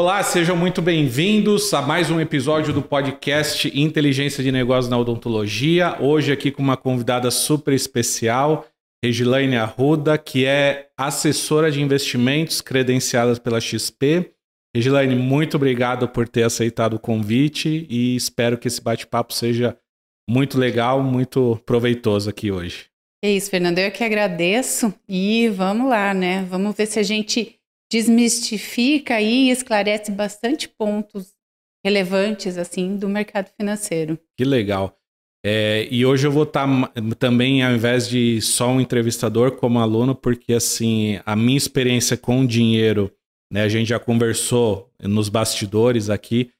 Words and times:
Olá, 0.00 0.22
sejam 0.22 0.56
muito 0.56 0.80
bem-vindos 0.80 1.74
a 1.74 1.82
mais 1.82 2.08
um 2.08 2.20
episódio 2.20 2.72
do 2.72 2.80
podcast 2.80 3.68
Inteligência 3.74 4.44
de 4.44 4.52
Negócios 4.52 4.88
na 4.88 4.96
Odontologia. 4.96 6.00
Hoje 6.00 6.30
aqui 6.30 6.52
com 6.52 6.62
uma 6.62 6.76
convidada 6.76 7.32
super 7.32 7.74
especial, 7.74 8.64
Regilaine 9.04 9.56
Arruda, 9.56 10.16
que 10.16 10.46
é 10.46 10.86
assessora 10.96 11.68
de 11.68 11.82
investimentos 11.82 12.60
credenciada 12.60 13.40
pela 13.40 13.60
XP. 13.60 14.30
Regilaine, 14.72 15.16
muito 15.16 15.56
obrigado 15.56 16.06
por 16.06 16.28
ter 16.28 16.44
aceitado 16.44 16.94
o 16.94 17.00
convite 17.00 17.84
e 17.90 18.14
espero 18.14 18.56
que 18.56 18.68
esse 18.68 18.80
bate-papo 18.80 19.34
seja 19.34 19.76
muito 20.30 20.60
legal, 20.60 21.02
muito 21.02 21.60
proveitoso 21.66 22.30
aqui 22.30 22.52
hoje. 22.52 22.86
É 23.20 23.32
isso, 23.32 23.50
Fernando. 23.50 23.80
Eu 23.80 23.90
que 23.90 24.04
agradeço 24.04 24.94
e 25.08 25.48
vamos 25.48 25.90
lá, 25.90 26.14
né? 26.14 26.46
Vamos 26.48 26.76
ver 26.76 26.86
se 26.86 27.00
a 27.00 27.02
gente 27.02 27.57
desmistifica 27.90 29.20
e 29.20 29.50
esclarece 29.50 30.10
bastante 30.10 30.68
pontos 30.68 31.32
relevantes 31.84 32.58
assim 32.58 32.96
do 32.96 33.08
mercado 33.08 33.48
financeiro. 33.56 34.18
Que 34.36 34.44
legal. 34.44 34.98
É, 35.44 35.86
e 35.90 36.04
hoje 36.04 36.26
eu 36.26 36.32
vou 36.32 36.42
estar 36.42 36.66
tá 36.66 36.92
também, 37.18 37.62
ao 37.62 37.72
invés 37.72 38.08
de 38.08 38.40
só 38.42 38.68
um 38.68 38.80
entrevistador, 38.80 39.52
como 39.52 39.78
aluno, 39.78 40.14
porque 40.14 40.52
assim, 40.52 41.20
a 41.24 41.36
minha 41.36 41.56
experiência 41.56 42.16
com 42.16 42.44
dinheiro, 42.44 43.10
né, 43.50 43.62
a 43.62 43.68
gente 43.68 43.88
já 43.88 43.98
conversou 43.98 44.90
nos 45.00 45.28
bastidores 45.28 46.10
aqui, 46.10 46.50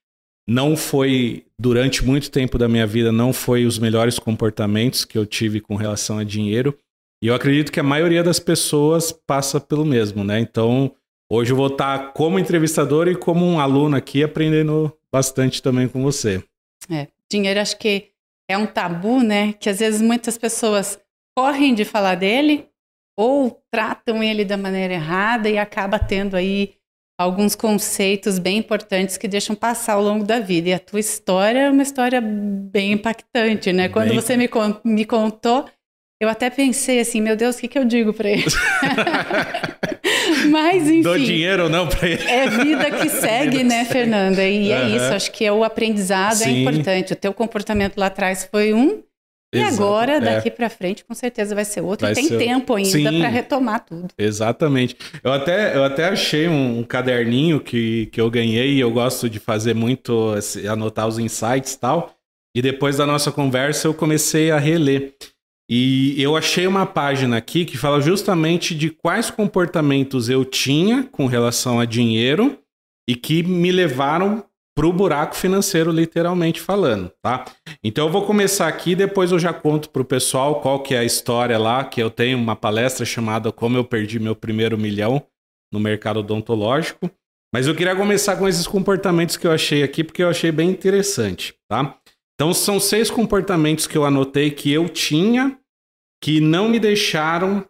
não 0.49 0.77
foi, 0.77 1.45
durante 1.59 2.03
muito 2.03 2.31
tempo 2.31 2.57
da 2.57 2.69
minha 2.69 2.87
vida, 2.87 3.13
não 3.13 3.35
foi 3.35 3.67
os 3.67 3.79
melhores 3.79 4.19
comportamentos 4.19 5.05
que 5.05 5.19
eu 5.19 5.27
tive 5.27 5.61
com 5.61 5.77
relação 5.77 6.19
a 6.19 6.25
dinheiro. 6.25 6.75
E 7.23 7.27
eu 7.27 7.35
acredito 7.35 7.71
que 7.71 7.81
a 7.81 7.83
maioria 7.83 8.23
das 8.23 8.39
pessoas 8.39 9.13
passa 9.13 9.61
pelo 9.61 9.85
mesmo, 9.85 10.25
né? 10.25 10.41
Então, 10.41 10.95
Hoje 11.31 11.53
eu 11.53 11.57
vou 11.57 11.67
estar 11.67 12.15
como 12.15 12.39
entrevistador 12.39 13.07
e 13.07 13.15
como 13.15 13.45
um 13.45 13.61
aluno 13.61 13.95
aqui 13.95 14.25
aprendendo 14.25 14.91
bastante 15.13 15.63
também 15.63 15.87
com 15.87 16.03
você. 16.03 16.43
É, 16.91 17.09
dinheiro 17.31 17.61
acho 17.61 17.79
que 17.79 18.13
é 18.49 18.57
um 18.57 18.65
tabu, 18.65 19.23
né? 19.23 19.53
Que 19.53 19.69
às 19.69 19.79
vezes 19.79 20.01
muitas 20.01 20.39
pessoas 20.39 20.99
correm 21.37 21.75
de 21.75 21.85
falar 21.85 22.15
dele 22.15 22.67
ou 23.15 23.63
tratam 23.71 24.23
ele 24.23 24.43
da 24.43 24.57
maneira 24.57 24.95
errada 24.95 25.51
e 25.51 25.59
acaba 25.59 25.99
tendo 25.99 26.35
aí 26.35 26.75
alguns 27.21 27.55
conceitos 27.55 28.39
bem 28.39 28.57
importantes 28.57 29.19
que 29.19 29.29
deixam 29.29 29.55
passar 29.55 29.95
ao 29.95 30.03
longo 30.03 30.25
da 30.25 30.41
vida. 30.41 30.71
E 30.71 30.73
a 30.73 30.79
tua 30.79 31.01
história 31.01 31.59
é 31.59 31.71
uma 31.71 31.83
história 31.83 32.23
bem 32.23 32.93
impactante, 32.93 33.71
né? 33.71 33.91
Quando 33.91 34.09
bem... 34.09 34.19
você 34.19 34.35
me, 34.35 34.49
me 34.83 35.05
contou, 35.05 35.69
eu 36.21 36.29
até 36.29 36.51
pensei 36.51 37.01
assim, 37.01 37.21
meu 37.21 37.37
Deus, 37.37 37.57
o 37.57 37.61
que, 37.61 37.69
que 37.69 37.79
eu 37.79 37.85
digo 37.85 38.13
para 38.13 38.31
ele? 38.31 38.45
Mas, 40.51 40.87
enfim. 40.87 41.03
Dou 41.03 41.19
dinheiro 41.19 41.65
ou 41.65 41.69
não 41.69 41.87
para 41.87 42.09
ele. 42.09 42.29
É 42.29 42.49
vida 42.49 42.91
que 42.91 43.09
segue, 43.21 43.63
né, 43.63 43.85
Fernanda? 43.85 44.43
E 44.43 44.73
é 44.73 44.89
isso, 44.89 45.15
acho 45.15 45.33
que 45.33 45.45
é 45.45 45.53
o 45.53 45.65
aprendizado 45.65 46.43
é 46.43 46.47
Sim. 46.47 46.57
é 46.57 46.61
importante. 46.61 47.13
O 47.13 47.17
teu 47.17 47.33
comportamento 47.33 47.99
lá 47.99 48.07
atrás 48.07 48.49
foi 48.51 48.75
um, 48.75 49.03
e 49.55 49.61
Exato, 49.61 49.83
agora, 49.83 50.13
é. 50.13 50.21
daqui 50.21 50.49
é. 50.49 50.51
para 50.51 50.69
frente, 50.69 51.05
com 51.05 51.15
certeza 51.15 51.55
vai 51.55 51.65
ser 51.65 51.81
outro. 51.81 52.05
Vai 52.05 52.13
e 52.13 52.15
tem 52.15 52.29
ser... 52.29 52.37
tempo 52.37 52.75
ainda 52.75 53.13
para 53.13 53.29
retomar 53.29 53.85
tudo. 53.85 54.09
Exatamente. 54.19 54.97
Eu 55.25 55.33
até, 55.33 55.75
eu 55.75 55.85
até 55.85 56.05
achei 56.05 56.49
um, 56.49 56.81
um, 56.81 56.85
caderninho 56.85 57.59
que, 57.59 58.07
que 58.07 58.21
eu 58.21 58.31
ganhei 58.31 58.75
e 58.75 58.81
eu 58.81 58.91
gosto 58.91 59.29
de 59.29 59.39
fazer 59.39 59.75
muito, 59.75 60.35
anotar 60.71 61.09
os 61.09 61.19
insights 61.19 61.75
e 61.75 61.79
tal. 61.79 62.15
E 62.55 62.61
depois 62.61 62.99
da 62.99 63.07
nossa 63.07 63.33
conversa 63.33 63.89
eu 63.89 63.95
comecei 63.95 64.51
a 64.51 64.59
reler. 64.59 65.15
E 65.71 66.21
eu 66.23 66.35
achei 66.35 66.67
uma 66.67 66.87
página 66.87 67.37
aqui 67.37 67.65
que 67.65 67.77
fala 67.77 68.01
justamente 68.01 68.75
de 68.75 68.89
quais 68.89 69.31
comportamentos 69.31 70.31
eu 70.31 70.45
tinha 70.45 71.05
com 71.13 71.27
relação 71.27 71.79
a 71.79 71.85
dinheiro 71.85 72.59
e 73.09 73.15
que 73.15 73.43
me 73.43 73.71
levaram 73.71 74.45
para 74.75 74.87
o 74.87 74.93
buraco 74.93 75.35
financeiro, 75.35 75.91
literalmente 75.91 76.61
falando, 76.61 77.11
tá? 77.21 77.45
Então 77.83 78.07
eu 78.07 78.13
vou 78.13 78.25
começar 78.25 78.69
aqui, 78.69 78.95
depois 78.95 79.33
eu 79.33 79.39
já 79.39 79.53
conto 79.53 79.91
para 79.91 80.03
o 80.03 80.05
pessoal 80.05 80.61
qual 80.61 80.81
que 80.81 80.95
é 80.95 81.01
a 81.01 81.05
história 81.05 81.59
lá, 81.59 81.85
que 81.85 82.01
eu 82.01 82.09
tenho 82.09 82.39
uma 82.39 82.55
palestra 82.55 83.05
chamada 83.05 83.51
Como 83.51 83.77
Eu 83.77 83.85
Perdi 83.85 84.21
Meu 84.21 84.37
Primeiro 84.37 84.79
Milhão 84.79 85.21
no 85.73 85.81
Mercado 85.81 86.21
Odontológico. 86.21 87.11
Mas 87.53 87.67
eu 87.67 87.75
queria 87.75 87.97
começar 87.97 88.37
com 88.37 88.47
esses 88.47 88.67
comportamentos 88.67 89.37
que 89.37 89.47
eu 89.47 89.53
achei 89.53 89.83
aqui, 89.83 90.05
porque 90.05 90.23
eu 90.23 90.29
achei 90.29 90.53
bem 90.53 90.71
interessante, 90.71 91.55
tá? 91.69 91.99
Então, 92.39 92.55
são 92.55 92.79
seis 92.79 93.11
comportamentos 93.11 93.85
que 93.89 93.99
eu 93.99 94.05
anotei 94.05 94.53
que 94.53 94.73
eu 94.73 94.89
tinha 94.89 95.59
que 96.23 96.41
não 96.41 96.69
me 96.69 96.79
deixaram 96.79 97.69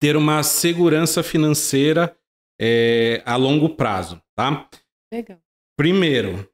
ter 0.00 0.16
uma 0.16 0.42
segurança 0.42 1.22
financeira 1.22 2.16
é, 2.60 3.22
a 3.24 3.36
longo 3.36 3.68
prazo, 3.70 4.20
tá? 4.34 4.68
Legal. 5.12 5.38
Primeiro, 5.78 6.50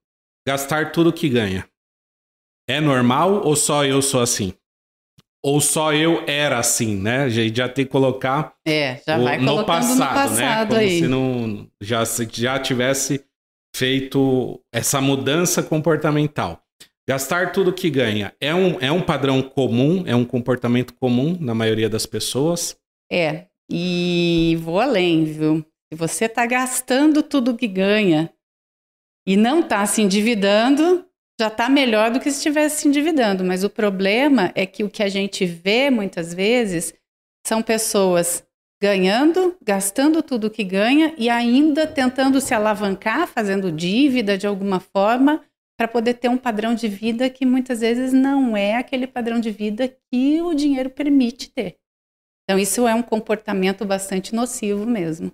gastar 0.47 0.93
tudo 0.93 1.12
que 1.12 1.31
ganha. 1.31 1.67
É 2.69 2.78
normal 2.78 3.47
ou 3.47 3.56
só 3.56 3.87
eu 3.87 4.03
sou 4.03 4.21
assim? 4.21 4.53
Ou 5.43 5.59
só 5.59 5.94
eu 5.94 6.25
era 6.27 6.59
assim, 6.59 6.94
né? 6.97 7.23
A 7.23 7.28
gente 7.31 7.56
já 7.56 7.69
tem 7.69 7.87
que 7.87 7.91
colocar 7.91 8.55
é, 8.67 9.00
já 9.06 9.19
o, 9.19 9.25
vai 9.25 9.38
no, 9.38 9.65
passado, 9.65 9.99
no 9.99 10.05
passado, 10.05 10.34
né? 10.34 10.67
Como 10.67 10.78
aí. 10.78 10.99
se 10.99 11.09
não 11.09 11.71
já, 11.81 12.03
já 12.33 12.59
tivesse 12.59 13.25
feito 13.75 14.62
essa 14.73 15.00
mudança 15.00 15.62
comportamental. 15.62 16.66
Gastar 17.09 17.53
tudo 17.53 17.72
que 17.72 17.89
ganha 17.89 18.34
é 18.41 18.53
um, 18.53 18.81
é 18.81 18.91
um 18.91 19.00
padrão 19.00 19.41
comum, 19.41 20.03
é 20.06 20.17
um 20.17 20.25
comportamento 20.25 20.93
comum 20.94 21.37
na 21.41 21.55
maioria 21.55 21.89
das 21.89 22.05
pessoas? 22.05 22.77
É, 23.11 23.47
e 23.71 24.59
vou 24.61 24.81
além, 24.81 25.25
viu? 25.25 25.65
Se 25.93 25.97
você 25.97 26.25
está 26.25 26.44
gastando 26.44 27.22
tudo 27.22 27.56
que 27.56 27.69
ganha 27.69 28.33
e 29.25 29.37
não 29.37 29.61
está 29.61 29.87
se 29.87 30.03
endividando, 30.03 31.06
já 31.41 31.47
está 31.47 31.69
melhor 31.69 32.11
do 32.11 32.19
que 32.19 32.28
se 32.31 32.39
estivesse 32.39 32.83
se 32.83 32.89
endividando. 32.89 33.44
Mas 33.44 33.62
o 33.62 33.71
problema 33.71 34.50
é 34.56 34.67
que 34.67 34.83
o 34.83 34.91
que 34.91 35.05
a 35.05 35.09
gente 35.09 35.47
vê 35.47 35.91
muitas 35.91 36.34
vezes 36.34 36.93
são 37.47 37.62
pessoas 37.62 38.44
ganhando, 38.83 39.56
gastando 39.62 40.23
tudo 40.23 40.50
que 40.50 40.65
ganha 40.65 41.15
e 41.17 41.31
ainda 41.31 41.87
tentando 41.87 42.41
se 42.41 42.53
alavancar, 42.53 43.28
fazendo 43.28 43.71
dívida 43.71 44.37
de 44.37 44.47
alguma 44.47 44.81
forma 44.81 45.43
para 45.76 45.87
poder 45.87 46.14
ter 46.14 46.28
um 46.28 46.38
padrão 46.38 46.75
de 46.75 46.88
vida 46.88 47.28
que 47.28 47.44
muitas 47.44 47.81
vezes 47.81 48.12
não 48.12 48.56
é 48.56 48.76
aquele 48.76 49.06
padrão 49.06 49.38
de 49.38 49.50
vida 49.50 49.94
que 50.10 50.41
o 50.41 50.54
dinheiro 50.54 50.91
permite 50.91 51.50
ter. 51.50 51.76
Então, 52.44 52.59
isso 52.59 52.87
é 52.87 52.94
um 52.94 53.03
comportamento 53.03 53.84
bastante 53.84 54.34
nocivo 54.34 54.87
mesmo. 54.87 55.32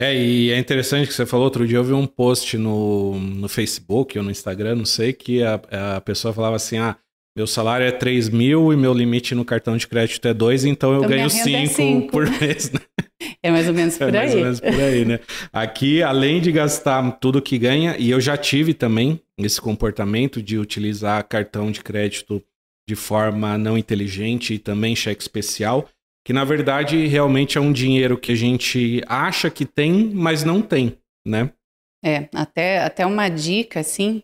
É, 0.00 0.14
e 0.14 0.52
é 0.52 0.58
interessante 0.58 1.08
que 1.08 1.12
você 1.12 1.26
falou, 1.26 1.46
outro 1.46 1.66
dia 1.66 1.78
eu 1.78 1.84
vi 1.84 1.92
um 1.92 2.06
post 2.06 2.56
no, 2.56 3.18
no 3.18 3.48
Facebook 3.48 4.16
ou 4.16 4.24
no 4.24 4.30
Instagram, 4.30 4.76
não 4.76 4.84
sei, 4.84 5.12
que 5.12 5.42
a, 5.42 5.96
a 5.96 6.00
pessoa 6.00 6.32
falava 6.32 6.54
assim, 6.54 6.78
ah, 6.78 6.96
meu 7.38 7.46
salário 7.46 7.86
é 7.86 7.92
3 7.92 8.30
mil 8.30 8.72
e 8.72 8.76
meu 8.76 8.92
limite 8.92 9.32
no 9.32 9.44
cartão 9.44 9.76
de 9.76 9.86
crédito 9.86 10.26
é 10.26 10.34
2, 10.34 10.64
então 10.64 10.90
eu 10.90 11.04
então 11.04 11.08
ganho 11.08 11.30
5 11.30 11.80
é 11.80 12.10
por 12.10 12.28
mês, 12.28 12.72
né? 12.72 12.80
É 13.42 13.50
mais 13.50 13.68
ou 13.68 13.74
menos 13.74 13.96
por 13.98 14.12
é 14.12 14.18
aí. 14.18 14.24
mais 14.24 14.34
ou 14.34 14.40
menos 14.40 14.60
por 14.60 14.80
aí, 14.80 15.04
né? 15.04 15.20
Aqui, 15.52 16.02
além 16.02 16.40
de 16.40 16.50
gastar 16.50 17.08
tudo 17.20 17.40
que 17.40 17.56
ganha, 17.56 17.96
e 17.96 18.10
eu 18.10 18.20
já 18.20 18.36
tive 18.36 18.74
também 18.74 19.20
esse 19.38 19.60
comportamento 19.60 20.42
de 20.42 20.58
utilizar 20.58 21.22
cartão 21.28 21.70
de 21.70 21.80
crédito 21.80 22.42
de 22.88 22.96
forma 22.96 23.56
não 23.56 23.78
inteligente 23.78 24.54
e 24.54 24.58
também 24.58 24.96
cheque 24.96 25.22
especial, 25.22 25.88
que 26.24 26.32
na 26.32 26.42
verdade 26.42 27.06
realmente 27.06 27.56
é 27.56 27.60
um 27.60 27.72
dinheiro 27.72 28.18
que 28.18 28.32
a 28.32 28.36
gente 28.36 29.00
acha 29.06 29.48
que 29.48 29.64
tem, 29.64 30.10
mas 30.12 30.42
não 30.42 30.60
tem, 30.60 30.98
né? 31.24 31.50
É, 32.04 32.28
até, 32.34 32.80
até 32.82 33.06
uma 33.06 33.28
dica, 33.28 33.80
assim, 33.80 34.22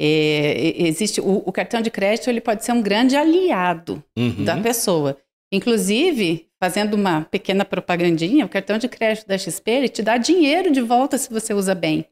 é, 0.00 0.86
existe 0.86 1.20
o, 1.20 1.42
o, 1.44 1.52
cartão 1.52 1.80
de 1.80 1.90
crédito 1.90 2.30
ele 2.30 2.40
pode 2.40 2.64
ser 2.64 2.72
um 2.72 2.80
grande 2.80 3.16
aliado 3.16 4.02
uhum. 4.16 4.44
da 4.44 4.56
pessoa. 4.56 5.18
Inclusive, 5.52 6.48
fazendo 6.62 6.94
uma 6.94 7.22
pequena 7.22 7.64
propagandinha, 7.64 8.44
o 8.44 8.48
cartão 8.48 8.78
de 8.78 8.88
crédito 8.88 9.26
da 9.26 9.36
XP 9.36 9.88
te 9.88 10.02
dá 10.02 10.16
dinheiro 10.16 10.70
de 10.70 10.80
volta 10.80 11.18
se 11.18 11.30
você 11.30 11.52
usa 11.52 11.74
bem. 11.74 12.06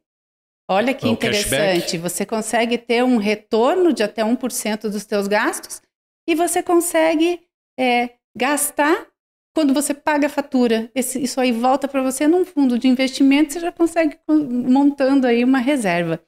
Olha 0.69 0.93
que 0.93 1.07
é 1.07 1.11
interessante, 1.11 1.83
cashback. 1.83 1.99
você 1.99 2.27
consegue 2.27 2.77
ter 2.77 3.05
um 3.05 3.19
retorno 3.19 3.93
de 3.93 4.03
até 4.03 4.25
1% 4.25 4.89
dos 4.89 5.03
seus 5.03 5.29
gastos 5.29 5.81
e 6.29 6.35
você 6.35 6.63
consegue 6.63 7.41
é, 7.79 8.11
gastar 8.37 9.07
quando 9.55 9.73
você 9.73 9.95
paga 9.95 10.27
a 10.27 10.31
fatura. 10.31 10.91
Esse, 10.93 11.23
isso 11.23 11.41
aí 11.41 11.53
volta 11.53 11.87
para 11.87 12.03
você 12.03 12.27
num 12.27 12.45
fundo 12.45 12.79
de 12.79 12.89
investimento, 12.89 13.53
você 13.53 13.61
já 13.61 13.71
consegue 13.71 14.19
montando 14.29 15.27
aí 15.27 15.45
uma 15.45 15.59
reserva. 15.59 16.21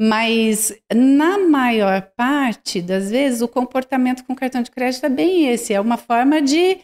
Mas 0.00 0.74
na 0.94 1.38
maior 1.38 2.02
parte 2.14 2.82
das 2.82 3.10
vezes 3.10 3.40
o 3.40 3.48
comportamento 3.48 4.24
com 4.24 4.34
cartão 4.34 4.62
de 4.62 4.70
crédito 4.70 5.06
é 5.06 5.08
bem 5.08 5.48
esse, 5.48 5.72
é 5.72 5.80
uma 5.80 5.96
forma 5.96 6.42
de 6.42 6.80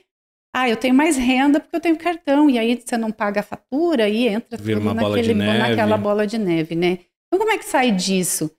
ah, 0.55 0.69
eu 0.69 0.77
tenho 0.77 0.95
mais 0.95 1.17
renda 1.17 1.61
porque 1.61 1.77
eu 1.77 1.81
tenho 1.81 1.97
cartão, 1.97 2.49
e 2.49 2.59
aí 2.59 2.79
você 2.79 2.97
não 2.97 3.11
paga 3.11 3.41
a 3.41 3.43
fatura 3.43 4.09
e 4.09 4.29
entra 4.29 4.59
Vira 4.59 4.81
tudo 4.81 4.95
naquele, 4.95 5.35
naquela 5.35 5.97
bola 5.97 6.27
de 6.27 6.37
neve, 6.37 6.75
né? 6.75 6.99
Então 7.27 7.39
como 7.39 7.51
é 7.51 7.59
que 7.59 7.65
sai 7.65 7.91
disso? 7.91 8.51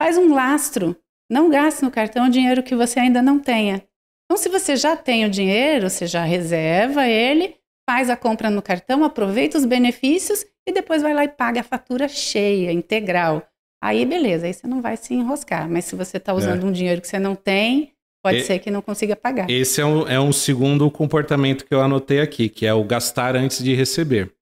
Faz 0.00 0.16
um 0.18 0.34
lastro, 0.34 0.96
não 1.30 1.48
gaste 1.50 1.82
no 1.82 1.90
cartão 1.90 2.26
o 2.26 2.30
dinheiro 2.30 2.62
que 2.62 2.74
você 2.74 3.00
ainda 3.00 3.22
não 3.22 3.38
tenha. 3.38 3.82
Então 4.24 4.36
se 4.36 4.48
você 4.48 4.76
já 4.76 4.96
tem 4.96 5.24
o 5.24 5.30
dinheiro, 5.30 5.88
você 5.88 6.06
já 6.06 6.24
reserva 6.24 7.06
ele, 7.06 7.56
faz 7.88 8.10
a 8.10 8.16
compra 8.16 8.50
no 8.50 8.62
cartão, 8.62 9.04
aproveita 9.04 9.56
os 9.56 9.64
benefícios 9.64 10.44
e 10.66 10.72
depois 10.72 11.02
vai 11.02 11.12
lá 11.12 11.24
e 11.24 11.28
paga 11.28 11.60
a 11.60 11.64
fatura 11.64 12.08
cheia, 12.08 12.72
integral. 12.72 13.46
Aí 13.84 14.06
beleza, 14.06 14.46
aí 14.46 14.54
você 14.54 14.66
não 14.66 14.80
vai 14.80 14.96
se 14.96 15.12
enroscar. 15.12 15.68
Mas 15.68 15.84
se 15.84 15.94
você 15.94 16.16
está 16.16 16.32
usando 16.32 16.62
é. 16.62 16.66
um 16.66 16.72
dinheiro 16.72 17.02
que 17.02 17.06
você 17.06 17.18
não 17.18 17.34
tem, 17.34 17.92
pode 18.24 18.38
e, 18.38 18.42
ser 18.42 18.58
que 18.58 18.70
não 18.70 18.80
consiga 18.80 19.14
pagar. 19.14 19.50
Esse 19.50 19.82
é 19.82 19.84
um, 19.84 20.08
é 20.08 20.18
um 20.18 20.32
segundo 20.32 20.90
comportamento 20.90 21.66
que 21.66 21.74
eu 21.74 21.82
anotei 21.82 22.22
aqui, 22.22 22.48
que 22.48 22.64
é 22.64 22.72
o 22.72 22.82
gastar 22.82 23.36
antes 23.36 23.62
de 23.62 23.74
receber. 23.74 24.32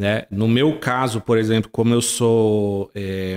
Né? 0.00 0.26
No 0.28 0.48
meu 0.48 0.80
caso, 0.80 1.20
por 1.20 1.38
exemplo, 1.38 1.70
como 1.70 1.94
eu 1.94 2.02
sou 2.02 2.90
é, 2.96 3.36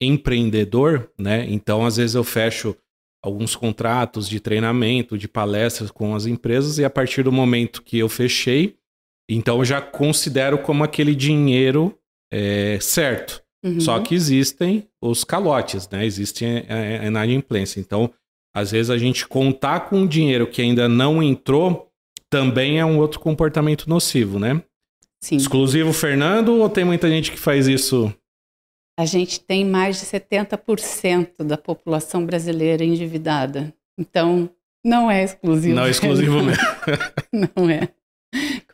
empreendedor, 0.00 1.10
né? 1.18 1.44
então 1.48 1.84
às 1.84 1.96
vezes 1.96 2.14
eu 2.14 2.22
fecho 2.22 2.76
alguns 3.24 3.56
contratos 3.56 4.28
de 4.28 4.38
treinamento, 4.38 5.18
de 5.18 5.26
palestras 5.26 5.90
com 5.90 6.14
as 6.14 6.26
empresas, 6.26 6.78
e 6.78 6.84
a 6.84 6.90
partir 6.90 7.24
do 7.24 7.32
momento 7.32 7.82
que 7.82 7.98
eu 7.98 8.08
fechei, 8.08 8.76
então 9.28 9.58
eu 9.58 9.64
já 9.64 9.82
considero 9.82 10.58
como 10.58 10.84
aquele 10.84 11.16
dinheiro 11.16 11.98
é, 12.32 12.78
certo. 12.80 13.42
Uhum. 13.62 13.80
Só 13.80 14.00
que 14.00 14.14
existem 14.14 14.88
os 15.00 15.22
calotes, 15.22 15.88
né? 15.88 16.04
Existe 16.04 16.44
a, 16.44 17.06
inadimplência. 17.06 17.78
Então, 17.78 18.10
às 18.54 18.70
vezes 18.70 18.90
a 18.90 18.98
gente 18.98 19.28
contar 19.28 19.80
com 19.80 20.06
dinheiro 20.06 20.46
que 20.46 20.62
ainda 20.62 20.88
não 20.88 21.22
entrou 21.22 21.90
também 22.30 22.78
é 22.78 22.84
um 22.84 22.98
outro 22.98 23.20
comportamento 23.20 23.88
nocivo, 23.88 24.38
né? 24.38 24.62
Sim. 25.22 25.36
Exclusivo 25.36 25.92
Fernando 25.92 26.56
ou 26.56 26.68
tem 26.68 26.84
muita 26.84 27.08
gente 27.08 27.30
que 27.30 27.38
faz 27.38 27.66
isso? 27.66 28.12
A 28.98 29.04
gente 29.04 29.40
tem 29.40 29.64
mais 29.64 29.98
de 29.98 30.06
70% 30.06 31.44
da 31.44 31.58
população 31.58 32.24
brasileira 32.24 32.84
endividada. 32.84 33.74
Então, 33.98 34.48
não 34.84 35.10
é 35.10 35.24
exclusivo. 35.24 35.74
Não 35.74 35.84
é 35.84 35.90
exclusivo 35.90 36.40
mesmo. 36.42 36.62
não 37.56 37.68
é, 37.68 37.88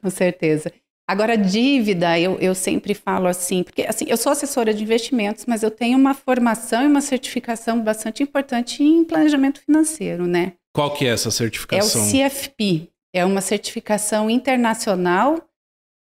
com 0.00 0.10
certeza. 0.10 0.72
Agora, 1.08 1.38
dívida, 1.38 2.18
eu, 2.18 2.36
eu 2.40 2.54
sempre 2.54 2.92
falo 2.92 3.28
assim, 3.28 3.62
porque 3.62 3.82
assim, 3.82 4.06
eu 4.08 4.16
sou 4.16 4.32
assessora 4.32 4.74
de 4.74 4.82
investimentos, 4.82 5.46
mas 5.46 5.62
eu 5.62 5.70
tenho 5.70 5.96
uma 5.96 6.14
formação 6.14 6.82
e 6.82 6.86
uma 6.86 7.00
certificação 7.00 7.80
bastante 7.80 8.24
importante 8.24 8.82
em 8.82 9.04
planejamento 9.04 9.60
financeiro, 9.60 10.26
né? 10.26 10.54
Qual 10.74 10.92
que 10.92 11.06
é 11.06 11.10
essa 11.10 11.30
certificação? 11.30 12.02
É 12.02 12.04
o 12.04 12.28
CFP, 12.28 12.88
é 13.14 13.24
uma 13.24 13.40
certificação 13.40 14.28
internacional 14.28 15.40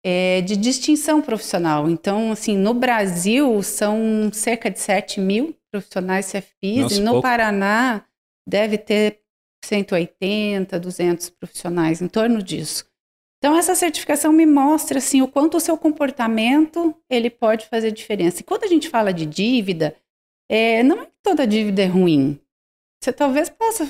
é, 0.03 0.41
de 0.41 0.55
distinção 0.55 1.21
profissional. 1.21 1.87
Então, 1.87 2.31
assim, 2.31 2.57
no 2.57 2.73
Brasil 2.73 3.61
são 3.61 4.29
cerca 4.33 4.71
de 4.71 4.79
7 4.79 5.21
mil 5.21 5.55
profissionais 5.71 6.31
CFPs 6.31 6.81
Nossa, 6.81 6.95
e 6.95 6.99
no 6.99 7.11
pouco. 7.11 7.21
Paraná 7.21 8.03
deve 8.47 8.77
ter 8.77 9.19
180, 9.63 10.79
200 10.79 11.29
profissionais, 11.29 12.01
em 12.01 12.07
torno 12.07 12.41
disso. 12.41 12.85
Então 13.45 13.55
essa 13.55 13.75
certificação 13.75 14.33
me 14.33 14.43
mostra 14.43 14.97
assim 14.97 15.21
o 15.21 15.27
quanto 15.27 15.57
o 15.57 15.59
seu 15.59 15.77
comportamento 15.77 16.95
ele 17.07 17.29
pode 17.29 17.67
fazer 17.67 17.91
diferença. 17.91 18.41
E 18.41 18.43
quando 18.43 18.63
a 18.63 18.67
gente 18.67 18.89
fala 18.89 19.13
de 19.13 19.23
dívida, 19.23 19.95
é, 20.49 20.81
não 20.81 21.03
é 21.03 21.05
que 21.05 21.11
toda 21.21 21.45
dívida 21.45 21.83
é 21.83 21.85
ruim. 21.85 22.39
Você 22.99 23.13
talvez 23.13 23.47
possa 23.47 23.87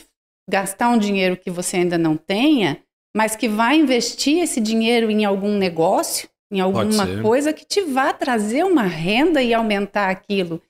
gastar 0.49 0.89
um 0.89 0.97
dinheiro 0.97 1.37
que 1.37 1.49
você 1.49 1.77
ainda 1.77 1.97
não 1.97 2.17
tenha, 2.17 2.83
mas 3.15 3.37
que 3.37 3.47
vai 3.47 3.77
investir 3.77 4.43
esse 4.43 4.59
dinheiro 4.59 5.09
em 5.09 5.23
algum 5.23 5.57
negócio, 5.57 6.27
em 6.51 6.59
alguma 6.59 7.21
coisa 7.21 7.53
que 7.53 7.63
te 7.63 7.79
vá 7.79 8.11
trazer 8.11 8.65
uma 8.65 8.83
renda 8.83 9.41
e 9.41 9.53
aumentar 9.53 10.09
aquilo. 10.09 10.61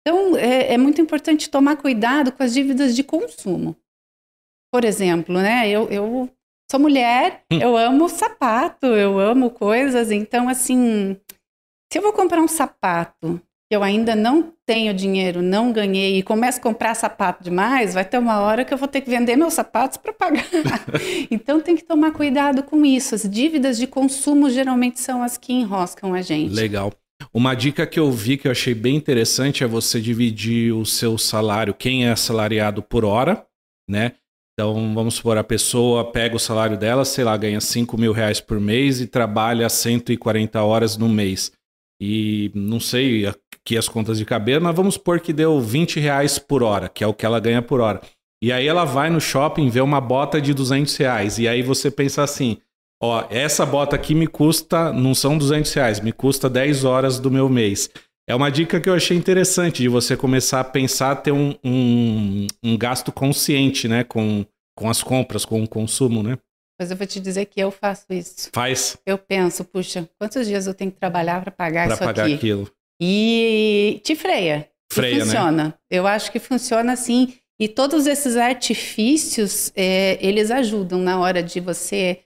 Então 0.00 0.34
é, 0.34 0.72
é 0.72 0.78
muito 0.78 0.98
importante 0.98 1.50
tomar 1.50 1.76
cuidado 1.76 2.32
com 2.32 2.42
as 2.42 2.54
dívidas 2.54 2.96
de 2.96 3.04
consumo. 3.04 3.76
Por 4.72 4.82
exemplo, 4.82 5.34
né? 5.34 5.68
Eu, 5.68 5.90
eu 5.90 6.30
sou 6.70 6.78
mulher, 6.78 7.42
hum. 7.52 7.58
eu 7.60 7.76
amo 7.76 8.08
sapato, 8.08 8.86
eu 8.86 9.18
amo 9.18 9.50
coisas, 9.50 10.12
então 10.12 10.48
assim, 10.48 11.16
se 11.92 11.98
eu 11.98 12.02
vou 12.02 12.12
comprar 12.12 12.40
um 12.40 12.46
sapato 12.46 13.40
que 13.68 13.76
eu 13.76 13.82
ainda 13.82 14.14
não 14.14 14.52
tenho 14.64 14.94
dinheiro, 14.94 15.42
não 15.42 15.72
ganhei 15.72 16.18
e 16.18 16.22
começo 16.22 16.58
a 16.58 16.62
comprar 16.62 16.94
sapato 16.94 17.42
demais, 17.42 17.94
vai 17.94 18.04
ter 18.04 18.18
uma 18.18 18.40
hora 18.40 18.64
que 18.64 18.72
eu 18.72 18.78
vou 18.78 18.86
ter 18.86 19.00
que 19.00 19.10
vender 19.10 19.34
meus 19.34 19.54
sapatos 19.54 19.96
para 19.96 20.12
pagar. 20.12 20.46
então 21.30 21.60
tem 21.60 21.76
que 21.76 21.84
tomar 21.84 22.12
cuidado 22.12 22.62
com 22.62 22.84
isso. 22.84 23.14
As 23.14 23.28
dívidas 23.28 23.76
de 23.76 23.86
consumo 23.86 24.50
geralmente 24.50 25.00
são 25.00 25.22
as 25.22 25.36
que 25.36 25.52
enroscam 25.52 26.14
a 26.14 26.22
gente. 26.22 26.52
Legal. 26.52 26.92
Uma 27.32 27.54
dica 27.54 27.86
que 27.86 28.00
eu 28.00 28.10
vi 28.10 28.36
que 28.36 28.48
eu 28.48 28.52
achei 28.52 28.74
bem 28.74 28.96
interessante 28.96 29.62
é 29.62 29.68
você 29.68 30.00
dividir 30.00 30.72
o 30.72 30.84
seu 30.84 31.16
salário, 31.16 31.74
quem 31.74 32.06
é 32.06 32.10
assalariado 32.10 32.82
por 32.82 33.04
hora, 33.04 33.44
né? 33.88 34.12
Então, 34.60 34.92
vamos 34.92 35.14
supor, 35.14 35.38
a 35.38 35.42
pessoa 35.42 36.04
pega 36.04 36.36
o 36.36 36.38
salário 36.38 36.76
dela, 36.76 37.02
sei 37.06 37.24
lá, 37.24 37.34
ganha 37.34 37.62
5 37.62 37.96
mil 37.96 38.12
reais 38.12 38.42
por 38.42 38.60
mês 38.60 39.00
e 39.00 39.06
trabalha 39.06 39.66
140 39.70 40.62
horas 40.62 40.98
no 40.98 41.08
mês. 41.08 41.50
E 41.98 42.50
não 42.54 42.78
sei 42.78 43.26
aqui 43.26 43.78
as 43.78 43.88
contas 43.88 44.18
de 44.18 44.26
cabeça, 44.26 44.60
mas 44.60 44.76
vamos 44.76 44.94
supor 44.94 45.18
que 45.18 45.32
deu 45.32 45.58
20 45.62 45.98
reais 45.98 46.38
por 46.38 46.62
hora, 46.62 46.90
que 46.90 47.02
é 47.02 47.06
o 47.06 47.14
que 47.14 47.24
ela 47.24 47.40
ganha 47.40 47.62
por 47.62 47.80
hora. 47.80 48.02
E 48.42 48.52
aí 48.52 48.66
ela 48.66 48.84
vai 48.84 49.08
no 49.08 49.18
shopping 49.18 49.70
ver 49.70 49.80
uma 49.80 49.98
bota 49.98 50.38
de 50.38 50.52
200 50.52 50.94
reais. 50.94 51.38
E 51.38 51.48
aí 51.48 51.62
você 51.62 51.90
pensa 51.90 52.22
assim, 52.22 52.58
ó, 53.02 53.24
essa 53.30 53.64
bota 53.64 53.96
aqui 53.96 54.14
me 54.14 54.26
custa, 54.26 54.92
não 54.92 55.14
são 55.14 55.38
200 55.38 55.72
reais, 55.72 56.00
me 56.00 56.12
custa 56.12 56.50
10 56.50 56.84
horas 56.84 57.18
do 57.18 57.30
meu 57.30 57.48
mês. 57.48 57.88
É 58.30 58.34
uma 58.34 58.48
dica 58.48 58.80
que 58.80 58.88
eu 58.88 58.94
achei 58.94 59.16
interessante 59.16 59.82
de 59.82 59.88
você 59.88 60.16
começar 60.16 60.60
a 60.60 60.64
pensar 60.64 61.16
ter 61.16 61.32
um, 61.32 61.52
um, 61.64 62.46
um 62.62 62.78
gasto 62.78 63.10
consciente, 63.10 63.88
né? 63.88 64.04
Com, 64.04 64.46
com 64.78 64.88
as 64.88 65.02
compras, 65.02 65.44
com 65.44 65.60
o 65.64 65.68
consumo, 65.68 66.22
né? 66.22 66.38
Mas 66.80 66.92
eu 66.92 66.96
vou 66.96 67.08
te 67.08 67.18
dizer 67.18 67.46
que 67.46 67.60
eu 67.60 67.72
faço 67.72 68.06
isso. 68.10 68.48
Faz? 68.52 68.96
Eu 69.04 69.18
penso, 69.18 69.64
puxa, 69.64 70.08
quantos 70.16 70.46
dias 70.46 70.68
eu 70.68 70.74
tenho 70.74 70.92
que 70.92 70.96
trabalhar 71.00 71.42
para 71.42 71.50
pagar 71.50 71.86
pra 71.86 71.94
isso 71.94 72.04
pagar 72.04 72.26
aqui? 72.26 72.34
aquilo. 72.34 72.70
E 73.02 74.00
te 74.04 74.14
freia. 74.14 74.70
Freia, 74.92 75.14
e 75.14 75.18
né? 75.18 75.24
funciona. 75.24 75.64
Né? 75.64 75.74
Eu 75.90 76.06
acho 76.06 76.30
que 76.30 76.38
funciona 76.38 76.92
assim. 76.92 77.34
E 77.58 77.66
todos 77.66 78.06
esses 78.06 78.36
artifícios, 78.36 79.72
é, 79.74 80.24
eles 80.24 80.52
ajudam 80.52 81.00
na 81.00 81.18
hora 81.18 81.42
de 81.42 81.58
você 81.58 82.20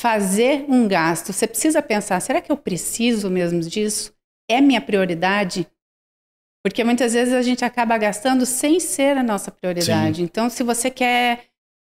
fazer 0.00 0.64
um 0.68 0.88
gasto. 0.88 1.32
Você 1.32 1.46
precisa 1.46 1.80
pensar, 1.80 2.18
será 2.18 2.40
que 2.40 2.50
eu 2.50 2.56
preciso 2.56 3.30
mesmo 3.30 3.60
disso? 3.60 4.17
É 4.48 4.60
minha 4.60 4.80
prioridade? 4.80 5.66
Porque 6.64 6.82
muitas 6.82 7.12
vezes 7.12 7.34
a 7.34 7.42
gente 7.42 7.64
acaba 7.64 7.96
gastando 7.96 8.44
sem 8.44 8.80
ser 8.80 9.16
a 9.16 9.22
nossa 9.22 9.50
prioridade. 9.50 10.16
Sim. 10.16 10.22
Então, 10.24 10.50
se 10.50 10.62
você 10.62 10.90
quer 10.90 11.46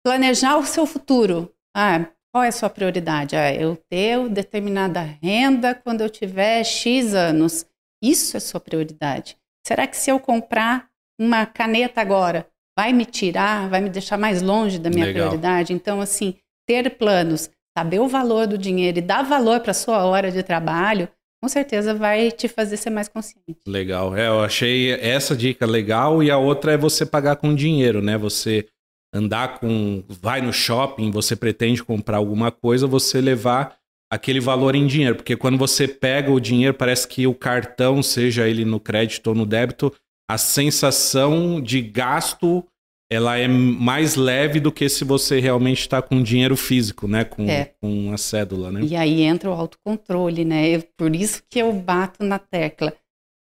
planejar 0.05 0.57
o 0.57 0.65
seu 0.65 0.85
futuro, 0.85 1.53
ah, 1.75 2.05
qual 2.31 2.43
é 2.43 2.49
a 2.49 2.51
sua 2.51 2.69
prioridade? 2.69 3.35
Ah, 3.35 3.53
eu 3.53 3.75
ter 3.75 4.27
determinada 4.29 5.01
renda 5.01 5.73
quando 5.73 6.01
eu 6.01 6.09
tiver 6.09 6.63
X 6.63 7.13
anos. 7.13 7.65
Isso 8.03 8.37
é 8.37 8.39
sua 8.39 8.59
prioridade. 8.59 9.37
Será 9.65 9.87
que 9.87 9.97
se 9.97 10.11
eu 10.11 10.19
comprar 10.19 10.89
uma 11.19 11.45
caneta 11.45 11.99
agora, 11.99 12.47
vai 12.77 12.93
me 12.93 13.05
tirar, 13.05 13.67
vai 13.69 13.81
me 13.81 13.89
deixar 13.89 14.17
mais 14.17 14.41
longe 14.41 14.77
da 14.77 14.89
minha 14.89 15.05
Legal. 15.05 15.29
prioridade? 15.29 15.73
Então, 15.73 15.99
assim, 15.99 16.35
ter 16.67 16.97
planos, 16.97 17.49
saber 17.75 17.99
o 17.99 18.07
valor 18.07 18.45
do 18.45 18.57
dinheiro 18.57 18.99
e 18.99 19.01
dar 19.01 19.23
valor 19.23 19.61
para 19.61 19.71
a 19.71 19.73
sua 19.73 20.05
hora 20.05 20.31
de 20.31 20.43
trabalho 20.43 21.09
com 21.41 21.47
certeza 21.47 21.93
vai 21.93 22.31
te 22.31 22.47
fazer 22.47 22.77
ser 22.77 22.89
mais 22.89 23.07
consciente. 23.07 23.59
Legal. 23.67 24.15
É, 24.15 24.27
eu 24.27 24.41
achei 24.41 24.91
essa 24.91 25.35
dica 25.35 25.65
legal 25.65 26.23
e 26.23 26.31
a 26.31 26.37
outra 26.37 26.73
é 26.73 26.77
você 26.77 27.05
pagar 27.05 27.35
com 27.35 27.53
dinheiro, 27.53 28.01
né? 28.01 28.17
Você 28.17 28.67
andar 29.13 29.59
com. 29.59 30.03
Vai 30.07 30.41
no 30.41 30.51
shopping, 30.51 31.11
você 31.11 31.35
pretende 31.35 31.83
comprar 31.83 32.17
alguma 32.17 32.51
coisa, 32.51 32.87
você 32.87 33.21
levar 33.21 33.77
aquele 34.11 34.39
valor 34.39 34.75
em 34.75 34.87
dinheiro. 34.87 35.15
Porque 35.15 35.35
quando 35.35 35.57
você 35.57 35.87
pega 35.87 36.31
o 36.31 36.39
dinheiro, 36.39 36.73
parece 36.73 37.07
que 37.07 37.27
o 37.27 37.33
cartão, 37.33 38.01
seja 38.01 38.47
ele 38.47 38.65
no 38.65 38.79
crédito 38.79 39.27
ou 39.27 39.35
no 39.35 39.45
débito, 39.45 39.93
a 40.29 40.37
sensação 40.37 41.61
de 41.61 41.81
gasto 41.81 42.65
ela 43.09 43.37
é 43.37 43.47
mais 43.47 44.15
leve 44.15 44.59
do 44.59 44.71
que 44.71 44.89
se 44.89 45.05
você 45.05 45.39
realmente 45.39 45.79
está 45.79 46.01
com 46.01 46.21
dinheiro 46.21 46.57
físico, 46.57 47.07
né? 47.07 47.23
Com, 47.23 47.49
é. 47.49 47.73
com 47.79 48.11
a 48.13 48.17
cédula, 48.17 48.71
né? 48.71 48.81
E 48.81 48.95
aí 48.95 49.21
entra 49.21 49.49
o 49.49 49.53
autocontrole, 49.53 50.43
né? 50.43 50.69
Eu, 50.69 50.83
por 50.97 51.15
isso 51.15 51.41
que 51.49 51.59
eu 51.59 51.71
bato 51.71 52.23
na 52.23 52.37
tecla. 52.37 52.93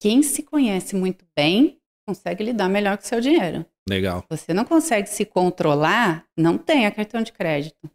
Quem 0.01 0.23
se 0.23 0.43
conhece 0.43 0.95
muito 0.95 1.25
bem 1.37 1.79
consegue 2.07 2.45
lidar 2.45 2.69
melhor 2.69 2.99
com 2.99 3.05
o 3.05 3.07
seu 3.07 3.21
dinheiro. 3.21 3.65
Legal. 3.89 4.25
Você 4.31 4.53
não 4.53 4.65
consegue 4.65 5.09
se 5.09 5.25
controlar, 5.25 6.27
não 6.37 6.59
tenha 6.59 6.91
cartão 6.91 7.23
de 7.23 7.33
crédito. 7.33 7.91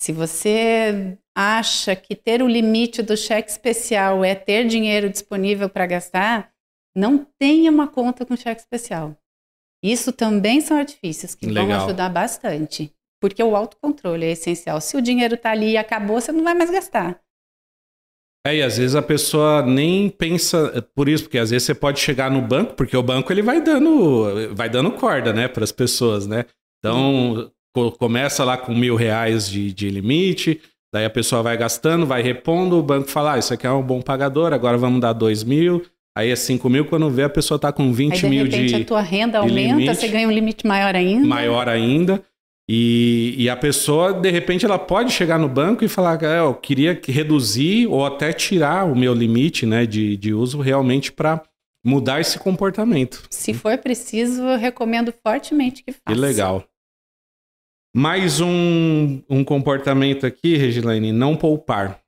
Se 0.00 0.12
você 0.12 1.18
acha 1.36 1.94
que 1.94 2.16
ter 2.16 2.42
o 2.42 2.48
limite 2.48 3.02
do 3.02 3.16
cheque 3.16 3.50
especial 3.50 4.24
é 4.24 4.34
ter 4.34 4.66
dinheiro 4.66 5.10
disponível 5.10 5.68
para 5.68 5.86
gastar, 5.86 6.50
não 6.96 7.26
tenha 7.38 7.70
uma 7.70 7.86
conta 7.86 8.24
com 8.24 8.34
cheque 8.34 8.62
especial. 8.62 9.14
Isso 9.82 10.12
também 10.12 10.60
são 10.60 10.78
artifícios 10.78 11.34
que 11.34 11.46
Legal. 11.46 11.66
vão 11.66 11.84
ajudar 11.84 12.08
bastante. 12.08 12.92
Porque 13.20 13.42
o 13.42 13.54
autocontrole 13.54 14.24
é 14.24 14.32
essencial. 14.32 14.80
Se 14.80 14.96
o 14.96 15.02
dinheiro 15.02 15.34
está 15.34 15.50
ali 15.50 15.72
e 15.72 15.76
acabou, 15.76 16.20
você 16.20 16.32
não 16.32 16.42
vai 16.42 16.54
mais 16.54 16.70
gastar. 16.70 17.20
É, 18.46 18.56
e 18.56 18.62
às 18.62 18.78
vezes 18.78 18.96
a 18.96 19.02
pessoa 19.02 19.62
nem 19.62 20.08
pensa 20.08 20.82
por 20.94 21.08
isso, 21.08 21.24
porque 21.24 21.38
às 21.38 21.50
vezes 21.50 21.66
você 21.66 21.74
pode 21.74 22.00
chegar 22.00 22.30
no 22.30 22.40
banco, 22.40 22.74
porque 22.74 22.96
o 22.96 23.02
banco 23.02 23.30
ele 23.30 23.42
vai 23.42 23.60
dando, 23.60 24.54
vai 24.54 24.70
dando 24.70 24.92
corda, 24.92 25.30
né, 25.30 25.46
para 25.46 25.62
as 25.62 25.72
pessoas, 25.72 26.26
né? 26.26 26.46
Então, 26.78 27.52
co 27.74 27.92
começa 27.92 28.42
lá 28.42 28.56
com 28.56 28.74
mil 28.74 28.96
reais 28.96 29.46
de, 29.46 29.70
de 29.74 29.90
limite, 29.90 30.62
Daí 30.92 31.04
a 31.04 31.10
pessoa 31.10 31.42
vai 31.42 31.56
gastando, 31.56 32.04
vai 32.04 32.20
repondo, 32.20 32.76
o 32.76 32.82
banco 32.82 33.08
fala, 33.08 33.34
ah, 33.34 33.38
isso 33.38 33.54
aqui 33.54 33.66
é 33.66 33.70
um 33.70 33.82
bom 33.82 34.02
pagador, 34.02 34.52
agora 34.52 34.76
vamos 34.76 35.00
dar 35.00 35.12
2 35.12 35.44
mil, 35.44 35.86
aí 36.16 36.30
é 36.30 36.36
5 36.36 36.68
mil, 36.68 36.84
quando 36.84 37.10
vê 37.10 37.24
a 37.24 37.28
pessoa 37.28 37.56
está 37.56 37.72
com 37.72 37.92
20 37.92 38.12
aí, 38.12 38.20
de 38.20 38.28
mil 38.28 38.44
repente, 38.44 38.74
de 38.74 38.82
a 38.82 38.84
tua 38.84 39.00
renda 39.00 39.38
aumenta, 39.38 39.76
limite, 39.76 39.94
você 39.94 40.08
ganha 40.08 40.28
um 40.28 40.32
limite 40.32 40.66
maior 40.66 40.94
ainda. 40.94 41.26
Maior 41.26 41.68
ainda. 41.68 42.22
E, 42.72 43.34
e, 43.36 43.50
a 43.50 43.56
pessoa, 43.56 44.12
de 44.12 44.30
repente, 44.30 44.64
ela 44.64 44.78
pode 44.78 45.10
chegar 45.10 45.40
no 45.40 45.48
banco 45.48 45.84
e 45.84 45.88
falar, 45.88 46.22
é, 46.22 46.38
eu 46.38 46.54
queria 46.54 47.00
reduzir 47.04 47.88
ou 47.88 48.06
até 48.06 48.32
tirar 48.32 48.84
o 48.84 48.94
meu 48.94 49.12
limite 49.12 49.66
né, 49.66 49.84
de, 49.84 50.16
de 50.16 50.32
uso 50.32 50.60
realmente 50.60 51.10
para 51.10 51.42
mudar 51.84 52.20
esse 52.20 52.38
comportamento. 52.38 53.26
Se 53.28 53.52
for 53.52 53.76
preciso, 53.78 54.42
eu 54.42 54.56
recomendo 54.56 55.12
fortemente 55.12 55.82
que 55.82 55.90
faça. 55.90 56.02
Que 56.06 56.14
legal. 56.14 56.64
Mais 57.94 58.40
um, 58.40 59.20
um 59.28 59.42
comportamento 59.42 60.24
aqui, 60.24 60.56
Regilane, 60.56 61.10
não 61.10 61.36
poupar. 61.36 62.00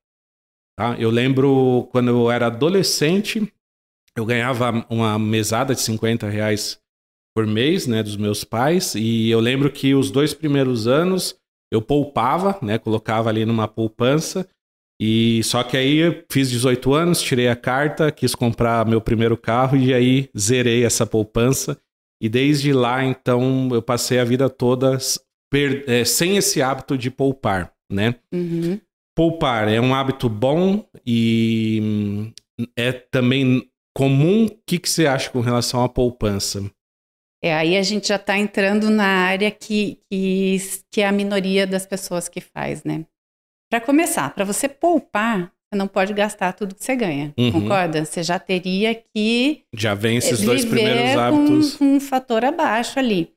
Tá? 0.78 0.94
Eu 0.96 1.10
lembro 1.10 1.88
quando 1.90 2.08
eu 2.08 2.30
era 2.30 2.46
adolescente, 2.46 3.52
eu 4.16 4.24
ganhava 4.24 4.84
uma 4.88 5.18
mesada 5.18 5.74
de 5.74 5.80
50 5.80 6.28
reais 6.28 6.78
por 7.34 7.46
mês, 7.46 7.86
né, 7.86 8.02
dos 8.02 8.16
meus 8.16 8.44
pais, 8.44 8.94
e 8.94 9.30
eu 9.30 9.40
lembro 9.40 9.70
que 9.70 9.94
os 9.94 10.10
dois 10.10 10.34
primeiros 10.34 10.86
anos 10.86 11.34
eu 11.72 11.80
poupava, 11.80 12.58
né, 12.60 12.78
colocava 12.78 13.30
ali 13.30 13.46
numa 13.46 13.66
poupança, 13.66 14.46
e 15.04 15.42
só 15.42 15.64
que 15.64 15.76
aí 15.76 15.96
eu 15.96 16.24
fiz 16.30 16.48
18 16.48 16.94
anos, 16.94 17.20
tirei 17.20 17.48
a 17.48 17.56
carta, 17.56 18.12
quis 18.12 18.36
comprar 18.36 18.86
meu 18.86 19.00
primeiro 19.00 19.36
carro 19.36 19.76
e 19.76 19.92
aí 19.92 20.30
zerei 20.38 20.84
essa 20.84 21.04
poupança. 21.04 21.76
E 22.22 22.28
desde 22.28 22.72
lá, 22.72 23.04
então, 23.04 23.68
eu 23.72 23.82
passei 23.82 24.20
a 24.20 24.24
vida 24.24 24.48
toda 24.48 24.96
per, 25.50 25.84
é, 25.88 26.04
sem 26.04 26.36
esse 26.36 26.62
hábito 26.62 26.96
de 26.96 27.10
poupar, 27.10 27.72
né? 27.90 28.14
Uhum. 28.32 28.78
Poupar 29.16 29.66
é 29.66 29.80
um 29.80 29.92
hábito 29.92 30.28
bom 30.28 30.88
e 31.04 32.32
é 32.76 32.92
também 32.92 33.68
comum. 33.94 34.46
O 34.46 34.58
que, 34.66 34.78
que 34.78 34.88
você 34.88 35.06
acha 35.06 35.30
com 35.30 35.40
relação 35.40 35.82
à 35.82 35.88
poupança? 35.88 36.62
É, 37.42 37.52
aí 37.54 37.76
a 37.76 37.82
gente 37.82 38.08
já 38.08 38.16
está 38.16 38.38
entrando 38.38 38.88
na 38.88 39.04
área 39.04 39.50
que, 39.50 39.98
que, 40.10 40.56
que 40.90 41.00
é 41.00 41.06
a 41.08 41.12
minoria 41.12 41.66
das 41.66 41.84
pessoas 41.84 42.28
que 42.28 42.40
faz, 42.40 42.84
né? 42.84 43.04
Para 43.68 43.80
começar, 43.80 44.32
para 44.32 44.44
você 44.44 44.68
poupar, 44.68 45.52
você 45.72 45.76
não 45.76 45.88
pode 45.88 46.12
gastar 46.12 46.52
tudo 46.52 46.74
que 46.74 46.84
você 46.84 46.94
ganha, 46.94 47.34
uhum. 47.36 47.50
concorda? 47.50 48.04
Você 48.04 48.22
já 48.22 48.38
teria 48.38 48.94
que 48.94 49.64
já 49.74 49.94
vem 49.94 50.18
esses 50.18 50.42
dois 50.42 50.64
primeiros 50.64 51.16
hábitos 51.18 51.72
com, 51.72 51.78
com 51.78 51.96
um 51.96 52.00
fator 52.00 52.44
abaixo 52.44 52.98
ali. 52.98 53.32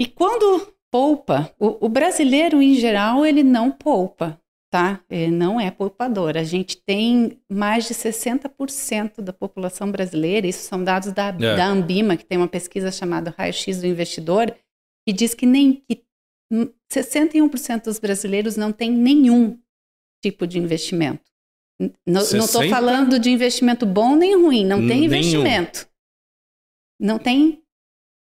E 0.00 0.06
quando 0.06 0.72
poupa, 0.90 1.52
o, 1.58 1.86
o, 1.86 1.88
brasileiro 1.88 2.62
em 2.62 2.74
geral 2.74 3.26
ele 3.26 3.42
não 3.42 3.70
poupa, 3.70 4.40
tá? 4.76 5.00
Ele 5.08 5.30
não 5.30 5.58
é 5.58 5.70
poupador. 5.70 6.36
A 6.36 6.44
gente 6.44 6.76
tem 6.76 7.40
mais 7.50 7.88
de 7.88 7.94
60% 7.94 9.22
da 9.22 9.32
população 9.32 9.90
brasileira, 9.90 10.46
isso 10.46 10.68
são 10.68 10.84
dados 10.84 11.12
da, 11.12 11.28
é. 11.28 11.32
da 11.32 11.66
Ambima, 11.66 12.14
que 12.14 12.26
tem 12.26 12.36
uma 12.36 12.46
pesquisa 12.46 12.92
chamada 12.92 13.34
Raio-X 13.38 13.80
do 13.80 13.86
Investidor, 13.86 14.54
que 15.06 15.14
diz 15.14 15.32
que 15.32 15.46
nem 15.46 15.82
que 15.88 16.04
61% 16.92 17.84
dos 17.84 17.98
brasileiros 17.98 18.54
não 18.54 18.70
tem 18.70 18.90
nenhum 18.90 19.58
tipo 20.22 20.46
de 20.46 20.58
investimento. 20.58 21.24
Não 22.06 22.20
estou 22.20 22.68
falando 22.68 23.18
de 23.18 23.30
investimento 23.30 23.86
bom 23.86 24.14
nem 24.14 24.36
ruim, 24.36 24.64
não 24.64 24.86
tem 24.86 25.06
investimento. 25.06 25.88
Não 27.00 27.18
tem 27.18 27.62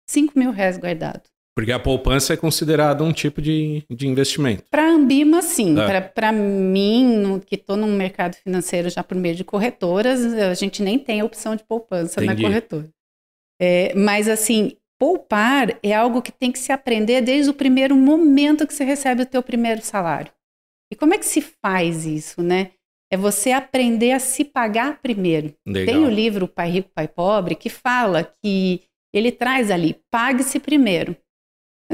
5 0.10 0.40
mil 0.40 0.52
reais 0.52 0.78
guardado. 0.78 1.30
Porque 1.56 1.72
a 1.72 1.80
poupança 1.80 2.34
é 2.34 2.38
considerada 2.38 3.02
um 3.02 3.14
tipo 3.14 3.42
de, 3.42 3.84
de 3.90 4.08
investimento. 4.08 4.66
Para 4.70 4.84
a 4.84 4.92
Ambima, 4.92 5.42
sim. 5.42 5.80
É. 5.80 6.02
Para 6.02 6.34
mim, 6.34 7.18
no, 7.18 7.40
que 7.40 7.56
estou 7.56 7.78
no 7.78 7.88
mercado 7.88 8.36
financeiro 8.36 8.90
já 8.90 9.02
por 9.02 9.16
meio 9.16 9.36
de 9.36 9.46
corretoras, 9.46 10.22
a 10.34 10.54
gente 10.54 10.84
nem 10.84 11.00
tem 11.00 11.22
a 11.22 11.26
opção 11.26 11.56
de 11.56 11.64
poupança 11.64 12.22
Entendi. 12.22 12.44
na 12.44 12.50
corretora. 12.50 12.90
É, 13.62 13.96
mas, 13.96 14.28
assim, 14.28 14.76
poupar 15.00 15.80
é 15.82 15.94
algo 15.94 16.22
que 16.22 16.32
tem 16.32 16.52
que 16.52 16.60
se 16.60 16.74
aprender 16.74 17.22
desde 17.22 17.50
o 17.50 17.54
primeiro 17.54 17.96
momento 17.96 18.68
que 18.68 18.74
você 18.74 18.84
recebe 18.84 19.22
o 19.22 19.26
teu 19.26 19.42
primeiro 19.42 19.82
salário. 19.82 20.34
E 20.92 20.96
como 20.96 21.14
é 21.14 21.18
que 21.18 21.26
se 21.26 21.42
faz 21.42 22.06
isso, 22.06 22.44
né? 22.44 22.72
É 23.10 23.16
você 23.16 23.52
aprender 23.52 24.12
a 24.12 24.20
se 24.20 24.44
pagar 24.44 25.02
primeiro. 25.02 25.54
Legal. 25.66 25.86
Tem 25.86 26.04
o 26.04 26.10
livro 26.10 26.50
Pai 26.50 26.70
Rico, 26.70 26.90
Pai 26.94 27.08
Pobre 27.08 27.56
que 27.56 27.70
fala 27.70 28.30
que 28.44 28.82
ele 29.14 29.32
traz 29.32 29.72
ali, 29.72 30.02
pague-se 30.12 30.60
primeiro. 30.60 31.16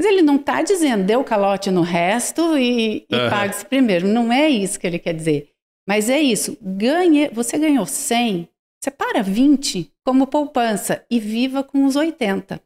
Mas 0.02 0.10
ele 0.10 0.22
não 0.22 0.34
está 0.34 0.62
dizendo, 0.62 1.04
dê 1.04 1.14
o 1.14 1.22
calote 1.22 1.70
no 1.70 1.82
resto 1.82 2.58
e, 2.58 3.06
e 3.08 3.14
uhum. 3.14 3.30
pague-se 3.30 3.64
primeiro. 3.64 4.08
Não 4.08 4.32
é 4.32 4.48
isso 4.48 4.80
que 4.80 4.84
ele 4.84 4.98
quer 4.98 5.14
dizer. 5.14 5.50
Mas 5.88 6.10
é 6.10 6.20
isso. 6.20 6.58
Ganhe, 6.60 7.28
você 7.32 7.56
ganhou 7.56 7.86
100, 7.86 8.48
separa 8.82 9.22
20 9.22 9.92
como 10.04 10.26
poupança 10.26 11.06
e 11.08 11.20
viva 11.20 11.62
com 11.62 11.84
os 11.84 11.94
80. 11.94 12.60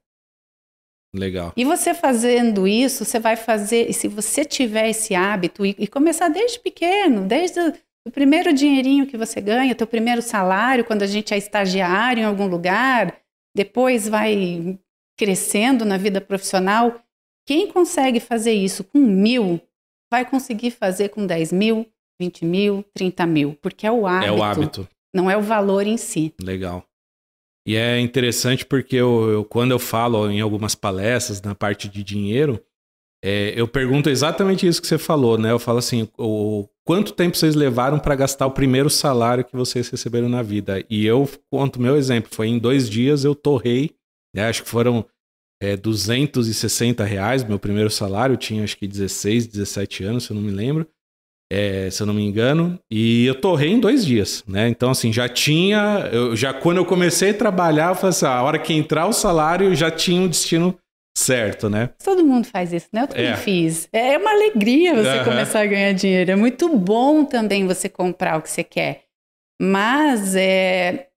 Legal. 1.14 1.52
E 1.54 1.62
você 1.62 1.92
fazendo 1.92 2.66
isso, 2.66 3.04
você 3.04 3.18
vai 3.18 3.36
fazer, 3.36 3.90
e 3.90 3.92
se 3.92 4.08
você 4.08 4.42
tiver 4.42 4.88
esse 4.88 5.14
hábito 5.14 5.66
e, 5.66 5.76
e 5.78 5.86
começar 5.86 6.30
desde 6.30 6.58
pequeno, 6.58 7.26
desde 7.26 7.60
o 8.06 8.10
primeiro 8.10 8.50
dinheirinho 8.50 9.06
que 9.06 9.18
você 9.18 9.42
ganha, 9.42 9.74
teu 9.74 9.86
primeiro 9.86 10.22
salário, 10.22 10.86
quando 10.86 11.02
a 11.02 11.06
gente 11.06 11.34
é 11.34 11.36
estagiário 11.36 12.22
em 12.22 12.24
algum 12.24 12.46
lugar, 12.46 13.14
depois 13.54 14.08
vai 14.08 14.78
crescendo 15.18 15.84
na 15.84 15.98
vida 15.98 16.18
profissional, 16.18 17.02
quem 17.46 17.70
consegue 17.70 18.18
fazer 18.18 18.52
isso 18.52 18.82
com 18.82 18.98
mil, 18.98 19.60
vai 20.10 20.28
conseguir 20.28 20.72
fazer 20.72 21.10
com 21.10 21.26
10 21.26 21.52
mil, 21.52 21.86
20 22.20 22.44
mil, 22.44 22.84
30 22.92 23.26
mil, 23.26 23.58
porque 23.62 23.86
é 23.86 23.92
o 23.92 24.06
hábito. 24.06 24.26
É 24.26 24.32
o 24.32 24.42
hábito. 24.42 24.88
Não 25.14 25.30
é 25.30 25.36
o 25.36 25.42
valor 25.42 25.86
em 25.86 25.96
si. 25.96 26.34
Legal. 26.42 26.84
E 27.66 27.76
é 27.76 27.98
interessante 27.98 28.64
porque 28.64 28.96
eu, 28.96 29.30
eu 29.30 29.44
quando 29.44 29.72
eu 29.72 29.78
falo 29.78 30.30
em 30.30 30.40
algumas 30.40 30.74
palestras 30.74 31.40
na 31.42 31.54
parte 31.54 31.88
de 31.88 32.02
dinheiro, 32.02 32.62
é, 33.24 33.52
eu 33.56 33.66
pergunto 33.66 34.08
exatamente 34.08 34.66
isso 34.66 34.80
que 34.80 34.86
você 34.86 34.98
falou, 34.98 35.36
né? 35.36 35.50
Eu 35.50 35.58
falo 35.58 35.78
assim, 35.78 36.08
o, 36.16 36.68
quanto 36.84 37.12
tempo 37.12 37.36
vocês 37.36 37.54
levaram 37.54 37.98
para 37.98 38.14
gastar 38.14 38.46
o 38.46 38.52
primeiro 38.52 38.88
salário 38.88 39.44
que 39.44 39.56
vocês 39.56 39.88
receberam 39.88 40.28
na 40.28 40.42
vida? 40.42 40.84
E 40.88 41.04
eu 41.04 41.28
conto 41.50 41.80
meu 41.80 41.96
exemplo, 41.96 42.30
foi 42.32 42.48
em 42.48 42.58
dois 42.58 42.88
dias 42.88 43.24
eu 43.24 43.34
torrei, 43.34 43.96
né? 44.34 44.48
acho 44.48 44.62
que 44.62 44.68
foram 44.68 45.04
é, 45.60 45.76
260 45.76 47.04
reais, 47.04 47.44
meu 47.44 47.58
primeiro 47.58 47.90
salário, 47.90 48.36
tinha 48.36 48.64
acho 48.64 48.76
que 48.76 48.86
16, 48.86 49.46
17 49.46 50.04
anos, 50.04 50.24
se 50.24 50.30
eu 50.30 50.34
não 50.34 50.42
me 50.42 50.50
lembro, 50.50 50.86
é, 51.50 51.88
se 51.90 52.02
eu 52.02 52.06
não 52.06 52.14
me 52.14 52.22
engano, 52.22 52.78
e 52.90 53.26
eu 53.26 53.34
torrei 53.34 53.70
em 53.70 53.80
dois 53.80 54.04
dias, 54.04 54.42
né? 54.46 54.68
Então, 54.68 54.90
assim, 54.90 55.12
já 55.12 55.28
tinha, 55.28 56.08
eu, 56.12 56.34
já 56.34 56.52
quando 56.52 56.78
eu 56.78 56.84
comecei 56.84 57.30
a 57.30 57.34
trabalhar, 57.34 57.90
eu 57.90 57.94
falei 57.94 58.10
assim, 58.10 58.26
ah, 58.26 58.36
a 58.36 58.42
hora 58.42 58.58
que 58.58 58.72
entrar 58.72 59.06
o 59.06 59.12
salário, 59.12 59.74
já 59.74 59.90
tinha 59.90 60.20
um 60.20 60.28
destino 60.28 60.76
certo, 61.16 61.70
né? 61.70 61.90
Todo 62.04 62.24
mundo 62.24 62.46
faz 62.46 62.72
isso, 62.72 62.88
né? 62.92 63.02
Eu 63.02 63.08
também 63.08 63.26
é. 63.26 63.36
fiz. 63.36 63.88
É 63.92 64.18
uma 64.18 64.30
alegria 64.30 64.94
você 64.94 65.18
uhum. 65.18 65.24
começar 65.24 65.60
a 65.60 65.66
ganhar 65.66 65.92
dinheiro, 65.92 66.30
é 66.30 66.36
muito 66.36 66.68
bom 66.76 67.24
também 67.24 67.66
você 67.66 67.88
comprar 67.88 68.38
o 68.38 68.42
que 68.42 68.50
você 68.50 68.64
quer, 68.64 69.04
mas 69.60 70.34
é, 70.34 71.08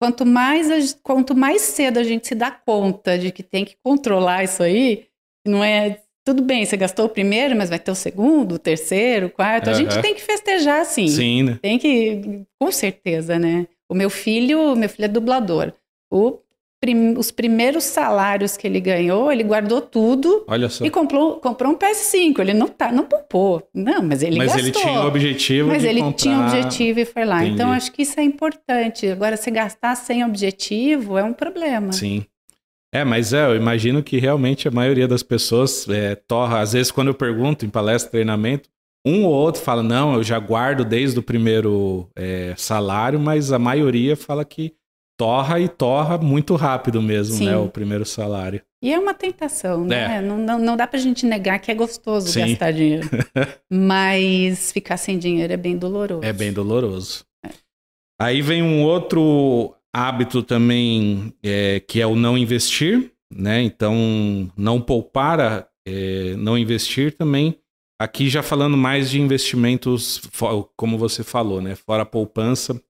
Quanto 0.00 0.26
mais, 0.26 0.98
quanto 1.02 1.34
mais 1.34 1.62
cedo 1.62 1.98
a 1.98 2.04
gente 2.04 2.26
se 2.26 2.34
dá 2.34 2.50
conta 2.50 3.18
de 3.18 3.30
que 3.30 3.42
tem 3.42 3.64
que 3.64 3.76
controlar 3.82 4.44
isso 4.44 4.62
aí, 4.62 5.06
não 5.46 5.64
é 5.64 6.02
tudo 6.26 6.42
bem, 6.42 6.66
você 6.66 6.76
gastou 6.76 7.06
o 7.06 7.08
primeiro, 7.08 7.54
mas 7.56 7.70
vai 7.70 7.78
ter 7.78 7.90
o 7.90 7.94
segundo, 7.94 8.56
o 8.56 8.58
terceiro, 8.58 9.28
o 9.28 9.30
quarto. 9.30 9.68
Uhum. 9.68 9.72
A 9.72 9.74
gente 9.74 10.02
tem 10.02 10.12
que 10.12 10.20
festejar, 10.20 10.84
sim. 10.84 11.06
Sim, 11.06 11.42
né? 11.44 11.58
Tem 11.62 11.78
que, 11.78 12.44
com 12.60 12.72
certeza, 12.72 13.38
né? 13.38 13.68
O 13.88 13.94
meu 13.94 14.10
filho, 14.10 14.74
meu 14.74 14.88
filho 14.88 15.04
é 15.04 15.08
dublador. 15.08 15.72
O 16.12 16.38
prim, 16.86 17.14
os 17.18 17.30
primeiros 17.32 17.82
salários 17.82 18.56
que 18.56 18.66
ele 18.66 18.78
ganhou, 18.78 19.32
ele 19.32 19.42
guardou 19.42 19.80
tudo 19.80 20.46
e 20.82 20.88
comprou, 20.88 21.36
comprou 21.40 21.72
um 21.72 21.76
PS5. 21.76 22.38
Ele 22.38 22.54
não 22.54 22.68
tá, 22.68 22.92
não 22.92 23.04
poupou. 23.04 23.68
Não, 23.74 24.02
mas 24.02 24.22
ele 24.22 24.38
mas 24.38 24.52
gastou. 24.52 24.64
Mas 24.64 24.76
ele 24.76 24.84
tinha 24.84 25.00
o 25.00 25.06
objetivo 25.06 25.68
Mas 25.68 25.84
ele 25.84 26.00
comprar... 26.00 26.16
tinha 26.16 26.38
o 26.38 26.46
objetivo 26.46 27.00
e 27.00 27.04
foi 27.04 27.24
lá. 27.24 27.38
Entendi. 27.40 27.54
Então, 27.54 27.72
acho 27.72 27.90
que 27.90 28.02
isso 28.02 28.18
é 28.20 28.22
importante. 28.22 29.08
Agora, 29.08 29.36
se 29.36 29.50
gastar 29.50 29.96
sem 29.96 30.24
objetivo 30.24 31.18
é 31.18 31.24
um 31.24 31.32
problema. 31.32 31.92
Sim. 31.92 32.24
É, 32.94 33.04
mas 33.04 33.32
é, 33.32 33.44
eu 33.44 33.56
imagino 33.56 34.02
que 34.02 34.18
realmente 34.18 34.68
a 34.68 34.70
maioria 34.70 35.08
das 35.08 35.22
pessoas 35.22 35.88
é, 35.88 36.14
torra. 36.14 36.60
Às 36.60 36.72
vezes, 36.72 36.92
quando 36.92 37.08
eu 37.08 37.14
pergunto 37.14 37.66
em 37.66 37.68
palestra, 37.68 38.12
treinamento, 38.12 38.68
um 39.04 39.24
ou 39.24 39.32
outro 39.32 39.60
fala, 39.60 39.82
não, 39.82 40.14
eu 40.14 40.22
já 40.22 40.38
guardo 40.38 40.84
desde 40.84 41.18
o 41.18 41.22
primeiro 41.22 42.08
é, 42.16 42.54
salário, 42.56 43.20
mas 43.20 43.52
a 43.52 43.58
maioria 43.58 44.16
fala 44.16 44.44
que 44.44 44.74
torra 45.16 45.58
e 45.58 45.68
torra 45.68 46.18
muito 46.18 46.54
rápido 46.54 47.00
mesmo, 47.00 47.34
né, 47.34 47.38
Sim. 47.38 47.46
né? 47.46 47.56
O 47.56 47.68
primeiro 47.68 48.04
salário. 48.04 48.60
E 48.82 48.92
é 48.92 48.98
uma 48.98 49.14
tentação, 49.14 49.84
né? 49.84 50.16
É. 50.16 50.20
Não, 50.20 50.36
não, 50.36 50.58
não 50.58 50.76
dá 50.76 50.86
pra 50.86 50.98
gente 50.98 51.24
negar 51.24 51.58
que 51.58 51.70
é 51.70 51.74
gostoso 51.74 52.28
Sim. 52.28 52.40
gastar 52.40 52.72
dinheiro. 52.72 53.08
Mas 53.72 54.70
ficar 54.72 54.96
sem 54.96 55.18
dinheiro 55.18 55.52
é 55.52 55.56
bem 55.56 55.76
doloroso. 55.76 56.24
É 56.24 56.32
bem 56.32 56.52
doloroso. 56.52 57.24
É. 57.44 57.50
Aí 58.20 58.42
vem 58.42 58.62
um 58.62 58.82
outro 58.82 59.74
hábito 59.94 60.42
também, 60.42 61.32
é, 61.42 61.80
que 61.80 62.00
é 62.00 62.06
o 62.06 62.14
não 62.14 62.36
investir, 62.36 63.12
né? 63.32 63.62
Então, 63.62 64.50
não 64.56 64.80
poupar, 64.80 65.68
é, 65.86 66.34
não 66.36 66.56
investir 66.56 67.16
também 67.16 67.58
aqui 67.98 68.28
já 68.28 68.42
falando 68.42 68.76
mais 68.76 69.10
de 69.10 69.20
investimentos, 69.20 70.20
como 70.76 70.98
você 70.98 71.24
falou, 71.24 71.60
né? 71.60 71.74
Fora 71.74 72.02
a 72.02 72.06
poupança, 72.06 72.80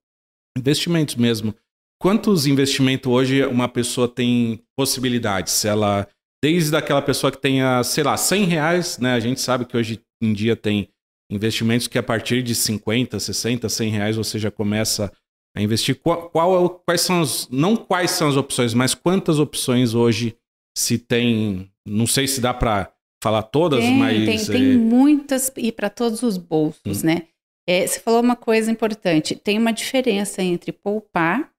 investimentos 0.57 1.15
mesmo. 1.15 1.53
Quantos 1.99 2.45
investimentos 2.45 3.11
hoje 3.11 3.43
uma 3.45 3.67
pessoa 3.67 4.07
tem 4.07 4.63
possibilidades? 4.77 5.53
Se 5.53 5.67
ela, 5.67 6.07
desde 6.43 6.75
aquela 6.75 7.01
pessoa 7.01 7.31
que 7.31 7.41
tenha, 7.41 7.83
sei 7.83 8.03
lá, 8.03 8.15
100 8.15 8.43
reais, 8.45 8.97
né? 8.99 9.13
A 9.13 9.19
gente 9.19 9.41
sabe 9.41 9.65
que 9.65 9.75
hoje 9.75 10.01
em 10.21 10.31
dia 10.31 10.55
tem 10.55 10.89
investimentos 11.31 11.87
que 11.87 11.97
a 11.97 12.03
partir 12.03 12.43
de 12.43 12.53
50, 12.53 13.19
60, 13.19 13.67
100 13.67 13.89
reais 13.89 14.15
você 14.15 14.37
já 14.37 14.51
começa 14.51 15.11
a 15.55 15.61
investir. 15.61 15.95
Qual, 15.95 16.29
qual, 16.29 16.81
quais 16.85 17.01
são 17.01 17.21
as, 17.21 17.47
não 17.49 17.75
quais 17.75 18.11
são 18.11 18.29
as 18.29 18.37
opções, 18.37 18.73
mas 18.73 18.93
quantas 18.93 19.39
opções 19.39 19.93
hoje 19.93 20.37
se 20.77 20.97
tem? 20.99 21.71
Não 21.85 22.05
sei 22.05 22.27
se 22.27 22.39
dá 22.39 22.53
para 22.53 22.93
falar 23.23 23.43
todas, 23.43 23.79
tem, 23.79 23.97
mas 23.97 24.25
tem, 24.25 24.55
tem 24.55 24.73
é... 24.73 24.77
muitas 24.77 25.51
e 25.57 25.71
para 25.71 25.89
todos 25.89 26.21
os 26.21 26.37
bolsos, 26.37 27.03
hum. 27.03 27.07
né? 27.07 27.23
É, 27.67 27.85
você 27.85 27.99
falou 27.99 28.21
uma 28.21 28.35
coisa 28.35 28.71
importante. 28.71 29.35
Tem 29.35 29.57
uma 29.57 29.73
diferença 29.73 30.41
entre 30.41 30.71
poupar 30.71 31.51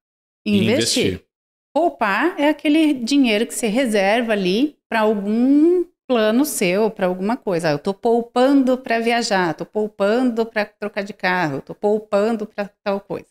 investir. 0.48 1.06
investir. 1.06 1.24
Poupar 1.74 2.38
é 2.40 2.48
aquele 2.48 2.94
dinheiro 2.94 3.46
que 3.46 3.54
você 3.54 3.68
reserva 3.68 4.32
ali 4.32 4.76
para 4.88 5.00
algum 5.00 5.84
plano 6.08 6.44
seu, 6.44 6.90
para 6.90 7.06
alguma 7.06 7.36
coisa. 7.36 7.68
Ah, 7.68 7.72
eu 7.72 7.76
estou 7.76 7.92
poupando 7.92 8.78
para 8.78 8.98
viajar, 8.98 9.50
estou 9.50 9.66
poupando 9.66 10.46
para 10.46 10.64
trocar 10.64 11.02
de 11.02 11.12
carro, 11.12 11.58
estou 11.58 11.76
poupando 11.76 12.46
para 12.46 12.70
tal 12.82 13.00
coisa. 13.00 13.28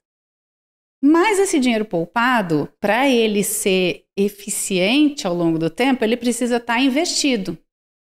Mas 1.03 1.39
esse 1.39 1.59
dinheiro 1.59 1.85
poupado, 1.85 2.71
para 2.79 3.09
ele 3.09 3.43
ser 3.43 4.05
eficiente 4.15 5.27
ao 5.27 5.33
longo 5.33 5.59
do 5.59 5.69
tempo, 5.69 6.03
ele 6.03 6.17
precisa 6.17 6.57
estar 6.57 6.75
tá 6.75 6.79
investido. 6.79 7.57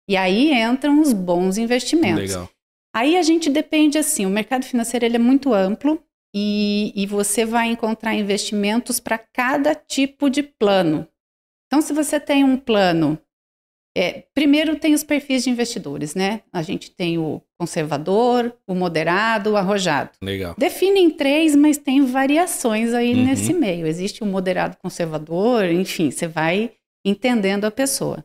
E 0.08 0.16
aí 0.16 0.52
entram 0.52 1.00
os 1.00 1.12
bons 1.12 1.58
investimentos. 1.58 2.30
Legal. 2.30 2.50
Aí 2.94 3.16
a 3.16 3.22
gente 3.22 3.50
depende 3.50 3.98
assim, 3.98 4.24
o 4.24 4.30
mercado 4.30 4.64
financeiro 4.64 5.04
ele 5.04 5.16
é 5.16 5.18
muito 5.18 5.52
amplo 5.52 6.02
e, 6.36 6.92
e 6.94 7.06
você 7.06 7.46
vai 7.46 7.68
encontrar 7.68 8.14
investimentos 8.14 9.00
para 9.00 9.16
cada 9.16 9.74
tipo 9.74 10.28
de 10.28 10.42
plano. 10.42 11.08
Então, 11.66 11.80
se 11.80 11.94
você 11.94 12.20
tem 12.20 12.44
um 12.44 12.58
plano 12.58 13.18
é, 13.96 14.24
primeiro 14.34 14.76
tem 14.76 14.92
os 14.92 15.02
perfis 15.02 15.44
de 15.44 15.48
investidores, 15.48 16.14
né? 16.14 16.42
A 16.52 16.60
gente 16.60 16.90
tem 16.90 17.16
o 17.16 17.40
conservador, 17.58 18.54
o 18.68 18.74
moderado, 18.74 19.52
o 19.52 19.56
arrojado. 19.56 20.10
Legal. 20.20 20.54
Definem 20.58 21.08
três, 21.08 21.56
mas 21.56 21.78
tem 21.78 22.04
variações 22.04 22.92
aí 22.92 23.14
uhum. 23.14 23.24
nesse 23.24 23.54
meio. 23.54 23.86
Existe 23.86 24.22
o 24.22 24.26
moderado 24.26 24.76
conservador, 24.76 25.64
enfim, 25.64 26.10
você 26.10 26.28
vai 26.28 26.72
entendendo 27.06 27.64
a 27.64 27.70
pessoa. 27.70 28.22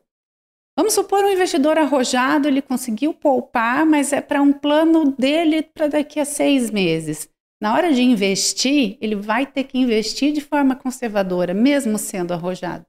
Vamos 0.77 0.93
supor 0.93 1.23
um 1.23 1.31
investidor 1.31 1.77
arrojado, 1.77 2.49
ele 2.49 2.61
conseguiu 2.61 3.13
poupar, 3.13 3.85
mas 3.85 4.11
é 4.11 4.19
para 4.19 4.41
um 4.41 4.51
plano 4.51 5.15
dele 5.17 5.61
para 5.61 5.87
daqui 5.87 6.19
a 6.19 6.25
seis 6.25 6.69
meses. 6.69 7.29
Na 7.61 7.75
hora 7.75 7.93
de 7.93 8.01
investir, 8.01 8.97
ele 8.99 9.15
vai 9.15 9.45
ter 9.45 9.65
que 9.65 9.77
investir 9.77 10.33
de 10.33 10.41
forma 10.41 10.75
conservadora, 10.75 11.53
mesmo 11.53 11.99
sendo 11.99 12.33
arrojado. 12.33 12.85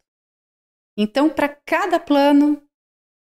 Então, 0.97 1.29
para 1.29 1.49
cada 1.49 2.01
plano, 2.01 2.63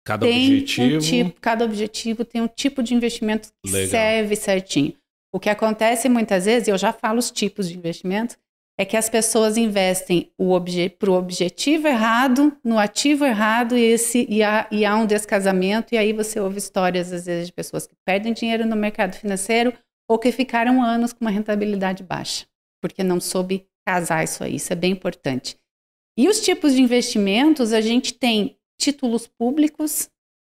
Cada 0.04 0.26
tem 0.26 0.58
objetivo. 0.58 0.96
Um 0.96 0.98
tipo, 0.98 1.40
cada 1.40 1.64
objetivo 1.64 2.24
tem 2.24 2.42
um 2.42 2.48
tipo 2.48 2.82
de 2.82 2.94
investimento 2.94 3.48
que 3.64 3.70
Legal. 3.70 3.90
serve 3.90 4.34
certinho. 4.34 4.94
O 5.32 5.38
que 5.38 5.48
acontece 5.48 6.08
muitas 6.08 6.46
vezes, 6.46 6.66
e 6.66 6.70
eu 6.72 6.78
já 6.78 6.92
falo 6.92 7.18
os 7.18 7.30
tipos 7.30 7.68
de 7.68 7.76
investimentos, 7.76 8.36
é 8.78 8.84
que 8.84 8.96
as 8.96 9.08
pessoas 9.08 9.56
investem 9.56 10.30
obje, 10.36 10.88
para 10.88 11.10
o 11.10 11.14
objetivo 11.14 11.86
errado, 11.86 12.56
no 12.62 12.78
ativo 12.78 13.24
errado, 13.24 13.76
e, 13.76 13.82
esse, 13.82 14.26
e, 14.28 14.42
há, 14.42 14.66
e 14.70 14.84
há 14.84 14.96
um 14.96 15.06
descasamento, 15.06 15.94
e 15.94 15.98
aí 15.98 16.12
você 16.12 16.38
ouve 16.40 16.58
histórias, 16.58 17.12
às 17.12 17.24
vezes, 17.24 17.46
de 17.46 17.52
pessoas 17.52 17.86
que 17.86 17.94
perdem 18.04 18.32
dinheiro 18.32 18.66
no 18.66 18.76
mercado 18.76 19.14
financeiro 19.14 19.72
ou 20.08 20.18
que 20.18 20.30
ficaram 20.32 20.82
anos 20.82 21.12
com 21.12 21.24
uma 21.24 21.30
rentabilidade 21.30 22.02
baixa, 22.02 22.46
porque 22.80 23.02
não 23.02 23.20
soube 23.20 23.66
casar 23.86 24.24
isso 24.24 24.42
aí. 24.42 24.56
Isso 24.56 24.72
é 24.72 24.76
bem 24.76 24.92
importante. 24.92 25.58
E 26.18 26.28
os 26.28 26.40
tipos 26.40 26.74
de 26.74 26.80
investimentos, 26.80 27.72
a 27.72 27.80
gente 27.80 28.14
tem 28.14 28.56
títulos 28.80 29.26
públicos 29.26 30.08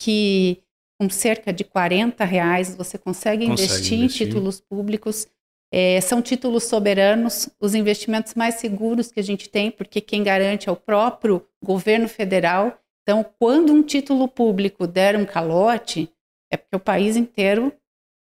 que 0.02 0.62
com 1.00 1.10
cerca 1.10 1.54
de 1.54 1.63
40 1.63 2.24
reais 2.26 2.76
você 2.76 2.98
consegue, 2.98 3.45
consegue 3.48 3.63
investir, 3.63 4.00
investir, 4.00 4.28
em 4.28 4.30
títulos 4.30 4.60
públicos. 4.60 5.28
É, 5.72 6.00
são 6.00 6.22
títulos 6.22 6.63
soberanos, 6.63 7.50
os 7.60 7.76
investimentos 7.76 8.34
mais 8.36 8.56
seguros 8.56 9.12
que 9.12 9.19
a 9.19 9.24
gente 9.24 9.50
tem, 9.50 9.69
porque 9.69 10.00
quem 10.00 10.24
garante 10.24 10.69
é 10.69 10.72
o 10.72 10.76
próprio 10.76 11.45
governo 11.63 12.08
federal. 12.08 12.80
Então, 13.04 13.26
quando 13.39 13.74
um 13.74 13.84
título 13.84 14.28
público 14.28 14.88
der 14.88 15.15
um 15.15 15.26
calote, 15.26 16.12
é 16.52 16.58
porque 16.58 16.76
o 16.76 16.80
país 16.80 17.15
inteiro 17.15 17.74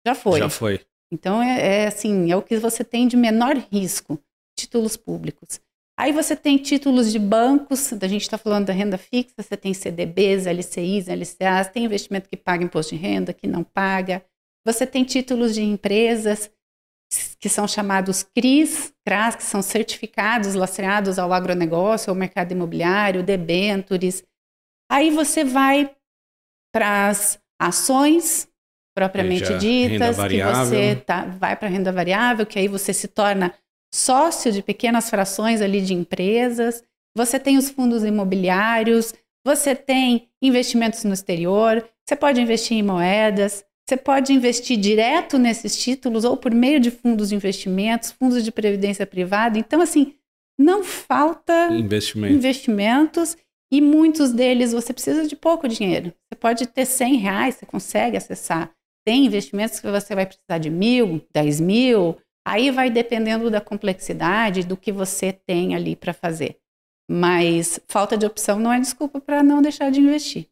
já 0.05 0.15
foi. 0.15 0.39
Já 0.39 0.49
foi. 0.49 0.81
Então, 1.11 1.41
é, 1.41 1.83
é 1.83 1.87
assim, 1.87 2.31
é 2.31 2.35
o 2.35 2.41
que 2.41 2.57
você 2.57 2.83
tem 2.83 3.07
de 3.07 3.15
menor 3.15 3.55
risco, 3.71 4.19
títulos 4.57 4.97
públicos. 4.97 5.59
Aí 5.99 6.11
você 6.11 6.35
tem 6.35 6.57
títulos 6.57 7.11
de 7.11 7.17
bancos, 7.17 7.91
a 7.91 8.07
gente 8.07 8.21
está 8.21 8.37
falando 8.37 8.67
da 8.67 8.73
renda 8.73 8.97
fixa, 8.97 9.33
você 9.39 9.57
tem 9.57 9.73
CDBs, 9.73 10.45
LCIs, 10.45 11.07
LCAs, 11.07 11.69
tem 11.69 11.85
investimento 11.85 12.29
que 12.29 12.37
paga 12.37 12.63
imposto 12.63 12.95
de 12.95 13.01
renda, 13.01 13.33
que 13.33 13.47
não 13.47 13.63
paga. 13.63 14.23
Você 14.63 14.85
tem 14.85 15.03
títulos 15.03 15.55
de 15.55 15.63
empresas 15.63 16.51
que 17.39 17.49
são 17.49 17.67
chamados 17.67 18.21
CRIs, 18.21 18.93
CRAS, 19.05 19.37
que 19.37 19.43
são 19.43 19.61
certificados 19.61 20.53
lastreados 20.53 21.17
ao 21.17 21.33
agronegócio, 21.33 22.09
ao 22.11 22.15
mercado 22.15 22.51
imobiliário, 22.51 23.23
debentures. 23.23 24.23
Aí 24.91 25.09
você 25.09 25.43
vai 25.43 25.95
para 26.71 27.07
as 27.07 27.39
ações 27.59 28.47
propriamente 28.97 29.53
ditas, 29.59 30.17
que 30.17 30.41
você 30.41 30.95
tá, 30.95 31.25
vai 31.39 31.55
para 31.55 31.67
a 31.67 31.71
renda 31.71 31.91
variável, 31.91 32.47
que 32.47 32.57
aí 32.57 32.67
você 32.67 32.91
se 32.91 33.07
torna 33.07 33.53
sócio 33.93 34.51
de 34.51 34.63
pequenas 34.63 35.07
frações 35.07 35.61
ali 35.61 35.81
de 35.81 35.93
empresas, 35.93 36.83
você 37.15 37.39
tem 37.39 37.59
os 37.59 37.69
fundos 37.69 38.03
imobiliários, 38.03 39.13
você 39.45 39.75
tem 39.75 40.29
investimentos 40.41 41.03
no 41.03 41.13
exterior, 41.13 41.87
você 42.03 42.15
pode 42.15 42.41
investir 42.41 42.75
em 42.75 42.81
moedas, 42.81 43.63
você 43.87 43.95
pode 43.95 44.33
investir 44.33 44.77
direto 44.77 45.37
nesses 45.37 45.77
títulos 45.77 46.23
ou 46.23 46.35
por 46.35 46.51
meio 46.51 46.79
de 46.79 46.89
fundos 46.89 47.29
de 47.29 47.35
investimentos, 47.35 48.11
fundos 48.11 48.43
de 48.43 48.51
previdência 48.51 49.05
privada. 49.05 49.59
Então, 49.59 49.79
assim, 49.79 50.15
não 50.59 50.83
falta 50.83 51.69
Investimento. 51.71 52.33
investimentos 52.33 53.37
e 53.71 53.79
muitos 53.79 54.31
deles 54.31 54.71
você 54.71 54.91
precisa 54.91 55.27
de 55.27 55.35
pouco 55.35 55.67
dinheiro. 55.67 56.11
Você 56.27 56.39
pode 56.39 56.65
ter 56.65 56.85
100 56.85 57.15
reais, 57.17 57.55
você 57.55 57.65
consegue 57.67 58.17
acessar. 58.17 58.71
Tem 59.07 59.25
investimentos 59.25 59.79
que 59.79 59.89
você 59.89 60.13
vai 60.13 60.25
precisar 60.25 60.57
de 60.57 60.69
mil, 60.69 61.25
10 61.33 61.61
mil, 61.61 62.17
Aí 62.47 62.71
vai 62.71 62.89
dependendo 62.89 63.51
da 63.51 63.59
complexidade 63.59 64.63
do 64.63 64.77
que 64.77 64.89
você 64.89 65.33
tem 65.33 65.75
ali 65.75 65.97
para 65.97 66.13
fazer. 66.13 66.55
Mas 67.11 67.77
falta 67.89 68.17
de 68.17 68.25
opção 68.25 68.57
não 68.57 68.71
é 68.71 68.79
desculpa 68.79 69.19
para 69.19 69.43
não 69.43 69.61
deixar 69.61 69.91
de 69.91 69.99
investir. 69.99 70.47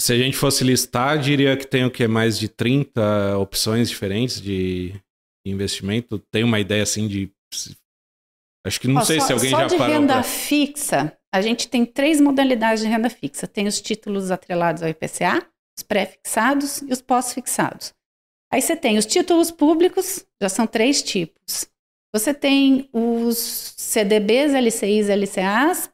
Se 0.00 0.12
a 0.12 0.18
gente 0.18 0.36
fosse 0.36 0.64
listar, 0.64 1.16
diria 1.16 1.56
que 1.56 1.64
tem 1.64 1.84
o 1.84 1.92
que 1.92 2.08
mais 2.08 2.36
de 2.36 2.48
30 2.48 3.38
opções 3.38 3.88
diferentes 3.88 4.40
de 4.40 5.00
investimento. 5.46 6.18
Tem 6.32 6.42
uma 6.42 6.58
ideia 6.58 6.82
assim 6.82 7.06
de 7.06 7.30
Acho 8.66 8.80
que 8.80 8.88
não 8.88 9.00
Ó, 9.00 9.04
sei 9.04 9.20
só, 9.20 9.26
se 9.28 9.32
alguém 9.32 9.50
já 9.50 9.56
parou. 9.58 9.78
Só 9.78 9.86
de 9.86 9.92
renda 9.92 10.14
pra... 10.14 10.22
fixa, 10.24 11.16
a 11.32 11.40
gente 11.40 11.68
tem 11.68 11.86
três 11.86 12.20
modalidades 12.20 12.82
de 12.82 12.88
renda 12.88 13.08
fixa. 13.08 13.46
Tem 13.46 13.68
os 13.68 13.80
títulos 13.80 14.32
atrelados 14.32 14.82
ao 14.82 14.88
IPCA, 14.88 15.48
os 15.78 15.82
pré-fixados 15.82 16.82
e 16.82 16.92
os 16.92 17.02
pós-fixados. 17.02 17.94
Aí 18.52 18.62
você 18.62 18.76
tem 18.76 18.96
os 18.96 19.06
títulos 19.06 19.50
públicos, 19.50 20.24
já 20.40 20.48
são 20.48 20.66
três 20.66 21.02
tipos. 21.02 21.66
Você 22.14 22.32
tem 22.32 22.88
os 22.92 23.74
CDBs, 23.76 24.54
LCIs, 24.54 25.08
LCAs, 25.08 25.90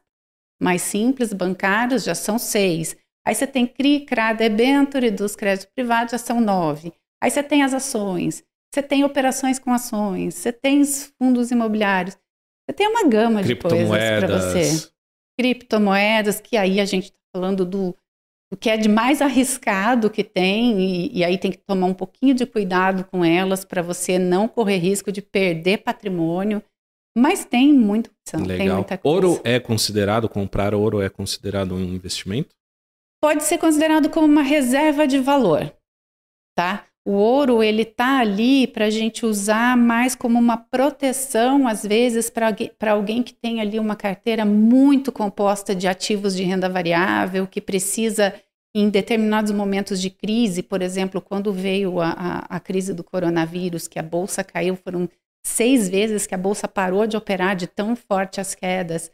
mais 0.61 0.81
simples, 0.81 1.33
bancários, 1.33 2.03
já 2.03 2.15
são 2.15 2.39
seis. 2.39 2.95
Aí 3.25 3.35
você 3.35 3.47
tem 3.47 3.65
CRI, 3.65 4.05
CRA, 4.05 4.33
debenture 4.33 5.09
dos 5.11 5.35
créditos 5.35 5.71
privados, 5.73 6.11
já 6.11 6.17
são 6.17 6.39
nove. 6.39 6.93
Aí 7.21 7.31
você 7.31 7.41
tem 7.41 7.63
as 7.63 7.73
ações, 7.73 8.43
você 8.73 8.81
tem 8.81 9.03
operações 9.03 9.59
com 9.59 9.73
ações, 9.73 10.35
você 10.35 10.51
tem 10.51 10.81
os 10.81 11.13
fundos 11.17 11.51
imobiliários. 11.51 12.17
Você 12.65 12.73
tem 12.75 12.87
uma 12.87 13.07
gama 13.07 13.43
de 13.43 13.55
coisas 13.55 13.89
para 13.89 14.27
você. 14.27 14.91
Criptomoedas, 15.37 16.39
que 16.39 16.55
aí 16.55 16.79
a 16.79 16.85
gente 16.85 17.05
está 17.05 17.17
falando 17.35 17.65
do 17.65 17.95
o 18.53 18.57
que 18.57 18.69
é 18.69 18.77
de 18.77 18.87
mais 18.87 19.19
arriscado 19.19 20.11
que 20.11 20.23
tem, 20.23 20.79
e, 20.79 21.17
e 21.17 21.23
aí 21.23 21.39
tem 21.39 21.49
que 21.49 21.57
tomar 21.57 21.87
um 21.87 21.93
pouquinho 21.93 22.35
de 22.35 22.45
cuidado 22.45 23.03
com 23.03 23.25
elas 23.25 23.65
para 23.65 23.81
você 23.81 24.19
não 24.19 24.47
correr 24.47 24.77
risco 24.77 25.11
de 25.11 25.23
perder 25.23 25.79
patrimônio. 25.79 26.61
Mas 27.17 27.43
tem 27.45 27.73
muita 27.73 28.11
opção, 28.11 28.41
Legal. 28.41 28.57
tem 28.57 28.75
muita 28.75 28.97
coisa. 28.97 29.27
Ouro 29.27 29.41
é 29.43 29.59
considerado, 29.59 30.29
comprar 30.29 30.75
ouro 30.75 31.01
é 31.01 31.09
considerado 31.09 31.73
um 31.73 31.79
investimento? 31.79 32.49
Pode 33.19 33.43
ser 33.43 33.57
considerado 33.57 34.07
como 34.09 34.27
uma 34.27 34.43
reserva 34.43 35.07
de 35.07 35.17
valor, 35.17 35.75
tá? 36.55 36.85
O 37.05 37.11
ouro, 37.11 37.61
ele 37.61 37.83
tá 37.83 38.19
ali 38.19 38.65
para 38.65 38.85
a 38.85 38.89
gente 38.89 39.25
usar 39.25 39.75
mais 39.75 40.15
como 40.15 40.39
uma 40.39 40.55
proteção, 40.55 41.67
às 41.67 41.85
vezes, 41.85 42.29
para 42.29 42.91
alguém 42.91 43.21
que 43.21 43.33
tem 43.33 43.59
ali 43.59 43.77
uma 43.77 43.95
carteira 43.95 44.45
muito 44.45 45.11
composta 45.11 45.75
de 45.75 45.85
ativos 45.85 46.33
de 46.33 46.43
renda 46.43 46.69
variável, 46.69 47.45
que 47.45 47.59
precisa 47.59 48.33
em 48.75 48.89
determinados 48.89 49.51
momentos 49.51 50.01
de 50.01 50.09
crise, 50.09 50.63
por 50.63 50.81
exemplo, 50.81 51.21
quando 51.21 51.51
veio 51.51 51.99
a, 51.99 52.09
a, 52.09 52.55
a, 52.55 52.59
crise 52.59 52.93
do 52.93 53.03
coronavírus, 53.03 53.87
que 53.87 53.99
a 53.99 54.03
bolsa 54.03 54.43
caiu, 54.43 54.75
foram 54.75 55.07
seis 55.45 55.89
vezes 55.89 56.25
que 56.25 56.33
a 56.33 56.37
bolsa 56.37 56.67
parou 56.69 57.05
de 57.05 57.17
operar 57.17 57.55
de 57.55 57.67
tão 57.67 57.95
forte 57.97 58.39
as 58.39 58.55
quedas. 58.55 59.11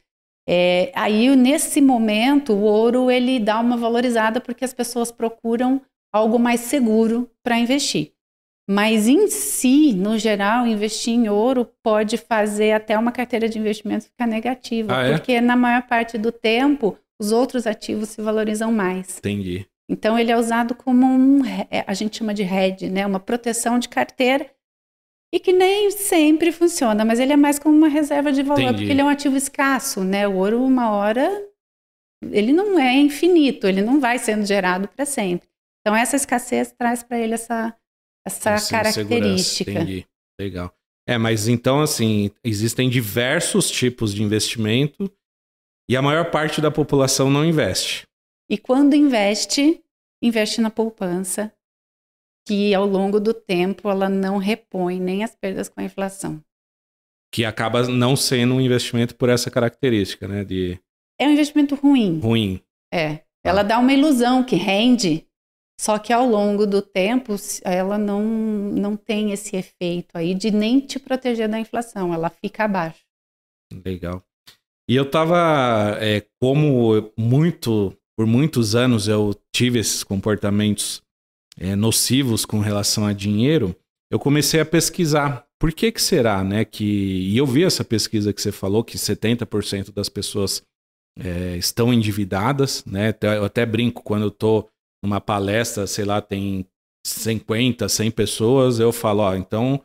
É, 0.48 0.92
aí, 0.96 1.36
nesse 1.36 1.82
momento, 1.82 2.54
o 2.54 2.62
ouro 2.62 3.12
ele 3.12 3.40
dá 3.40 3.60
uma 3.60 3.76
valorizada 3.76 4.40
porque 4.40 4.64
as 4.64 4.74
pessoas 4.74 5.12
procuram 5.12 5.82
algo 6.14 6.40
mais 6.40 6.62
seguro 6.62 7.30
para 7.44 7.58
investir. 7.58 8.14
Mas 8.70 9.08
em 9.08 9.28
si, 9.28 9.94
no 9.94 10.18
geral, 10.18 10.68
investir 10.68 11.16
em 11.16 11.28
ouro 11.28 11.68
pode 11.84 12.18
fazer 12.18 12.74
até 12.74 12.98
uma 12.98 13.12
carteira 13.12 13.50
de 13.50 13.58
investimento 13.58 14.06
ficar 14.06 14.28
negativa, 14.28 14.96
ah, 14.96 15.08
é? 15.08 15.12
porque 15.12 15.42
na 15.42 15.56
maior 15.56 15.82
parte 15.88 16.20
do 16.20 16.32
tempo 16.32 16.96
os 17.20 17.32
outros 17.32 17.66
ativos 17.66 18.10
se 18.10 18.22
valorizam 18.22 18.72
mais. 18.72 19.18
Entendi. 19.18 19.66
Então 19.90 20.20
ele 20.20 20.32
é 20.32 20.38
usado 20.38 20.76
como 20.76 21.04
um, 21.04 21.44
é, 21.46 21.84
a 21.88 21.96
gente 21.96 22.18
chama 22.18 22.32
de 22.32 22.44
hedge, 22.44 22.92
né, 22.92 23.08
uma 23.08 23.20
proteção 23.20 23.80
de 23.80 23.90
carteira 23.90 24.46
e 25.34 25.40
que 25.40 25.52
nem 25.52 25.90
sempre 25.90 26.52
funciona, 26.52 27.04
mas 27.04 27.20
ele 27.20 27.34
é 27.34 27.38
mais 27.38 27.58
como 27.58 27.76
uma 27.76 27.88
reserva 27.88 28.32
de 28.32 28.44
valor, 28.44 28.62
Entendi. 28.62 28.78
porque 28.78 28.92
ele 28.92 29.02
é 29.02 29.04
um 29.04 29.10
ativo 29.10 29.36
escasso, 29.36 30.04
né? 30.04 30.28
O 30.28 30.36
ouro 30.36 30.64
uma 30.64 30.92
hora 30.92 31.28
ele 32.32 32.54
não 32.54 32.78
é 32.78 32.94
infinito, 32.96 33.66
ele 33.66 33.82
não 33.82 34.00
vai 34.00 34.20
sendo 34.20 34.46
gerado 34.46 34.88
para 34.88 35.06
sempre. 35.06 35.49
Então 35.90 35.98
essa 35.98 36.16
escassez 36.16 36.72
traz 36.72 37.02
para 37.02 37.18
ele 37.18 37.34
essa 37.34 37.76
essa 38.24 38.58
Sim, 38.60 38.72
característica. 38.72 39.72
Entendi. 39.72 40.06
Legal. 40.40 40.72
É, 41.08 41.18
mas 41.18 41.48
então, 41.48 41.82
assim, 41.82 42.30
existem 42.44 42.88
diversos 42.88 43.72
tipos 43.72 44.14
de 44.14 44.22
investimento 44.22 45.12
e 45.90 45.98
a 45.98 46.02
maior 46.02 46.30
parte 46.30 46.62
da 46.62 46.70
população 46.70 47.32
não 47.32 47.44
investe. 47.44 48.06
E 48.48 48.56
quando 48.56 48.94
investe, 48.94 49.84
investe 50.22 50.62
na 50.62 50.70
poupança, 50.70 51.52
que 52.48 52.72
ao 52.76 52.86
longo 52.86 53.20
do 53.20 53.34
tempo 53.34 53.90
ela 53.90 54.08
não 54.08 54.38
repõe 54.38 55.00
nem 55.00 55.24
as 55.24 55.36
perdas 55.36 55.70
com 55.70 55.82
a 55.82 55.86
inflação. 55.86 56.40
Que 57.34 57.46
acaba 57.46 57.88
não 57.88 58.16
sendo 58.16 58.54
um 58.54 58.62
investimento 58.62 59.16
por 59.16 59.30
essa 59.30 59.50
característica, 59.50 60.28
né? 60.28 60.44
De... 60.44 60.80
É 61.20 61.28
um 61.28 61.32
investimento 61.32 61.74
ruim. 61.74 62.20
Ruim. 62.20 62.62
É. 62.94 63.22
Ela 63.44 63.62
ah. 63.62 63.64
dá 63.64 63.80
uma 63.80 63.94
ilusão 63.94 64.44
que 64.44 64.56
rende, 64.56 65.26
só 65.80 65.98
que 65.98 66.12
ao 66.12 66.28
longo 66.28 66.68
do 66.68 66.82
tempo, 66.82 67.38
ela 67.64 67.98
não, 67.98 68.22
não 68.22 68.98
tem 68.98 69.32
esse 69.32 69.56
efeito 69.56 70.10
aí 70.14 70.36
de 70.36 70.52
nem 70.52 70.82
te 70.82 71.00
proteger 71.00 71.48
da 71.48 71.58
inflação, 71.58 72.14
ela 72.14 72.30
fica 72.30 72.66
abaixo. 72.66 73.00
Legal. 73.86 74.22
E 74.90 74.96
eu 74.96 75.10
tava, 75.10 75.98
é, 76.02 76.26
como 76.42 77.10
muito, 77.18 77.96
por 78.18 78.28
muitos 78.28 78.76
anos 78.76 79.08
eu 79.08 79.34
tive 79.56 79.80
esses 79.80 80.04
comportamentos 80.04 81.02
é, 81.58 81.78
nocivos 81.78 82.44
com 82.44 82.60
relação 82.60 83.06
a 83.06 83.14
dinheiro, 83.14 83.74
eu 84.12 84.20
comecei 84.20 84.60
a 84.60 84.66
pesquisar. 84.66 85.48
Por 85.58 85.72
que 85.72 85.94
que 85.94 86.02
será, 86.02 86.44
né? 86.44 86.66
Que, 86.66 86.84
e 86.84 87.38
eu 87.38 87.46
vi 87.46 87.64
essa 87.64 87.86
pesquisa 87.86 88.34
que 88.34 88.42
você 88.42 88.52
falou, 88.52 88.84
que 88.84 88.98
70% 88.98 89.94
das 89.94 90.10
pessoas 90.10 90.62
é, 91.18 91.56
estão 91.56 91.94
endividadas, 91.94 92.84
né? 92.84 93.16
Eu 93.22 93.46
até 93.46 93.66
brinco 93.66 94.04
quando 94.04 94.24
eu 94.24 94.32
tô 94.32 94.68
numa 95.04 95.22
palestra, 95.22 95.88
sei 95.88 96.06
lá, 96.06 96.22
tem 96.22 96.66
50, 97.06 97.88
100 97.88 98.12
pessoas, 98.12 98.80
eu 98.80 98.92
falo, 98.92 99.24
ó, 99.24 99.36
então 99.36 99.82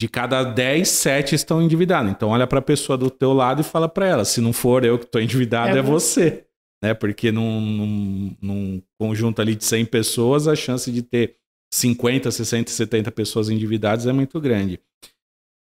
de 0.00 0.08
cada 0.08 0.42
10, 0.42 0.88
7 0.88 1.34
estão 1.36 1.62
endividados. 1.62 2.10
Então 2.10 2.30
olha 2.30 2.46
para 2.46 2.58
a 2.58 2.62
pessoa 2.62 2.98
do 2.98 3.08
teu 3.08 3.32
lado 3.32 3.60
e 3.60 3.64
fala 3.64 3.88
para 3.88 4.06
ela, 4.06 4.24
se 4.24 4.40
não 4.40 4.52
for 4.52 4.84
eu 4.84 4.98
que 4.98 5.04
estou 5.04 5.20
endividado, 5.20 5.76
é, 5.76 5.78
é 5.78 5.82
você. 5.82 6.44
Né? 6.82 6.92
Porque 6.92 7.30
num, 7.30 7.60
num, 7.60 8.36
num, 8.42 8.82
conjunto 8.98 9.40
ali 9.40 9.54
de 9.54 9.64
100 9.64 9.86
pessoas, 9.86 10.48
a 10.48 10.56
chance 10.56 10.90
de 10.90 11.02
ter 11.02 11.36
50, 11.72 12.30
60, 12.30 12.70
70 12.70 13.12
pessoas 13.12 13.48
endividadas 13.48 14.06
é 14.06 14.12
muito 14.12 14.40
grande. 14.40 14.80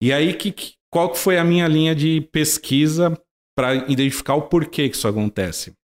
E 0.00 0.12
aí, 0.12 0.32
que, 0.32 0.74
qual 0.88 1.10
que 1.10 1.18
foi 1.18 1.36
a 1.36 1.44
minha 1.44 1.66
linha 1.66 1.94
de 1.94 2.20
pesquisa 2.32 3.20
para 3.56 3.74
identificar 3.74 4.36
o 4.36 4.42
porquê 4.42 4.88
que 4.88 4.96
isso 4.96 5.08
acontece? 5.08 5.74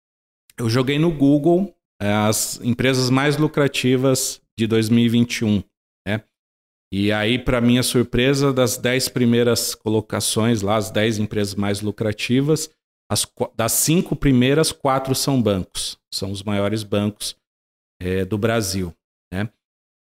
Eu 0.57 0.71
joguei 0.71 0.99
no 0.99 1.11
Google 1.11 1.75
as 2.13 2.61
empresas 2.63 3.09
mais 3.09 3.37
lucrativas 3.37 4.41
de 4.59 4.67
2021. 4.67 5.63
Né? 6.07 6.23
E 6.93 7.13
aí, 7.13 7.39
para 7.39 7.61
minha 7.61 7.83
surpresa, 7.83 8.53
das 8.53 8.77
10 8.77 9.09
primeiras 9.11 9.75
colocações 9.75 10.61
lá, 10.61 10.77
as 10.77 10.91
10 10.91 11.19
empresas 11.19 11.55
mais 11.55 11.81
lucrativas, 11.81 12.71
as, 13.11 13.27
das 13.55 13.73
cinco 13.73 14.17
primeiras, 14.17 14.73
quatro 14.73 15.15
são 15.15 15.41
bancos. 15.41 15.99
São 16.13 16.31
os 16.31 16.43
maiores 16.43 16.83
bancos 16.83 17.37
é, 18.01 18.25
do 18.25 18.39
Brasil. 18.39 18.95
Né? 19.33 19.49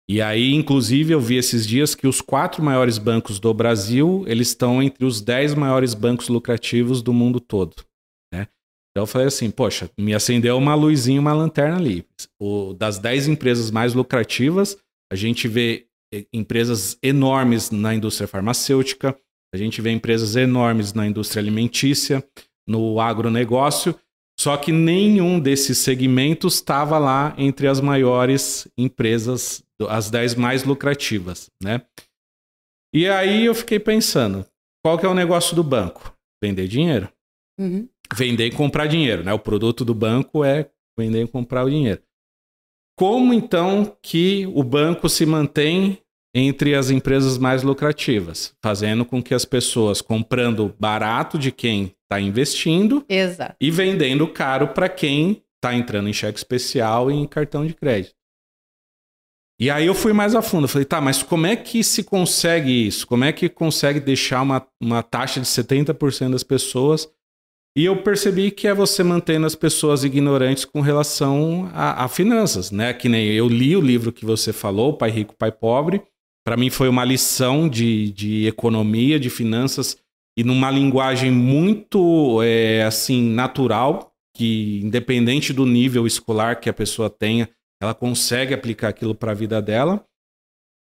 E 0.09 0.21
aí, 0.21 0.53
inclusive, 0.53 1.13
eu 1.13 1.21
vi 1.21 1.35
esses 1.35 1.65
dias 1.65 1.95
que 1.95 2.07
os 2.07 2.21
quatro 2.21 2.61
maiores 2.63 2.97
bancos 2.97 3.39
do 3.39 3.53
Brasil, 3.53 4.23
eles 4.27 4.49
estão 4.49 4.81
entre 4.81 5.05
os 5.05 5.21
10 5.21 5.55
maiores 5.55 5.93
bancos 5.93 6.27
lucrativos 6.27 7.01
do 7.01 7.13
mundo 7.13 7.39
todo. 7.39 7.85
Então 8.93 9.03
eu 9.03 9.07
falei 9.07 9.27
assim, 9.27 9.49
poxa, 9.49 9.89
me 9.97 10.13
acendeu 10.13 10.55
uma 10.55 10.75
luzinha, 10.75 11.19
uma 11.19 11.33
lanterna 11.33 11.77
ali. 11.77 12.05
O, 12.39 12.73
das 12.73 12.99
10 12.99 13.29
empresas 13.29 13.71
mais 13.71 13.95
lucrativas, 13.95 14.77
a 15.11 15.15
gente 15.15 15.47
vê 15.47 15.87
eh, 16.13 16.27
empresas 16.31 16.95
enormes 17.01 17.71
na 17.71 17.95
indústria 17.95 18.27
farmacêutica, 18.27 19.17
a 19.51 19.57
gente 19.57 19.81
vê 19.81 19.89
empresas 19.89 20.35
enormes 20.35 20.93
na 20.93 21.07
indústria 21.07 21.41
alimentícia, 21.41 22.23
no 22.67 22.99
agronegócio, 22.99 23.95
só 24.39 24.57
que 24.57 24.71
nenhum 24.71 25.39
desses 25.39 25.79
segmentos 25.79 26.55
estava 26.55 26.99
lá 26.99 27.33
entre 27.35 27.67
as 27.67 27.81
maiores 27.81 28.67
empresas, 28.77 29.63
as 29.89 30.11
10 30.11 30.35
mais 30.35 30.63
lucrativas, 30.63 31.49
né? 31.61 31.81
E 32.93 33.07
aí 33.07 33.45
eu 33.45 33.55
fiquei 33.55 33.79
pensando, 33.79 34.45
qual 34.85 34.99
que 34.99 35.05
é 35.05 35.09
o 35.09 35.15
negócio 35.15 35.55
do 35.55 35.63
banco? 35.63 36.15
Vender 36.43 36.67
dinheiro. 36.67 37.09
Uhum 37.59 37.87
vender 38.13 38.47
e 38.47 38.51
comprar 38.51 38.87
dinheiro, 38.87 39.23
né? 39.23 39.33
O 39.33 39.39
produto 39.39 39.83
do 39.83 39.93
banco 39.93 40.43
é 40.43 40.69
vender 40.97 41.23
e 41.23 41.27
comprar 41.27 41.65
o 41.65 41.69
dinheiro. 41.69 42.01
Como 42.97 43.33
então 43.33 43.97
que 44.01 44.45
o 44.53 44.63
banco 44.63 45.09
se 45.09 45.25
mantém 45.25 45.97
entre 46.35 46.73
as 46.73 46.89
empresas 46.89 47.37
mais 47.37 47.61
lucrativas, 47.61 48.55
fazendo 48.63 49.05
com 49.05 49.21
que 49.21 49.33
as 49.33 49.45
pessoas 49.45 50.01
comprando 50.01 50.73
barato 50.79 51.37
de 51.37 51.51
quem 51.51 51.95
está 52.03 52.19
investindo 52.19 53.05
Exato. 53.07 53.55
e 53.61 53.69
vendendo 53.69 54.27
caro 54.27 54.69
para 54.69 54.89
quem 54.89 55.43
está 55.55 55.75
entrando 55.75 56.09
em 56.09 56.13
cheque 56.13 56.37
especial 56.37 57.11
e 57.11 57.15
em 57.15 57.27
cartão 57.27 57.65
de 57.65 57.73
crédito. 57.73 58.15
E 59.59 59.69
aí 59.69 59.85
eu 59.85 59.93
fui 59.93 60.11
mais 60.11 60.33
a 60.33 60.41
fundo, 60.41 60.67
falei, 60.67 60.85
tá, 60.85 60.99
mas 60.99 61.21
como 61.21 61.45
é 61.45 61.55
que 61.55 61.83
se 61.83 62.03
consegue 62.03 62.87
isso? 62.87 63.05
Como 63.05 63.23
é 63.23 63.31
que 63.31 63.47
consegue 63.47 63.99
deixar 63.99 64.41
uma, 64.41 64.67
uma 64.81 65.03
taxa 65.03 65.39
de 65.39 65.45
70% 65.45 66.31
das 66.31 66.43
pessoas 66.43 67.07
e 67.75 67.85
eu 67.85 68.03
percebi 68.03 68.51
que 68.51 68.67
é 68.67 68.73
você 68.73 69.03
mantendo 69.03 69.47
as 69.47 69.55
pessoas 69.55 70.03
ignorantes 70.03 70.63
com 70.63 70.79
relação 70.79 71.69
a, 71.73 72.03
a, 72.03 72.07
finanças, 72.07 72.69
né? 72.69 72.93
Que 72.93 73.09
nem 73.09 73.31
eu 73.31 73.47
li 73.47 73.75
o 73.75 73.81
livro 73.81 74.11
que 74.11 74.25
você 74.25 74.53
falou, 74.53 74.93
Pai 74.95 75.09
Rico, 75.09 75.35
Pai 75.35 75.51
Pobre. 75.51 76.03
Para 76.45 76.55
mim 76.55 76.69
foi 76.69 76.87
uma 76.87 77.03
lição 77.03 77.67
de, 77.67 78.11
de 78.11 78.45
economia, 78.45 79.19
de 79.19 79.29
finanças, 79.29 79.97
e 80.37 80.43
numa 80.43 80.69
linguagem 80.69 81.31
muito, 81.31 82.41
é, 82.43 82.83
assim, 82.83 83.23
natural, 83.29 84.11
que 84.35 84.81
independente 84.83 85.51
do 85.51 85.65
nível 85.65 86.05
escolar 86.05 86.59
que 86.59 86.69
a 86.69 86.73
pessoa 86.73 87.09
tenha, 87.09 87.49
ela 87.81 87.93
consegue 87.93 88.53
aplicar 88.53 88.89
aquilo 88.89 89.15
para 89.15 89.31
a 89.31 89.35
vida 89.35 89.61
dela. 89.61 90.05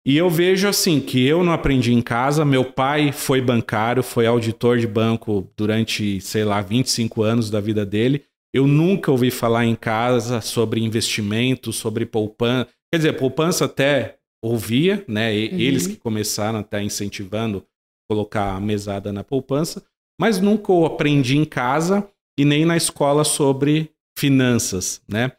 E 0.08 0.16
eu 0.16 0.30
vejo 0.30 0.70
assim 0.70 1.02
que 1.02 1.28
eu 1.28 1.44
não 1.44 1.52
aprendi 1.52 1.94
em 1.94 2.02
casa, 2.02 2.46
meu 2.46 2.64
pai 2.64 3.12
foi 3.12 3.42
bancário, 3.42 4.02
foi 4.02 4.26
auditor 4.26 4.78
de 4.78 4.88
banco 4.88 5.52
durante, 5.58 6.22
sei 6.22 6.46
lá, 6.46 6.62
25 6.62 7.24
anos 7.24 7.50
da 7.50 7.60
vida 7.60 7.86
dele. 7.86 8.24
Eu 8.54 8.66
nunca 8.66 9.12
ouvi 9.12 9.30
falar 9.30 9.66
em 9.66 9.76
casa 9.76 10.40
sobre 10.40 10.80
investimento, 10.80 11.74
sobre 11.74 12.06
poupança. 12.06 12.70
Quer 12.90 13.00
dizer, 13.00 13.18
poupança 13.18 13.66
até 13.66 14.18
ouvia, 14.42 15.04
né? 15.10 15.30
Uhum. 15.30 15.60
Eles 15.60 15.88
que 15.88 15.98
começaram 15.98 16.60
até 16.60 16.82
incentivando 16.82 17.66
colocar 18.10 18.56
a 18.56 18.62
mesada 18.62 19.12
na 19.12 19.26
poupança, 19.26 19.84
mas 20.18 20.40
nunca 20.40 20.72
eu 20.72 20.86
aprendi 20.86 21.36
em 21.36 21.44
casa 21.44 22.08
e 22.40 22.46
nem 22.46 22.64
na 22.64 22.78
escola 22.78 23.26
sobre 23.26 23.92
finanças, 24.18 25.02
né? 25.06 25.34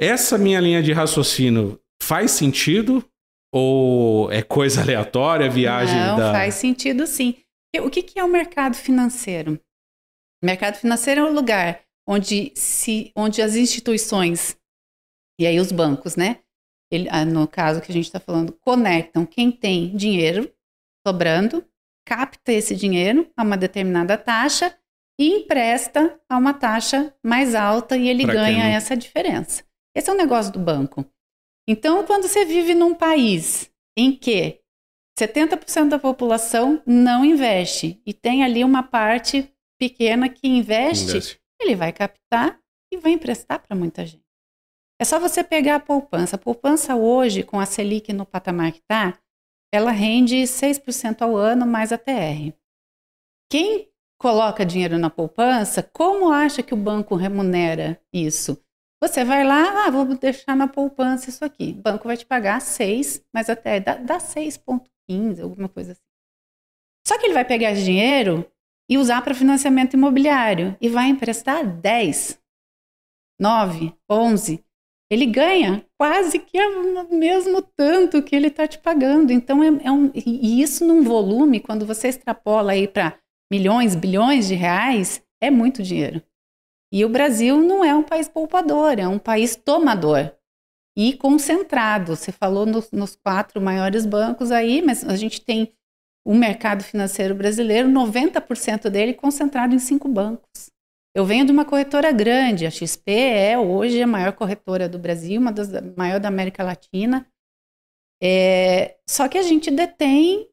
Essa 0.00 0.38
minha 0.38 0.60
linha 0.60 0.80
de 0.80 0.92
raciocínio 0.92 1.80
faz 2.00 2.30
sentido 2.30 3.04
ou 3.58 4.30
é 4.30 4.42
coisa 4.42 4.82
aleatória, 4.82 5.48
viagem 5.48 5.98
Não, 5.98 6.18
da... 6.18 6.30
faz 6.30 6.56
sentido 6.56 7.06
sim. 7.06 7.36
O 7.80 7.88
que, 7.88 8.02
que 8.02 8.18
é 8.18 8.24
o 8.24 8.28
mercado 8.28 8.76
financeiro? 8.76 9.58
O 10.42 10.46
mercado 10.46 10.76
financeiro 10.76 11.22
é 11.22 11.24
um 11.24 11.32
lugar 11.32 11.80
onde, 12.06 12.52
se, 12.54 13.10
onde 13.16 13.40
as 13.40 13.56
instituições, 13.56 14.58
e 15.40 15.46
aí 15.46 15.58
os 15.58 15.72
bancos, 15.72 16.16
né? 16.16 16.40
Ele, 16.90 17.08
ah, 17.10 17.24
no 17.24 17.48
caso 17.48 17.80
que 17.80 17.90
a 17.90 17.94
gente 17.94 18.04
está 18.04 18.20
falando, 18.20 18.52
conectam 18.60 19.24
quem 19.24 19.50
tem 19.50 19.96
dinheiro 19.96 20.52
sobrando, 21.06 21.64
capta 22.06 22.52
esse 22.52 22.76
dinheiro 22.76 23.30
a 23.34 23.42
uma 23.42 23.56
determinada 23.56 24.18
taxa 24.18 24.76
e 25.18 25.28
empresta 25.28 26.20
a 26.28 26.36
uma 26.36 26.52
taxa 26.52 27.14
mais 27.24 27.54
alta 27.54 27.96
e 27.96 28.06
ele 28.06 28.24
pra 28.24 28.34
ganha 28.34 28.68
essa 28.68 28.94
diferença. 28.94 29.64
Esse 29.94 30.10
é 30.10 30.12
o 30.12 30.16
negócio 30.16 30.52
do 30.52 30.58
banco. 30.58 31.06
Então, 31.68 32.04
quando 32.04 32.28
você 32.28 32.44
vive 32.44 32.74
num 32.74 32.94
país 32.94 33.70
em 33.96 34.14
que 34.16 34.60
70% 35.18 35.88
da 35.88 35.98
população 35.98 36.82
não 36.86 37.24
investe 37.24 38.00
e 38.06 38.12
tem 38.12 38.44
ali 38.44 38.62
uma 38.62 38.82
parte 38.82 39.52
pequena 39.78 40.28
que 40.28 40.46
investe, 40.46 41.10
investe. 41.10 41.40
ele 41.60 41.74
vai 41.74 41.92
captar 41.92 42.60
e 42.92 42.98
vai 42.98 43.12
emprestar 43.12 43.60
para 43.60 43.76
muita 43.76 44.06
gente. 44.06 44.24
É 45.00 45.04
só 45.04 45.18
você 45.18 45.42
pegar 45.42 45.76
a 45.76 45.80
poupança. 45.80 46.36
A 46.36 46.38
poupança 46.38 46.94
hoje, 46.94 47.42
com 47.42 47.58
a 47.58 47.66
Selic 47.66 48.12
no 48.12 48.24
patamar 48.24 48.72
que 48.72 48.78
está, 48.78 49.18
ela 49.72 49.90
rende 49.90 50.36
6% 50.36 51.22
ao 51.22 51.36
ano 51.36 51.66
mais 51.66 51.92
a 51.92 51.98
TR. 51.98 52.54
Quem 53.50 53.90
coloca 54.18 54.64
dinheiro 54.64 54.98
na 54.98 55.10
poupança, 55.10 55.82
como 55.82 56.30
acha 56.30 56.62
que 56.62 56.72
o 56.72 56.76
banco 56.76 57.14
remunera 57.14 58.00
isso? 58.12 58.62
Você 59.02 59.24
vai 59.24 59.44
lá, 59.44 59.86
ah, 59.86 59.90
vou 59.90 60.04
deixar 60.16 60.56
na 60.56 60.66
poupança 60.66 61.28
isso 61.28 61.44
aqui. 61.44 61.74
O 61.78 61.82
banco 61.82 62.08
vai 62.08 62.16
te 62.16 62.24
pagar 62.24 62.60
6, 62.60 63.22
mas 63.32 63.50
até 63.50 63.78
dá, 63.78 63.96
dá 63.96 64.18
6,15, 64.18 65.42
alguma 65.42 65.68
coisa 65.68 65.92
assim. 65.92 66.00
Só 67.06 67.18
que 67.18 67.26
ele 67.26 67.34
vai 67.34 67.44
pegar 67.44 67.72
esse 67.72 67.84
dinheiro 67.84 68.50
e 68.90 68.96
usar 68.96 69.22
para 69.22 69.34
financiamento 69.34 69.94
imobiliário 69.94 70.76
e 70.80 70.88
vai 70.88 71.08
emprestar 71.08 71.64
10, 71.64 72.40
9, 73.38 73.94
11. 74.10 74.64
Ele 75.10 75.26
ganha 75.26 75.86
quase 75.96 76.38
que 76.38 76.58
o 76.58 77.14
mesmo 77.14 77.62
tanto 77.62 78.22
que 78.22 78.34
ele 78.34 78.48
está 78.48 78.66
te 78.66 78.78
pagando. 78.78 79.32
Então, 79.32 79.62
é, 79.62 79.68
é 79.84 79.92
um, 79.92 80.10
e 80.14 80.60
isso 80.60 80.84
num 80.84 81.02
volume, 81.02 81.60
quando 81.60 81.86
você 81.86 82.08
extrapola 82.08 82.72
aí 82.72 82.88
para 82.88 83.16
milhões, 83.52 83.94
bilhões 83.94 84.48
de 84.48 84.54
reais, 84.54 85.22
é 85.40 85.50
muito 85.50 85.82
dinheiro. 85.82 86.22
E 86.92 87.04
o 87.04 87.08
Brasil 87.08 87.58
não 87.58 87.84
é 87.84 87.94
um 87.94 88.02
país 88.02 88.28
poupador, 88.28 88.98
é 88.98 89.08
um 89.08 89.18
país 89.18 89.56
tomador 89.56 90.32
e 90.96 91.12
concentrado. 91.14 92.16
Você 92.16 92.32
falou 92.32 92.64
nos, 92.64 92.90
nos 92.90 93.16
quatro 93.16 93.60
maiores 93.60 94.06
bancos 94.06 94.50
aí, 94.50 94.80
mas 94.80 95.04
a 95.04 95.16
gente 95.16 95.40
tem 95.40 95.72
o 96.24 96.34
mercado 96.34 96.82
financeiro 96.82 97.34
brasileiro, 97.34 97.88
90% 97.88 98.88
dele 98.88 99.14
concentrado 99.14 99.74
em 99.74 99.78
cinco 99.78 100.08
bancos. 100.08 100.70
Eu 101.14 101.24
venho 101.24 101.46
de 101.46 101.52
uma 101.52 101.64
corretora 101.64 102.12
grande, 102.12 102.66
a 102.66 102.70
XP 102.70 103.10
é 103.10 103.58
hoje 103.58 104.02
a 104.02 104.06
maior 104.06 104.32
corretora 104.32 104.88
do 104.88 104.98
Brasil, 104.98 105.40
uma 105.40 105.52
das 105.52 105.70
maiores 105.96 106.22
da 106.22 106.28
América 106.28 106.62
Latina. 106.62 107.26
É, 108.22 108.96
só 109.08 109.28
que 109.28 109.38
a 109.38 109.42
gente 109.42 109.70
detém 109.70 110.48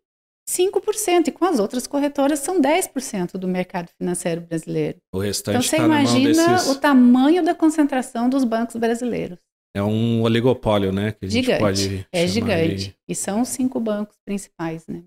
5%, 0.49 1.27
e 1.27 1.31
com 1.31 1.45
as 1.45 1.59
outras 1.59 1.87
corretoras 1.87 2.39
são 2.39 2.61
10% 2.61 3.37
do 3.37 3.47
mercado 3.47 3.89
financeiro 3.97 4.41
brasileiro. 4.41 4.97
O 5.13 5.19
restante 5.19 5.55
então 5.55 5.61
você 5.61 5.77
tá 5.77 5.85
imagina 5.85 6.29
desses... 6.29 6.69
o 6.69 6.79
tamanho 6.79 7.43
da 7.43 7.55
concentração 7.55 8.29
dos 8.29 8.43
bancos 8.43 8.75
brasileiros. 8.75 9.39
É 9.75 9.81
um 9.81 10.21
oligopólio, 10.21 10.91
né? 10.91 11.13
Que 11.13 11.25
a 11.25 11.29
gente 11.29 11.45
gigante. 11.45 11.59
pode 11.59 12.07
é 12.11 12.27
gigante. 12.27 12.75
De... 12.75 12.95
E 13.07 13.15
são 13.15 13.41
os 13.41 13.49
cinco 13.49 13.79
bancos 13.79 14.17
principais, 14.23 14.85
né? 14.87 15.03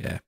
É. 0.00 0.18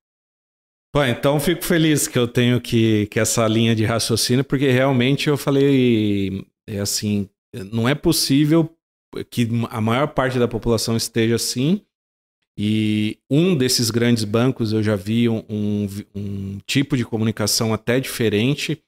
Bom, 0.95 1.05
então 1.05 1.39
fico 1.39 1.65
feliz 1.65 2.09
que 2.09 2.19
eu 2.19 2.27
tenho 2.27 2.61
que, 2.61 3.07
que 3.07 3.21
essa 3.21 3.47
linha 3.47 3.75
de 3.75 3.85
raciocínio, 3.85 4.45
porque 4.45 4.71
realmente 4.71 5.29
eu 5.29 5.37
falei 5.37 6.45
é 6.69 6.81
assim, 6.81 7.29
não 7.73 7.89
é 7.89 7.95
possível 7.95 8.69
que 9.31 9.49
a 9.71 9.81
maior 9.81 10.09
parte 10.09 10.39
da 10.39 10.49
população 10.49 10.97
esteja 10.97 11.37
assim 11.37 11.83
e 12.57 13.19
um 13.31 13.55
desses 13.55 13.91
grandes 13.91 14.25
bancos 14.25 14.73
eu 14.73 14.83
já 14.83 14.95
vi 14.95 15.29
um, 15.29 15.43
um, 15.49 15.89
um, 16.15 16.59
tipo 16.67 16.97
de 16.97 17.05
comunicação 17.05 17.73
até 17.73 17.99
diferente, 17.99 18.83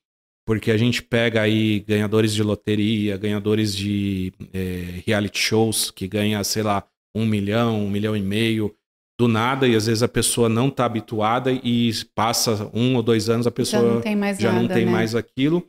porque 0.47 0.71
a 0.71 0.77
gente 0.77 1.03
pega 1.03 1.41
aí 1.41 1.81
ganhadores 1.81 2.35
de 2.35 2.43
loteria, 2.43 3.17
ganhadores 3.17 3.75
de 3.75 4.33
é, 4.53 5.03
reality 5.07 5.39
shows 5.39 5.91
que 5.91 6.07
ganha, 6.07 6.45
sei 6.45 6.63
lá, 6.63 6.85
um 7.17 7.25
milhão, 7.25 7.87
um 7.87 7.91
milhão 7.91 8.15
e 8.15 8.21
meio 8.21 8.75
do 9.19 9.29
nada, 9.29 9.67
e 9.67 9.77
às 9.77 9.87
vezes 9.87 10.03
a 10.03 10.09
pessoa 10.09 10.49
não 10.49 10.69
está 10.69 10.85
habituada 10.85 11.53
e 11.53 11.91
passa 12.15 12.71
um 12.75 12.97
ou 12.97 13.03
dois 13.03 13.31
anos, 13.31 13.47
a 13.47 13.51
pessoa 13.51 13.83
já 13.83 13.95
não 13.95 14.01
tem 14.01 14.17
mais, 14.17 14.39
já 14.39 14.53
nada, 14.53 14.63
não 14.63 14.69
tem 14.69 14.85
né? 14.85 14.93
mais 14.93 15.15
aquilo. 15.15 15.67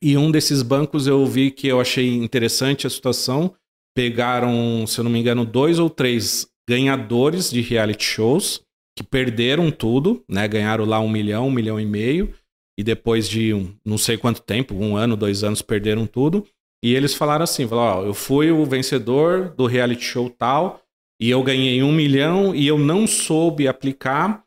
E 0.00 0.16
um 0.16 0.30
desses 0.30 0.62
bancos 0.62 1.06
eu 1.06 1.26
vi 1.26 1.50
que 1.50 1.66
eu 1.66 1.80
achei 1.80 2.14
interessante 2.14 2.86
a 2.86 2.90
situação. 2.90 3.52
Pegaram, 3.96 4.86
se 4.86 5.00
eu 5.00 5.02
não 5.02 5.10
me 5.10 5.18
engano, 5.18 5.44
dois 5.44 5.80
ou 5.80 5.90
três 5.90 6.48
ganhadores 6.68 7.50
de 7.50 7.62
reality 7.62 8.04
shows 8.04 8.60
que 8.94 9.02
perderam 9.02 9.70
tudo, 9.70 10.22
né? 10.28 10.46
Ganharam 10.46 10.84
lá 10.84 11.00
um 11.00 11.08
milhão, 11.08 11.46
um 11.46 11.50
milhão 11.50 11.80
e 11.80 11.86
meio, 11.86 12.34
e 12.78 12.84
depois 12.84 13.26
de 13.28 13.54
um, 13.54 13.74
não 13.84 13.96
sei 13.96 14.18
quanto 14.18 14.42
tempo, 14.42 14.74
um 14.74 14.96
ano, 14.96 15.16
dois 15.16 15.42
anos, 15.42 15.62
perderam 15.62 16.06
tudo. 16.06 16.46
E 16.84 16.94
eles 16.94 17.14
falaram 17.14 17.44
assim: 17.44 17.66
falaram, 17.66 18.02
ó, 18.02 18.06
eu 18.06 18.12
fui 18.12 18.50
o 18.50 18.64
vencedor 18.66 19.54
do 19.56 19.66
reality 19.66 20.02
show 20.02 20.28
tal, 20.28 20.82
e 21.20 21.30
eu 21.30 21.42
ganhei 21.42 21.82
um 21.82 21.92
milhão, 21.92 22.54
e 22.54 22.66
eu 22.66 22.76
não 22.76 23.06
soube 23.06 23.66
aplicar, 23.66 24.44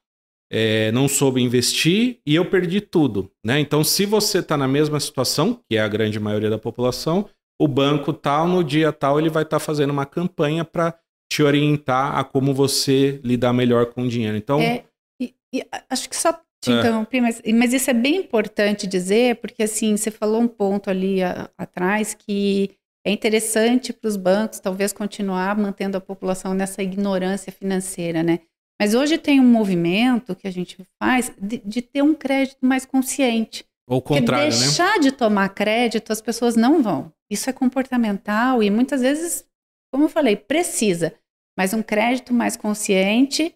é, 0.52 0.92
não 0.92 1.08
soube 1.08 1.42
investir, 1.42 2.20
e 2.26 2.36
eu 2.36 2.46
perdi 2.46 2.82
tudo. 2.82 3.32
Né? 3.44 3.60
Então, 3.60 3.84
se 3.84 4.06
você 4.06 4.40
está 4.40 4.56
na 4.56 4.68
mesma 4.68 5.00
situação, 5.00 5.60
que 5.68 5.76
é 5.76 5.82
a 5.82 5.88
grande 5.88 6.20
maioria 6.20 6.50
da 6.50 6.58
população, 6.58 7.28
o 7.60 7.68
banco 7.68 8.12
tal, 8.12 8.48
no 8.48 8.64
dia 8.64 8.92
tal, 8.92 9.20
ele 9.20 9.30
vai 9.30 9.44
estar 9.44 9.60
tá 9.60 9.66
fazendo 9.66 9.92
uma 9.92 10.06
campanha 10.06 10.66
para 10.66 10.98
te 11.32 11.42
orientar 11.42 12.18
a 12.18 12.26
como 12.26 12.54
você 12.54 13.22
lidar 13.24 13.54
melhor 13.54 13.86
com 13.86 14.04
o 14.04 14.08
dinheiro. 14.10 14.36
Então. 14.36 14.60
É, 14.60 14.84
e, 15.20 15.34
e 15.56 15.66
acho 15.90 16.10
que 16.10 16.16
só 16.16 16.34
te 16.34 16.70
é. 16.70 16.74
interrompi, 16.74 17.22
mas, 17.22 17.42
mas 17.56 17.72
isso 17.72 17.90
é 17.90 17.94
bem 17.94 18.18
importante 18.18 18.86
dizer, 18.86 19.38
porque 19.38 19.64
assim, 19.64 19.96
você 19.96 20.12
falou 20.12 20.42
um 20.42 20.48
ponto 20.48 20.90
ali 20.90 21.24
a, 21.24 21.50
atrás 21.58 22.14
que 22.14 22.72
é 23.08 23.12
interessante 23.12 23.94
para 23.94 24.10
os 24.10 24.18
bancos 24.18 24.60
talvez 24.60 24.92
continuar 24.92 25.58
mantendo 25.58 25.98
a 25.98 26.02
população 26.02 26.54
nessa 26.54 26.84
ignorância 26.84 27.52
financeira, 27.52 28.22
né? 28.22 28.42
Mas 28.80 28.94
hoje 28.94 29.18
tem 29.18 29.40
um 29.40 29.48
movimento 29.48 30.36
que 30.36 30.48
a 30.48 30.52
gente 30.52 30.78
faz 31.02 31.32
de, 31.42 31.62
de 31.64 31.82
ter 31.82 32.02
um 32.02 32.14
crédito 32.14 32.60
mais 32.62 32.86
consciente. 32.86 33.64
Ou 33.88 34.02
contrário, 34.02 34.50
deixar 34.50 34.96
né? 34.96 35.00
de 35.00 35.12
tomar 35.14 35.48
crédito, 35.50 36.12
as 36.12 36.22
pessoas 36.22 36.58
não 36.58 36.84
vão. 36.84 37.12
Isso 37.32 37.50
é 37.50 37.54
comportamental 37.54 38.62
e 38.62 38.70
muitas 38.70 39.00
vezes, 39.00 39.46
como 39.94 40.06
eu 40.06 40.10
falei, 40.10 40.36
precisa. 40.36 41.14
Mas 41.58 41.74
um 41.74 41.82
crédito 41.82 42.34
mais 42.34 42.56
consciente 42.56 43.54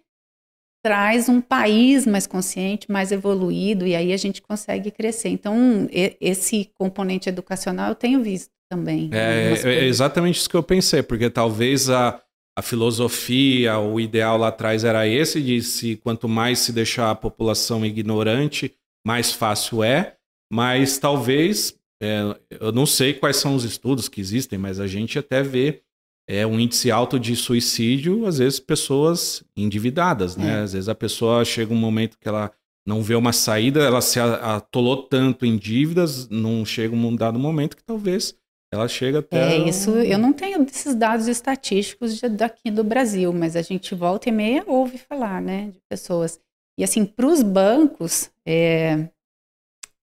traz 0.85 1.27
um 1.27 1.41
país 1.41 2.05
mais 2.05 2.27
consciente, 2.27 2.91
mais 2.91 3.11
evoluído, 3.11 3.87
e 3.87 3.95
aí 3.95 4.13
a 4.13 4.17
gente 4.17 4.39
consegue 4.39 4.91
crescer. 4.91 5.29
Então, 5.29 5.87
esse 6.21 6.69
componente 6.75 7.27
educacional 7.27 7.89
eu 7.89 7.95
tenho 7.95 8.21
visto 8.21 8.51
também. 8.69 9.09
É, 9.11 9.53
é 9.63 9.85
exatamente 9.85 10.37
isso 10.37 10.49
que 10.49 10.55
eu 10.55 10.61
pensei, 10.61 11.01
porque 11.01 11.27
talvez 11.27 11.89
a, 11.89 12.21
a 12.55 12.61
filosofia, 12.61 13.79
o 13.79 13.99
ideal 13.99 14.37
lá 14.37 14.49
atrás 14.49 14.83
era 14.83 15.07
esse, 15.07 15.41
de 15.41 15.61
se 15.63 15.95
quanto 15.95 16.29
mais 16.29 16.59
se 16.59 16.71
deixar 16.71 17.09
a 17.09 17.15
população 17.15 17.83
ignorante, 17.83 18.71
mais 19.03 19.33
fácil 19.33 19.83
é, 19.83 20.15
mas 20.53 20.99
talvez, 20.99 21.75
é, 21.99 22.21
eu 22.59 22.71
não 22.71 22.85
sei 22.85 23.13
quais 23.13 23.37
são 23.37 23.55
os 23.55 23.63
estudos 23.63 24.07
que 24.07 24.21
existem, 24.21 24.59
mas 24.59 24.79
a 24.79 24.85
gente 24.85 25.17
até 25.17 25.41
vê 25.41 25.81
é 26.27 26.45
um 26.45 26.59
índice 26.59 26.89
alto 26.89 27.19
de 27.19 27.35
suicídio, 27.35 28.25
às 28.25 28.39
vezes 28.39 28.59
pessoas 28.59 29.43
endividadas, 29.55 30.35
né? 30.35 30.59
É. 30.59 30.63
Às 30.63 30.73
vezes 30.73 30.89
a 30.89 30.95
pessoa 30.95 31.45
chega 31.45 31.73
um 31.73 31.77
momento 31.77 32.17
que 32.19 32.27
ela 32.27 32.51
não 32.85 33.01
vê 33.01 33.15
uma 33.15 33.33
saída, 33.33 33.81
ela 33.81 34.01
se 34.01 34.19
atolou 34.19 35.03
tanto 35.03 35.45
em 35.45 35.57
dívidas, 35.57 36.29
não 36.29 36.63
chega 36.65 36.95
um 36.95 37.15
dado 37.15 37.39
momento 37.39 37.75
que 37.75 37.83
talvez 37.83 38.35
ela 38.71 38.87
chega 38.87 39.19
até. 39.19 39.55
É, 39.55 39.69
isso 39.69 39.91
eu 39.91 40.17
não 40.17 40.33
tenho 40.33 40.61
esses 40.63 40.95
dados 40.95 41.27
estatísticos 41.27 42.17
de, 42.17 42.29
daqui 42.29 42.69
do 42.69 42.83
Brasil, 42.83 43.31
mas 43.31 43.55
a 43.55 43.61
gente 43.61 43.95
volta 43.95 44.29
e 44.29 44.31
meia 44.31 44.63
ouve 44.67 44.97
falar, 44.97 45.41
né, 45.41 45.69
de 45.71 45.79
pessoas. 45.89 46.39
E 46.77 46.83
assim, 46.83 47.05
para 47.05 47.25
os 47.25 47.41
bancos, 47.41 48.29
é, 48.45 49.07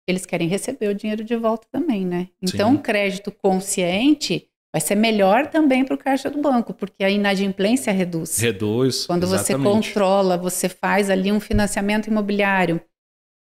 eles 0.08 0.24
querem 0.24 0.48
receber 0.48 0.88
o 0.88 0.94
dinheiro 0.94 1.24
de 1.24 1.36
volta 1.36 1.66
também, 1.70 2.06
né? 2.06 2.28
Então, 2.40 2.72
Sim. 2.72 2.78
crédito 2.78 3.32
consciente 3.32 4.49
vai 4.72 4.80
ser 4.80 4.94
melhor 4.94 5.48
também 5.48 5.84
para 5.84 5.94
o 5.94 5.98
caixa 5.98 6.30
do 6.30 6.40
banco, 6.40 6.72
porque 6.72 7.02
a 7.02 7.10
inadimplência 7.10 7.92
reduz. 7.92 8.38
Reduz. 8.38 9.06
Quando 9.06 9.24
exatamente. 9.24 9.46
você 9.46 9.70
controla, 9.70 10.36
você 10.36 10.68
faz 10.68 11.10
ali 11.10 11.32
um 11.32 11.40
financiamento 11.40 12.06
imobiliário 12.06 12.80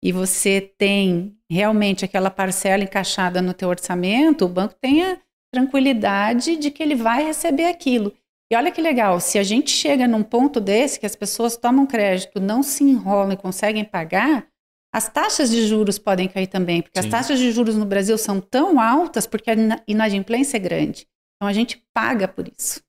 e 0.03 0.11
você 0.11 0.61
tem 0.77 1.35
realmente 1.49 2.05
aquela 2.05 2.29
parcela 2.29 2.83
encaixada 2.83 3.41
no 3.41 3.53
teu 3.53 3.69
orçamento, 3.69 4.45
o 4.45 4.49
banco 4.49 4.75
tem 4.79 5.03
a 5.03 5.17
tranquilidade 5.53 6.55
de 6.55 6.71
que 6.71 6.81
ele 6.81 6.95
vai 6.95 7.23
receber 7.23 7.65
aquilo. 7.65 8.13
E 8.51 8.55
olha 8.55 8.71
que 8.71 8.81
legal, 8.81 9.19
se 9.19 9.37
a 9.37 9.43
gente 9.43 9.69
chega 9.69 10.07
num 10.07 10.23
ponto 10.23 10.59
desse 10.59 10.99
que 10.99 11.05
as 11.05 11.15
pessoas 11.15 11.55
tomam 11.55 11.85
crédito, 11.85 12.39
não 12.39 12.63
se 12.63 12.83
enrolam 12.83 13.33
e 13.33 13.37
conseguem 13.37 13.85
pagar, 13.85 14.47
as 14.91 15.07
taxas 15.07 15.51
de 15.51 15.67
juros 15.67 15.99
podem 15.99 16.27
cair 16.27 16.47
também, 16.47 16.81
porque 16.81 16.99
Sim. 16.99 17.07
as 17.07 17.11
taxas 17.11 17.37
de 17.37 17.51
juros 17.51 17.75
no 17.75 17.85
Brasil 17.85 18.17
são 18.17 18.41
tão 18.41 18.79
altas 18.79 19.27
porque 19.27 19.51
a 19.51 19.55
inadimplência 19.87 20.57
é 20.57 20.59
grande. 20.59 21.07
Então 21.39 21.47
a 21.47 21.53
gente 21.53 21.81
paga 21.93 22.27
por 22.27 22.45
isso. 22.47 22.81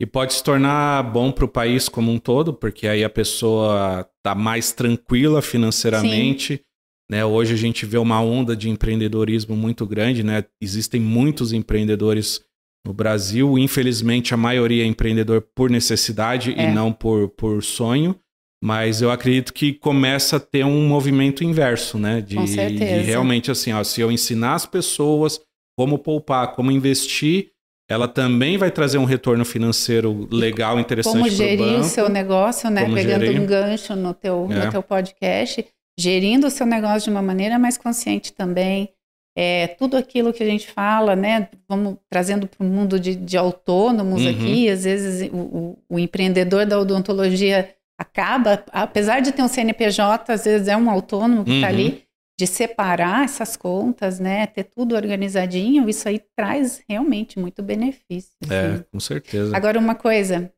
E 0.00 0.04
pode 0.04 0.34
se 0.34 0.42
tornar 0.42 1.00
bom 1.04 1.30
para 1.30 1.44
o 1.44 1.48
país 1.48 1.88
como 1.88 2.10
um 2.10 2.18
todo, 2.18 2.52
porque 2.52 2.88
aí 2.88 3.04
a 3.04 3.08
pessoa 3.08 4.00
está 4.16 4.34
mais 4.34 4.72
tranquila 4.72 5.40
financeiramente. 5.40 6.60
Né? 7.08 7.24
Hoje 7.24 7.54
a 7.54 7.56
gente 7.56 7.86
vê 7.86 7.98
uma 7.98 8.20
onda 8.20 8.56
de 8.56 8.68
empreendedorismo 8.68 9.54
muito 9.54 9.86
grande, 9.86 10.24
né? 10.24 10.44
Existem 10.60 11.00
muitos 11.00 11.52
empreendedores 11.52 12.44
no 12.84 12.92
Brasil. 12.92 13.56
Infelizmente, 13.56 14.34
a 14.34 14.36
maioria 14.36 14.82
é 14.82 14.86
empreendedor 14.86 15.46
por 15.54 15.70
necessidade 15.70 16.52
é. 16.58 16.64
e 16.64 16.74
não 16.74 16.92
por, 16.92 17.28
por 17.28 17.62
sonho. 17.62 18.18
Mas 18.60 19.02
eu 19.02 19.10
acredito 19.10 19.52
que 19.52 19.72
começa 19.72 20.36
a 20.36 20.40
ter 20.40 20.64
um 20.64 20.88
movimento 20.88 21.44
inverso, 21.44 21.96
né? 21.96 22.20
De, 22.20 22.34
Com 22.34 22.46
certeza. 22.46 22.98
de 22.98 23.06
realmente 23.06 23.52
assim, 23.52 23.72
ó, 23.72 23.84
se 23.84 24.00
eu 24.00 24.10
ensinar 24.10 24.54
as 24.54 24.66
pessoas 24.66 25.40
como 25.78 25.98
poupar, 25.98 26.54
como 26.54 26.72
investir, 26.72 27.51
ela 27.92 28.08
também 28.08 28.56
vai 28.58 28.70
trazer 28.70 28.98
um 28.98 29.04
retorno 29.04 29.44
financeiro 29.44 30.26
legal, 30.30 30.80
interessante 30.80 31.18
Como 31.18 31.28
gerir 31.30 31.78
o 31.80 31.84
seu 31.84 32.08
negócio, 32.08 32.68
né? 32.70 32.82
Como 32.82 32.94
Pegando 32.94 33.24
gerir. 33.24 33.40
um 33.40 33.46
gancho 33.46 33.94
no 33.94 34.12
teu, 34.14 34.48
É. 34.50 34.64
no 34.64 34.70
teu 34.70 34.82
podcast, 34.82 35.64
gerindo 35.98 36.46
o 36.46 36.50
seu 36.50 36.66
negócio 36.66 37.02
de 37.04 37.10
uma 37.10 37.22
maneira 37.22 37.58
mais 37.58 37.76
consciente 37.76 38.32
também. 38.32 38.88
É, 39.36 39.66
tudo 39.68 39.96
aquilo 39.96 40.32
que 40.32 40.42
a 40.42 40.46
gente 40.46 40.66
fala, 40.70 41.16
né? 41.16 41.48
Vamos 41.68 41.96
trazendo 42.10 42.46
para 42.46 42.66
o 42.66 42.68
mundo 42.68 43.00
de, 43.00 43.14
de 43.14 43.36
autônomos 43.38 44.22
Uhum. 44.22 44.30
aqui. 44.30 44.68
Às 44.68 44.84
vezes 44.84 45.30
o, 45.32 45.36
o- 45.36 45.78
o 45.90 45.98
empreendedor 45.98 46.66
da 46.66 46.78
odontologia 46.78 47.70
acaba, 47.98 48.62
apesar 48.72 49.20
de 49.20 49.32
ter 49.32 49.42
um 49.42 49.48
CNPJ, 49.48 50.32
às 50.32 50.44
vezes 50.44 50.68
é 50.68 50.76
um 50.76 50.90
autônomo 50.90 51.44
que 51.44 51.52
está 51.52 51.68
Uhum. 51.68 51.72
ali, 51.72 52.02
de 52.42 52.46
separar 52.48 53.24
essas 53.24 53.56
contas, 53.56 54.18
né? 54.18 54.48
Ter 54.48 54.64
tudo 54.64 54.96
organizadinho, 54.96 55.88
isso 55.88 56.08
aí 56.08 56.18
traz 56.36 56.82
realmente 56.88 57.38
muito 57.38 57.62
benefício. 57.62 58.32
assim. 58.42 58.52
É, 58.80 58.84
com 58.90 58.98
certeza. 58.98 59.56
Agora, 59.56 59.78
uma 59.78 59.94
coisa, 59.94 60.52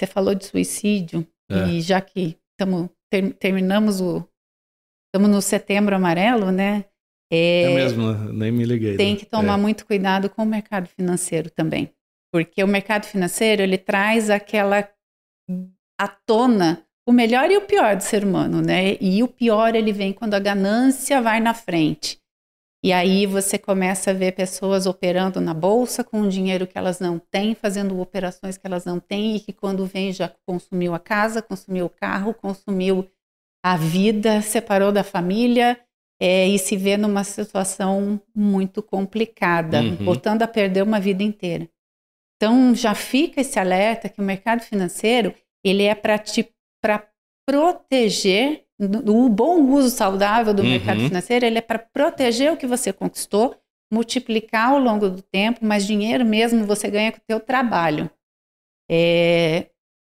você 0.00 0.06
falou 0.06 0.34
de 0.34 0.46
suicídio, 0.46 1.26
É. 1.50 1.66
e 1.68 1.82
já 1.82 2.00
que 2.00 2.38
tamo, 2.58 2.88
ter- 3.12 3.34
terminamos 3.34 4.00
o. 4.00 4.26
Estamos 5.08 5.30
no 5.30 5.42
setembro 5.42 5.94
amarelo, 5.94 6.50
né? 6.50 6.86
É, 7.30 7.64
É, 7.64 7.74
mesmo, 7.74 8.14
nem 8.32 8.50
me 8.50 8.64
liguei. 8.64 8.96
tem 8.96 9.12
né? 9.12 9.18
que 9.18 9.26
tomar 9.26 9.58
É. 9.58 9.60
muito 9.60 9.84
cuidado 9.84 10.30
com 10.30 10.42
o 10.42 10.46
mercado 10.46 10.88
financeiro 10.88 11.50
também. 11.50 11.92
Porque 12.32 12.64
o 12.64 12.66
mercado 12.68 13.04
financeiro, 13.04 13.60
ele 13.60 13.76
traz 13.76 14.30
aquela 14.30 14.88
à 16.00 16.08
tona 16.08 16.82
o 17.06 17.12
melhor 17.12 17.50
e 17.50 17.56
o 17.56 17.62
pior 17.62 17.96
do 17.96 18.02
ser 18.02 18.24
humano, 18.24 18.60
né? 18.62 18.96
E 19.00 19.22
o 19.22 19.28
pior 19.28 19.74
ele 19.74 19.92
vem 19.92 20.12
quando 20.12 20.34
a 20.34 20.38
ganância 20.38 21.20
vai 21.20 21.40
na 21.40 21.52
frente. 21.54 22.18
E 22.82 22.92
aí 22.92 23.24
você 23.24 23.58
começa 23.58 24.10
a 24.10 24.14
ver 24.14 24.32
pessoas 24.32 24.86
operando 24.86 25.40
na 25.40 25.54
bolsa 25.54 26.04
com 26.04 26.20
um 26.20 26.28
dinheiro 26.28 26.66
que 26.66 26.76
elas 26.76 27.00
não 27.00 27.18
têm, 27.18 27.54
fazendo 27.54 27.98
operações 27.98 28.58
que 28.58 28.66
elas 28.66 28.84
não 28.84 29.00
têm 29.00 29.36
e 29.36 29.40
que 29.40 29.52
quando 29.54 29.86
vem 29.86 30.12
já 30.12 30.30
consumiu 30.46 30.94
a 30.94 30.98
casa, 30.98 31.40
consumiu 31.40 31.86
o 31.86 31.90
carro, 31.90 32.34
consumiu 32.34 33.08
a 33.64 33.76
vida, 33.76 34.42
separou 34.42 34.92
da 34.92 35.02
família 35.02 35.80
é, 36.20 36.46
e 36.46 36.58
se 36.58 36.76
vê 36.76 36.98
numa 36.98 37.24
situação 37.24 38.20
muito 38.34 38.82
complicada, 38.82 39.80
Uhum. 39.80 39.96
botando 40.04 40.42
a 40.42 40.48
perder 40.48 40.82
uma 40.82 41.00
vida 41.00 41.22
inteira. 41.22 41.66
Então 42.36 42.74
já 42.74 42.94
fica 42.94 43.40
esse 43.40 43.58
alerta 43.58 44.10
que 44.10 44.20
o 44.20 44.24
mercado 44.24 44.60
financeiro 44.60 45.34
ele 45.64 45.84
é 45.84 45.94
para 45.94 46.18
te 46.18 46.46
para 46.84 47.08
proteger 47.48 48.66
o 48.78 49.28
bom 49.30 49.62
uso 49.72 49.88
saudável 49.88 50.52
do 50.52 50.62
Uhum. 50.62 50.68
mercado 50.68 51.00
financeiro, 51.00 51.46
ele 51.46 51.56
é 51.56 51.62
para 51.62 51.78
proteger 51.78 52.52
o 52.52 52.58
que 52.58 52.66
você 52.66 52.92
conquistou, 52.92 53.56
multiplicar 53.90 54.72
ao 54.72 54.78
longo 54.78 55.08
do 55.08 55.22
tempo, 55.22 55.60
mas 55.62 55.86
dinheiro 55.86 56.26
mesmo 56.26 56.66
você 56.66 56.90
ganha 56.90 57.10
com 57.10 57.16
o 57.16 57.24
teu 57.26 57.40
trabalho. 57.40 58.10
É, 58.90 59.70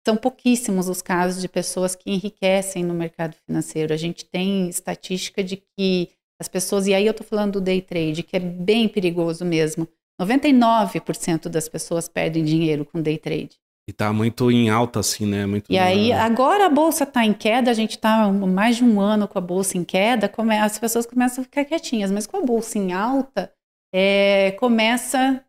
são 0.05 0.17
pouquíssimos 0.17 0.89
os 0.89 1.01
casos 1.01 1.41
de 1.41 1.47
pessoas 1.47 1.95
que 1.95 2.11
enriquecem 2.11 2.83
no 2.83 2.93
mercado 2.93 3.35
financeiro. 3.45 3.93
A 3.93 3.97
gente 3.97 4.25
tem 4.25 4.67
estatística 4.67 5.41
de 5.41 5.57
que 5.57 6.09
as 6.37 6.49
pessoas, 6.49 6.85
e 6.85 6.93
aí 6.93 7.05
eu 7.05 7.11
estou 7.11 7.25
falando 7.25 7.53
do 7.53 7.61
day 7.61 7.81
trade, 7.81 8.23
que 8.23 8.35
é 8.35 8.39
bem 8.41 8.89
perigoso 8.89 9.45
mesmo. 9.45 9.87
99% 10.21 11.47
das 11.47 11.69
pessoas 11.69 12.09
perdem 12.09 12.43
dinheiro 12.43 12.83
com 12.83 13.01
day 13.01 13.17
trade. 13.17 13.57
E 13.87 13.93
tá 13.93 14.11
muito 14.11 14.51
em 14.51 14.69
alta, 14.69 14.99
assim, 14.99 15.25
né? 15.25 15.45
Muito 15.45 15.71
E 15.71 15.77
aí, 15.77 16.11
agora 16.11 16.65
a 16.65 16.69
bolsa 16.69 17.05
está 17.05 17.23
em 17.23 17.33
queda, 17.33 17.71
a 17.71 17.73
gente 17.73 17.91
está 17.91 18.29
mais 18.31 18.75
de 18.75 18.83
um 18.83 18.99
ano 18.99 19.27
com 19.27 19.37
a 19.37 19.41
bolsa 19.41 19.77
em 19.77 19.83
queda, 19.85 20.27
come- 20.27 20.57
as 20.57 20.77
pessoas 20.77 21.05
começam 21.05 21.41
a 21.41 21.45
ficar 21.45 21.63
quietinhas, 21.63 22.11
mas 22.11 22.27
com 22.27 22.37
a 22.37 22.41
bolsa 22.45 22.77
em 22.77 22.91
alta, 22.91 23.49
é, 23.95 24.51
começa 24.59 25.41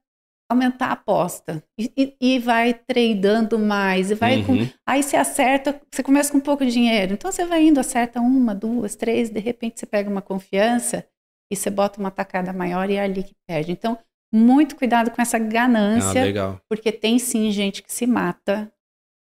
a 0.51 0.55
aumentar 0.55 0.87
a 0.89 0.93
aposta 0.93 1.63
e, 1.79 1.93
e- 1.97 2.17
e 2.21 2.39
vai 2.39 2.73
tradando 2.75 3.59
mais, 3.59 4.11
e 4.13 4.15
vai 4.15 4.45
com- 4.45 4.53
Uhum. 4.53 4.69
aí 4.87 5.03
você 5.03 5.17
acerta, 5.17 5.81
você 5.93 6.03
começa 6.03 6.33
com 6.33 6.41
pouco 6.41 6.65
dinheiro, 6.65 7.15
então 7.15 7.31
você 7.33 7.45
vai 7.45 7.65
indo, 7.65 7.81
acerta 7.81 8.21
uma, 8.21 8.55
duas, 8.55 8.95
três, 8.95 9.31
de 9.31 9.41
repente 9.41 9.81
você 9.81 9.87
pega 9.87 10.09
uma 10.09 10.23
confiança 10.23 11.05
e 11.53 11.57
você 11.57 11.71
bota 11.71 11.99
uma 12.01 12.11
tacada 12.11 12.53
maior 12.53 12.89
e 12.89 12.95
é 12.95 13.01
ali 13.03 13.25
que 13.25 13.35
perde. 13.49 13.73
Então, 13.73 13.99
muito 14.33 14.77
cuidado 14.77 15.11
com 15.11 15.21
essa 15.23 15.37
Ah, 15.37 15.41
ganância, 15.41 16.23
legal. 16.25 16.61
porque 16.69 16.93
tem 16.93 17.19
sim 17.19 17.51
gente 17.51 17.83
que 17.83 17.93
se 17.93 18.07
mata 18.07 18.71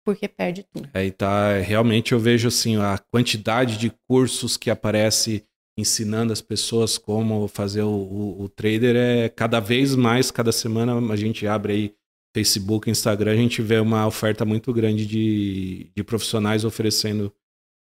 porque 0.06 0.28
perde 0.28 0.64
tudo. 0.64 0.90
Aí 0.94 1.12
tá, 1.12 1.60
realmente 1.60 2.14
eu 2.14 2.20
vejo 2.20 2.48
assim 2.48 2.78
a 2.78 2.98
quantidade 3.12 3.78
de 3.78 3.92
cursos 4.08 4.58
que 4.58 4.70
aparece 4.70 5.44
ensinando 5.78 6.34
as 6.34 6.42
pessoas 6.42 6.98
como 6.98 7.48
fazer 7.48 7.84
o, 7.84 7.90
o- 7.90 8.42
o 8.44 8.50
trader 8.50 8.96
é 8.96 9.30
cada 9.30 9.60
vez 9.60 9.96
mais, 9.96 10.32
cada 10.32 10.52
semana 10.52 10.98
a 11.14 11.16
gente 11.16 11.46
abre 11.48 11.74
aí 11.74 11.96
Facebook, 12.36 12.90
Instagram, 12.90 13.32
a 13.32 13.36
gente 13.38 13.62
vê 13.62 13.80
uma 13.80 14.06
oferta 14.06 14.44
muito 14.46 14.74
grande 14.74 15.06
de, 15.06 15.90
de 15.96 16.04
profissionais 16.04 16.66
oferecendo 16.66 17.34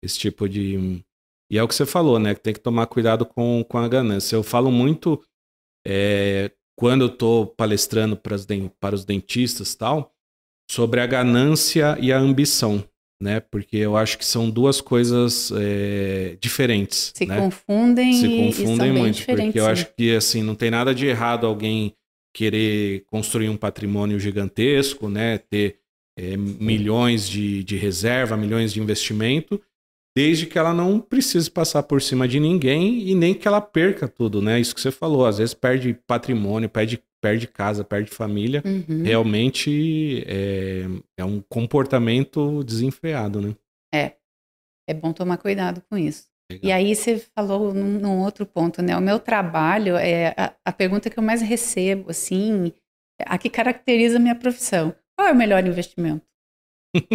esse 0.03 0.17
tipo 0.19 0.47
de. 0.49 1.03
E 1.49 1.57
é 1.57 1.63
o 1.63 1.67
que 1.67 1.75
você 1.75 1.85
falou, 1.85 2.19
né? 2.19 2.33
Que 2.35 2.41
tem 2.41 2.53
que 2.53 2.59
tomar 2.59 2.85
cuidado 2.87 3.25
com, 3.25 3.63
com 3.67 3.77
a 3.77 3.87
ganância. 3.87 4.35
Eu 4.35 4.43
falo 4.43 4.71
muito 4.71 5.21
é, 5.85 6.51
quando 6.75 7.05
eu 7.05 7.09
tô 7.09 7.47
palestrando 7.57 8.15
para 8.17 8.35
para 8.79 8.95
os 8.95 9.05
dentistas 9.05 9.73
e 9.73 9.77
tal, 9.77 10.13
sobre 10.69 10.99
a 10.99 11.05
ganância 11.07 11.97
e 11.99 12.11
a 12.11 12.17
ambição, 12.17 12.83
né? 13.21 13.39
Porque 13.39 13.77
eu 13.77 13.95
acho 13.95 14.17
que 14.17 14.25
são 14.25 14.49
duas 14.49 14.81
coisas 14.81 15.51
é, 15.55 16.37
diferentes, 16.41 17.13
Se 17.15 17.25
né? 17.25 17.37
confundem, 17.39 18.13
Se 18.13 18.27
confundem 18.27 18.91
muito, 18.91 19.25
porque 19.25 19.59
eu 19.59 19.65
sim. 19.65 19.71
acho 19.71 19.95
que 19.95 20.15
assim 20.15 20.43
não 20.43 20.55
tem 20.55 20.69
nada 20.69 20.93
de 20.93 21.05
errado 21.05 21.45
alguém 21.45 21.95
querer 22.33 23.05
construir 23.05 23.47
um 23.47 23.55
patrimônio 23.55 24.19
gigantesco, 24.19 25.07
né? 25.07 25.37
Ter 25.37 25.79
é, 26.17 26.35
milhões 26.35 27.27
de, 27.29 27.63
de 27.63 27.77
reserva, 27.77 28.35
milhões 28.35 28.73
de 28.73 28.81
investimento, 28.81 29.61
desde 30.15 30.45
que 30.45 30.57
ela 30.57 30.73
não 30.73 30.99
precise 30.99 31.51
passar 31.51 31.83
por 31.83 32.01
cima 32.01 32.27
de 32.27 32.39
ninguém 32.39 33.07
e 33.07 33.13
nem 33.15 33.33
que 33.33 33.47
ela 33.47 33.59
perca 33.61 34.07
tudo, 34.07 34.41
né? 34.41 34.59
Isso 34.59 34.73
que 34.73 34.81
você 34.81 34.91
falou, 34.91 35.25
às 35.25 35.37
vezes 35.37 35.53
perde 35.53 35.93
patrimônio, 36.07 36.69
perde, 36.69 37.03
perde 37.21 37.47
casa, 37.47 37.83
perde 37.83 38.11
família. 38.11 38.63
Uhum. 38.65 39.03
Realmente 39.03 40.23
é, 40.25 40.85
é 41.17 41.25
um 41.25 41.41
comportamento 41.49 42.63
desenfreado, 42.63 43.41
né? 43.41 43.55
É 44.87 44.93
bom 44.93 45.11
tomar 45.11 45.37
cuidado 45.37 45.81
com 45.89 45.97
isso. 45.97 46.27
Legal. 46.51 46.69
E 46.69 46.71
aí 46.71 46.95
você 46.95 47.17
falou 47.17 47.73
num, 47.73 47.99
num 47.99 48.21
outro 48.21 48.45
ponto, 48.45 48.81
né? 48.81 48.95
O 48.95 49.01
meu 49.01 49.19
trabalho 49.19 49.95
é 49.95 50.33
a, 50.37 50.53
a 50.63 50.71
pergunta 50.71 51.09
que 51.09 51.17
eu 51.17 51.23
mais 51.23 51.41
recebo, 51.41 52.11
assim, 52.11 52.71
a 53.25 53.37
que 53.37 53.49
caracteriza 53.49 54.17
a 54.17 54.19
minha 54.19 54.35
profissão. 54.35 54.95
Qual 55.17 55.27
é 55.27 55.31
o 55.31 55.35
melhor 55.35 55.65
investimento? 55.65 56.25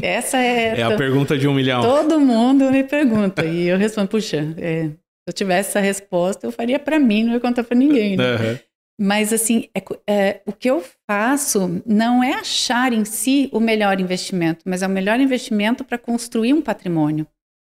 Essa 0.02 0.38
é, 0.38 0.80
É 0.80 0.82
a 0.82 0.96
pergunta 0.96 1.36
de 1.38 1.46
um 1.48 1.54
milhão. 1.54 1.82
todo 1.82 2.20
mundo 2.20 2.70
me 2.70 2.84
pergunta 2.84 3.44
e 3.44 3.68
eu 3.68 3.78
respondo, 3.78 4.08
puxa, 4.08 4.54
é, 4.58 4.88
se 4.88 4.96
eu 5.28 5.32
tivesse 5.32 5.70
essa 5.70 5.80
resposta 5.80 6.46
eu 6.46 6.52
faria 6.52 6.78
para 6.78 6.98
mim, 6.98 7.24
não 7.24 7.32
ia 7.34 7.40
contar 7.40 7.64
para 7.64 7.76
ninguém. 7.76 8.16
né? 8.16 8.24
Aham. 8.24 8.58
Mas 9.02 9.32
assim, 9.32 9.68
é 9.74 9.82
é, 10.06 10.40
o 10.44 10.52
que 10.52 10.68
eu 10.68 10.84
faço 11.08 11.82
não 11.86 12.22
é 12.22 12.34
achar 12.34 12.92
em 12.92 13.04
si 13.06 13.48
o 13.50 13.58
melhor 13.58 13.98
investimento, 13.98 14.62
mas 14.66 14.82
é 14.82 14.86
o 14.86 14.90
melhor 14.90 15.18
investimento 15.18 15.82
para 15.84 15.96
construir 15.96 16.52
um 16.52 16.60
patrimônio. 16.60 17.26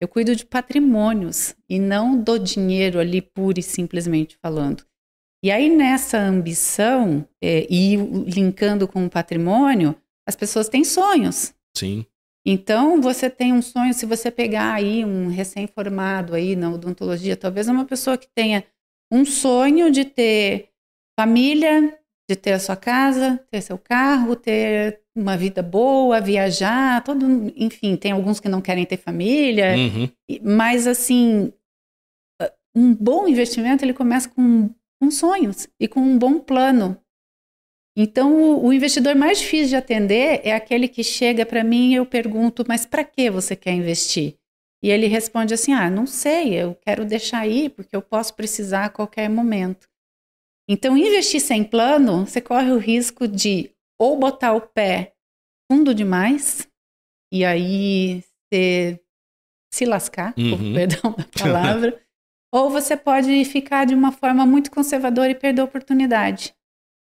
Eu 0.02 0.08
cuido 0.10 0.36
de 0.36 0.46
patrimônios 0.46 1.56
e 1.70 1.80
não 1.80 2.20
do 2.20 2.38
dinheiro 2.38 3.00
ali 3.00 3.22
pura 3.22 3.58
e 3.62 3.64
simplesmente 3.64 4.38
falando. 4.42 4.84
E 5.42 5.50
aí 5.50 5.70
nessa 5.70 6.18
ambição 6.18 7.26
é, 7.42 7.66
e 7.70 7.96
linkando 8.28 8.86
com 8.86 9.06
o 9.06 9.10
patrimônio, 9.10 9.96
as 10.28 10.36
pessoas 10.36 10.68
têm 10.68 10.84
sonhos. 10.84 11.54
Sim. 11.76 12.06
Então, 12.46 13.02
você 13.02 13.30
tem 13.30 13.54
um 13.54 13.62
sonho, 13.62 13.94
se 13.94 14.06
você 14.06 14.30
pegar 14.30 14.74
aí 14.74 15.06
um 15.06 15.28
recém-formado 15.28 16.36
aí 16.36 16.56
na 16.56 16.72
odontologia, 16.72 17.38
talvez 17.38 17.68
uma 17.70 17.86
pessoa 17.86 18.18
que 18.18 18.28
tenha 18.28 18.66
um 19.12 19.24
sonho 19.24 19.90
de 19.90 20.04
ter 20.04 20.70
família, 21.18 21.98
de 22.30 22.36
ter 22.36 22.54
a 22.54 22.60
sua 22.60 22.76
casa, 22.76 23.40
ter 23.50 23.62
seu 23.62 23.78
carro, 23.78 24.36
ter 24.36 25.02
uma 25.16 25.38
vida 25.38 25.62
boa, 25.62 26.20
viajar, 26.20 27.04
todo, 27.04 27.26
enfim, 27.56 27.96
tem 27.96 28.12
alguns 28.12 28.40
que 28.40 28.50
não 28.50 28.62
querem 28.62 28.86
ter 28.86 28.98
família, 28.98 29.76
Uhum. 29.78 30.10
mas 30.42 30.88
assim, 30.88 31.54
um 32.76 32.94
bom 32.94 33.28
investimento 33.28 33.86
ele 33.86 33.94
começa 33.94 34.28
com, 34.30 34.70
com 35.00 35.12
sonhos 35.12 35.68
e 35.80 35.88
com 35.88 36.00
um 36.02 36.18
bom 36.18 36.40
plano. 36.40 36.98
Então, 37.96 38.60
o, 38.64 38.74
investidor 38.74 39.16
mais 39.16 39.40
difícil 39.40 39.70
de 39.70 39.76
atender 39.76 40.42
é 40.44 40.54
aquele 40.54 40.88
que 40.88 41.04
chega 41.04 41.46
para 41.46 41.64
mim 41.64 41.92
e 41.92 41.96
eu 41.96 42.06
pergunto, 42.06 42.66
mas 42.68 42.86
para 42.86 43.04
que 43.04 43.30
você 43.30 43.56
quer 43.56 43.74
investir? 43.74 44.36
E 44.84 44.90
ele 44.90 45.08
responde 45.08 45.54
assim: 45.54 45.74
ah, 45.74 45.90
não 45.90 46.08
sei, 46.08 46.56
eu 46.56 46.76
quero 46.76 47.06
deixar 47.06 47.40
aí 47.40 47.70
porque 47.70 47.96
eu 47.96 48.02
posso 48.02 48.34
precisar 48.34 48.86
a 48.86 48.90
qualquer 48.90 49.30
momento. 49.30 49.88
Então, 50.68 50.98
investir 50.98 51.40
sem 51.40 51.64
plano, 51.64 52.26
você 52.26 52.42
corre 52.42 52.72
o 52.72 52.78
risco 52.78 53.28
de 53.28 53.72
ou 54.00 54.18
botar 54.18 54.54
o 54.54 54.62
pé 54.62 55.14
fundo 55.72 55.94
demais, 55.94 56.68
e 57.32 57.46
aí 57.46 58.24
você 58.52 59.00
se 59.74 59.86
lascar, 59.86 60.34
uhum. 60.38 60.50
por 60.52 60.60
perdão 60.74 61.12
da 61.14 61.26
palavra, 61.26 62.02
ou 62.52 62.70
você 62.70 62.98
pode 62.98 63.46
ficar 63.46 63.86
de 63.86 63.94
uma 63.94 64.12
forma 64.12 64.46
muito 64.46 64.72
conservadora 64.72 65.32
e 65.32 65.36
perder 65.36 65.62
a 65.62 65.66
oportunidade. 65.66 66.56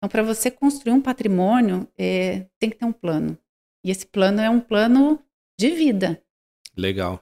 Então, 0.06 0.08
para 0.08 0.22
você 0.22 0.52
construir 0.52 0.92
um 0.92 1.02
patrimônio, 1.02 1.88
é, 1.98 2.46
tem 2.60 2.70
que 2.70 2.76
ter 2.76 2.84
um 2.84 2.92
plano. 2.92 3.36
E 3.84 3.90
esse 3.90 4.06
plano 4.06 4.40
é 4.40 4.48
um 4.48 4.60
plano 4.60 5.18
de 5.58 5.70
vida. 5.70 6.22
Legal. 6.76 7.20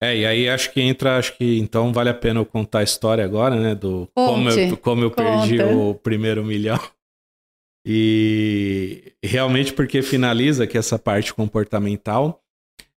É, 0.00 0.16
e 0.16 0.24
aí 0.24 0.48
acho 0.48 0.72
que 0.72 0.80
entra, 0.80 1.18
acho 1.18 1.36
que 1.36 1.58
então 1.58 1.92
vale 1.92 2.10
a 2.10 2.14
pena 2.14 2.38
eu 2.38 2.46
contar 2.46 2.80
a 2.80 2.84
história 2.84 3.24
agora, 3.24 3.56
né? 3.56 3.74
Do 3.74 4.08
Conte, 4.14 4.36
como 4.36 4.50
eu, 4.50 4.76
como 4.78 5.02
eu 5.04 5.10
perdi 5.10 5.60
o 5.62 5.94
primeiro 5.94 6.44
milhão. 6.44 6.78
E 7.84 9.12
realmente 9.20 9.72
porque 9.72 10.02
finaliza 10.02 10.62
aqui 10.62 10.78
essa 10.78 10.98
parte 11.00 11.34
comportamental. 11.34 12.40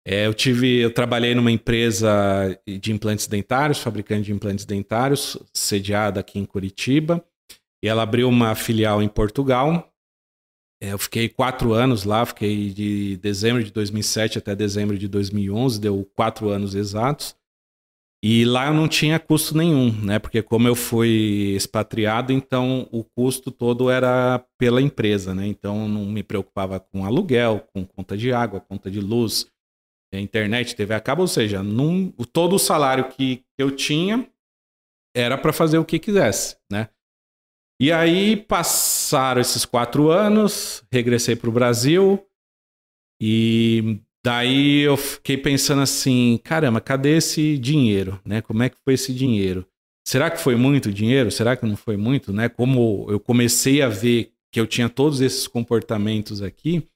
É, 0.04 0.26
eu 0.26 0.34
tive, 0.34 0.80
eu 0.80 0.92
trabalhei 0.92 1.32
numa 1.32 1.52
empresa 1.52 2.58
de 2.66 2.92
implantes 2.92 3.28
dentários, 3.28 3.78
fabricante 3.78 4.24
de 4.24 4.32
implantes 4.32 4.64
dentários, 4.64 5.36
sediada 5.54 6.18
aqui 6.18 6.40
em 6.40 6.44
Curitiba. 6.44 7.24
E 7.82 7.88
ela 7.88 8.02
abriu 8.02 8.28
uma 8.28 8.54
filial 8.54 9.02
em 9.02 9.08
Portugal. 9.08 9.92
É, 10.80 10.92
eu 10.92 10.98
fiquei 10.98 11.28
quatro 11.28 11.72
anos 11.72 12.04
lá, 12.04 12.24
fiquei 12.26 12.70
de 12.70 13.16
dezembro 13.18 13.62
de 13.62 13.72
2007 13.72 14.38
até 14.38 14.54
dezembro 14.54 14.98
de 14.98 15.08
2011, 15.08 15.80
deu 15.80 16.04
quatro 16.14 16.48
anos 16.48 16.74
exatos. 16.74 17.36
E 18.24 18.44
lá 18.44 18.68
eu 18.68 18.74
não 18.74 18.86
tinha 18.86 19.18
custo 19.18 19.56
nenhum, 19.56 19.90
né? 20.00 20.20
Porque 20.20 20.40
como 20.42 20.68
eu 20.68 20.76
fui 20.76 21.54
expatriado, 21.56 22.32
então 22.32 22.88
o 22.92 23.02
custo 23.02 23.50
todo 23.50 23.90
era 23.90 24.38
pela 24.56 24.80
empresa, 24.80 25.34
né? 25.34 25.44
Então 25.46 25.88
não 25.88 26.04
me 26.04 26.22
preocupava 26.22 26.78
com 26.78 27.04
aluguel, 27.04 27.66
com 27.74 27.84
conta 27.84 28.16
de 28.16 28.32
água, 28.32 28.60
conta 28.60 28.88
de 28.88 29.00
luz, 29.00 29.50
é, 30.12 30.20
internet, 30.20 30.76
TV 30.76 30.94
a 30.94 31.00
cabo, 31.00 31.22
ou 31.22 31.28
seja, 31.28 31.64
num, 31.64 32.12
todo 32.32 32.54
o 32.54 32.60
salário 32.60 33.08
que 33.08 33.42
eu 33.58 33.74
tinha 33.74 34.28
era 35.16 35.36
para 35.36 35.52
fazer 35.52 35.78
o 35.78 35.84
que 35.84 35.98
quisesse, 35.98 36.56
né? 36.70 36.88
E 37.82 37.90
aí 37.90 38.36
passaram 38.36 39.40
esses 39.40 39.64
quatro 39.64 40.08
anos, 40.08 40.84
regressei 40.92 41.34
para 41.34 41.48
o 41.50 41.52
Brasil 41.52 42.24
e 43.20 43.98
daí 44.24 44.82
eu 44.82 44.96
fiquei 44.96 45.36
pensando 45.36 45.82
assim, 45.82 46.38
caramba, 46.44 46.80
cadê 46.80 47.16
esse 47.16 47.58
dinheiro, 47.58 48.20
né? 48.24 48.40
Como 48.40 48.62
é 48.62 48.68
que 48.68 48.76
foi 48.84 48.94
esse 48.94 49.12
dinheiro? 49.12 49.66
Será 50.06 50.30
que 50.30 50.38
foi 50.38 50.54
muito 50.54 50.92
dinheiro? 50.92 51.28
Será 51.32 51.56
que 51.56 51.66
não 51.66 51.74
foi 51.74 51.96
muito, 51.96 52.32
né? 52.32 52.48
Como 52.48 53.04
eu 53.10 53.18
comecei 53.18 53.82
a 53.82 53.88
ver 53.88 54.32
que 54.52 54.60
eu 54.60 54.66
tinha 54.68 54.88
todos 54.88 55.20
esses 55.20 55.48
comportamentos 55.48 56.40
aqui, 56.40 56.88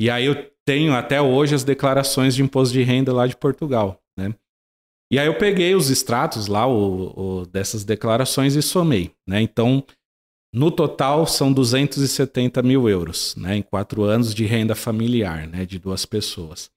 e 0.00 0.08
aí 0.08 0.24
eu 0.24 0.50
tenho 0.64 0.94
até 0.94 1.20
hoje 1.20 1.54
as 1.54 1.62
declarações 1.62 2.34
de 2.34 2.42
imposto 2.42 2.72
de 2.72 2.82
renda 2.82 3.12
lá 3.12 3.26
de 3.26 3.36
Portugal, 3.36 4.02
né? 4.18 4.34
E 5.12 5.18
aí 5.18 5.26
eu 5.26 5.36
peguei 5.36 5.74
os 5.74 5.90
extratos 5.90 6.46
lá 6.46 6.66
o, 6.66 7.40
o, 7.42 7.46
dessas 7.46 7.84
declarações 7.84 8.56
e 8.56 8.62
somei, 8.62 9.14
né? 9.28 9.42
Então 9.42 9.84
no 10.52 10.70
total, 10.70 11.26
são 11.26 11.52
270 11.52 12.62
mil 12.62 12.88
euros, 12.88 13.34
né, 13.36 13.56
em 13.56 13.62
quatro 13.62 14.02
anos 14.02 14.34
de 14.34 14.44
renda 14.44 14.74
familiar, 14.74 15.46
né, 15.46 15.64
de 15.64 15.78
duas 15.78 16.04
pessoas. 16.04 16.70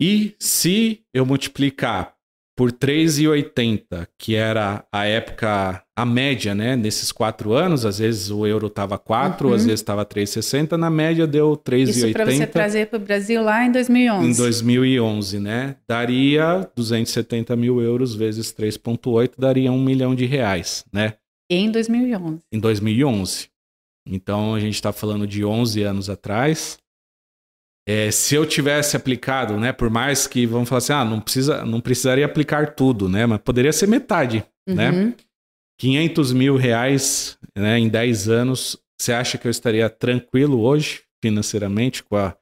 E 0.00 0.34
se 0.38 1.02
eu 1.12 1.24
multiplicar 1.26 2.14
por 2.56 2.70
3,80, 2.70 4.06
que 4.16 4.36
era 4.36 4.84
a 4.92 5.04
época, 5.04 5.82
a 5.96 6.06
média, 6.06 6.54
né, 6.54 6.76
nesses 6.76 7.10
quatro 7.10 7.52
anos, 7.52 7.84
às 7.84 7.98
vezes 7.98 8.30
o 8.30 8.46
euro 8.46 8.68
estava 8.68 8.96
4, 8.96 9.48
uhum. 9.48 9.54
às 9.54 9.64
vezes 9.64 9.80
estava 9.80 10.06
3,60, 10.06 10.76
na 10.76 10.88
média 10.88 11.26
deu 11.26 11.56
3,80. 11.56 11.88
Isso 11.88 12.12
para 12.12 12.24
você 12.26 12.46
trazer 12.46 12.86
para 12.86 12.96
o 12.96 13.00
Brasil 13.00 13.42
lá 13.42 13.66
em 13.66 13.72
2011. 13.72 14.28
Em 14.28 14.36
2011, 14.36 15.40
né, 15.40 15.76
daria 15.86 16.68
270 16.76 17.56
mil 17.56 17.80
euros 17.80 18.14
vezes 18.14 18.52
3,8, 18.52 19.32
daria 19.36 19.72
um 19.72 19.82
milhão 19.82 20.14
de 20.14 20.24
reais, 20.24 20.84
né. 20.92 21.14
Em 21.50 21.70
2011. 21.70 22.40
Em 22.52 22.58
2011. 22.58 23.48
Então 24.06 24.54
a 24.54 24.60
gente 24.60 24.74
está 24.74 24.92
falando 24.92 25.26
de 25.26 25.44
11 25.44 25.82
anos 25.82 26.10
atrás. 26.10 26.78
É, 27.86 28.10
se 28.10 28.34
eu 28.34 28.46
tivesse 28.46 28.96
aplicado, 28.96 29.58
né, 29.58 29.72
por 29.72 29.90
mais 29.90 30.26
que 30.26 30.46
vamos 30.46 30.68
falar 30.68 30.78
assim, 30.78 30.92
ah, 30.92 31.04
não 31.04 31.20
precisa, 31.20 31.64
não 31.66 31.80
precisaria 31.80 32.24
aplicar 32.24 32.74
tudo, 32.74 33.10
né, 33.10 33.26
mas 33.26 33.40
poderia 33.42 33.72
ser 33.74 33.86
metade, 33.86 34.44
né? 34.66 34.90
uhum. 34.90 35.06
né? 35.08 35.14
500 35.78 36.32
mil 36.32 36.56
reais, 36.56 37.38
né, 37.56 37.78
em 37.78 37.88
10 37.88 38.28
anos. 38.28 38.78
Você 38.98 39.12
acha 39.12 39.36
que 39.36 39.46
eu 39.46 39.50
estaria 39.50 39.90
tranquilo 39.90 40.60
hoje 40.60 41.02
financeiramente 41.22 42.02
com 42.02 42.16
a 42.16 42.36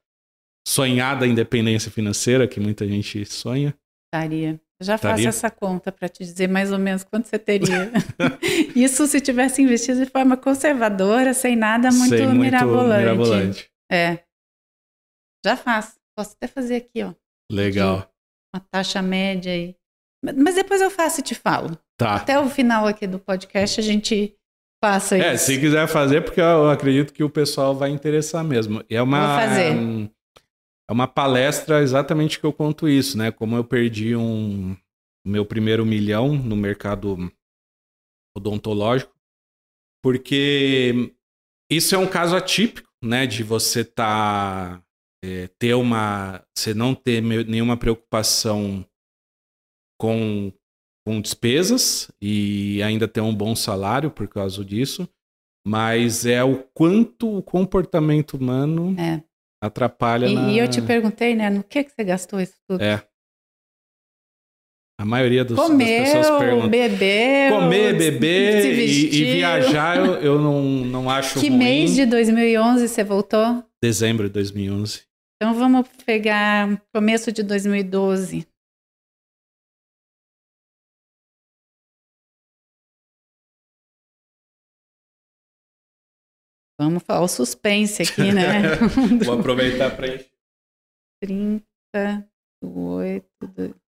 sonhada 0.67 1.27
independência 1.27 1.91
financeira 1.91 2.47
que 2.47 2.61
muita 2.61 2.87
gente 2.87 3.25
sonha? 3.25 3.75
Estaria. 4.07 4.61
Já 4.83 4.99
faço 4.99 5.26
essa 5.26 5.51
conta 5.51 5.91
para 5.91 6.09
te 6.09 6.24
dizer 6.24 6.49
mais 6.49 6.72
ou 6.72 6.78
menos 6.78 7.05
quanto 7.05 7.28
você 7.28 7.39
teria. 7.39 7.91
Isso 8.76 9.07
se 9.07 9.20
tivesse 9.20 9.62
investido 9.62 10.05
de 10.05 10.11
forma 10.11 10.37
conservadora, 10.37 11.33
sem 11.33 11.57
nada 11.57 11.91
muito, 11.91 12.16
sem 12.16 12.26
muito 12.26 12.41
mirabolante. 12.41 13.01
mirabolante. 13.01 13.70
É. 13.91 14.18
Já 15.45 15.57
faço. 15.57 15.97
Posso 16.16 16.35
até 16.37 16.47
fazer 16.47 16.76
aqui, 16.76 17.03
ó. 17.03 17.14
Legal. 17.51 18.09
Uma 18.55 18.62
taxa 18.70 19.01
média 19.01 19.53
aí. 19.53 19.74
Mas 20.24 20.55
depois 20.55 20.80
eu 20.80 20.91
faço 20.91 21.20
e 21.20 21.22
te 21.22 21.35
falo. 21.35 21.76
Tá. 21.99 22.16
Até 22.16 22.39
o 22.39 22.49
final 22.49 22.87
aqui 22.87 23.07
do 23.07 23.18
podcast 23.18 23.80
a 23.80 23.83
gente 23.83 24.37
passa 24.80 25.16
isso. 25.16 25.26
É, 25.26 25.37
se 25.37 25.59
quiser 25.59 25.87
fazer, 25.87 26.22
porque 26.22 26.41
eu 26.41 26.70
acredito 26.70 27.12
que 27.12 27.24
o 27.24 27.30
pessoal 27.30 27.74
vai 27.74 27.91
interessar 27.91 28.45
mesmo. 28.45 28.85
É 28.91 29.01
uma, 29.01 29.26
Vou 29.26 29.49
fazer. 29.49 29.72
Um, 29.72 30.11
é 30.93 30.95
uma 30.95 31.09
palestra 31.09 31.80
exatamente 31.80 32.38
que 32.38 32.45
eu 32.45 32.53
conto 32.53 32.86
isso, 32.86 33.16
né? 33.16 33.32
Como 33.32 33.57
eu 33.57 33.64
perdi 33.64 34.14
um 34.14 34.76
meu 35.26 35.47
primeiro 35.47 35.86
milhão 35.86 36.34
no 36.34 36.55
mercado 36.55 37.32
odontológico, 38.36 39.14
porque 40.05 41.14
isso 41.70 41.95
é 41.95 41.99
um 41.99 42.07
caso 42.07 42.36
atípico, 42.36 42.90
né? 43.03 43.26
De 43.26 43.43
você 43.43 43.82
tá 43.82 44.84
é, 45.24 45.49
ter 45.59 45.72
uma, 45.72 46.45
você 46.55 46.74
não 46.74 46.95
ter 46.95 47.22
nenhuma 47.22 47.76
preocupação 47.76 48.86
com 49.99 50.53
com 51.05 51.20
despesas 51.20 52.12
e 52.20 52.80
ainda 52.80 53.09
ter 53.09 53.20
um 53.20 53.34
bom 53.34 53.57
salário 53.57 54.09
por 54.09 54.28
causa 54.28 54.64
disso, 54.64 55.09
mas 55.66 56.24
é 56.24 56.45
o 56.45 56.62
quanto 56.74 57.38
o 57.38 57.43
comportamento 57.43 58.34
humano 58.34 58.95
é 58.97 59.20
atrapalha 59.63 60.27
e, 60.27 60.35
na... 60.35 60.51
e 60.51 60.59
eu 60.59 60.69
te 60.69 60.83
perguntei, 60.83 61.37
né, 61.37 61.49
no 61.49 61.63
que, 61.63 61.85
que 61.85 61.93
você 61.93 62.03
gastou 62.03 62.41
isso 62.41 62.55
tudo? 62.69 62.83
É. 62.83 63.03
A 65.01 65.05
maioria 65.05 65.45
dos, 65.45 65.57
Comeu, 65.57 65.79
das 65.79 66.13
pessoas 66.13 66.39
pergunta. 66.39 66.69
Bebeu, 66.69 67.59
Comer, 67.59 67.97
beber 67.97 68.65
e, 68.65 69.07
e, 69.07 69.33
viajar 69.33 69.97
eu, 69.97 70.15
eu 70.17 70.39
não, 70.39 70.63
não 70.63 71.11
acho 71.11 71.41
Que 71.41 71.49
ruim. 71.49 71.59
mês 71.59 71.95
de 71.95 72.07
2011 72.07 72.89
você 72.89 73.03
voltou? 73.03 73.65
Dezembro 73.83 74.29
de 74.29 74.35
2011. 74.35 75.03
Então 75.37 75.55
vamos 75.55 75.89
pegar 76.07 76.81
começo 76.95 77.33
de 77.33 77.43
2012. 77.43 78.47
Vamos 86.85 87.03
falar 87.03 87.22
o 87.22 87.28
suspense 87.28 88.03
aqui, 88.03 88.33
né? 88.33 88.76
Vou 89.24 89.39
aproveitar 89.39 89.97
para 89.97 90.09
encher. 90.09 90.30
38. 91.20 93.26
Do... 93.43 93.83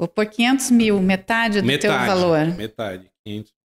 Vou 0.00 0.08
pôr 0.08 0.26
500 0.26 0.70
mil, 0.70 1.00
metade 1.00 1.60
do 1.60 1.66
metade, 1.66 1.80
teu 1.80 1.92
valor. 1.92 2.46
Metade, 2.56 3.10
500 3.24 3.57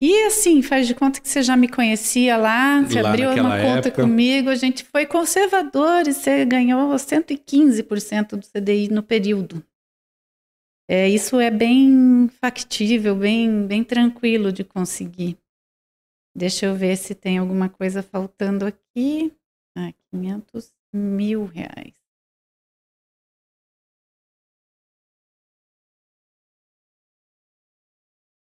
e 0.00 0.24
assim, 0.24 0.60
faz 0.60 0.86
de 0.86 0.94
conta 0.94 1.20
que 1.20 1.28
você 1.28 1.42
já 1.42 1.56
me 1.56 1.68
conhecia 1.68 2.36
lá, 2.36 2.82
você 2.82 3.00
lá 3.00 3.08
abriu 3.08 3.30
uma 3.30 3.58
conta 3.58 3.88
época. 3.88 4.02
comigo, 4.02 4.50
a 4.50 4.54
gente 4.54 4.84
foi 4.84 5.06
conservador 5.06 6.06
e 6.06 6.12
você 6.12 6.44
ganhou 6.44 6.94
115% 6.94 8.36
do 8.36 8.46
CDI 8.46 8.88
no 8.90 9.02
período. 9.02 9.64
É, 10.88 11.08
isso 11.08 11.40
é 11.40 11.50
bem 11.50 12.28
factível, 12.28 13.16
bem, 13.16 13.66
bem 13.66 13.82
tranquilo 13.82 14.52
de 14.52 14.62
conseguir. 14.62 15.38
Deixa 16.36 16.66
eu 16.66 16.74
ver 16.74 16.96
se 16.96 17.14
tem 17.14 17.38
alguma 17.38 17.70
coisa 17.70 18.02
faltando 18.02 18.66
aqui. 18.66 19.34
Ah, 19.74 19.92
500 20.12 20.74
mil 20.92 21.46
reais. 21.46 21.94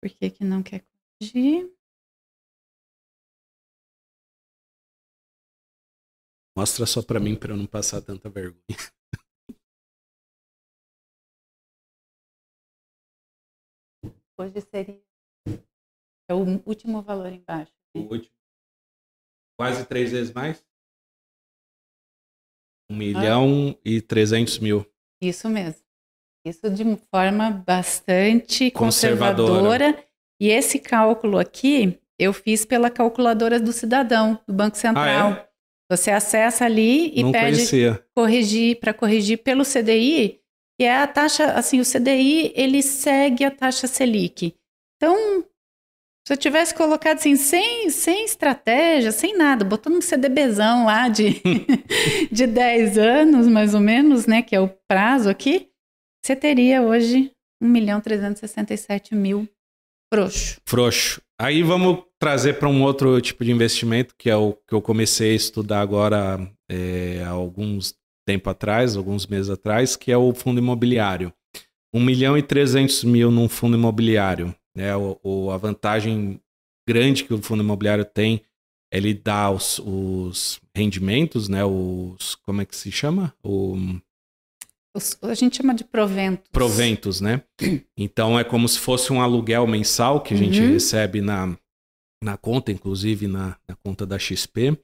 Por 0.00 0.10
que, 0.10 0.30
que 0.30 0.44
não 0.44 0.62
quer 0.62 0.82
de 1.22 1.70
Mostra 6.56 6.84
só 6.84 7.02
para 7.02 7.18
mim 7.18 7.34
para 7.34 7.52
eu 7.52 7.56
não 7.56 7.66
passar 7.66 8.02
tanta 8.02 8.28
vergonha. 8.28 8.62
Hoje 14.38 14.60
seria 14.60 15.02
é 16.28 16.34
o 16.34 16.62
último 16.66 17.00
valor 17.00 17.32
embaixo. 17.32 17.72
Né? 17.94 18.02
O 18.02 18.12
último. 18.12 18.36
Quase 19.58 19.86
três 19.86 20.12
vezes 20.12 20.32
mais? 20.32 20.62
Um 22.90 22.96
milhão 22.96 23.70
ah. 23.70 23.80
e 23.84 24.02
trezentos 24.02 24.58
mil. 24.58 24.84
Isso 25.22 25.48
mesmo. 25.48 25.82
Isso 26.44 26.68
de 26.68 26.84
forma 27.10 27.50
bastante 27.50 28.70
conservadora. 28.70 29.82
conservadora. 29.82 30.11
E 30.42 30.50
esse 30.50 30.80
cálculo 30.80 31.38
aqui 31.38 32.00
eu 32.18 32.32
fiz 32.32 32.64
pela 32.64 32.90
calculadora 32.90 33.60
do 33.60 33.72
cidadão, 33.72 34.36
do 34.44 34.52
Banco 34.52 34.76
Central. 34.76 35.04
Ah, 35.28 35.38
é? 35.38 35.48
Você 35.88 36.10
acessa 36.10 36.64
ali 36.64 37.12
e 37.16 37.22
Não 37.22 37.30
pede 37.30 37.58
conhecia. 37.58 38.04
corrigir 38.12 38.80
para 38.80 38.92
corrigir 38.92 39.38
pelo 39.44 39.62
CDI, 39.62 40.40
que 40.76 40.84
é 40.84 40.96
a 40.96 41.06
taxa, 41.06 41.52
assim, 41.52 41.78
o 41.78 41.84
CDI 41.84 42.52
ele 42.56 42.82
segue 42.82 43.44
a 43.44 43.52
taxa 43.52 43.86
Selic. 43.86 44.56
Então, 44.96 45.44
se 46.26 46.32
eu 46.32 46.36
tivesse 46.36 46.74
colocado 46.74 47.18
assim, 47.18 47.36
sem, 47.36 47.88
sem 47.90 48.24
estratégia, 48.24 49.12
sem 49.12 49.38
nada, 49.38 49.64
botando 49.64 49.94
um 49.94 50.02
CDBzão 50.02 50.86
lá 50.86 51.08
de, 51.08 51.40
de 52.32 52.48
10 52.48 52.98
anos, 52.98 53.46
mais 53.46 53.74
ou 53.74 53.80
menos, 53.80 54.26
né? 54.26 54.42
Que 54.42 54.56
é 54.56 54.60
o 54.60 54.68
prazo 54.88 55.30
aqui, 55.30 55.68
você 56.20 56.34
teria 56.34 56.82
hoje 56.82 57.30
1 57.60 57.68
milhão 57.68 58.00
367 58.00 59.14
mil 59.14 59.48
frouxo. 60.12 60.60
Frouxo. 60.66 61.22
Aí 61.40 61.62
vamos 61.62 62.04
trazer 62.18 62.58
para 62.58 62.68
um 62.68 62.82
outro 62.82 63.20
tipo 63.20 63.44
de 63.44 63.50
investimento, 63.50 64.14
que 64.16 64.28
é 64.28 64.36
o 64.36 64.52
que 64.52 64.74
eu 64.74 64.82
comecei 64.82 65.32
a 65.32 65.36
estudar 65.36 65.80
agora 65.80 66.48
é, 66.70 67.22
há 67.24 67.30
alguns 67.30 67.94
tempo 68.26 68.48
atrás, 68.50 68.96
alguns 68.96 69.26
meses 69.26 69.50
atrás, 69.50 69.96
que 69.96 70.12
é 70.12 70.16
o 70.16 70.32
fundo 70.32 70.58
imobiliário. 70.58 71.32
1 71.94 72.00
milhão 72.00 72.38
e 72.38 72.42
300 72.42 73.04
mil 73.04 73.30
num 73.30 73.48
fundo 73.48 73.76
imobiliário. 73.76 74.54
Né? 74.76 74.94
O, 74.96 75.18
o, 75.22 75.50
a 75.50 75.56
vantagem 75.56 76.40
grande 76.88 77.24
que 77.24 77.34
o 77.34 77.42
fundo 77.42 77.62
imobiliário 77.62 78.04
tem, 78.04 78.42
ele 78.92 79.12
dá 79.14 79.50
os, 79.50 79.78
os 79.80 80.60
rendimentos, 80.74 81.48
né? 81.48 81.64
Os, 81.64 82.34
como 82.36 82.60
é 82.60 82.64
que 82.64 82.76
se 82.76 82.92
chama? 82.92 83.34
O, 83.42 83.76
a 85.22 85.34
gente 85.34 85.56
chama 85.56 85.74
de 85.74 85.84
proventos. 85.84 86.48
Proventos, 86.50 87.20
né? 87.20 87.42
Então 87.96 88.38
é 88.38 88.44
como 88.44 88.68
se 88.68 88.78
fosse 88.78 89.12
um 89.12 89.20
aluguel 89.20 89.66
mensal 89.66 90.20
que 90.20 90.34
a 90.34 90.36
gente 90.36 90.60
uhum. 90.60 90.72
recebe 90.72 91.20
na, 91.20 91.56
na 92.22 92.36
conta, 92.36 92.70
inclusive 92.70 93.26
na, 93.26 93.56
na 93.68 93.74
conta 93.76 94.04
da 94.04 94.18
XP. 94.18 94.78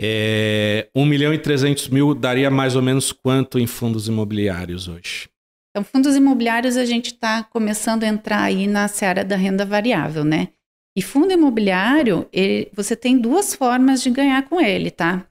É, 0.00 0.88
1 0.94 1.04
milhão 1.04 1.32
e 1.32 1.38
300 1.38 1.88
mil 1.88 2.14
daria 2.14 2.50
mais 2.50 2.74
ou 2.74 2.82
menos 2.82 3.12
quanto 3.12 3.58
em 3.58 3.66
fundos 3.66 4.08
imobiliários 4.08 4.88
hoje? 4.88 5.28
Então, 5.70 5.84
fundos 5.84 6.16
imobiliários 6.16 6.76
a 6.76 6.84
gente 6.84 7.12
está 7.12 7.44
começando 7.44 8.04
a 8.04 8.08
entrar 8.08 8.42
aí 8.42 8.66
na 8.66 8.88
seara 8.88 9.24
da 9.24 9.36
renda 9.36 9.64
variável, 9.64 10.24
né? 10.24 10.48
E 10.96 11.00
fundo 11.00 11.32
imobiliário, 11.32 12.28
ele, 12.32 12.70
você 12.74 12.94
tem 12.94 13.18
duas 13.18 13.54
formas 13.54 14.02
de 14.02 14.10
ganhar 14.10 14.46
com 14.48 14.60
ele, 14.60 14.90
tá? 14.90 15.26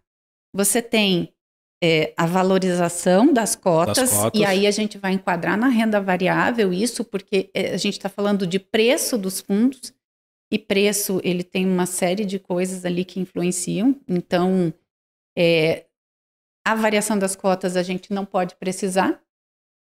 Você 0.56 0.82
tem 0.82 1.32
é, 1.84 2.14
a 2.16 2.26
valorização 2.26 3.34
das 3.34 3.56
cotas, 3.56 3.98
das 3.98 4.14
cotas, 4.14 4.40
e 4.40 4.46
aí 4.46 4.68
a 4.68 4.72
gente 4.72 4.98
vai 4.98 5.14
enquadrar 5.14 5.58
na 5.58 5.68
renda 5.68 6.00
variável 6.00 6.72
isso, 6.72 7.04
porque 7.04 7.50
é, 7.54 7.74
a 7.74 7.78
gente 7.78 7.98
está 7.98 8.08
falando 8.08 8.46
de 8.46 8.60
preço 8.60 9.18
dos 9.18 9.42
fundos, 9.42 9.94
e 10.54 10.60
preço 10.60 11.20
ele 11.24 11.44
tem 11.44 11.66
uma 11.66 11.86
série 11.86 12.26
de 12.26 12.38
coisas 12.38 12.86
ali 12.86 13.06
que 13.06 13.20
influenciam. 13.20 13.96
Então, 14.08 14.74
é, 15.36 15.86
a 16.68 16.76
variação 16.76 17.18
das 17.18 17.36
cotas 17.36 17.76
a 17.76 17.82
gente 17.82 18.14
não 18.14 18.26
pode 18.26 18.56
precisar, 18.56 19.20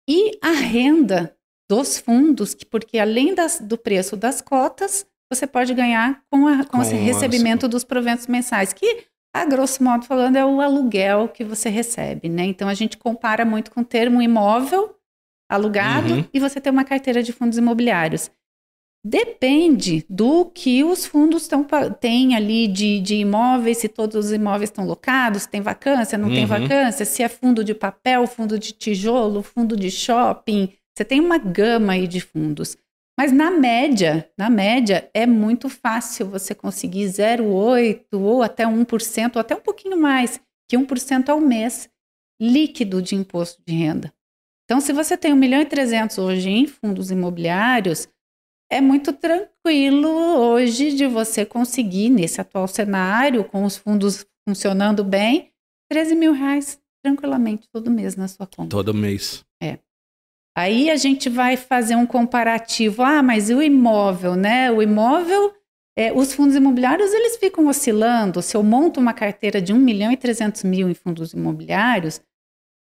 e 0.10 0.38
a 0.42 0.52
renda 0.52 1.36
dos 1.70 1.98
fundos, 1.98 2.54
que, 2.54 2.66
porque 2.66 2.98
além 2.98 3.34
das, 3.36 3.60
do 3.60 3.78
preço 3.78 4.16
das 4.16 4.42
cotas, 4.42 5.06
você 5.32 5.48
pode 5.48 5.74
ganhar 5.74 6.24
com, 6.30 6.48
a, 6.48 6.64
com, 6.64 6.78
com 6.78 6.82
esse 6.82 6.96
recebimento 6.96 7.68
dos 7.68 7.84
proventos 7.84 8.28
mensais, 8.28 8.72
que, 8.72 9.06
a 9.36 9.44
grosso 9.44 9.84
modo 9.84 10.06
falando, 10.06 10.38
é 10.38 10.46
o 10.46 10.62
aluguel 10.62 11.28
que 11.28 11.44
você 11.44 11.68
recebe, 11.68 12.30
né? 12.30 12.46
Então, 12.46 12.70
a 12.70 12.74
gente 12.74 12.98
compara 12.98 13.44
muito 13.44 13.70
com 13.70 13.82
o 13.82 13.86
termo 13.86 14.22
imóvel 14.22 14.96
alugado 15.50 16.14
uhum. 16.14 16.26
e 16.34 16.40
você 16.40 16.62
tem 16.62 16.72
uma 16.72 16.86
carteira 16.86 17.22
de 17.22 17.34
fundos 17.34 17.58
imobiliários. 17.58 18.32
Depende 19.06 20.06
do 20.10 20.46
que 20.46 20.86
os 20.86 21.06
fundos 21.06 21.48
tão, 21.50 21.68
têm 22.00 22.34
ali 22.34 22.66
de, 22.66 23.02
de 23.02 23.16
imóveis, 23.16 23.80
se 23.80 23.90
todos 23.90 24.28
os 24.28 24.32
imóveis 24.32 24.70
estão 24.70 24.86
locados, 24.86 25.44
se 25.44 25.50
tem 25.50 25.62
vacância, 25.62 26.18
não 26.18 26.30
uhum. 26.30 26.34
tem 26.34 26.46
vacância, 26.46 27.06
se 27.06 27.22
é 27.22 27.28
fundo 27.28 27.62
de 27.62 27.76
papel, 27.76 28.26
fundo 28.26 28.58
de 28.58 28.72
tijolo, 28.72 29.44
fundo 29.44 29.76
de 29.76 29.92
shopping. 29.92 30.72
Você 30.98 31.04
tem 31.04 31.20
uma 31.20 31.38
gama 31.38 31.94
aí 31.94 32.08
de 32.08 32.22
fundos. 32.22 32.78
Mas 33.18 33.32
na 33.32 33.50
média, 33.50 34.30
na 34.38 34.50
média, 34.50 35.10
é 35.14 35.26
muito 35.26 35.70
fácil 35.70 36.28
você 36.28 36.54
conseguir 36.54 37.06
0,8% 37.06 38.06
ou 38.14 38.44
até 38.44 38.66
1%, 38.66 39.36
ou 39.36 39.40
até 39.40 39.56
um 39.56 39.62
pouquinho 39.62 39.98
mais 39.98 40.40
que 40.70 40.78
1% 40.78 41.30
ao 41.30 41.40
mês 41.40 41.90
líquido 42.42 43.02
de 43.02 43.16
imposto 43.16 43.62
de 43.66 43.74
renda. 43.74 44.14
Então, 44.66 44.82
se 44.82 44.92
você 44.92 45.16
tem 45.16 45.32
1 45.32 45.36
milhão 45.36 45.62
e 45.62 45.66
300 45.66 46.18
hoje 46.18 46.50
em 46.50 46.68
fundos 46.68 47.12
imobiliários, 47.12 48.10
é 48.70 48.82
muito 48.82 49.14
tranquilo 49.14 50.10
hoje 50.10 50.94
de 50.94 51.08
você 51.08 51.46
conseguir, 51.46 52.10
nesse 52.10 52.42
atual 52.42 52.68
cenário, 52.68 53.44
com 53.46 53.64
os 53.64 53.78
fundos 53.78 54.26
funcionando 54.48 55.04
bem, 55.04 55.52
13 55.90 56.16
mil 56.16 56.34
reais 56.34 56.80
tranquilamente 57.04 57.70
todo 57.72 57.92
mês 57.92 58.16
na 58.16 58.28
sua 58.28 58.48
conta. 58.48 58.70
Todo 58.70 58.94
mês. 58.94 59.46
É. 59.62 59.78
Aí 60.58 60.90
a 60.90 60.96
gente 60.96 61.30
vai 61.30 61.58
fazer 61.58 61.96
um 61.96 62.06
comparativo. 62.06 63.04
Ah, 63.04 63.22
mas 63.22 63.50
e 63.50 63.54
o 63.54 63.62
imóvel, 63.62 64.36
né? 64.36 64.72
O 64.72 64.82
imóvel, 64.82 65.54
é, 65.98 66.14
os 66.14 66.34
fundos 66.34 66.56
imobiliários, 66.56 67.12
eles 67.14 67.36
ficam 67.36 67.68
oscilando. 67.68 68.42
Se 68.42 68.56
eu 68.56 68.64
monto 68.64 69.00
uma 69.00 69.14
carteira 69.14 69.62
de 69.62 69.74
1 69.74 69.78
milhão 69.78 70.12
e 70.12 70.18
300 70.18 70.64
mil 70.64 70.90
em 70.90 70.94
fundos 70.94 71.34
imobiliários, 71.34 72.22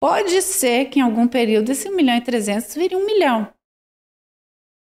pode 0.00 0.40
ser 0.42 0.86
que 0.86 1.00
em 1.00 1.02
algum 1.02 1.26
período 1.26 1.72
esse 1.72 1.88
1 1.88 1.96
milhão 1.96 2.16
e 2.16 2.20
300 2.20 2.72
vire 2.76 2.94
1 2.94 3.04
milhão. 3.04 3.52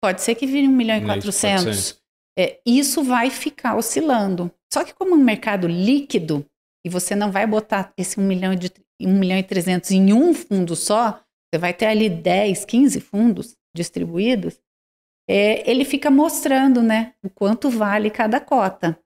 Pode 0.01 0.22
ser 0.22 0.36
que 0.36 0.45
vire 0.45 0.67
1 0.67 0.72
milhão 0.72 0.97
e 0.97 1.05
400. 1.05 1.99
É, 2.38 2.61
isso 2.65 3.03
vai 3.03 3.32
ficar 3.32 3.76
oscilando. 3.76 4.51
Só 4.72 4.84
que 4.84 4.93
como 4.93 5.15
um 5.15 5.24
mercado 5.24 5.67
líquido, 5.67 6.45
e 6.86 6.89
você 6.89 7.15
não 7.15 7.32
vai 7.32 7.47
botar 7.47 7.91
esse 7.97 8.20
1 8.20 8.24
milhão, 8.24 8.55
de, 8.55 8.72
1 9.01 9.11
milhão 9.11 9.38
e 9.39 9.43
300 9.43 9.91
em 9.91 10.13
um 10.13 10.34
fundo 10.34 10.76
só, 10.76 11.22
você 11.50 11.60
vai 11.60 11.74
ter 11.74 11.88
ali 11.88 12.10
10, 12.10 12.66
15 12.66 13.00
fundos 13.00 13.58
distribuídos, 13.76 14.60
é, 15.28 15.70
ele 15.70 15.86
fica 15.86 16.10
mostrando 16.10 16.82
né, 16.82 17.14
o 17.24 17.30
quanto 17.30 17.70
vale 17.70 18.10
cada 18.10 18.39
cota. 18.39 19.00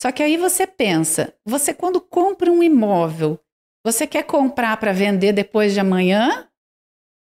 Só 0.00 0.12
que 0.12 0.22
aí 0.22 0.36
você 0.36 0.66
pensa, 0.66 1.34
você 1.44 1.74
quando 1.74 2.00
compra 2.00 2.50
um 2.50 2.62
imóvel, 2.62 3.38
você 3.84 4.06
quer 4.06 4.22
comprar 4.22 4.76
para 4.76 4.92
vender 4.92 5.32
depois 5.32 5.72
de 5.74 5.80
amanhã 5.80 6.48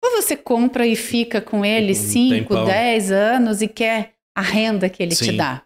ou 0.04 0.10
você 0.22 0.36
compra 0.36 0.86
e 0.86 0.96
fica 0.96 1.40
com 1.40 1.64
ele 1.64 1.94
5, 1.94 2.64
10 2.64 3.12
anos 3.12 3.62
e 3.62 3.68
quer 3.68 4.14
a 4.34 4.40
renda 4.40 4.88
que 4.88 5.02
ele 5.02 5.14
Sim. 5.14 5.24
te 5.26 5.36
dá. 5.36 5.65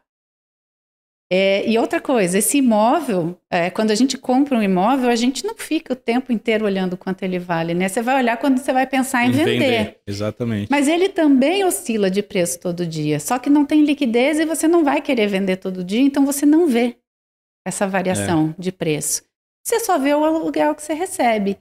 É, 1.33 1.64
e 1.68 1.78
outra 1.78 2.01
coisa, 2.01 2.39
esse 2.39 2.59
imóvel, 2.59 3.39
é, 3.49 3.70
quando 3.70 3.93
a 3.93 3.95
gente 3.95 4.18
compra 4.18 4.59
um 4.59 4.62
imóvel, 4.62 5.09
a 5.09 5.14
gente 5.14 5.45
não 5.45 5.55
fica 5.55 5.93
o 5.93 5.97
tempo 5.97 6.33
inteiro 6.33 6.64
olhando 6.64 6.97
quanto 6.97 7.22
ele 7.22 7.39
vale, 7.39 7.72
né? 7.72 7.89
Você 7.89 8.03
vai 8.03 8.16
olhar 8.16 8.37
quando 8.37 8.59
você 8.59 8.72
vai 8.72 8.85
pensar 8.85 9.24
em, 9.24 9.28
em 9.28 9.33
vender. 9.33 9.59
vender. 9.59 10.01
Exatamente. 10.05 10.68
Mas 10.68 10.89
ele 10.89 11.09
também 11.09 11.64
oscila 11.64 12.11
de 12.11 12.20
preço 12.20 12.59
todo 12.59 12.85
dia, 12.85 13.20
só 13.20 13.39
que 13.39 13.49
não 13.49 13.64
tem 13.64 13.85
liquidez 13.85 14.41
e 14.41 14.45
você 14.45 14.66
não 14.66 14.83
vai 14.83 15.01
querer 15.01 15.28
vender 15.28 15.59
todo 15.59 15.85
dia, 15.85 16.01
então 16.01 16.26
você 16.26 16.45
não 16.45 16.66
vê 16.66 16.97
essa 17.64 17.87
variação 17.87 18.53
é. 18.59 18.61
de 18.61 18.72
preço. 18.72 19.22
Você 19.64 19.78
só 19.78 19.99
vê 20.01 20.12
o 20.12 20.24
aluguel 20.24 20.74
que 20.74 20.83
você 20.83 20.95
recebe. 20.95 21.59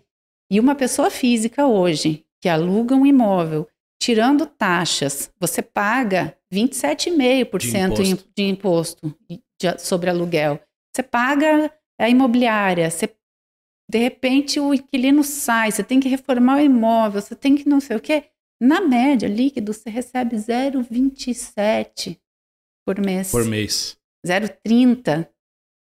E 0.51 0.59
uma 0.59 0.74
pessoa 0.74 1.11
física 1.11 1.67
hoje 1.67 2.26
que 2.41 2.49
alugam 2.49 3.01
um 3.01 3.05
imóvel, 3.05 3.67
tirando 4.01 4.47
taxas, 4.47 5.32
você 5.39 5.61
paga 5.61 6.36
27,5% 6.51 8.01
de 8.01 8.09
imposto, 8.09 8.30
de 8.36 8.43
imposto 8.43 9.15
de, 9.60 9.78
sobre 9.80 10.10
aluguel. 10.10 10.60
Você 10.95 11.03
paga 11.03 11.72
a 11.99 12.10
imobiliária, 12.10 12.89
você, 12.89 13.10
de 13.89 13.99
repente 13.99 14.60
o 14.60 14.74
inquilino 14.74 15.24
sai, 15.24 15.72
você 15.72 15.84
tem 15.84 15.99
que 15.99 16.07
reformar 16.07 16.57
o 16.57 16.62
imóvel, 16.62 17.22
você 17.22 17.36
tem 17.36 17.55
que 17.55 17.68
não 17.68 17.80
sei 17.80 17.97
o 17.97 18.01
quê. 18.01 18.26
Na 18.62 18.82
média, 18.82 19.28
líquido, 19.28 19.74
você 19.74 19.89
recebe 19.89 20.36
0,27 20.36 22.20
por 22.86 22.99
mês. 22.99 23.32
Por 23.32 23.45
mês. 23.45 23.97
0,30. 24.26 25.30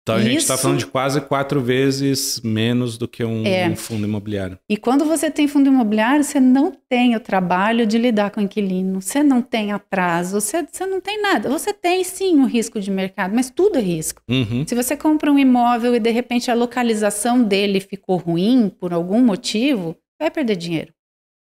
Então 0.03 0.15
a 0.15 0.21
gente 0.21 0.37
está 0.37 0.57
falando 0.57 0.79
de 0.79 0.87
quase 0.87 1.21
quatro 1.21 1.61
vezes 1.61 2.41
menos 2.43 2.97
do 2.97 3.07
que 3.07 3.23
um, 3.23 3.45
é. 3.45 3.69
um, 3.69 3.75
fundo 3.75 4.07
imobiliário. 4.07 4.57
E 4.67 4.75
quando 4.75 5.05
você 5.05 5.29
tem 5.29 5.47
fundo 5.47 5.67
imobiliário, 5.67 6.23
você 6.23 6.39
não 6.39 6.71
tem 6.89 7.15
o 7.15 7.19
trabalho 7.19 7.85
de 7.85 7.99
lidar 7.99 8.31
com 8.31 8.41
o 8.41 8.43
inquilino, 8.43 8.99
você 8.99 9.21
não 9.21 9.43
tem 9.43 9.71
atraso, 9.71 10.41
você, 10.41 10.65
você 10.69 10.87
não 10.87 10.99
tem 10.99 11.21
nada. 11.21 11.49
Você 11.49 11.71
tem 11.71 12.03
sim 12.03 12.35
um 12.37 12.45
risco 12.45 12.79
de 12.79 12.89
mercado, 12.89 13.35
mas 13.35 13.51
tudo 13.51 13.77
é 13.77 13.81
risco. 13.81 14.23
Uhum. 14.27 14.65
Se 14.67 14.73
você 14.73 14.97
compra 14.97 15.31
um 15.31 15.37
imóvel 15.37 15.93
e 15.95 15.99
de 15.99 16.09
repente 16.09 16.49
a 16.49 16.55
localização 16.55 17.43
dele 17.43 17.79
ficou 17.79 18.17
ruim 18.17 18.69
por 18.69 18.93
algum 18.93 19.21
motivo, 19.21 19.95
vai 20.19 20.31
perder 20.31 20.55
dinheiro. 20.55 20.93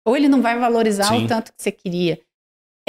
Ou 0.06 0.18
ele 0.18 0.28
não 0.28 0.42
vai 0.42 0.60
valorizar 0.60 1.06
sim. 1.06 1.24
o 1.24 1.28
tanto 1.28 1.54
que 1.54 1.62
você 1.62 1.72
queria. 1.72 2.20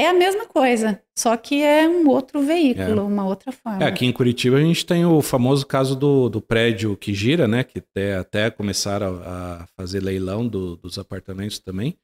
É 0.01 0.09
a 0.09 0.14
mesma 0.14 0.46
coisa, 0.46 0.98
só 1.14 1.36
que 1.36 1.62
é 1.62 1.86
um 1.86 2.09
outro 2.09 2.40
veículo, 2.40 3.01
é. 3.01 3.03
uma 3.03 3.26
outra 3.26 3.53
forma. 3.53 3.84
É, 3.84 3.86
aqui 3.86 4.07
em 4.07 4.12
Curitiba 4.12 4.57
a 4.57 4.61
gente 4.62 4.86
tem 4.86 5.05
o 5.05 5.20
famoso 5.20 5.66
caso 5.66 5.94
do, 5.94 6.30
do 6.30 6.40
prédio 6.40 6.96
que 6.96 7.12
gira, 7.12 7.46
né? 7.46 7.62
Que 7.62 7.80
até, 7.80 8.16
até 8.16 8.51
começaram 8.51 9.20
a, 9.22 9.62
a 9.62 9.66
fazer 9.76 10.01
leilão 10.01 10.48
do, 10.48 10.76
dos 10.76 10.98
apartamentos 10.98 11.59
também. 11.59 11.98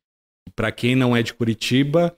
Para 0.54 0.70
quem 0.70 0.94
não 0.94 1.16
é 1.16 1.22
de 1.22 1.32
Curitiba, 1.32 2.14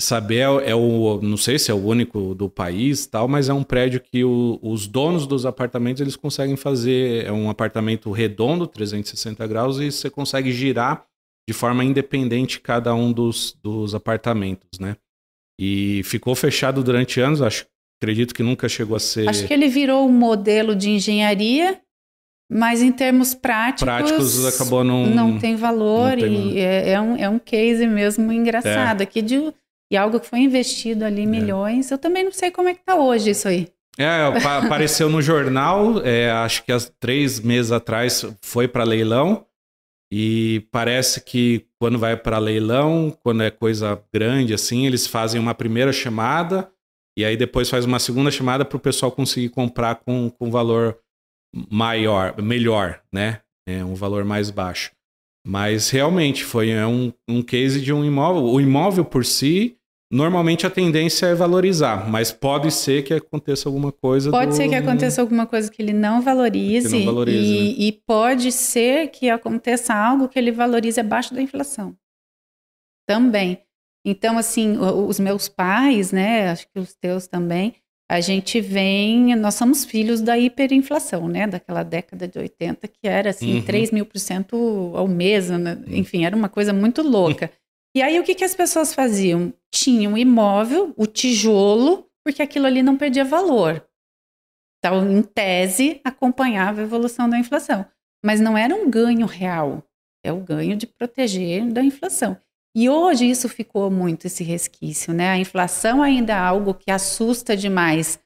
saber 0.00 0.40
é, 0.40 0.70
é, 0.70 0.74
o, 0.74 1.20
não 1.22 1.36
sei 1.36 1.56
se 1.56 1.70
é 1.70 1.74
o 1.74 1.86
único 1.86 2.34
do 2.34 2.50
país 2.50 3.06
tal, 3.06 3.28
mas 3.28 3.48
é 3.48 3.54
um 3.54 3.62
prédio 3.62 4.00
que 4.00 4.24
o, 4.24 4.58
os 4.60 4.88
donos 4.88 5.24
dos 5.24 5.46
apartamentos 5.46 6.00
eles 6.00 6.16
conseguem 6.16 6.56
fazer, 6.56 7.26
é 7.26 7.30
um 7.30 7.48
apartamento 7.48 8.10
redondo, 8.10 8.66
360 8.66 9.46
graus, 9.46 9.78
e 9.78 9.92
você 9.92 10.10
consegue 10.10 10.50
girar 10.50 11.06
de 11.48 11.54
forma 11.54 11.84
independente 11.84 12.60
cada 12.60 12.92
um 12.92 13.12
dos, 13.12 13.56
dos 13.62 13.94
apartamentos, 13.94 14.78
né? 14.80 14.96
E 15.64 16.02
ficou 16.02 16.34
fechado 16.34 16.82
durante 16.82 17.20
anos, 17.20 17.40
acho, 17.40 17.66
acredito 18.00 18.34
que 18.34 18.42
nunca 18.42 18.68
chegou 18.68 18.96
a 18.96 18.98
ser. 18.98 19.28
Acho 19.28 19.46
que 19.46 19.54
ele 19.54 19.68
virou 19.68 20.08
um 20.08 20.12
modelo 20.12 20.74
de 20.74 20.90
engenharia, 20.90 21.78
mas 22.50 22.82
em 22.82 22.90
termos 22.90 23.32
práticos. 23.32 23.84
Práticos 23.84 24.44
acabou 24.44 24.82
não. 24.82 25.06
Não 25.06 25.38
tem 25.38 25.54
valor 25.54 26.16
não 26.16 26.18
tem... 26.18 26.54
e 26.54 26.58
é, 26.58 26.90
é, 26.90 27.00
um, 27.00 27.16
é 27.16 27.28
um 27.28 27.38
case 27.38 27.86
mesmo 27.86 28.32
engraçado. 28.32 29.02
É. 29.02 29.04
Aqui 29.04 29.22
de, 29.22 29.52
e 29.88 29.96
algo 29.96 30.18
que 30.18 30.26
foi 30.26 30.40
investido 30.40 31.04
ali 31.04 31.22
é. 31.22 31.26
milhões. 31.26 31.92
É. 31.92 31.94
Eu 31.94 31.98
também 31.98 32.24
não 32.24 32.32
sei 32.32 32.50
como 32.50 32.68
é 32.68 32.74
que 32.74 32.82
tá 32.84 32.96
hoje 32.96 33.30
isso 33.30 33.46
aí. 33.46 33.68
É, 33.96 34.08
apareceu 34.64 35.08
no 35.08 35.22
jornal, 35.22 36.02
é, 36.02 36.28
acho 36.30 36.64
que 36.64 36.72
há 36.72 36.78
três 36.98 37.38
meses 37.38 37.70
atrás 37.70 38.26
foi 38.40 38.66
para 38.66 38.82
leilão. 38.82 39.46
E 40.14 40.68
parece 40.70 41.22
que 41.22 41.64
quando 41.80 41.98
vai 41.98 42.14
para 42.18 42.36
leilão, 42.36 43.10
quando 43.22 43.42
é 43.42 43.50
coisa 43.50 43.98
grande 44.12 44.52
assim, 44.52 44.84
eles 44.84 45.06
fazem 45.06 45.40
uma 45.40 45.54
primeira 45.54 45.90
chamada 45.90 46.70
e 47.18 47.24
aí 47.24 47.34
depois 47.34 47.70
faz 47.70 47.86
uma 47.86 47.98
segunda 47.98 48.30
chamada 48.30 48.62
para 48.62 48.76
o 48.76 48.80
pessoal 48.80 49.10
conseguir 49.10 49.48
comprar 49.48 49.94
com, 49.96 50.28
com 50.28 50.50
valor 50.50 50.98
maior, 51.70 52.40
melhor, 52.42 53.02
né? 53.10 53.40
É 53.66 53.82
um 53.82 53.94
valor 53.94 54.22
mais 54.22 54.50
baixo. 54.50 54.90
Mas 55.46 55.88
realmente 55.88 56.44
foi 56.44 56.68
é 56.68 56.86
um, 56.86 57.10
um 57.26 57.40
case 57.40 57.80
de 57.80 57.90
um 57.90 58.04
imóvel. 58.04 58.44
O 58.44 58.60
imóvel 58.60 59.06
por 59.06 59.24
si 59.24 59.78
Normalmente 60.12 60.66
a 60.66 60.70
tendência 60.70 61.24
é 61.24 61.34
valorizar, 61.34 62.06
mas 62.06 62.30
pode 62.30 62.70
ser 62.70 63.02
que 63.02 63.14
aconteça 63.14 63.66
alguma 63.66 63.90
coisa. 63.90 64.30
Pode 64.30 64.50
do... 64.50 64.54
ser 64.54 64.68
que 64.68 64.74
aconteça 64.74 65.22
alguma 65.22 65.46
coisa 65.46 65.70
que 65.70 65.80
ele 65.80 65.94
não 65.94 66.20
valorize. 66.20 66.98
Não 66.98 67.06
valorize 67.06 67.38
e, 67.38 67.68
né? 67.68 67.74
e, 67.78 67.92
pode 68.06 68.52
ser 68.52 69.08
que 69.08 69.30
aconteça 69.30 69.94
algo 69.94 70.28
que 70.28 70.38
ele 70.38 70.52
valorize 70.52 71.00
abaixo 71.00 71.32
da 71.32 71.40
inflação. 71.40 71.96
Também. 73.08 73.62
Então, 74.04 74.36
assim, 74.36 74.76
os 74.76 75.18
meus 75.18 75.48
pais, 75.48 76.12
né? 76.12 76.50
Acho 76.50 76.66
que 76.68 76.78
os 76.78 76.92
teus 76.92 77.26
também, 77.26 77.74
a 78.10 78.20
gente 78.20 78.60
vem, 78.60 79.34
nós 79.34 79.54
somos 79.54 79.82
filhos 79.82 80.20
da 80.20 80.38
hiperinflação, 80.38 81.26
né? 81.26 81.46
Daquela 81.46 81.82
década 81.82 82.28
de 82.28 82.38
80, 82.38 82.86
que 82.86 83.08
era 83.08 83.30
assim, 83.30 83.54
uhum. 83.54 83.62
3 83.62 83.90
mil 83.90 84.04
por 84.04 84.18
cento 84.18 84.92
ao 84.94 85.08
mês, 85.08 85.48
né? 85.48 85.82
Enfim, 85.86 86.26
era 86.26 86.36
uma 86.36 86.50
coisa 86.50 86.74
muito 86.74 87.00
louca. 87.00 87.50
E 87.94 88.00
aí 88.00 88.18
o 88.18 88.24
que, 88.24 88.34
que 88.34 88.42
as 88.42 88.54
pessoas 88.54 88.94
faziam? 88.94 89.52
Tinham 89.72 90.12
um 90.12 90.18
imóvel, 90.18 90.92
o 90.96 91.06
tijolo, 91.06 92.06
porque 92.24 92.42
aquilo 92.42 92.66
ali 92.66 92.82
não 92.82 92.96
perdia 92.96 93.24
valor. 93.24 93.86
Então, 94.78 95.10
em 95.10 95.22
tese, 95.22 96.00
acompanhava 96.04 96.80
a 96.80 96.84
evolução 96.84 97.28
da 97.28 97.38
inflação. 97.38 97.86
Mas 98.24 98.40
não 98.40 98.56
era 98.56 98.74
um 98.74 98.90
ganho 98.90 99.26
real, 99.26 99.82
é 100.24 100.32
o 100.32 100.40
ganho 100.40 100.76
de 100.76 100.86
proteger 100.86 101.66
da 101.72 101.82
inflação. 101.82 102.36
E 102.74 102.88
hoje 102.88 103.28
isso 103.28 103.48
ficou 103.48 103.90
muito 103.90 104.26
esse 104.26 104.42
resquício, 104.42 105.12
né? 105.12 105.30
A 105.30 105.38
inflação 105.38 106.02
ainda 106.02 106.32
é 106.32 106.36
algo 106.36 106.74
que 106.74 106.90
assusta 106.90 107.56
demais. 107.56 108.18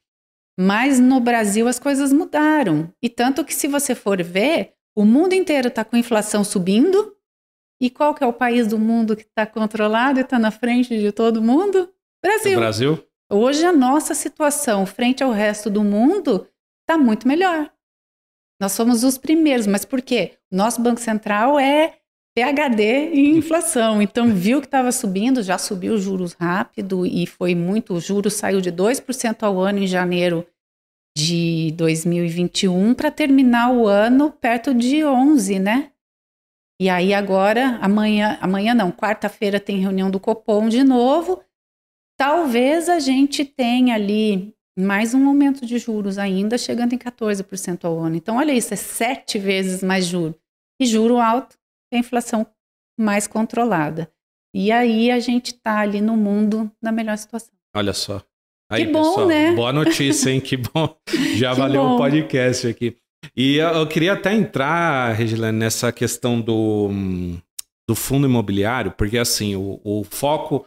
Mas 0.58 1.00
no 1.00 1.20
Brasil 1.20 1.66
as 1.66 1.78
coisas 1.78 2.12
mudaram. 2.12 2.92
E 3.02 3.08
tanto 3.08 3.44
que 3.44 3.54
se 3.54 3.66
você 3.66 3.94
for 3.94 4.22
ver, 4.22 4.72
o 4.96 5.04
mundo 5.04 5.34
inteiro 5.34 5.68
está 5.68 5.84
com 5.84 5.96
inflação 5.96 6.44
subindo 6.44 7.15
e 7.80 7.90
qual 7.90 8.14
que 8.14 8.24
é 8.24 8.26
o 8.26 8.32
país 8.32 8.66
do 8.66 8.78
mundo 8.78 9.16
que 9.16 9.22
está 9.22 9.46
controlado 9.46 10.18
e 10.18 10.22
está 10.22 10.38
na 10.38 10.50
frente 10.50 10.98
de 10.98 11.12
todo 11.12 11.42
mundo? 11.42 11.88
Brasil. 12.22 12.52
O 12.52 12.60
Brasil. 12.60 13.06
Hoje 13.30 13.64
a 13.64 13.72
nossa 13.72 14.14
situação 14.14 14.86
frente 14.86 15.22
ao 15.22 15.32
resto 15.32 15.68
do 15.68 15.82
mundo 15.82 16.46
está 16.82 16.96
muito 16.96 17.26
melhor. 17.26 17.70
Nós 18.60 18.72
somos 18.72 19.04
os 19.04 19.18
primeiros, 19.18 19.66
mas 19.66 19.84
por 19.84 20.00
quê? 20.00 20.38
Nosso 20.50 20.80
Banco 20.80 21.00
Central 21.00 21.58
é 21.58 21.98
PHD 22.36 23.10
em 23.12 23.36
inflação. 23.38 24.00
Então, 24.00 24.32
viu 24.32 24.60
que 24.60 24.66
estava 24.66 24.92
subindo, 24.92 25.42
já 25.42 25.58
subiu 25.58 25.94
os 25.94 26.02
juros 26.02 26.32
rápido 26.32 27.04
e 27.04 27.26
foi 27.26 27.54
muito. 27.54 27.94
O 27.94 28.00
juro 28.00 28.30
saiu 28.30 28.60
de 28.60 28.72
2% 28.72 29.42
ao 29.42 29.58
ano 29.58 29.80
em 29.80 29.86
janeiro 29.86 30.46
de 31.16 31.72
2021 31.76 32.94
para 32.94 33.10
terminar 33.10 33.72
o 33.72 33.86
ano 33.86 34.30
perto 34.30 34.74
de 34.74 35.04
11, 35.04 35.58
né? 35.58 35.90
E 36.80 36.90
aí 36.90 37.14
agora, 37.14 37.78
amanhã, 37.80 38.38
amanhã 38.40 38.74
não, 38.74 38.92
quarta-feira 38.92 39.58
tem 39.58 39.78
reunião 39.78 40.10
do 40.10 40.20
Copom 40.20 40.68
de 40.68 40.84
novo. 40.84 41.42
Talvez 42.18 42.88
a 42.88 42.98
gente 42.98 43.44
tenha 43.44 43.94
ali 43.94 44.54
mais 44.78 45.14
um 45.14 45.26
aumento 45.26 45.64
de 45.64 45.78
juros 45.78 46.18
ainda, 46.18 46.58
chegando 46.58 46.92
em 46.92 46.98
14% 46.98 47.84
ao 47.84 47.98
ano. 47.98 48.16
Então, 48.16 48.36
olha 48.36 48.52
isso, 48.52 48.74
é 48.74 48.76
sete 48.76 49.38
vezes 49.38 49.82
mais 49.82 50.04
juro. 50.04 50.38
E 50.80 50.86
juro 50.86 51.18
alto 51.18 51.56
é 51.92 51.98
inflação 51.98 52.46
mais 52.98 53.26
controlada. 53.26 54.10
E 54.54 54.70
aí 54.70 55.10
a 55.10 55.18
gente 55.18 55.48
está 55.48 55.80
ali 55.80 56.00
no 56.00 56.16
mundo 56.16 56.70
na 56.82 56.92
melhor 56.92 57.16
situação. 57.16 57.54
Olha 57.74 57.92
só. 57.92 58.22
Aí, 58.70 58.86
que 58.86 58.92
bom, 58.92 59.02
pessoal, 59.02 59.26
né? 59.28 59.54
Boa 59.54 59.72
notícia, 59.72 60.30
hein? 60.30 60.40
Que 60.40 60.56
bom. 60.56 60.96
Já 61.36 61.52
que 61.52 61.60
valeu 61.60 61.82
o 61.82 61.94
um 61.94 61.96
podcast 61.96 62.66
aqui. 62.66 62.96
E 63.34 63.56
eu 63.56 63.86
queria 63.86 64.12
até 64.12 64.34
entrar, 64.34 65.12
Regilane, 65.12 65.58
nessa 65.58 65.90
questão 65.90 66.40
do, 66.40 66.90
do 67.88 67.94
fundo 67.94 68.26
imobiliário, 68.26 68.92
porque 68.92 69.18
assim, 69.18 69.56
o, 69.56 69.80
o 69.84 70.04
foco. 70.04 70.66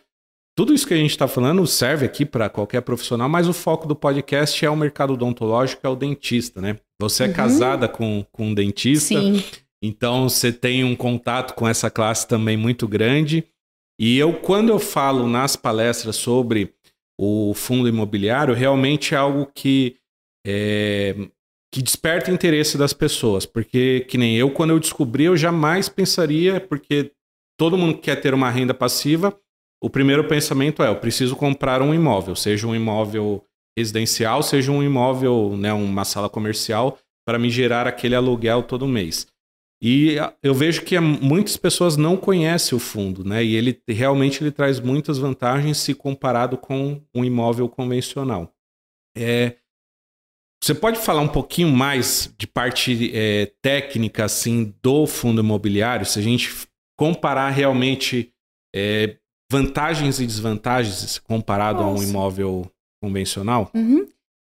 Tudo 0.57 0.73
isso 0.73 0.85
que 0.85 0.93
a 0.93 0.97
gente 0.97 1.11
está 1.11 1.25
falando 1.25 1.65
serve 1.65 2.05
aqui 2.05 2.25
para 2.25 2.49
qualquer 2.49 2.81
profissional, 2.81 3.29
mas 3.29 3.47
o 3.47 3.53
foco 3.53 3.87
do 3.87 3.95
podcast 3.95 4.65
é 4.65 4.69
o 4.69 4.75
mercado 4.75 5.13
odontológico, 5.13 5.87
é 5.87 5.89
o 5.89 5.95
dentista, 5.95 6.59
né? 6.59 6.75
Você 6.99 7.23
é 7.23 7.27
uhum. 7.27 7.33
casada 7.33 7.87
com, 7.87 8.25
com 8.29 8.47
um 8.47 8.53
dentista, 8.53 9.21
Sim. 9.21 9.41
então 9.81 10.27
você 10.27 10.51
tem 10.51 10.83
um 10.83 10.97
contato 10.97 11.53
com 11.53 11.65
essa 11.65 11.89
classe 11.89 12.27
também 12.27 12.57
muito 12.57 12.89
grande. 12.89 13.45
E 13.97 14.17
eu, 14.17 14.33
quando 14.33 14.69
eu 14.69 14.79
falo 14.79 15.29
nas 15.29 15.55
palestras 15.55 16.17
sobre 16.17 16.73
o 17.17 17.53
fundo 17.53 17.87
imobiliário, 17.87 18.53
realmente 18.53 19.13
é 19.13 19.17
algo 19.17 19.49
que 19.53 19.97
é, 20.45 21.15
que 21.71 21.81
desperta 21.81 22.31
interesse 22.31 22.77
das 22.77 22.93
pessoas. 22.93 23.45
Porque, 23.45 24.05
que 24.09 24.17
nem 24.17 24.35
eu, 24.35 24.51
quando 24.51 24.71
eu 24.71 24.79
descobri, 24.79 25.25
eu 25.25 25.37
jamais 25.37 25.87
pensaria, 25.89 26.59
porque 26.59 27.11
todo 27.57 27.77
mundo 27.77 27.97
quer 27.97 28.15
ter 28.15 28.33
uma 28.33 28.49
renda 28.49 28.73
passiva, 28.73 29.37
o 29.81 29.89
primeiro 29.89 30.27
pensamento 30.27 30.83
é: 30.83 30.89
eu 30.89 30.95
preciso 30.95 31.35
comprar 31.35 31.81
um 31.81 31.93
imóvel, 31.93 32.35
seja 32.35 32.67
um 32.67 32.75
imóvel 32.75 33.43
residencial, 33.77 34.43
seja 34.43 34.71
um 34.71 34.83
imóvel, 34.83 35.55
né, 35.55 35.71
uma 35.71 36.03
sala 36.03 36.29
comercial, 36.29 36.97
para 37.25 37.39
me 37.39 37.49
gerar 37.49 37.87
aquele 37.87 38.15
aluguel 38.15 38.63
todo 38.63 38.87
mês. 38.87 39.27
E 39.81 40.17
eu 40.43 40.53
vejo 40.53 40.83
que 40.83 40.99
muitas 40.99 41.55
pessoas 41.55 41.95
não 41.95 42.17
conhecem 42.17 42.75
o 42.75 42.79
fundo, 42.79 43.23
né? 43.23 43.41
E 43.41 43.55
ele 43.55 43.81
realmente 43.87 44.43
ele 44.43 44.51
traz 44.51 44.77
muitas 44.81 45.17
vantagens 45.17 45.77
se 45.77 45.93
comparado 45.93 46.57
com 46.57 47.01
um 47.15 47.23
imóvel 47.23 47.69
convencional. 47.69 48.53
É, 49.17 49.55
você 50.61 50.75
pode 50.75 50.99
falar 50.99 51.21
um 51.21 51.27
pouquinho 51.27 51.69
mais 51.69 52.33
de 52.37 52.45
parte 52.45 53.11
é, 53.15 53.51
técnica 53.61 54.25
assim 54.25 54.73
do 54.81 55.07
fundo 55.07 55.41
imobiliário, 55.41 56.05
se 56.05 56.19
a 56.19 56.21
gente 56.21 56.67
comparar 56.97 57.49
realmente 57.49 58.33
é, 58.75 59.17
vantagens 59.51 60.19
e 60.19 60.25
desvantagens 60.25 61.17
comparado 61.19 61.81
Nossa. 61.81 62.03
a 62.03 62.05
um 62.05 62.09
imóvel 62.09 62.71
convencional? 63.01 63.71
Uhum. 63.73 64.07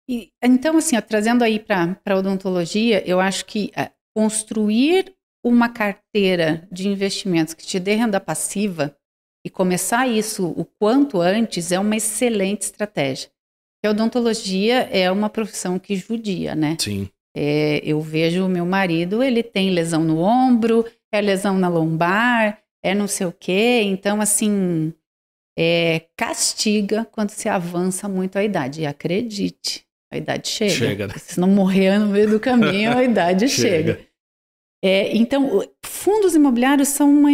E, 0.09 0.29
então, 0.43 0.77
assim, 0.77 0.97
ó, 0.97 1.01
trazendo 1.01 1.43
aí 1.43 1.59
para 1.59 1.97
a 2.05 2.15
odontologia, 2.15 3.01
eu 3.07 3.19
acho 3.19 3.45
que 3.45 3.71
é, 3.75 3.91
construir 4.13 5.15
uma 5.43 5.69
carteira 5.69 6.67
de 6.71 6.87
investimentos 6.87 7.53
que 7.53 7.65
te 7.65 7.79
dê 7.79 7.95
renda 7.95 8.19
passiva 8.19 8.95
e 9.45 9.49
começar 9.49 10.07
isso 10.07 10.47
o 10.49 10.65
quanto 10.65 11.19
antes 11.19 11.71
é 11.71 11.79
uma 11.79 11.95
excelente 11.95 12.63
estratégia. 12.63 13.31
Porque 13.81 13.87
a 13.87 13.91
odontologia 13.91 14.87
é 14.91 15.09
uma 15.11 15.27
profissão 15.27 15.79
que 15.79 15.95
judia, 15.95 16.53
né? 16.53 16.77
Sim. 16.79 17.09
É, 17.35 17.81
eu 17.83 17.99
vejo 17.99 18.45
o 18.45 18.49
meu 18.49 18.63
marido, 18.63 19.23
ele 19.23 19.41
tem 19.41 19.71
lesão 19.71 20.03
no 20.03 20.19
ombro, 20.19 20.85
é 21.11 21.19
lesão 21.19 21.57
na 21.57 21.67
lombar, 21.67 22.59
é 22.83 22.93
não 22.93 23.07
sei 23.07 23.25
o 23.25 23.31
quê. 23.31 23.81
Então, 23.83 24.21
assim, 24.21 24.93
é, 25.57 26.05
castiga 26.15 27.07
quando 27.11 27.31
se 27.31 27.49
avança 27.49 28.07
muito 28.07 28.37
a 28.37 28.43
idade. 28.43 28.81
E 28.81 28.85
acredite, 28.85 29.83
a 30.13 30.17
idade 30.17 30.47
chega. 30.47 30.71
Chega, 30.71 31.07
né? 31.07 31.13
Se 31.17 31.39
não 31.39 31.47
morrer 31.47 31.97
no 31.97 32.05
meio 32.05 32.29
do 32.29 32.39
caminho, 32.39 32.95
a 32.95 33.03
idade 33.03 33.49
chega. 33.49 33.95
chega. 33.95 34.07
É, 34.83 35.15
então, 35.17 35.67
fundos 35.83 36.35
imobiliários 36.35 36.89
são 36.89 37.09
uma, 37.09 37.29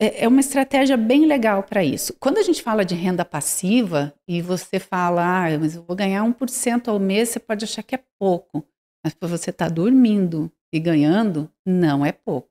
é, 0.00 0.24
é 0.24 0.28
uma 0.28 0.40
estratégia 0.40 0.96
bem 0.96 1.26
legal 1.26 1.62
para 1.62 1.84
isso. 1.84 2.14
Quando 2.18 2.38
a 2.38 2.42
gente 2.42 2.62
fala 2.62 2.84
de 2.84 2.94
renda 2.94 3.24
passiva 3.24 4.14
e 4.26 4.40
você 4.40 4.80
fala, 4.80 5.46
ah, 5.46 5.58
mas 5.58 5.76
eu 5.76 5.82
vou 5.82 5.94
ganhar 5.94 6.24
1% 6.24 6.88
ao 6.88 6.98
mês, 6.98 7.28
você 7.28 7.38
pode 7.38 7.64
achar 7.64 7.82
que 7.82 7.94
é 7.94 8.02
pouco. 8.18 8.66
Mas 9.04 9.12
para 9.12 9.28
você 9.28 9.50
estar 9.50 9.68
tá 9.68 9.74
dormindo 9.74 10.50
e 10.72 10.80
ganhando, 10.80 11.50
não 11.66 12.04
é 12.04 12.12
pouco. 12.12 12.48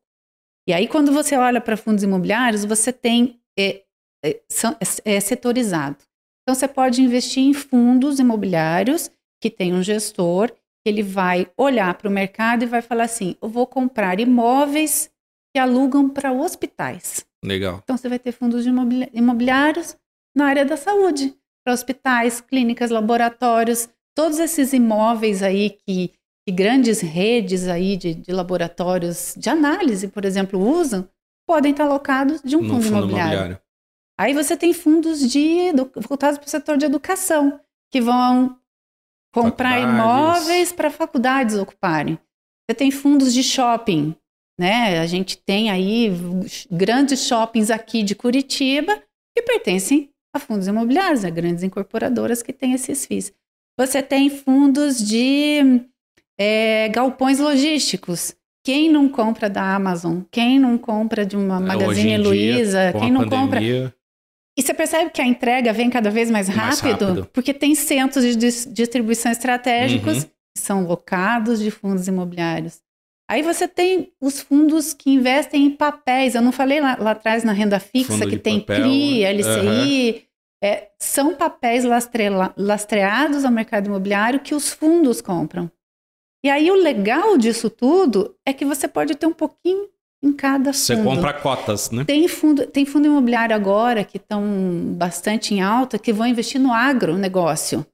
E 0.68 0.74
aí, 0.74 0.88
quando 0.88 1.12
você 1.12 1.36
olha 1.36 1.60
para 1.60 1.76
fundos 1.76 2.04
imobiliários, 2.04 2.64
você 2.64 2.94
tem 2.94 3.42
é, 3.58 3.82
é, 4.24 4.30
é, 4.30 5.16
é 5.16 5.20
setorizado. 5.20 5.98
Então, 6.44 6.54
você 6.54 6.68
pode 6.68 7.02
investir 7.02 7.44
em 7.44 7.54
fundos 7.54 8.20
imobiliários 8.20 9.10
que 9.42 9.50
tem 9.50 9.74
um 9.74 9.82
gestor, 9.82 10.52
ele 10.86 11.02
vai 11.02 11.50
olhar 11.58 11.96
para 11.96 12.08
o 12.08 12.12
mercado 12.12 12.64
e 12.64 12.68
vai 12.68 12.82
falar 12.82 13.06
assim: 13.06 13.36
eu 13.42 13.50
vou 13.50 13.66
comprar 13.66 14.20
imóveis 14.20 15.10
que 15.52 15.60
alugam 15.60 16.10
para 16.10 16.32
hospitais. 16.32 17.26
Legal. 17.44 17.80
Então, 17.84 17.98
você 17.98 18.10
vai 18.10 18.20
ter 18.20 18.32
fundos 18.32 18.66
imobiliários 18.66 19.98
na 20.36 20.48
área 20.48 20.66
da 20.66 20.78
saúde, 20.78 21.36
para 21.64 21.74
hospitais, 21.74 22.42
clínicas, 22.42 22.92
laboratórios, 22.92 23.90
todos 24.16 24.40
esses 24.40 24.74
imóveis 24.74 25.42
aí 25.42 25.70
que, 25.70 26.14
que 26.46 26.54
grandes 26.54 27.00
redes 27.02 27.68
aí 27.68 27.96
de, 27.96 28.16
de, 28.16 28.32
laboratórios 28.32 29.34
de 29.38 29.50
análise, 29.50 30.08
por 30.08 30.26
exemplo, 30.26 30.60
usam, 30.60 31.08
podem 31.48 31.72
estar 31.72 31.86
alocados 31.86 32.42
de 32.44 32.56
um 32.56 32.62
fundo, 32.62 32.82
fundo 32.82 32.88
imobiliário. 32.88 33.34
imobiliário. 33.34 33.62
Aí 34.20 34.34
você 34.34 34.58
tem 34.58 34.74
fundos 34.74 35.20
de 35.32 35.72
voltados 35.96 36.38
para 36.38 36.48
o 36.48 36.50
setor 36.50 36.78
de 36.78 36.86
educação, 36.86 37.62
que 37.90 38.02
vão 38.02 38.60
comprar 39.34 39.80
imóveis 39.80 40.74
para 40.74 40.92
faculdades 40.92 41.56
ocuparem. 41.56 42.20
Você 42.70 42.76
tem 42.76 42.92
fundos 42.92 43.34
de 43.34 43.42
shopping, 43.42 44.14
né? 44.60 45.00
A 45.00 45.06
gente 45.06 45.38
tem 45.38 45.70
aí 45.70 46.12
grandes 46.70 47.26
shoppings 47.26 47.72
aqui 47.72 48.04
de 48.04 48.14
Curitiba 48.14 49.02
que 49.36 49.42
pertencem 49.42 50.10
a 50.36 50.40
fundos 50.40 50.68
imobiliários, 50.68 51.24
a 51.24 51.30
grandes 51.30 51.64
incorporadoras 51.64 52.44
que 52.44 52.52
têm 52.52 52.74
esses 52.74 53.06
FIIs. 53.06 53.32
Você 53.78 54.04
tem 54.04 54.30
fundos 54.30 55.00
de 55.00 55.82
é, 56.38 56.90
galpões 56.90 57.40
logísticos. 57.40 58.36
Quem 58.64 58.92
não 58.92 59.08
compra 59.08 59.50
da 59.50 59.74
Amazon? 59.74 60.20
Quem 60.30 60.60
não 60.60 60.78
compra 60.78 61.26
de 61.26 61.38
uma 61.38 61.58
é, 61.58 61.60
Magazine 61.60 62.18
Luiza? 62.18 62.94
Quem 63.00 63.10
não 63.12 63.28
pandemia... 63.30 63.84
compra 63.84 64.00
e 64.60 64.62
você 64.62 64.74
percebe 64.74 65.10
que 65.10 65.22
a 65.22 65.26
entrega 65.26 65.72
vem 65.72 65.90
cada 65.90 66.12
vez 66.12 66.30
mais 66.30 66.50
rápido, 66.50 66.66
mais 66.66 66.82
rápido. 66.82 67.30
porque 67.32 67.54
tem 67.54 67.74
centros 67.74 68.26
de 68.26 68.36
distribuição 68.74 69.32
estratégicos 69.32 70.18
uhum. 70.18 70.30
que 70.54 70.62
são 70.62 70.84
locados 70.86 71.60
de 71.62 71.72
fundos 71.72 72.10
imobiliários. 72.10 72.82
Aí 73.30 73.44
você 73.44 73.68
tem 73.68 74.12
os 74.20 74.42
fundos 74.42 74.92
que 74.92 75.12
investem 75.12 75.68
em 75.68 75.70
papéis. 75.70 76.34
Eu 76.34 76.42
não 76.42 76.52
falei 76.52 76.82
lá, 76.82 76.98
lá 77.00 77.12
atrás 77.12 77.44
na 77.44 77.52
renda 77.52 77.80
fixa 77.80 78.14
Fundo 78.14 78.28
que 78.28 78.38
tem 78.40 78.60
papel, 78.60 78.82
CRI, 78.82 79.24
LCI. 79.24 80.12
Uhum. 80.12 80.22
É, 80.64 80.90
são 81.00 81.36
papéis 81.36 81.86
lastre, 81.86 82.24
lastreados 82.58 83.46
ao 83.46 83.52
mercado 83.52 83.86
imobiliário 83.86 84.40
que 84.40 84.56
os 84.56 84.74
fundos 84.74 85.22
compram. 85.22 85.72
E 86.44 86.50
aí 86.50 86.72
o 86.72 86.76
legal 86.76 87.38
disso 87.38 87.70
tudo 87.70 88.36
é 88.44 88.52
que 88.52 88.66
você 88.66 88.88
pode 88.88 89.14
ter 89.16 89.28
um 89.28 89.34
pouquinho 89.34 89.88
em 90.24 90.34
cada 90.34 90.74
fundo. 90.74 90.74
Você 90.74 90.98
compra 91.04 91.34
cotas, 91.34 91.92
né? 91.92 92.06
Tem 92.06 92.28
fundo, 92.28 92.66
tem 92.66 92.84
fundo 92.84 93.06
imobiliário 93.06 93.56
agora 93.56 94.04
que 94.04 94.18
estão 94.18 94.44
bastante 94.98 95.54
em 95.54 95.62
alta, 95.62 96.00
que 96.00 96.12
vão 96.12 96.26
investir 96.26 96.60
no 96.60 96.74
agronegócio. 96.74 97.86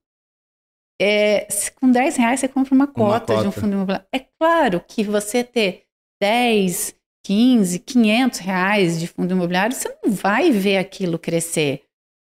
É, 1.01 1.47
com 1.79 1.91
10 1.91 2.15
reais 2.15 2.39
você 2.39 2.47
compra 2.47 2.73
uma 2.73 2.87
cota, 2.87 3.03
uma 3.03 3.19
cota 3.19 3.41
de 3.41 3.47
um 3.47 3.51
fundo 3.51 3.73
imobiliário. 3.73 4.07
É 4.13 4.19
claro 4.19 4.83
que 4.87 5.03
você 5.03 5.43
ter 5.43 5.83
10, 6.21 6.95
15, 7.25 7.79
500 7.79 8.39
reais 8.39 8.99
de 8.99 9.07
fundo 9.07 9.33
imobiliário, 9.33 9.75
você 9.75 9.89
não 10.03 10.11
vai 10.11 10.51
ver 10.51 10.77
aquilo 10.77 11.19
crescer. 11.19 11.83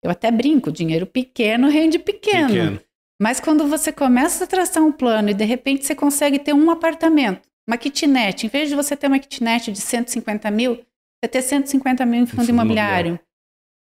Eu 0.03 0.11
até 0.11 0.31
brinco, 0.31 0.71
dinheiro 0.71 1.05
pequeno 1.05 1.69
rende 1.69 1.99
pequeno. 1.99 2.47
pequeno. 2.47 2.81
Mas 3.21 3.39
quando 3.39 3.67
você 3.67 3.91
começa 3.91 4.43
a 4.43 4.47
traçar 4.47 4.83
um 4.83 4.91
plano 4.91 5.29
e 5.29 5.33
de 5.33 5.45
repente 5.45 5.85
você 5.85 5.95
consegue 5.95 6.39
ter 6.39 6.53
um 6.53 6.69
apartamento 6.69 7.47
uma 7.67 7.77
kitnet, 7.77 8.45
em 8.45 8.49
vez 8.49 8.69
de 8.69 8.75
você 8.75 8.95
ter 8.95 9.07
uma 9.07 9.19
kitnet 9.19 9.71
de 9.71 9.81
150 9.81 10.51
mil, 10.51 10.75
você 10.75 11.27
ter 11.29 11.41
150 11.41 12.05
mil 12.05 12.21
em 12.21 12.25
fundo, 12.25 12.41
fundo 12.41 12.49
imobiliário. 12.49 13.19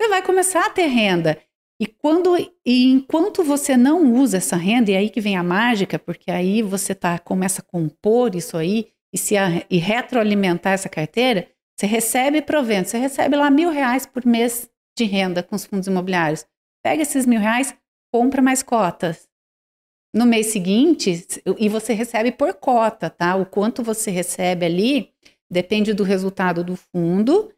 Você 0.00 0.08
vai 0.08 0.22
começar 0.22 0.66
a 0.66 0.70
ter 0.70 0.86
renda. 0.86 1.40
E 1.80 1.86
quando 1.86 2.36
e 2.36 2.92
enquanto 2.92 3.42
você 3.42 3.74
não 3.74 4.12
usa 4.12 4.36
essa 4.36 4.54
renda, 4.54 4.90
e 4.90 4.96
aí 4.96 5.08
que 5.08 5.20
vem 5.20 5.36
a 5.36 5.42
mágica, 5.42 5.98
porque 5.98 6.30
aí 6.30 6.60
você 6.60 6.94
tá, 6.94 7.18
começa 7.18 7.62
a 7.62 7.64
compor 7.64 8.34
isso 8.34 8.58
aí 8.58 8.88
e, 9.10 9.16
se 9.16 9.34
a, 9.34 9.64
e 9.70 9.78
retroalimentar 9.78 10.74
essa 10.74 10.90
carteira, 10.90 11.48
você 11.74 11.86
recebe 11.86 12.42
provento, 12.42 12.90
você 12.90 12.98
recebe 12.98 13.34
lá 13.34 13.50
mil 13.50 13.70
reais 13.70 14.04
por 14.04 14.26
mês 14.26 14.70
de 14.94 15.04
renda 15.04 15.42
com 15.42 15.56
os 15.56 15.64
fundos 15.64 15.86
imobiliários. 15.86 16.44
Pega 16.84 17.00
esses 17.00 17.24
mil 17.24 17.40
reais, 17.40 17.74
compra 18.12 18.42
mais 18.42 18.62
cotas 18.62 19.26
no 20.14 20.26
mês 20.26 20.48
seguinte, 20.48 21.24
e 21.56 21.68
você 21.68 21.94
recebe 21.94 22.32
por 22.32 22.52
cota, 22.54 23.08
tá? 23.08 23.36
O 23.36 23.46
quanto 23.46 23.82
você 23.82 24.10
recebe 24.10 24.66
ali 24.66 25.12
depende 25.50 25.94
do 25.94 26.02
resultado 26.02 26.62
do 26.62 26.76
fundo 26.76 27.50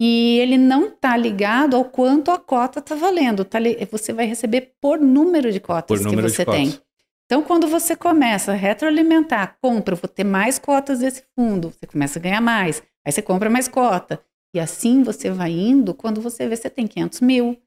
e 0.00 0.38
ele 0.38 0.56
não 0.56 0.86
está 0.86 1.16
ligado 1.16 1.74
ao 1.76 1.84
quanto 1.84 2.30
a 2.30 2.38
cota 2.38 2.78
está 2.78 2.94
valendo. 2.94 3.44
Tá 3.44 3.58
você 3.90 4.12
vai 4.12 4.26
receber 4.26 4.74
por 4.80 5.00
número 5.00 5.50
de 5.50 5.58
cotas 5.58 6.04
número 6.04 6.28
que 6.28 6.34
você 6.34 6.44
tem. 6.44 6.78
Então, 7.26 7.42
quando 7.42 7.66
você 7.66 7.94
começa 7.94 8.52
a 8.52 8.54
retroalimentar, 8.54 9.58
compra, 9.60 9.94
vou 9.94 10.08
ter 10.08 10.24
mais 10.24 10.58
cotas 10.58 11.00
desse 11.00 11.24
fundo, 11.34 11.70
você 11.70 11.86
começa 11.86 12.18
a 12.18 12.22
ganhar 12.22 12.40
mais, 12.40 12.82
aí 13.04 13.12
você 13.12 13.20
compra 13.20 13.50
mais 13.50 13.68
cota. 13.68 14.22
E 14.54 14.58
assim 14.58 15.02
você 15.02 15.30
vai 15.30 15.50
indo, 15.50 15.92
quando 15.92 16.22
você 16.22 16.48
vê, 16.48 16.56
você 16.56 16.70
tem 16.70 16.86
500 16.86 17.20
mil 17.20 17.60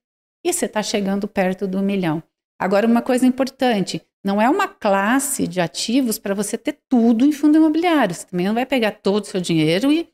e 0.43 0.51
você 0.51 0.65
está 0.65 0.81
chegando 0.81 1.27
perto 1.27 1.67
do 1.67 1.79
milhão. 1.79 2.23
Agora, 2.59 2.87
uma 2.87 3.03
coisa 3.03 3.25
importante, 3.25 4.01
não 4.23 4.41
é 4.41 4.49
uma 4.49 4.67
classe 4.67 5.47
de 5.47 5.61
ativos 5.61 6.17
para 6.17 6.33
você 6.33 6.57
ter 6.57 6.79
tudo 6.89 7.23
em 7.23 7.31
fundo 7.31 7.57
imobiliário. 7.57 8.15
Você 8.15 8.25
também 8.25 8.47
não 8.47 8.55
vai 8.55 8.65
pegar 8.65 8.91
todo 8.91 9.23
o 9.23 9.27
seu 9.27 9.41
dinheiro 9.41 9.91
e 9.91 10.09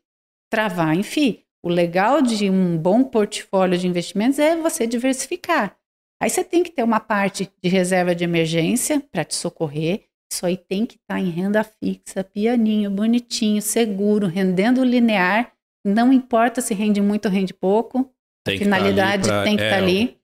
travar 0.49 0.93
em 0.93 1.03
FII. 1.03 1.46
O 1.67 1.69
legal 1.69 2.21
de 2.21 2.49
um 2.49 2.77
bom 2.77 3.03
portfólio 3.03 3.77
de 3.77 3.85
investimentos 3.85 4.39
é 4.39 4.55
você 4.55 4.87
diversificar. 4.87 5.75
Aí 6.17 6.29
você 6.29 6.41
tem 6.41 6.63
que 6.63 6.71
ter 6.71 6.81
uma 6.81 7.01
parte 7.01 7.51
de 7.61 7.67
reserva 7.67 8.15
de 8.15 8.23
emergência 8.23 9.01
para 9.11 9.25
te 9.25 9.35
socorrer. 9.35 10.05
Isso 10.31 10.45
aí 10.45 10.55
tem 10.55 10.85
que 10.85 10.95
estar 10.95 11.15
tá 11.15 11.19
em 11.19 11.29
renda 11.29 11.65
fixa, 11.65 12.23
pianinho, 12.23 12.89
bonitinho, 12.89 13.61
seguro, 13.61 14.27
rendendo 14.27 14.81
linear. 14.81 15.51
Não 15.85 16.13
importa 16.13 16.61
se 16.61 16.73
rende 16.73 17.01
muito 17.01 17.25
ou 17.25 17.31
rende 17.31 17.53
pouco. 17.53 18.09
Tem 18.45 18.55
a 18.55 18.59
tá 18.59 18.63
finalidade 18.63 19.27
tá 19.27 19.43
tem 19.43 19.57
que 19.57 19.63
estar 19.63 19.75
tá 19.75 19.81
é, 19.81 19.83
ali. 19.83 20.17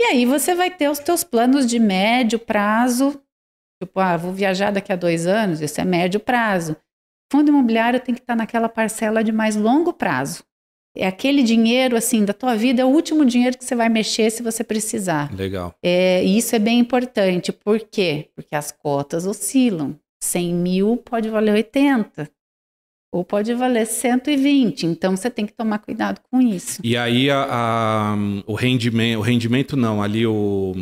E 0.00 0.04
aí 0.06 0.26
você 0.26 0.56
vai 0.56 0.72
ter 0.72 0.90
os 0.90 0.98
teus 0.98 1.22
planos 1.22 1.68
de 1.68 1.78
médio 1.78 2.40
prazo, 2.40 3.22
tipo, 3.80 4.00
ah, 4.00 4.16
vou 4.16 4.32
viajar 4.32 4.72
daqui 4.72 4.92
a 4.92 4.96
dois 4.96 5.24
anos, 5.24 5.60
isso 5.60 5.80
é 5.80 5.84
médio 5.84 6.18
prazo. 6.18 6.76
Fundo 7.30 7.50
imobiliário 7.50 8.00
tem 8.00 8.12
que 8.12 8.22
estar 8.22 8.34
naquela 8.34 8.68
parcela 8.68 9.22
de 9.22 9.30
mais 9.30 9.54
longo 9.54 9.92
prazo. 9.92 10.42
É 10.96 11.06
aquele 11.06 11.42
dinheiro, 11.42 11.96
assim, 11.96 12.24
da 12.24 12.32
tua 12.32 12.54
vida, 12.54 12.82
é 12.82 12.84
o 12.84 12.88
último 12.88 13.24
dinheiro 13.24 13.58
que 13.58 13.64
você 13.64 13.74
vai 13.74 13.88
mexer 13.88 14.30
se 14.30 14.42
você 14.42 14.62
precisar. 14.62 15.34
Legal. 15.34 15.74
É, 15.82 16.24
e 16.24 16.38
isso 16.38 16.54
é 16.54 16.58
bem 16.58 16.78
importante. 16.78 17.52
Por 17.52 17.80
quê? 17.80 18.28
Porque 18.34 18.54
as 18.54 18.70
cotas 18.70 19.26
oscilam. 19.26 19.98
100 20.22 20.54
mil 20.54 20.96
pode 20.96 21.28
valer 21.28 21.52
80 21.52 22.30
ou 23.14 23.24
pode 23.24 23.54
valer 23.54 23.86
120. 23.86 24.86
Então 24.86 25.16
você 25.16 25.30
tem 25.30 25.46
que 25.46 25.52
tomar 25.52 25.78
cuidado 25.78 26.20
com 26.30 26.40
isso. 26.40 26.80
E 26.82 26.96
aí 26.96 27.30
a, 27.30 27.46
a, 27.48 28.16
o 28.46 28.54
rendimento, 28.54 29.18
o 29.18 29.22
rendimento 29.22 29.76
não, 29.76 30.02
ali 30.02 30.26
o, 30.26 30.74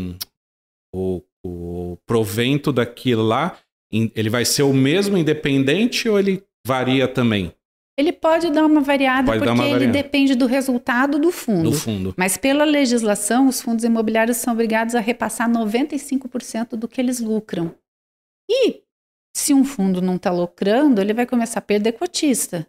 o, 0.95 1.23
o 1.45 1.99
provento 2.07 2.73
daquilo 2.73 3.23
lá, 3.23 3.59
ele 3.93 4.31
vai 4.31 4.45
ser 4.47 4.63
o 4.63 4.73
mesmo 4.73 5.19
independente 5.19 6.09
ou 6.09 6.19
ele 6.19 6.43
varia 6.67 7.07
também? 7.07 7.53
Ele 7.99 8.13
pode 8.13 8.51
dar 8.51 8.65
uma 8.65 8.81
variada 8.81 9.27
pode 9.27 9.39
porque 9.39 9.53
uma 9.53 9.67
ele 9.67 9.87
depende 9.89 10.35
do 10.35 10.47
resultado 10.47 11.19
do 11.19 11.31
fundo. 11.31 11.71
do 11.71 11.77
fundo. 11.77 12.15
Mas 12.17 12.39
pela 12.39 12.65
legislação, 12.65 13.49
os 13.49 13.61
fundos 13.61 13.85
imobiliários 13.85 14.39
são 14.39 14.55
obrigados 14.55 14.95
a 14.95 15.01
repassar 15.01 15.51
95% 15.51 16.71
do 16.71 16.89
que 16.89 17.01
eles 17.01 17.21
lucram. 17.21 17.75
E 18.51 18.81
se 19.37 19.53
um 19.53 19.65
fundo 19.65 20.01
não 20.01 20.17
está 20.17 20.31
lucrando, 20.31 21.01
ele 21.01 21.13
vai 21.13 21.27
começar 21.27 21.59
a 21.59 21.63
perder 21.63 21.93
cotista. 21.93 22.67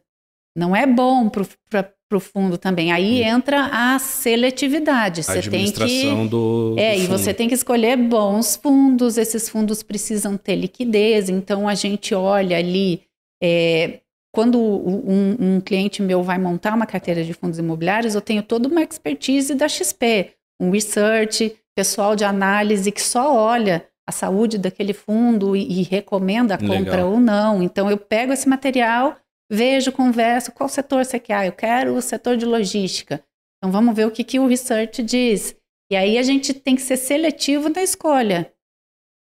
Não 0.56 0.76
é 0.76 0.86
bom 0.86 1.30
para 1.30 1.88
o 2.12 2.20
fundo 2.20 2.58
também. 2.58 2.92
Aí 2.92 3.18
Sim. 3.18 3.24
entra 3.24 3.70
a 3.72 4.00
seletividade. 4.00 5.22
A 5.22 5.24
você 5.24 5.50
tem 5.50 5.72
que 5.72 6.28
do, 6.28 6.76
é 6.78 6.96
do 6.96 7.02
e 7.02 7.08
você 7.08 7.34
tem 7.34 7.48
que 7.48 7.56
escolher 7.56 7.98
bons 7.98 8.56
fundos. 8.56 9.18
Esses 9.18 9.50
fundos 9.50 9.82
precisam 9.82 10.38
ter 10.38 10.56
liquidez. 10.56 11.30
Então 11.30 11.68
a 11.68 11.74
gente 11.74 12.14
olha 12.14 12.58
ali 12.58 13.02
é, 13.42 14.00
quando 14.34 14.60
um, 14.60 15.38
um, 15.40 15.62
cliente 15.62 16.02
meu 16.02 16.24
vai 16.24 16.40
montar 16.40 16.74
uma 16.74 16.88
carteira 16.88 17.24
de 17.24 17.34
fundos 17.34 17.60
imobiliários, 17.60 18.16
eu 18.16 18.22
tenho 18.22 18.42
toda 18.42 18.68
uma 18.68 18.82
expertise 18.82 19.54
da 19.54 19.70
XP, 19.70 20.32
um 20.60 20.72
research, 20.72 21.56
pessoal 21.76 22.16
de 22.16 22.26
análise 22.26 22.92
que 22.92 23.02
só 23.02 23.36
olha 23.36 23.88
a 24.08 24.12
saúde 24.12 24.58
daquele 24.58 24.92
fundo 24.92 25.56
e, 25.56 25.80
e 25.80 25.84
recomenda 25.84 26.56
a 26.56 26.58
compra 26.58 26.78
Legal. 26.78 27.12
ou 27.12 27.20
não. 27.20 27.62
Então 27.62 27.90
eu 27.90 27.98
pego 27.98 28.34
esse 28.34 28.50
material, 28.50 29.16
vejo, 29.52 29.92
converso, 29.92 30.52
qual 30.52 30.68
setor 30.68 31.06
você 31.06 31.20
quer? 31.20 31.36
Ah, 31.36 31.46
eu 31.46 31.54
quero 31.54 31.96
o 31.96 32.02
setor 32.02 32.36
de 32.36 32.46
logística. 32.46 33.24
Então 33.58 33.72
vamos 33.72 33.96
ver 33.96 34.08
o 34.08 34.12
que, 34.12 34.24
que 34.24 34.40
o 34.40 34.48
research 34.48 35.04
diz. 35.04 35.56
E 35.92 35.96
aí 35.96 36.18
a 36.18 36.24
gente 36.24 36.56
tem 36.56 36.76
que 36.76 36.82
ser 36.82 36.98
seletivo 36.98 37.70
na 37.70 37.84
escolha. 37.84 38.52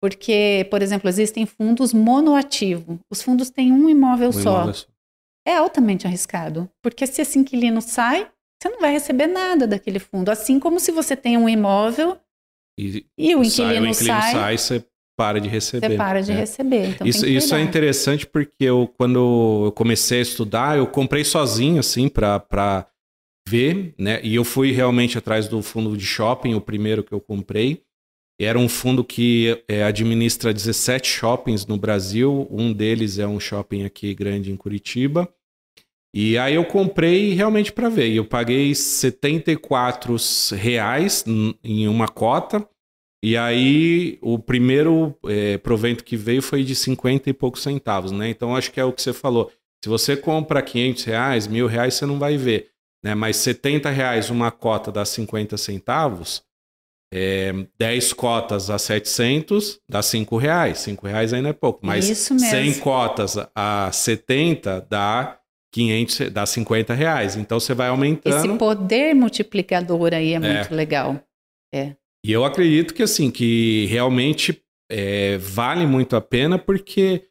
Porque, 0.01 0.67
por 0.71 0.83
exemplo, 0.83 1.09
existem 1.09 1.45
fundos 1.45 1.93
monoativo. 1.93 2.99
Os 3.11 3.23
fundos 3.23 3.51
têm 3.51 3.71
um 3.71 3.89
imóvel 3.89 4.31
um 4.31 4.33
só. 4.33 4.63
Imóvel 4.63 4.75
só 4.75 4.94
é 5.47 5.57
altamente 5.57 6.07
arriscado. 6.07 6.69
Porque 6.83 7.07
se 7.07 7.23
esse 7.23 7.39
inquilino 7.39 7.81
sai, 7.81 8.29
você 8.61 8.69
não 8.69 8.81
vai 8.81 8.93
receber 8.93 9.27
nada 9.27 9.67
daquele 9.67 9.99
fundo. 9.99 10.31
Assim 10.31 10.59
como 10.59 10.81
se 10.81 10.91
você 10.91 11.17
tem 11.17 11.37
um 11.37 11.49
imóvel 11.49 12.19
e, 12.79 13.07
e 13.17 13.35
o, 13.35 13.45
inquilino 13.45 13.51
sai, 13.51 13.81
o 13.81 13.87
inquilino 13.87 13.95
sai, 13.95 14.33
sai, 14.33 14.59
você 14.59 14.85
para 15.17 15.41
de 15.41 15.49
receber. 15.49 15.89
Você 15.89 15.97
para 15.97 16.23
de 16.23 16.33
é. 16.33 16.35
receber. 16.35 16.89
Então 16.89 17.07
isso, 17.07 17.27
isso 17.27 17.55
é 17.55 17.61
interessante 17.61 18.27
porque 18.27 18.65
eu, 18.65 18.93
quando 18.97 19.67
eu 19.67 19.73
comecei 19.73 20.19
a 20.19 20.23
estudar, 20.23 20.77
eu 20.77 20.87
comprei 20.87 21.25
sozinho, 21.25 21.79
assim, 21.81 22.09
para 22.09 22.87
ver, 23.49 23.95
né? 23.99 24.21
E 24.25 24.35
eu 24.35 24.45
fui 24.45 24.73
realmente 24.73 25.17
atrás 25.19 25.47
do 25.47 25.63
fundo 25.63 25.97
de 25.97 26.05
shopping, 26.05 26.55
o 26.55 26.61
primeiro 26.61 27.05
que 27.05 27.13
eu 27.13 27.21
comprei. 27.21 27.83
Era 28.41 28.59
um 28.59 28.69
fundo 28.69 29.05
que 29.05 29.63
é, 29.69 29.85
administra 29.85 30.53
17 30.53 31.09
shoppings 31.09 31.67
no 31.67 31.77
Brasil. 31.77 32.49
Um 32.51 32.73
deles 32.73 33.19
é 33.19 33.27
um 33.27 33.39
shopping 33.39 33.85
aqui 33.85 34.15
grande 34.15 34.51
em 34.51 34.57
Curitiba. 34.57 35.29
E 36.13 36.39
aí 36.39 36.55
eu 36.55 36.65
comprei 36.65 37.33
realmente 37.33 37.73
para 37.73 37.89
ver. 37.89 38.13
Eu 38.13 38.25
paguei 38.25 38.75
74 38.75 40.17
reais 40.57 41.25
em 41.63 41.89
uma 41.89 42.09
cota. 42.09 42.69
E 43.25 43.37
aí 43.37 44.19
o 44.21 44.39
primeiro 44.39 45.17
é, 45.27 45.57
provento 45.57 46.05
que 46.05 46.17
veio 46.17 46.43
foi 46.43 46.63
de 46.63 46.75
50 46.75 47.31
e 47.31 47.33
poucos 47.33 47.63
centavos, 47.63 48.13
né? 48.13 48.29
Então 48.29 48.55
acho 48.55 48.71
que 48.71 48.79
é 48.79 48.85
o 48.85 48.93
que 48.93 49.01
você 49.01 49.15
falou. 49.15 49.51
Se 49.83 49.89
você 49.89 50.17
compra 50.17 50.63
500 50.63 51.05
reais, 51.05 51.47
mil 51.47 51.67
reais, 51.67 51.95
você 51.95 52.05
não 52.05 52.19
vai 52.19 52.37
ver. 52.37 52.71
Né? 53.03 53.15
Mas 53.15 53.37
70 53.37 53.91
reais 53.91 54.31
uma 54.31 54.51
cota 54.51 54.93
dá 54.93 55.05
50 55.05 55.57
centavos, 55.57 56.43
é, 57.17 57.53
10 57.79 58.13
cotas 58.13 58.71
a 58.71 58.77
700 58.77 59.79
dá 59.89 60.03
5 60.03 60.37
reais. 60.37 60.79
5 60.79 61.07
reais 61.07 61.33
ainda 61.33 61.51
é 61.51 61.53
pouco, 61.53 61.79
mas 61.87 62.05
100 62.07 62.81
cotas 62.81 63.37
a 63.55 63.89
70 63.93 64.85
dá 64.91 65.39
500, 65.73 66.31
dá 66.31 66.45
50 66.45 66.93
reais. 66.93 67.37
Então 67.37 67.61
você 67.61 67.73
vai 67.73 67.87
aumentando. 67.87 68.37
Esse 68.37 68.59
poder 68.59 69.15
multiplicador 69.15 70.13
aí 70.13 70.33
é, 70.33 70.37
é. 70.37 70.41
muito 70.41 70.75
legal. 70.75 71.21
É. 71.73 71.95
E 72.27 72.33
eu 72.33 72.45
acredito 72.45 72.93
que 72.93 73.05
assim, 73.05 73.31
que 73.31 73.87
realmente 73.87 74.61
é, 74.91 75.39
vale 75.39 75.87
muito 75.87 76.17
a 76.17 76.21
pena 76.21 76.59
porque 76.59 77.29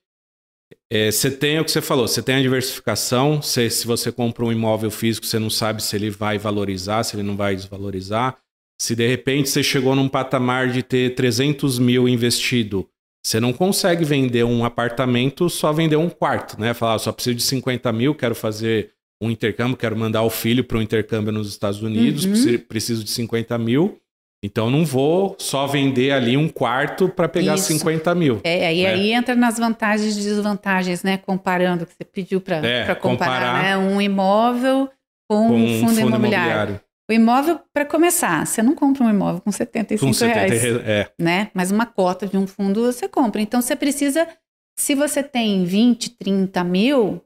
é, 0.89 1.11
você 1.11 1.29
tem 1.29 1.59
o 1.59 1.65
que 1.65 1.71
você 1.71 1.81
falou, 1.81 2.07
você 2.07 2.21
tem 2.21 2.35
a 2.35 2.41
diversificação. 2.41 3.41
Você, 3.41 3.69
se 3.69 3.85
você 3.85 4.13
compra 4.13 4.45
um 4.45 4.51
imóvel 4.51 4.91
físico, 4.91 5.25
você 5.25 5.39
não 5.39 5.49
sabe 5.49 5.83
se 5.83 5.93
ele 5.93 6.09
vai 6.09 6.37
valorizar, 6.37 7.03
se 7.03 7.17
ele 7.17 7.23
não 7.23 7.35
vai 7.35 7.53
desvalorizar. 7.53 8.37
Se 8.83 8.97
de 8.97 9.07
repente 9.07 9.47
você 9.47 9.63
chegou 9.63 9.95
num 9.95 10.09
patamar 10.09 10.67
de 10.67 10.83
ter 10.83 11.15
300 11.15 11.79
mil 11.79 12.05
investido, 12.05 12.85
você 13.25 13.39
não 13.39 13.53
consegue 13.53 14.03
vender 14.03 14.43
um 14.43 14.65
apartamento 14.65 15.49
só 15.49 15.71
vender 15.71 15.95
um 15.95 16.09
quarto, 16.09 16.59
né? 16.59 16.73
Falar, 16.73 16.95
ah, 16.95 16.99
só 16.99 17.13
preciso 17.13 17.37
de 17.37 17.43
50 17.43 17.93
mil, 17.93 18.13
quero 18.13 18.35
fazer 18.35 18.91
um 19.21 19.31
intercâmbio, 19.31 19.77
quero 19.77 19.95
mandar 19.95 20.23
o 20.23 20.29
filho 20.29 20.65
para 20.65 20.77
um 20.77 20.81
intercâmbio 20.81 21.31
nos 21.31 21.47
Estados 21.47 21.81
Unidos, 21.81 22.25
uhum. 22.25 22.57
preciso 22.67 23.05
de 23.05 23.11
50 23.11 23.57
mil. 23.57 24.01
Então 24.43 24.69
não 24.69 24.83
vou 24.83 25.37
só 25.39 25.65
vender 25.65 26.11
ali 26.11 26.35
um 26.35 26.49
quarto 26.49 27.07
para 27.07 27.29
pegar 27.29 27.55
Isso. 27.55 27.67
50 27.67 28.13
mil. 28.13 28.41
É, 28.43 28.67
aí, 28.67 28.83
né? 28.83 28.89
aí 28.89 29.13
entra 29.13 29.33
nas 29.33 29.57
vantagens 29.57 30.17
e 30.17 30.21
desvantagens, 30.21 31.03
né? 31.03 31.15
Comparando, 31.15 31.85
que 31.85 31.93
você 31.93 32.03
pediu 32.03 32.41
para 32.41 32.57
é, 32.57 32.93
comparar, 32.95 32.99
comparar, 32.99 33.63
né? 33.63 33.77
Um 33.77 34.01
imóvel 34.01 34.89
com, 35.25 35.47
com 35.47 35.55
um 35.55 35.79
fundo, 35.79 35.89
fundo 35.91 35.99
imobiliário. 36.01 36.17
imobiliário. 36.17 36.92
O 37.13 37.15
imóvel, 37.15 37.59
para 37.71 37.85
começar, 37.85 38.43
você 38.43 38.63
não 38.63 38.73
compra 38.73 39.03
um 39.03 39.09
imóvel 39.09 39.39
com 39.39 39.51
75 39.51 40.03
com 40.03 40.13
70 40.13 40.39
reais, 40.39 40.63
é. 40.83 41.11
né? 41.19 41.51
Mas 41.53 41.69
uma 41.69 41.85
cota 41.85 42.25
de 42.25 42.35
um 42.35 42.47
fundo 42.47 42.91
você 42.91 43.07
compra. 43.07 43.39
Então 43.39 43.61
você 43.61 43.75
precisa, 43.75 44.27
se 44.75 44.95
você 44.95 45.21
tem 45.21 45.63
20, 45.63 46.17
30 46.17 46.63
mil, 46.63 47.23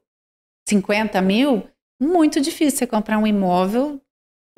50 0.68 1.22
mil, 1.22 1.66
muito 2.02 2.42
difícil 2.42 2.80
você 2.80 2.86
comprar 2.88 3.18
um 3.18 3.26
imóvel 3.26 4.02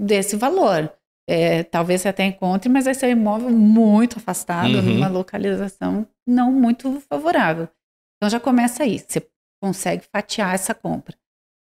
desse 0.02 0.36
valor. 0.36 0.92
É, 1.30 1.62
talvez 1.62 2.02
você 2.02 2.08
até 2.08 2.26
encontre, 2.26 2.68
mas 2.68 2.86
vai 2.86 2.96
ser 2.96 3.06
um 3.06 3.20
imóvel 3.20 3.52
muito 3.52 4.18
afastado, 4.18 4.78
uhum. 4.78 4.82
numa 4.82 5.08
localização 5.08 6.08
não 6.28 6.52
muito 6.52 7.00
favorável. 7.02 7.70
Então 8.18 8.32
já 8.32 8.40
começa 8.40 8.82
aí, 8.82 8.98
você 8.98 9.24
consegue 9.62 10.04
fatiar 10.12 10.56
essa 10.56 10.74
compra. 10.74 11.16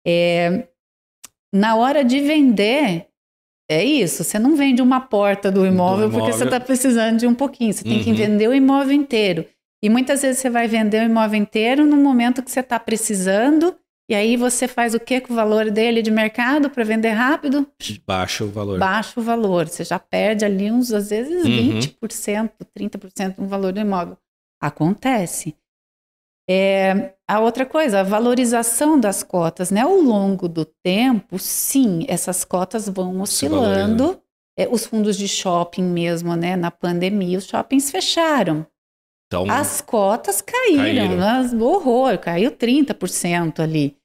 É, 0.05 0.67
na 1.53 1.77
hora 1.77 2.03
de 2.03 2.19
vender, 2.19 3.07
é 3.69 3.83
isso, 3.83 4.23
você 4.23 4.37
não 4.37 4.55
vende 4.55 4.81
uma 4.81 5.01
porta 5.01 5.51
do 5.51 5.65
imóvel, 5.65 6.07
do 6.07 6.15
imóvel. 6.15 6.19
porque 6.19 6.33
você 6.37 6.43
está 6.43 6.59
precisando 6.59 7.19
de 7.19 7.27
um 7.27 7.33
pouquinho, 7.33 7.73
você 7.73 7.83
tem 7.83 7.97
uhum. 7.97 8.03
que 8.03 8.13
vender 8.13 8.47
o 8.47 8.53
imóvel 8.53 8.93
inteiro. 8.93 9.45
E 9.83 9.89
muitas 9.89 10.21
vezes 10.21 10.39
você 10.39 10.49
vai 10.49 10.67
vender 10.67 11.01
o 11.01 11.05
imóvel 11.05 11.39
inteiro 11.39 11.85
no 11.85 11.97
momento 11.97 12.43
que 12.43 12.51
você 12.51 12.59
está 12.59 12.79
precisando, 12.79 13.75
e 14.09 14.13
aí 14.13 14.37
você 14.37 14.67
faz 14.67 14.93
o 14.93 14.99
que 14.99 15.19
com 15.19 15.33
o 15.33 15.35
valor 15.35 15.71
dele 15.71 16.01
de 16.03 16.11
mercado 16.11 16.69
para 16.69 16.83
vender 16.83 17.09
rápido? 17.09 17.67
Baixa 18.05 18.43
o 18.43 18.49
valor. 18.49 18.77
Baixa 18.77 19.19
o 19.19 19.23
valor, 19.23 19.67
você 19.67 19.83
já 19.83 19.97
perde 19.97 20.45
ali 20.45 20.71
uns, 20.71 20.93
às 20.93 21.09
vezes, 21.09 21.43
uhum. 21.43 21.79
20%, 21.79 22.51
30% 22.77 23.35
do 23.37 23.47
valor 23.47 23.73
do 23.73 23.79
imóvel. 23.79 24.15
Acontece. 24.61 25.55
É, 26.49 27.13
a 27.27 27.39
outra 27.39 27.65
coisa, 27.65 28.01
a 28.01 28.03
valorização 28.03 28.99
das 28.99 29.23
cotas, 29.23 29.71
né? 29.71 29.81
Ao 29.81 29.95
longo 29.95 30.47
do 30.47 30.63
tempo, 30.63 31.39
sim, 31.39 32.05
essas 32.07 32.43
cotas 32.43 32.87
vão 32.87 33.21
oscilando. 33.21 34.21
É, 34.57 34.69
os 34.69 34.85
fundos 34.85 35.17
de 35.17 35.27
shopping 35.27 35.83
mesmo, 35.83 36.35
né? 36.35 36.55
Na 36.55 36.71
pandemia, 36.71 37.37
os 37.37 37.45
shoppings 37.45 37.91
fecharam. 37.91 38.65
Então, 39.27 39.49
As 39.49 39.81
cotas 39.81 40.41
caíram, 40.41 40.83
caíram. 40.83 41.17
Mas, 41.17 41.53
horror, 41.53 42.17
caiu 42.19 42.51
30% 42.51 43.59
ali. 43.59 43.97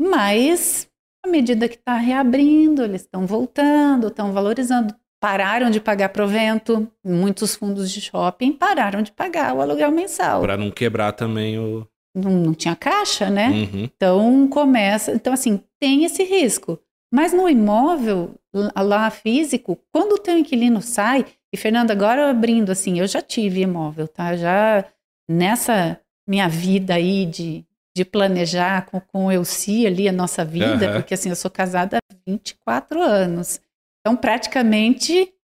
Mas, 0.00 0.88
à 1.24 1.28
medida 1.28 1.68
que 1.68 1.76
está 1.76 1.94
reabrindo, 1.94 2.82
eles 2.82 3.02
estão 3.02 3.26
voltando, 3.26 4.08
estão 4.08 4.32
valorizando 4.32 4.94
pararam 5.20 5.70
de 5.70 5.80
pagar 5.80 6.10
provento, 6.10 6.90
muitos 7.04 7.54
fundos 7.54 7.90
de 7.90 8.00
shopping 8.00 8.52
pararam 8.52 9.02
de 9.02 9.12
pagar 9.12 9.54
o 9.54 9.60
aluguel 9.60 9.90
mensal. 9.90 10.42
Para 10.42 10.56
não 10.56 10.70
quebrar 10.70 11.12
também 11.12 11.58
o. 11.58 11.86
Não, 12.14 12.30
não 12.30 12.54
tinha 12.54 12.74
caixa, 12.74 13.28
né? 13.28 13.48
Uhum. 13.48 13.84
Então 13.84 14.48
começa. 14.48 15.12
Então, 15.12 15.32
assim, 15.32 15.60
tem 15.78 16.04
esse 16.04 16.22
risco. 16.24 16.78
Mas 17.12 17.32
no 17.32 17.48
imóvel, 17.48 18.34
lá 18.74 19.10
físico, 19.10 19.78
quando 19.92 20.12
o 20.12 20.18
teu 20.18 20.36
inquilino 20.38 20.82
sai, 20.82 21.24
e 21.52 21.56
Fernando, 21.56 21.90
agora 21.90 22.30
abrindo 22.30 22.70
assim, 22.70 22.98
eu 22.98 23.06
já 23.06 23.22
tive 23.22 23.60
imóvel, 23.60 24.08
tá? 24.08 24.36
Já 24.36 24.84
nessa 25.30 26.00
minha 26.28 26.48
vida 26.48 26.94
aí 26.94 27.24
de, 27.26 27.64
de 27.96 28.04
planejar 28.04 28.86
com, 28.86 29.00
com 29.00 29.26
o 29.26 29.32
Elci 29.32 29.86
ali 29.86 30.08
a 30.08 30.12
nossa 30.12 30.44
vida, 30.44 30.88
uhum. 30.88 30.92
porque 30.94 31.14
assim, 31.14 31.28
eu 31.28 31.36
sou 31.36 31.50
casada 31.50 31.98
há 31.98 32.16
24 32.26 33.00
anos. 33.00 33.60
Então, 34.06 34.14
praticamente, 34.14 35.34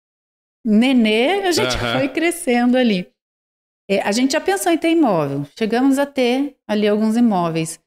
nenê, 0.65 1.49
a 1.49 1.51
gente 1.51 1.75
uhum. 1.75 1.99
foi 1.99 2.09
crescendo 2.09 2.77
ali. 2.77 3.13
É, 3.91 4.01
a 4.03 4.13
gente 4.13 4.35
já 4.35 4.41
pensou 4.41 4.71
em 4.71 4.79
ter 4.79 4.93
imóvel. 4.93 5.45
Chegamos 5.59 5.99
a 5.99 6.07
ter 6.07 6.57
ali 6.65 6.87
alguns 6.87 7.17
imóveis. 7.17 7.81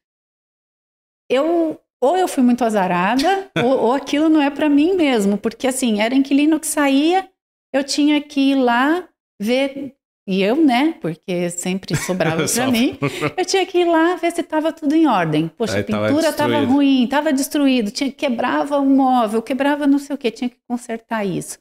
Eu 1.32 1.80
ou 2.04 2.18
eu 2.18 2.28
fui 2.28 2.44
muito 2.44 2.66
azarada, 2.66 3.50
ou, 3.64 3.84
ou, 3.84 3.94
aquilo 3.94 4.28
não 4.28 4.42
é 4.42 4.50
para 4.50 4.68
mim 4.68 4.96
mesmo, 4.96 5.38
porque 5.38 5.66
assim, 5.66 6.02
era 6.02 6.14
inquilino 6.14 6.60
que 6.60 6.68
saía, 6.68 7.32
eu 7.74 7.82
tinha 7.82 8.22
que 8.22 8.52
ir 8.52 8.56
lá 8.56 9.08
ver, 9.42 9.96
e 10.28 10.42
eu, 10.42 10.56
né, 10.56 10.96
porque 11.02 11.50
sempre 11.50 11.96
sobrava 11.96 12.46
para 12.52 12.68
mim, 12.72 12.98
eu 13.38 13.46
tinha 13.46 13.66
que 13.66 13.80
ir 13.80 13.86
lá 13.86 14.16
ver 14.16 14.32
se 14.32 14.42
estava 14.42 14.72
tudo 14.72 14.96
em 14.96 15.08
ordem. 15.08 15.50
Poxa, 15.58 15.76
Aí 15.76 15.82
a 15.82 15.84
pintura 15.84 16.30
estava 16.30 16.60
ruim, 16.60 17.04
estava 17.04 17.32
destruído, 17.32 17.92
tinha 17.92 18.12
quebrava 18.12 18.78
o 18.78 18.86
móvel, 18.86 19.42
quebrava 19.42 19.86
não 19.86 20.00
sei 20.00 20.16
o 20.16 20.18
que, 20.18 20.32
tinha 20.32 20.50
que 20.50 20.58
consertar 20.68 21.26
isso. 21.26 21.60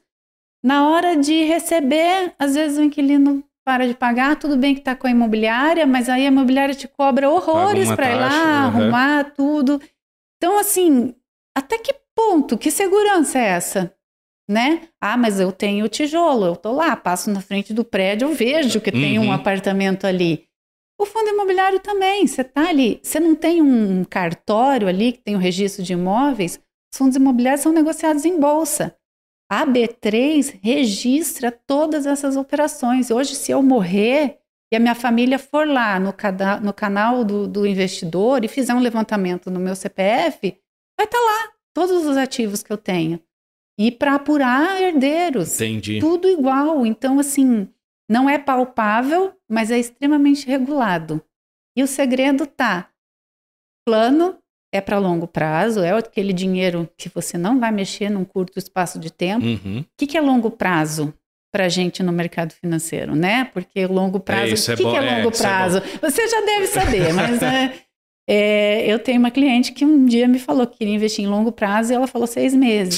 Na 0.63 0.89
hora 0.89 1.15
de 1.15 1.43
receber, 1.43 2.33
às 2.39 2.55
vezes 2.55 2.77
o 2.77 2.83
inquilino 2.83 3.43
para 3.63 3.87
de 3.87 3.93
pagar, 3.93 4.35
tudo 4.35 4.57
bem 4.57 4.73
que 4.73 4.81
está 4.81 4.95
com 4.95 5.07
a 5.07 5.11
imobiliária, 5.11 5.85
mas 5.85 6.09
aí 6.09 6.23
a 6.23 6.29
imobiliária 6.29 6.73
te 6.73 6.87
cobra 6.87 7.29
horrores 7.29 7.91
para 7.91 8.11
ir 8.11 8.15
lá, 8.15 8.29
uhum. 8.29 8.65
arrumar 8.67 9.23
tudo. 9.35 9.81
Então, 10.37 10.59
assim, 10.59 11.15
até 11.55 11.77
que 11.77 11.93
Ponto. 12.15 12.57
Que 12.57 12.71
segurança 12.71 13.37
é 13.37 13.47
essa? 13.49 13.93
Né? 14.47 14.89
Ah, 15.01 15.17
mas 15.17 15.39
eu 15.39 15.51
tenho 15.51 15.89
tijolo, 15.89 16.45
eu 16.45 16.55
tô 16.55 16.71
lá, 16.71 16.95
passo 16.95 17.31
na 17.31 17.41
frente 17.41 17.73
do 17.73 17.83
prédio, 17.83 18.27
eu 18.27 18.35
vejo 18.35 18.79
que 18.79 18.91
uhum. 18.91 19.01
tem 19.01 19.19
um 19.19 19.25
uhum. 19.25 19.31
apartamento 19.31 20.05
ali. 20.05 20.45
O 20.99 21.05
fundo 21.05 21.29
imobiliário 21.29 21.79
também, 21.79 22.25
você 22.25 22.43
tá 22.43 22.69
ali, 22.69 22.99
você 23.01 23.19
não 23.19 23.35
tem 23.35 23.61
um 23.61 24.03
cartório 24.03 24.87
ali 24.87 25.13
que 25.13 25.19
tem 25.19 25.35
o 25.35 25.37
um 25.37 25.41
registro 25.41 25.83
de 25.83 25.93
imóveis, 25.93 26.59
os 26.93 26.97
fundos 26.97 27.15
imobiliários 27.17 27.61
são 27.61 27.73
negociados 27.73 28.23
em 28.23 28.39
bolsa. 28.39 28.95
A 29.51 29.65
B3 29.65 30.59
registra 30.61 31.51
todas 31.51 32.05
essas 32.05 32.35
operações. 32.35 33.11
Hoje, 33.11 33.35
se 33.35 33.51
eu 33.51 33.61
morrer 33.61 34.39
e 34.71 34.75
a 34.75 34.79
minha 34.79 34.95
família 34.95 35.37
for 35.37 35.67
lá 35.67 35.99
no, 35.99 36.11
cana 36.11 36.59
no 36.59 36.73
canal 36.73 37.23
do, 37.23 37.47
do, 37.47 37.67
investidor 37.67 38.43
e 38.43 38.47
fizer 38.47 38.73
um 38.73 38.79
levantamento 38.79 39.51
no 39.51 39.59
meu 39.59 39.75
CPF, 39.75 40.57
vai 40.97 41.05
estar 41.05 41.17
tá 41.17 41.23
lá 41.23 41.51
todos 41.73 42.05
os 42.05 42.17
ativos 42.17 42.63
que 42.63 42.71
eu 42.71 42.77
tenho. 42.77 43.19
E 43.77 43.91
para 43.91 44.15
apurar 44.15 44.81
herdeiros. 44.81 45.55
Entendi. 45.55 45.99
Tudo 45.99 46.29
igual. 46.29 46.85
Então, 46.85 47.19
assim, 47.19 47.67
não 48.09 48.29
é 48.29 48.37
palpável, 48.37 49.33
mas 49.49 49.71
é 49.71 49.77
extremamente 49.77 50.47
regulado. 50.47 51.21
E 51.77 51.83
o 51.83 51.87
segredo 51.87 52.45
tá 52.45 52.89
plano 53.85 54.37
é 54.73 54.81
para 54.81 54.97
longo 54.97 55.27
prazo, 55.27 55.81
é 55.81 55.91
aquele 55.91 56.33
dinheiro 56.33 56.89
que 56.97 57.07
você 57.07 57.37
não 57.37 57.59
vai 57.59 57.71
mexer 57.71 58.09
num 58.09 58.25
curto 58.25 58.59
espaço 58.59 58.99
de 58.99 59.11
tempo. 59.11 59.45
Uhum. 59.45 59.79
O 59.79 59.85
que, 59.97 60.07
que 60.07 60.17
é 60.17 60.21
longo 60.21 60.51
prazo? 60.51 61.13
para 61.55 61.69
gente 61.69 62.03
no 62.03 62.11
mercado 62.11 62.51
financeiro, 62.51 63.15
né? 63.15 63.45
Porque 63.45 63.87
longo 63.87 64.19
prazo. 64.19 64.71
É, 64.71 64.73
o 64.73 64.77
que, 64.77 64.83
é, 64.83 64.89
que 64.91 64.97
é 64.97 65.15
longo 65.15 65.29
é, 65.29 65.31
prazo? 65.31 65.81
Você 66.01 66.27
já 66.27 66.41
deve 66.41 66.67
saber, 66.67 67.13
mas 67.13 67.39
é, 68.27 68.85
eu 68.91 68.97
tenho 68.97 69.19
uma 69.19 69.29
cliente 69.29 69.71
que 69.71 69.85
um 69.85 70.05
dia 70.05 70.27
me 70.27 70.39
falou 70.39 70.65
que 70.65 70.77
queria 70.77 70.95
investir 70.95 71.23
em 71.23 71.27
longo 71.27 71.51
prazo 71.51 71.91
e 71.91 71.95
ela 71.95 72.07
falou 72.07 72.27
seis 72.27 72.53
meses. 72.53 72.97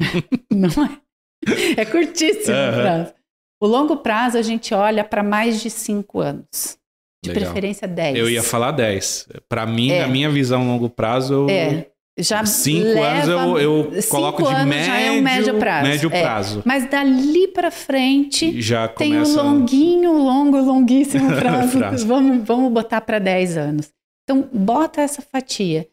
Não 0.50 0.84
é? 0.84 1.80
É 1.80 1.84
curtíssimo 1.84 2.56
uhum. 2.56 2.68
o 2.68 2.72
prazo. 2.72 3.14
O 3.62 3.66
longo 3.66 3.96
prazo 3.98 4.36
a 4.36 4.42
gente 4.42 4.74
olha 4.74 5.04
para 5.04 5.22
mais 5.22 5.60
de 5.60 5.70
cinco 5.70 6.20
anos. 6.20 6.76
De 7.24 7.30
Legal. 7.30 7.44
preferência 7.44 7.86
dez. 7.86 8.16
Eu 8.16 8.28
ia 8.28 8.42
falar 8.42 8.72
dez. 8.72 9.28
Para 9.48 9.64
mim, 9.66 9.90
é. 9.90 10.02
na 10.02 10.08
minha 10.08 10.28
visão 10.28 10.66
longo 10.66 10.90
prazo, 10.90 11.34
eu... 11.34 11.50
É. 11.50 11.86
Já 12.18 12.46
cinco 12.46 13.02
anos 13.02 13.28
eu, 13.28 13.58
eu 13.58 13.90
coloco 14.08 14.42
de 14.42 14.64
médio, 14.64 14.86
já 14.86 14.98
é 14.98 15.10
um 15.10 15.20
médio 15.20 15.58
prazo. 15.58 15.86
Médio 15.86 16.10
é. 16.10 16.22
prazo. 16.22 16.62
Mas 16.64 16.88
dali 16.88 17.46
para 17.48 17.70
frente 17.70 18.58
já 18.58 18.88
tem 18.88 19.20
o 19.20 19.28
longuinho, 19.28 20.14
longo, 20.14 20.58
longuíssimo 20.58 21.28
prazo. 21.36 21.76
prazo. 21.76 22.06
Vamos, 22.06 22.42
vamos 22.46 22.72
botar 22.72 23.02
para 23.02 23.18
10 23.18 23.58
anos. 23.58 23.95
Então, 24.26 24.48
bota 24.52 25.00
essa 25.00 25.22
fatia. 25.22 25.88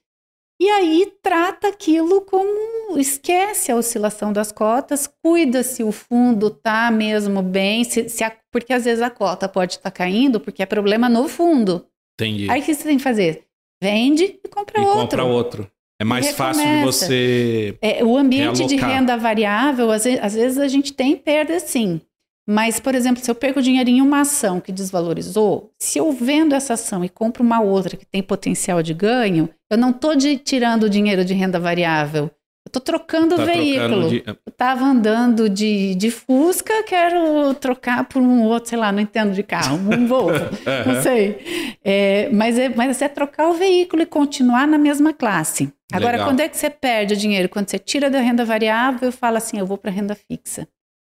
E 0.59 0.69
aí 0.69 1.11
trata 1.21 1.67
aquilo 1.67 2.21
como 2.21 2.97
esquece 2.97 3.71
a 3.71 3.75
oscilação 3.75 4.31
das 4.31 4.51
cotas, 4.51 5.07
cuida 5.21 5.61
se 5.61 5.84
o 5.84 5.91
fundo 5.91 6.49
tá 6.49 6.89
mesmo 6.89 7.41
bem, 7.41 7.84
se, 7.84 8.07
se 8.09 8.23
a, 8.23 8.36
porque 8.51 8.73
às 8.73 8.86
vezes 8.86 9.01
a 9.01 9.09
cota 9.09 9.49
pode 9.49 9.73
estar 9.73 9.91
tá 9.91 9.91
caindo 9.91 10.39
porque 10.39 10.63
é 10.63 10.65
problema 10.65 11.09
no 11.09 11.27
fundo. 11.27 11.86
Entendi. 12.19 12.49
Aí 12.49 12.61
o 12.61 12.63
que 12.63 12.73
você 12.73 12.84
tem 12.84 12.97
que 12.97 13.03
fazer? 13.03 13.43
Vende 13.81 14.39
e 14.43 14.47
compra 14.47 14.81
e 14.81 14.86
outro. 14.86 15.01
Compra 15.01 15.23
outro. 15.23 15.71
É 15.99 16.05
mais 16.05 16.31
fácil 16.31 16.65
de 16.65 16.81
você. 16.84 17.77
É, 17.81 18.03
o 18.03 18.17
ambiente 18.17 18.59
realocar. 18.59 18.67
de 18.67 18.75
renda 18.77 19.17
variável, 19.17 19.91
às 19.91 20.03
vezes, 20.03 20.19
às 20.21 20.34
vezes 20.34 20.57
a 20.57 20.67
gente 20.67 20.93
tem 20.93 21.15
perda 21.15 21.59
sim. 21.59 22.01
Mas, 22.48 22.80
por 22.80 22.94
exemplo, 22.94 23.24
se 23.24 23.32
eu 23.32 23.36
perco 23.36 23.62
dinheiro 23.62 23.89
em 23.89 24.02
uma 24.02 24.22
ação 24.22 24.60
que 24.60 24.72
desvalorizou, 24.72 25.72
se 25.80 25.98
eu 25.98 26.12
vendo 26.12 26.54
essa 26.54 26.74
ação 26.74 27.04
e 27.04 27.10
compro 27.10 27.41
uma 27.41 27.62
outra 27.62 27.96
que 27.96 28.06
tem 28.06 28.22
potencial 28.22 28.84
de 28.84 28.94
ganho, 28.94 29.50
eu 29.70 29.78
não 29.78 29.91
estou 29.91 30.14
tirando 30.44 30.84
o 30.84 30.89
dinheiro 30.89 31.24
de 31.24 31.34
renda 31.34 31.60
variável. 31.60 32.30
Eu 32.66 32.70
estou 32.70 32.82
trocando 32.82 33.36
tá 33.36 33.44
o 33.44 33.46
veículo. 33.46 34.10
De... 34.10 34.24
Eu 34.26 34.38
estava 34.48 34.86
andando 34.86 35.50
de, 35.50 35.96
de 35.96 36.12
Fusca, 36.12 36.84
quero 36.84 37.54
trocar 37.56 38.06
por 38.06 38.22
um 38.22 38.41
outro, 38.44 38.70
sei 38.70 38.78
lá, 38.78 38.91
não 38.91 39.02
entendo 39.02 39.34
de 39.34 39.44
carro, 39.44 39.78
um 39.78 40.08
Volvo, 40.08 40.34
não 40.86 41.02
sei. 41.02 41.76
É, 41.84 42.30
mas, 42.32 42.58
é, 42.58 42.70
mas 42.70 43.02
é 43.02 43.08
trocar 43.08 43.50
o 43.50 43.54
veículo 43.54 44.02
e 44.02 44.06
continuar 44.06 44.68
na 44.68 44.78
mesma 44.78 45.14
classe. 45.14 45.74
Agora, 45.91 46.14
Legal. 46.14 46.28
quando 46.28 46.39
é 46.39 46.50
que 46.50 46.58
você 46.58 46.70
perde 46.70 47.14
o 47.14 47.18
dinheiro? 47.18 47.48
Quando 47.48 47.70
você 47.70 47.78
tira 47.78 48.10
da 48.10 48.20
renda 48.20 48.44
variável 48.44 49.10
e 49.10 49.12
fala 49.12 49.38
assim, 49.38 49.60
eu 49.60 49.66
vou 49.66 49.78
para 49.78 49.91
a 49.91 49.94
renda 49.94 50.16
fixa. 50.16 50.68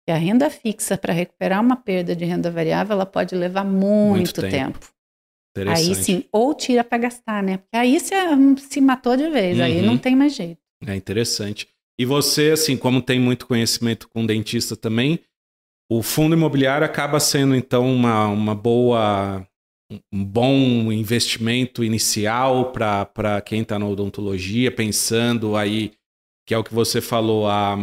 E 0.08 0.12
a 0.12 0.16
renda 0.16 0.50
fixa, 0.50 0.98
para 0.98 1.12
recuperar 1.14 1.62
uma 1.62 1.76
perda 1.76 2.16
de 2.16 2.24
renda 2.24 2.50
variável, 2.50 2.94
ela 2.94 3.06
pode 3.06 3.36
levar 3.36 3.66
muito, 3.66 4.16
muito 4.16 4.42
tempo. 4.42 4.80
tempo. 5.54 5.70
Aí 5.70 5.96
sim, 5.96 6.24
ou 6.32 6.54
tira 6.54 6.84
para 6.84 7.00
gastar, 7.00 7.42
né? 7.42 7.58
Porque 7.58 7.76
aí 7.76 8.00
você 8.00 8.16
se 8.58 8.80
matou 8.80 9.18
de 9.18 9.28
vez, 9.30 9.58
uhum. 9.58 9.64
aí 9.64 9.82
não 9.82 9.98
tem 9.98 10.16
mais 10.16 10.36
jeito. 10.36 10.62
É 10.86 10.96
interessante. 10.96 11.68
E 12.00 12.06
você, 12.06 12.52
assim, 12.52 12.78
como 12.78 13.02
tem 13.02 13.20
muito 13.20 13.48
conhecimento 13.48 14.08
com 14.08 14.26
dentista 14.26 14.76
também, 14.76 15.20
o 15.92 16.04
fundo 16.04 16.36
imobiliário 16.36 16.86
acaba 16.86 17.20
sendo, 17.20 17.56
então, 17.56 17.92
uma, 17.92 18.28
uma 18.28 18.54
boa 18.54 19.48
um 20.12 20.24
bom 20.24 20.92
investimento 20.92 21.84
inicial 21.84 22.72
para 22.72 23.42
quem 23.46 23.62
está 23.62 23.80
na 23.80 23.88
odontologia, 23.88 24.72
pensando 24.72 25.56
aí, 25.56 25.94
que 26.46 26.54
é 26.54 26.58
o 26.58 26.64
que 26.64 26.74
você 26.74 27.00
falou, 27.00 27.48
a, 27.48 27.78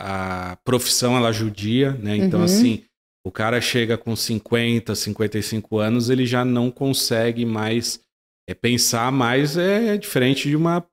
a 0.00 0.56
profissão 0.64 1.16
ela 1.16 1.32
judia, 1.32 1.92
né? 1.92 2.16
Então, 2.16 2.40
uhum. 2.40 2.44
assim, 2.44 2.84
o 3.24 3.30
cara 3.30 3.60
chega 3.60 3.98
com 3.98 4.16
50, 4.16 4.94
55 4.94 5.78
anos, 5.78 6.08
ele 6.08 6.24
já 6.24 6.44
não 6.44 6.70
consegue 6.70 7.44
mais 7.44 8.00
é, 8.48 8.54
pensar 8.54 9.12
mais, 9.12 9.56
é, 9.56 9.94
é 9.94 9.96
diferente 9.96 10.48
de 10.48 10.56
uma, 10.56 10.84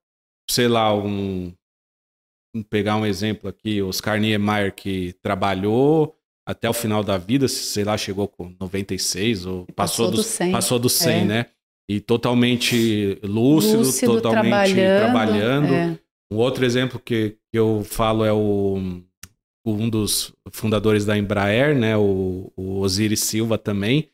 sei 0.49 0.67
lá, 0.67 0.93
um. 0.93 1.53
Pegar 2.69 2.95
um 2.95 3.05
exemplo 3.05 3.47
aqui, 3.47 3.81
Oscar 3.83 4.19
Niemeyer, 4.19 4.73
que 4.73 5.13
trabalhou 5.21 6.15
até 6.47 6.67
o 6.67 6.73
final 6.73 7.03
da 7.03 7.17
vida, 7.17 7.47
sei 7.47 7.83
lá, 7.83 7.95
chegou 7.97 8.27
com 8.27 8.55
96 8.59 9.45
ou 9.45 9.65
passou, 9.75 10.07
passou 10.07 10.11
do 10.11 10.23
100, 10.23 10.51
passou 10.51 10.79
do 10.79 10.89
100 10.89 11.13
é. 11.13 11.25
né? 11.25 11.45
E 11.89 11.99
totalmente 11.99 13.19
lúcido, 13.23 13.77
lúcido 13.77 14.13
totalmente 14.13 14.73
trabalhando. 14.73 14.99
trabalhando. 14.99 15.73
É. 15.73 15.99
Um 16.31 16.37
outro 16.37 16.65
exemplo 16.65 16.99
que, 16.99 17.37
que 17.46 17.46
eu 17.57 17.83
falo 17.83 18.23
é 18.23 18.33
o, 18.33 18.77
um 19.65 19.89
dos 19.89 20.33
fundadores 20.51 21.05
da 21.05 21.17
Embraer, 21.17 21.77
né? 21.77 21.97
O, 21.97 22.51
o 22.55 22.79
Osiris 22.79 23.21
Silva 23.21 23.57
também. 23.57 24.09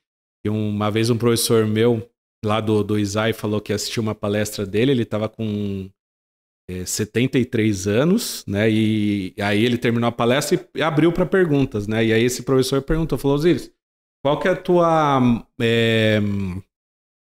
E 0.45 0.49
uma 0.49 0.89
vez 0.89 1.09
um 1.09 1.17
professor 1.17 1.65
meu 1.65 2.09
lá 2.43 2.59
do, 2.59 2.83
do 2.83 2.99
ISAI 2.99 3.33
falou 3.33 3.61
que 3.61 3.71
assistiu 3.71 4.03
uma 4.03 4.13
palestra 4.13 4.65
dele, 4.65 4.91
ele 4.91 5.03
estava 5.03 5.29
com 5.29 5.89
é, 6.69 6.85
73 6.85 7.87
anos, 7.87 8.43
né? 8.47 8.69
E 8.69 9.33
aí 9.39 9.63
ele 9.63 9.77
terminou 9.77 10.07
a 10.07 10.11
palestra 10.11 10.69
e 10.75 10.81
abriu 10.81 11.11
para 11.11 11.25
perguntas, 11.25 11.87
né? 11.87 12.05
E 12.05 12.13
aí 12.13 12.23
esse 12.23 12.43
professor 12.43 12.81
perguntou, 12.81 13.17
falou, 13.17 13.37
Osiris, 13.37 13.71
qual 14.23 14.39
que 14.39 14.47
é 14.47 14.51
a 14.51 14.55
tua 14.55 15.45
é, 15.61 16.19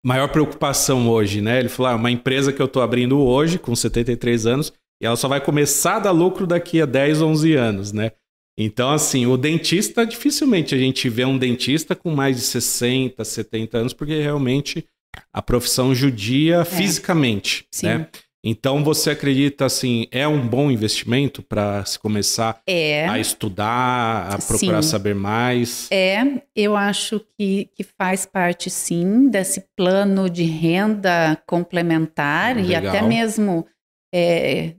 maior 0.05 0.29
preocupação 0.31 1.09
hoje, 1.09 1.41
né? 1.41 1.59
Ele 1.59 1.69
falou, 1.69 1.91
ah, 1.91 1.95
uma 1.95 2.11
empresa 2.11 2.53
que 2.53 2.61
eu 2.61 2.65
estou 2.65 2.81
abrindo 2.81 3.19
hoje, 3.19 3.59
com 3.59 3.75
73 3.75 4.45
anos, 4.45 4.73
e 5.01 5.05
ela 5.05 5.15
só 5.15 5.27
vai 5.27 5.39
começar 5.39 5.97
a 5.97 5.99
dar 5.99 6.11
lucro 6.11 6.47
daqui 6.47 6.81
a 6.81 6.85
10, 6.85 7.21
11 7.21 7.53
anos, 7.55 7.91
né? 7.91 8.11
Então, 8.59 8.89
assim, 8.91 9.27
o 9.27 9.37
dentista, 9.37 10.05
dificilmente 10.05 10.73
a 10.73 10.77
gente 10.77 11.07
vê 11.09 11.23
um 11.23 11.37
dentista 11.37 11.95
com 11.95 12.09
mais 12.09 12.37
de 12.37 12.41
60, 12.41 13.23
70 13.23 13.77
anos, 13.77 13.93
porque 13.93 14.19
realmente 14.19 14.85
a 15.31 15.41
profissão 15.41 15.93
judia 15.93 16.57
é. 16.57 16.65
fisicamente, 16.65 17.65
Sim. 17.71 17.87
né? 17.87 18.07
Então 18.43 18.81
você 18.83 19.09
acredita 19.09 19.65
assim, 19.65 20.07
é 20.09 20.25
um 20.25 20.47
bom 20.47 20.71
investimento 20.71 21.41
para 21.41 21.83
se 21.83 21.99
começar 21.99 22.61
é. 22.65 23.05
a 23.07 23.19
estudar, 23.19 24.33
a 24.33 24.37
procurar 24.37 24.81
sim. 24.81 24.89
saber 24.89 25.13
mais? 25.13 25.89
É, 25.91 26.23
eu 26.55 26.75
acho 26.75 27.19
que, 27.37 27.69
que 27.75 27.83
faz 27.83 28.25
parte 28.25 28.69
sim 28.69 29.27
desse 29.29 29.65
plano 29.75 30.29
de 30.29 30.43
renda 30.43 31.37
complementar 31.45 32.55
Legal. 32.55 32.69
e 32.69 32.75
até 32.87 33.01
mesmo 33.01 33.65
é, 34.13 34.75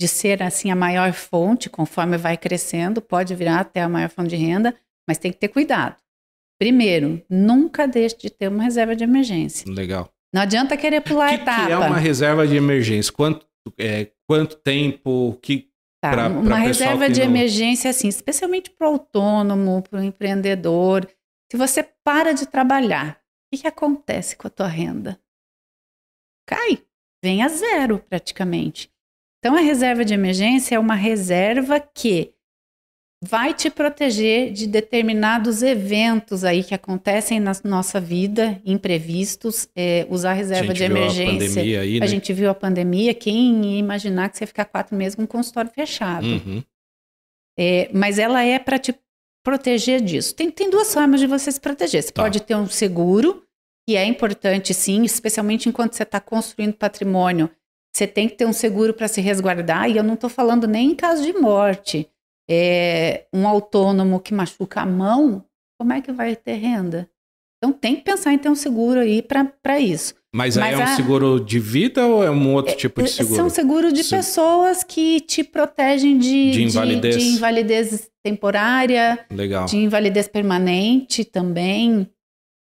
de 0.00 0.06
ser 0.06 0.42
assim 0.42 0.70
a 0.70 0.76
maior 0.76 1.12
fonte, 1.12 1.68
conforme 1.68 2.16
vai 2.16 2.36
crescendo, 2.36 3.02
pode 3.02 3.34
virar 3.34 3.60
até 3.60 3.82
a 3.82 3.88
maior 3.88 4.08
fonte 4.08 4.30
de 4.30 4.36
renda, 4.36 4.74
mas 5.08 5.18
tem 5.18 5.32
que 5.32 5.38
ter 5.38 5.48
cuidado. 5.48 5.96
Primeiro, 6.58 7.22
nunca 7.28 7.86
deixe 7.86 8.16
de 8.16 8.30
ter 8.30 8.48
uma 8.48 8.62
reserva 8.62 8.94
de 8.94 9.04
emergência. 9.04 9.70
Legal. 9.72 10.12
Não 10.32 10.42
adianta 10.42 10.76
querer 10.76 11.00
pular 11.00 11.28
que, 11.28 11.34
a 11.34 11.42
etapa. 11.42 11.66
Que 11.66 11.72
é 11.72 11.78
uma 11.78 11.98
reserva 11.98 12.46
de 12.46 12.56
emergência? 12.56 13.12
Quanto, 13.12 13.46
é, 13.78 14.10
quanto 14.26 14.56
tempo? 14.56 15.38
Que, 15.40 15.70
tá, 16.02 16.10
pra, 16.10 16.28
uma 16.28 16.44
pra 16.44 16.56
reserva 16.56 17.08
de 17.08 17.20
não... 17.20 17.26
emergência, 17.26 17.90
assim, 17.90 18.08
especialmente 18.08 18.70
para 18.70 18.88
o 18.88 18.92
autônomo, 18.92 19.82
para 19.82 20.00
o 20.00 20.02
empreendedor. 20.02 21.08
Se 21.50 21.56
você 21.56 21.82
para 22.04 22.32
de 22.32 22.46
trabalhar, 22.46 23.20
o 23.46 23.56
que, 23.56 23.62
que 23.62 23.68
acontece 23.68 24.36
com 24.36 24.46
a 24.46 24.50
tua 24.50 24.68
renda? 24.68 25.18
Cai, 26.46 26.82
vem 27.22 27.42
a 27.42 27.48
zero 27.48 27.98
praticamente. 27.98 28.90
Então, 29.38 29.54
a 29.54 29.60
reserva 29.60 30.04
de 30.04 30.14
emergência 30.14 30.74
é 30.74 30.78
uma 30.78 30.94
reserva 30.94 31.78
que 31.80 32.34
vai 33.22 33.52
te 33.52 33.68
proteger 33.68 34.52
de 34.52 34.66
determinados 34.66 35.62
eventos 35.62 36.44
aí 36.44 36.62
que 36.62 36.74
acontecem 36.74 37.40
na 37.40 37.52
nossa 37.64 38.00
vida, 38.00 38.60
imprevistos, 38.64 39.68
é, 39.74 40.06
usar 40.08 40.34
reserva 40.34 40.72
de 40.72 40.84
emergência. 40.84 41.60
A, 41.60 41.82
aí, 41.82 41.98
né? 41.98 42.06
a, 42.06 42.08
gente 42.08 42.32
viu 42.32 42.48
a 42.48 42.54
pandemia, 42.54 43.12
quem 43.12 43.74
ia 43.74 43.78
imaginar 43.78 44.28
que 44.28 44.38
você 44.38 44.44
ia 44.44 44.48
ficar 44.48 44.64
quatro 44.66 44.96
meses 44.96 45.16
com 45.16 45.22
um 45.22 45.26
consultório 45.26 45.70
fechado. 45.70 46.26
Uhum. 46.26 46.62
É, 47.58 47.90
mas 47.92 48.20
ela 48.20 48.44
é 48.44 48.58
para 48.58 48.78
te 48.78 48.94
proteger 49.44 50.00
disso. 50.00 50.34
Tem, 50.34 50.50
tem 50.50 50.70
duas 50.70 50.92
formas 50.94 51.18
de 51.18 51.26
você 51.26 51.50
se 51.50 51.60
proteger. 51.60 52.02
Você 52.02 52.12
tá. 52.12 52.22
pode 52.22 52.40
ter 52.40 52.54
um 52.54 52.68
seguro, 52.68 53.42
que 53.88 53.96
é 53.96 54.04
importante 54.04 54.72
sim, 54.72 55.02
especialmente 55.02 55.68
enquanto 55.68 55.94
você 55.94 56.04
está 56.04 56.20
construindo 56.20 56.74
patrimônio. 56.74 57.50
Você 57.94 58.06
tem 58.06 58.28
que 58.28 58.36
ter 58.36 58.46
um 58.46 58.52
seguro 58.52 58.94
para 58.94 59.08
se 59.08 59.20
resguardar, 59.20 59.90
e 59.90 59.96
eu 59.96 60.04
não 60.04 60.14
estou 60.14 60.30
falando 60.30 60.66
nem 60.66 60.92
em 60.92 60.94
caso 60.94 61.22
de 61.22 61.32
morte 61.32 62.08
é, 62.48 63.26
um 63.32 63.46
autônomo 63.46 64.20
que 64.20 64.32
machuca 64.32 64.80
a 64.80 64.86
mão, 64.86 65.44
como 65.78 65.92
é 65.92 66.00
que 66.00 66.10
vai 66.10 66.34
ter 66.34 66.54
renda? 66.54 67.08
Então 67.58 67.72
tem 67.72 67.96
que 67.96 68.02
pensar 68.02 68.32
em 68.32 68.38
ter 68.38 68.48
um 68.48 68.54
seguro 68.54 69.00
aí 69.00 69.20
para 69.20 69.80
isso. 69.80 70.14
Mas, 70.34 70.56
Mas 70.56 70.66
aí 70.66 70.74
é 70.74 70.78
um 70.78 70.82
a... 70.82 70.96
seguro 70.96 71.40
de 71.40 71.58
vida 71.58 72.06
ou 72.06 72.22
é 72.22 72.30
um 72.30 72.54
outro 72.54 72.72
é, 72.72 72.76
tipo 72.76 73.02
de 73.02 73.10
seguro? 73.10 73.36
São 73.36 73.50
seguros 73.50 73.92
de 73.92 74.04
pessoas 74.04 74.84
que 74.84 75.20
te 75.20 75.42
protegem 75.42 76.18
de, 76.18 76.50
de 76.50 76.62
invalidez. 76.62 77.16
De, 77.16 77.22
de 77.22 77.28
invalidez 77.36 78.10
temporária, 78.22 79.26
Legal. 79.30 79.66
de 79.66 79.76
invalidez 79.76 80.28
permanente 80.28 81.24
também. 81.24 82.08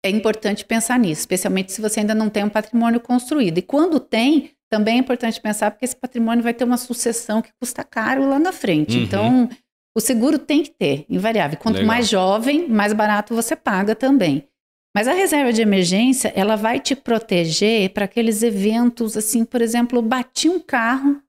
É 0.05 0.11
importante 0.11 0.65
pensar 0.65 0.99
nisso, 0.99 1.23
especialmente 1.23 1.73
se 1.73 1.81
você 1.81 2.01
ainda 2.01 2.15
não 2.15 2.29
tem 2.29 2.45
um 2.45 2.49
patrimônio 2.49 3.01
construído. 3.01 3.59
E 3.59 3.63
quando 3.63 3.99
tem, 3.99 4.53
também 4.71 4.97
é 4.97 4.99
importante 4.99 5.41
pensar 5.41 5.71
porque 5.71 5.85
esse 5.85 5.97
patrimônio 5.97 6.43
vai 6.43 6.55
ter 6.55 6.65
uma 6.65 6.77
sucessão 6.77 7.41
que 7.41 7.51
custa 7.61 7.83
caro 7.83 8.29
lá 8.29 8.39
na 8.39 8.53
frente. 8.53 8.97
Uhum. 8.97 9.03
Então, 9.03 9.49
o 9.97 10.01
seguro 10.01 10.39
tem 10.39 10.63
que 10.63 10.71
ter, 10.71 11.05
invariável. 11.09 11.59
Quanto 11.59 11.77
Legal. 11.77 11.89
mais 11.89 12.09
jovem, 12.09 12.69
mais 12.69 12.93
barato 12.93 13.35
você 13.35 13.57
paga 13.57 13.95
também. 13.95 14.47
Mas 14.95 15.07
a 15.07 15.13
reserva 15.13 15.53
de 15.53 15.63
emergência, 15.63 16.33
ela 16.35 16.57
vai 16.57 16.81
te 16.81 16.95
proteger 16.95 17.91
para 17.91 18.05
aqueles 18.05 18.43
eventos, 18.43 19.17
assim, 19.17 19.45
por 19.45 19.61
exemplo, 19.61 20.03
bati 20.03 20.49
um 20.49 20.61
carro, 20.61 21.23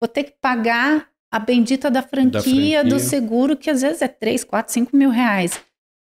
vou 0.00 0.08
ter 0.08 0.24
que 0.24 0.34
pagar 0.40 1.08
a 1.32 1.38
bendita 1.38 1.90
da 1.90 2.02
franquia, 2.02 2.30
da 2.30 2.42
franquia, 2.42 2.84
do 2.84 2.98
seguro, 2.98 3.56
que 3.56 3.70
às 3.70 3.82
vezes 3.82 4.02
é 4.02 4.08
3, 4.08 4.44
4, 4.44 4.72
5 4.72 4.96
mil 4.96 5.10
reais. 5.10 5.60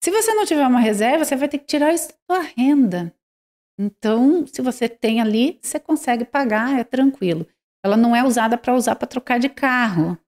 Se 0.02 0.10
você 0.10 0.32
não 0.32 0.44
tiver 0.44 0.66
uma 0.66 0.80
reserva, 0.80 1.24
você 1.24 1.34
vai 1.34 1.48
ter 1.48 1.58
que 1.58 1.66
tirar 1.66 1.92
isso 1.92 2.08
da 2.08 2.36
sua 2.36 2.52
renda. 2.56 3.12
Então, 3.78 4.44
se 4.46 4.60
você 4.60 4.88
tem 4.88 5.20
ali, 5.20 5.58
você 5.62 5.78
consegue 5.78 6.24
pagar, 6.24 6.78
é 6.78 6.82
tranquilo. 6.82 7.46
Ela 7.84 7.96
não 7.96 8.14
é 8.14 8.24
usada 8.24 8.58
para 8.58 8.74
usar 8.74 8.96
para 8.96 9.06
trocar 9.06 9.38
de 9.38 9.48
carro, 9.48 10.18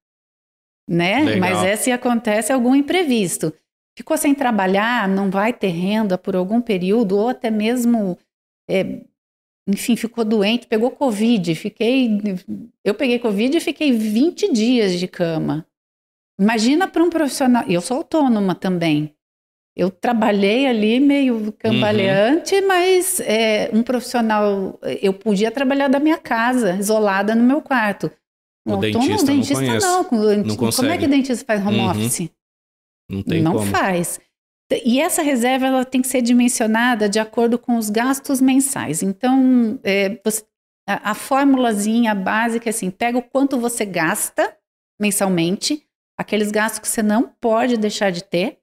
né? 0.89 1.25
Legal. 1.25 1.41
Mas 1.41 1.65
é 1.65 1.77
se 1.77 1.91
acontece 1.91 2.53
algum 2.53 2.75
imprevisto. 2.75 3.53
Ficou 3.97 4.17
sem 4.17 4.35
trabalhar, 4.35 5.09
não 5.09 5.31
vai 5.31 5.53
ter 5.53 5.69
renda 5.69 6.17
por 6.17 6.37
algum 6.37 6.61
período, 6.61 7.19
ou 7.19 7.29
até 7.29 7.51
mesmo, 7.51 8.17
é, 8.69 9.03
enfim, 9.69 9.97
ficou 9.97 10.25
doente, 10.25 10.69
pegou 10.69 10.91
Covid. 10.93 11.55
Fiquei. 11.57 12.19
Eu 12.85 12.95
peguei 12.95 13.19
Covid 13.19 13.57
e 13.57 13.61
fiquei 13.61 13.93
20 13.93 14.53
dias 14.53 14.99
de 14.99 15.09
cama. 15.09 15.67
Imagina 16.41 16.89
para 16.89 17.03
um 17.03 17.11
profissional. 17.11 17.65
Eu 17.69 17.81
sou 17.81 17.99
autônoma 17.99 18.55
também. 18.55 19.15
Eu 19.81 19.91
trabalhei 19.91 20.67
ali 20.67 21.01
meio 21.01 21.51
cambaleante, 21.53 22.55
uhum. 22.55 22.69
mas 22.69 23.19
é, 23.21 23.71
um 23.73 23.83
profissional, 23.83 24.79
eu 25.01 25.15
podia 25.15 25.51
trabalhar 25.51 25.89
da 25.89 25.99
minha 25.99 26.19
casa, 26.19 26.77
isolada 26.77 27.35
no 27.35 27.43
meu 27.43 27.63
quarto. 27.63 28.11
O 28.69 28.75
um 28.75 28.79
dentista, 28.79 29.13
autônomo, 29.13 29.27
dentista 29.27 29.81
não, 29.81 30.03
não. 30.03 30.45
não. 30.45 30.57
Como 30.71 30.91
é 30.91 30.99
que 30.99 31.07
o 31.07 31.09
dentista 31.09 31.47
faz 31.47 31.67
home 31.67 31.79
uhum. 31.79 31.91
office? 31.93 32.31
Não 33.11 33.23
tem 33.23 33.41
Não 33.41 33.55
como. 33.55 33.71
faz. 33.71 34.21
E 34.85 35.01
essa 35.01 35.23
reserva 35.23 35.69
ela 35.69 35.85
tem 35.87 36.03
que 36.03 36.09
ser 36.09 36.21
dimensionada 36.21 37.09
de 37.09 37.19
acordo 37.19 37.59
com 37.59 37.79
os 37.79 37.89
gastos 37.89 38.39
mensais. 38.39 39.03
Então, 39.03 39.81
é, 39.83 40.21
você, 40.23 40.45
a, 40.87 41.13
a 41.13 41.15
formulazinha 41.15 42.15
básica 42.15 42.69
é 42.69 42.71
assim: 42.71 42.91
pega 42.91 43.17
o 43.17 43.23
quanto 43.23 43.59
você 43.59 43.87
gasta 43.87 44.55
mensalmente, 45.01 45.83
aqueles 46.19 46.51
gastos 46.51 46.81
que 46.81 46.89
você 46.89 47.03
não 47.03 47.33
pode 47.41 47.79
deixar 47.79 48.13
de 48.13 48.23
ter, 48.23 48.60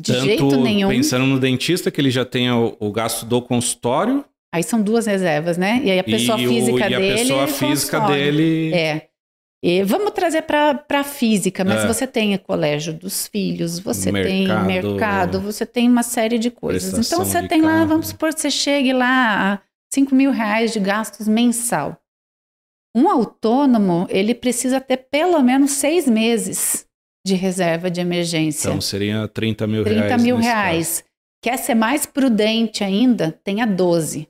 de 0.00 0.12
Tanto 0.12 0.24
jeito 0.24 0.56
nenhum. 0.56 0.88
Pensando 0.88 1.26
no 1.26 1.38
dentista, 1.38 1.90
que 1.90 2.00
ele 2.00 2.10
já 2.10 2.24
tem 2.24 2.50
o, 2.50 2.76
o, 2.80 2.90
gasto 2.90 3.24
do 3.24 3.40
consultório. 3.40 4.24
Aí 4.52 4.62
são 4.62 4.82
duas 4.82 5.06
reservas, 5.06 5.56
né? 5.56 5.80
E 5.84 5.90
aí 5.90 5.98
a 5.98 6.04
pessoa 6.04 6.40
e 6.40 6.46
física 6.46 6.72
o, 6.72 6.78
e 6.78 6.88
dele. 6.88 6.94
a 6.94 7.16
pessoa 7.16 7.46
física 7.46 8.00
dele. 8.00 8.74
É. 8.74 9.08
E 9.62 9.82
vamos 9.82 10.10
trazer 10.10 10.42
para 10.42 10.84
a 10.90 11.04
física, 11.04 11.64
mas 11.64 11.84
é. 11.84 11.86
você 11.86 12.06
tem 12.06 12.36
colégio 12.36 12.92
dos 12.92 13.26
filhos, 13.26 13.78
você 13.78 14.12
mercado, 14.12 14.66
tem 14.66 14.82
mercado, 14.82 15.40
você 15.40 15.64
tem 15.64 15.88
uma 15.88 16.02
série 16.02 16.38
de 16.38 16.50
coisas. 16.50 17.06
Então 17.06 17.24
você 17.24 17.48
tem 17.48 17.62
carro. 17.62 17.78
lá, 17.78 17.84
vamos 17.86 18.08
supor 18.08 18.34
que 18.34 18.42
você 18.42 18.50
chegue 18.50 18.92
lá 18.92 19.54
a 19.54 19.60
5 19.94 20.14
mil 20.14 20.32
reais 20.32 20.72
de 20.72 20.80
gastos 20.80 21.26
mensal. 21.26 21.98
Um 22.94 23.08
autônomo, 23.08 24.06
ele 24.10 24.34
precisa 24.34 24.80
ter 24.80 24.98
pelo 24.98 25.42
menos 25.42 25.72
seis 25.72 26.06
meses 26.06 26.86
de 27.24 27.34
reserva 27.34 27.90
de 27.90 28.00
emergência. 28.00 28.68
Então 28.68 28.80
seria 28.80 29.26
30 29.28 29.66
mil 29.66 29.82
30 29.84 29.98
reais. 29.98 30.12
30 30.14 30.22
mil 30.22 30.36
reais. 30.36 31.00
Caso. 31.00 31.14
Quer 31.42 31.56
ser 31.58 31.74
mais 31.74 32.06
prudente 32.06 32.82
ainda? 32.82 33.32
Tenha 33.44 33.66
12. 33.66 34.28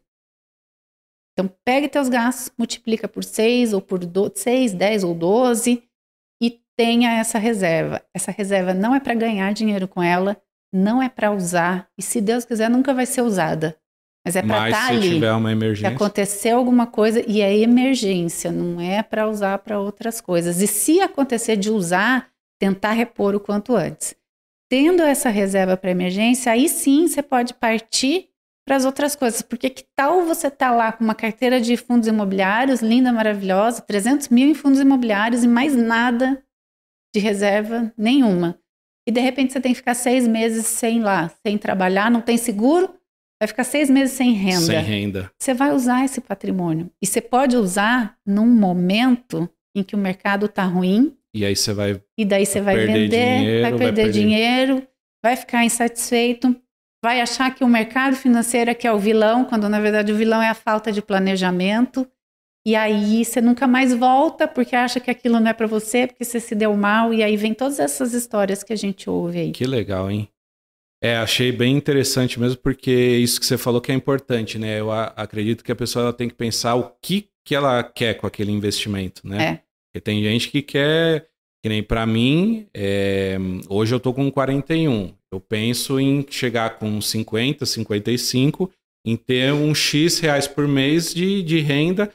Então 1.33 1.51
pegue 1.65 1.89
teus 1.89 2.09
gastos, 2.09 2.53
multiplica 2.57 3.09
por 3.09 3.25
6 3.25 3.73
ou 3.73 3.81
por 3.81 4.01
6, 4.35 4.73
10 4.73 5.05
ou 5.05 5.15
12 5.15 5.83
e 6.41 6.61
tenha 6.77 7.19
essa 7.19 7.39
reserva. 7.39 8.03
Essa 8.15 8.31
reserva 8.31 8.73
não 8.73 8.95
é 8.95 9.01
para 9.01 9.15
ganhar 9.15 9.53
dinheiro 9.53 9.89
com 9.89 10.03
ela, 10.03 10.37
não 10.73 11.03
é 11.03 11.09
para 11.09 11.33
usar 11.33 11.89
e 11.99 12.03
se 12.03 12.21
Deus 12.21 12.45
quiser 12.45 12.71
nunca 12.71 12.95
vai 12.95 13.07
ser 13.07 13.23
usada. 13.23 13.77
Mas 14.25 14.37
é 14.37 14.43
para 14.43 14.71
estar 14.71 14.87
tá 14.87 14.89
ali. 14.89 15.11
tiver 15.11 15.33
uma 15.33 15.53
emergência. 15.53 15.91
Se 15.91 15.95
acontecer 15.95 16.51
alguma 16.51 16.87
coisa 16.87 17.23
e 17.29 17.43
é 17.43 17.59
emergência, 17.59 18.51
não 18.51 18.81
é 18.81 19.03
para 19.03 19.29
usar 19.29 19.59
para 19.59 19.79
outras 19.79 20.21
coisas. 20.21 20.63
E 20.63 20.67
se 20.67 21.01
acontecer 21.01 21.57
de 21.57 21.71
usar, 21.71 22.31
tentar 22.59 22.93
repor 22.93 23.35
o 23.35 23.41
quanto 23.41 23.77
antes. 23.77 24.15
Tendo 24.69 25.03
essa 25.03 25.29
reserva 25.29 25.77
para 25.77 25.91
emergência, 25.91 26.53
aí 26.53 26.69
sim 26.69 27.07
você 27.07 27.23
pode 27.23 27.55
partir 27.55 28.31
para 28.67 28.77
as 28.77 28.85
outras 28.85 29.15
coisas, 29.15 29.43
porque 29.43 29.69
que 29.69 29.85
tal 29.95 30.25
você 30.25 30.47
estar 30.47 30.71
tá 30.71 30.75
lá 30.75 30.91
com 30.91 31.05
uma 31.05 31.15
carteira 31.15 31.61
de 31.61 31.77
fundos 31.77 32.09
imobiliários 32.09 32.81
linda, 32.81 33.13
maravilhosa, 33.13 33.83
300 33.83 34.31
mil 34.31 34.49
em 34.49 34.55
fundos 34.55 34.81
imobiliários 34.81 35.45
e 35.45 35.49
mais 35.49 35.77
nada 35.77 36.43
de 37.15 37.21
reserva 37.21 37.93
nenhuma. 37.97 38.59
E 39.07 39.13
de 39.13 39.21
repente 39.21 39.53
você 39.53 39.61
tem 39.61 39.73
que 39.73 39.79
ficar 39.79 39.95
seis 39.95 40.27
meses 40.27 40.67
sem 40.67 41.01
lá, 41.01 41.31
sem 41.47 41.59
trabalhar, 41.59 42.11
não 42.11 42.23
tem 42.23 42.39
seguro, 42.39 42.95
vai 43.41 43.47
ficar 43.47 43.65
seis 43.65 43.91
meses 43.91 44.17
sem 44.17 44.33
renda. 44.33 44.61
Sem 44.61 44.81
renda. 44.81 45.31
Você 45.39 45.53
vai 45.53 45.73
usar 45.73 46.05
esse 46.05 46.21
patrimônio. 46.23 46.91
E 47.03 47.07
você 47.07 47.21
pode 47.21 47.57
usar 47.57 48.17
num 48.27 48.47
momento 48.47 49.49
em 49.77 49.83
que 49.83 49.95
o 49.95 49.99
mercado 49.99 50.47
está 50.47 50.65
ruim, 50.65 51.15
e 51.35 51.45
aí 51.45 51.57
você 51.57 51.73
vai. 51.73 52.01
E 52.17 52.25
daí 52.25 52.47
você 52.47 52.61
vai 52.61 52.77
vender, 52.77 53.09
dinheiro, 53.09 53.63
vai, 53.63 53.71
perder 53.73 53.85
vai 53.85 53.93
perder 53.93 54.13
dinheiro, 54.13 54.89
vai 55.23 55.37
ficar 55.37 55.65
insatisfeito, 55.65 56.55
vai 57.05 57.21
achar 57.21 57.55
que 57.55 57.65
o 57.65 57.69
mercado 57.69 58.15
financeiro 58.15 58.71
é 58.71 58.75
que 58.75 58.87
é 58.87 58.93
o 58.93 58.99
vilão, 58.99 59.45
quando 59.45 59.69
na 59.69 59.81
verdade 59.81 60.13
o 60.13 60.17
vilão 60.17 60.41
é 60.41 60.49
a 60.49 60.55
falta 60.55 60.93
de 60.93 61.03
planejamento. 61.03 62.09
E 62.67 62.75
aí 62.75 63.23
você 63.25 63.43
nunca 63.43 63.67
mais 63.67 63.93
volta 63.93 64.49
porque 64.49 64.75
acha 64.75 64.99
que 64.99 65.11
aquilo 65.11 65.39
não 65.39 65.51
é 65.51 65.53
para 65.53 65.67
você, 65.67 66.07
porque 66.07 66.25
você 66.25 66.41
se 66.41 66.55
deu 66.55 66.75
mal. 66.75 67.13
E 67.13 67.23
aí 67.23 67.37
vem 67.37 67.53
todas 67.53 67.79
essas 67.79 68.15
histórias 68.15 68.63
que 68.63 68.73
a 68.73 68.77
gente 68.77 69.11
ouve 69.11 69.39
aí. 69.39 69.53
Que 69.53 69.67
legal, 69.67 70.11
hein? 70.11 70.29
É, 71.03 71.19
achei 71.19 71.53
bem 71.53 71.77
interessante 71.77 72.41
mesmo, 72.41 72.57
porque 72.57 72.91
isso 72.91 73.39
que 73.39 73.45
você 73.45 73.59
falou 73.59 73.83
que 73.83 73.93
é 73.93 73.95
importante, 73.95 74.59
né? 74.59 74.81
Eu 74.81 74.91
acredito 74.91 75.63
que 75.63 75.71
a 75.71 75.77
pessoa 75.77 76.15
tem 76.15 76.29
que 76.29 76.35
pensar 76.35 76.77
o 76.77 76.91
que, 77.03 77.29
que 77.45 77.55
ela 77.55 77.83
quer 77.83 78.15
com 78.15 78.27
aquele 78.27 78.51
investimento, 78.51 79.29
né? 79.29 79.45
É. 79.45 79.64
Porque 79.95 80.01
tem 80.01 80.25
gente 80.25 80.51
que 80.51 80.61
quer, 80.61 81.29
que 81.63 81.69
nem 81.69 81.81
para 81.81 82.05
mim, 82.05 82.67
é, 82.75 83.39
hoje 83.69 83.95
eu 83.95 84.01
tô 84.01 84.13
com 84.13 84.29
41. 84.29 85.15
Eu 85.33 85.39
penso 85.39 86.01
em 86.01 86.27
chegar 86.29 86.81
com 86.81 87.01
50, 87.01 87.65
55, 87.65 88.73
em 89.07 89.17
ter 89.17 89.53
um 89.53 89.73
X 89.73 90.19
reais 90.19 90.49
por 90.49 90.67
mês 90.67 91.15
de, 91.15 91.45
de 91.45 91.61
renda 91.61 92.13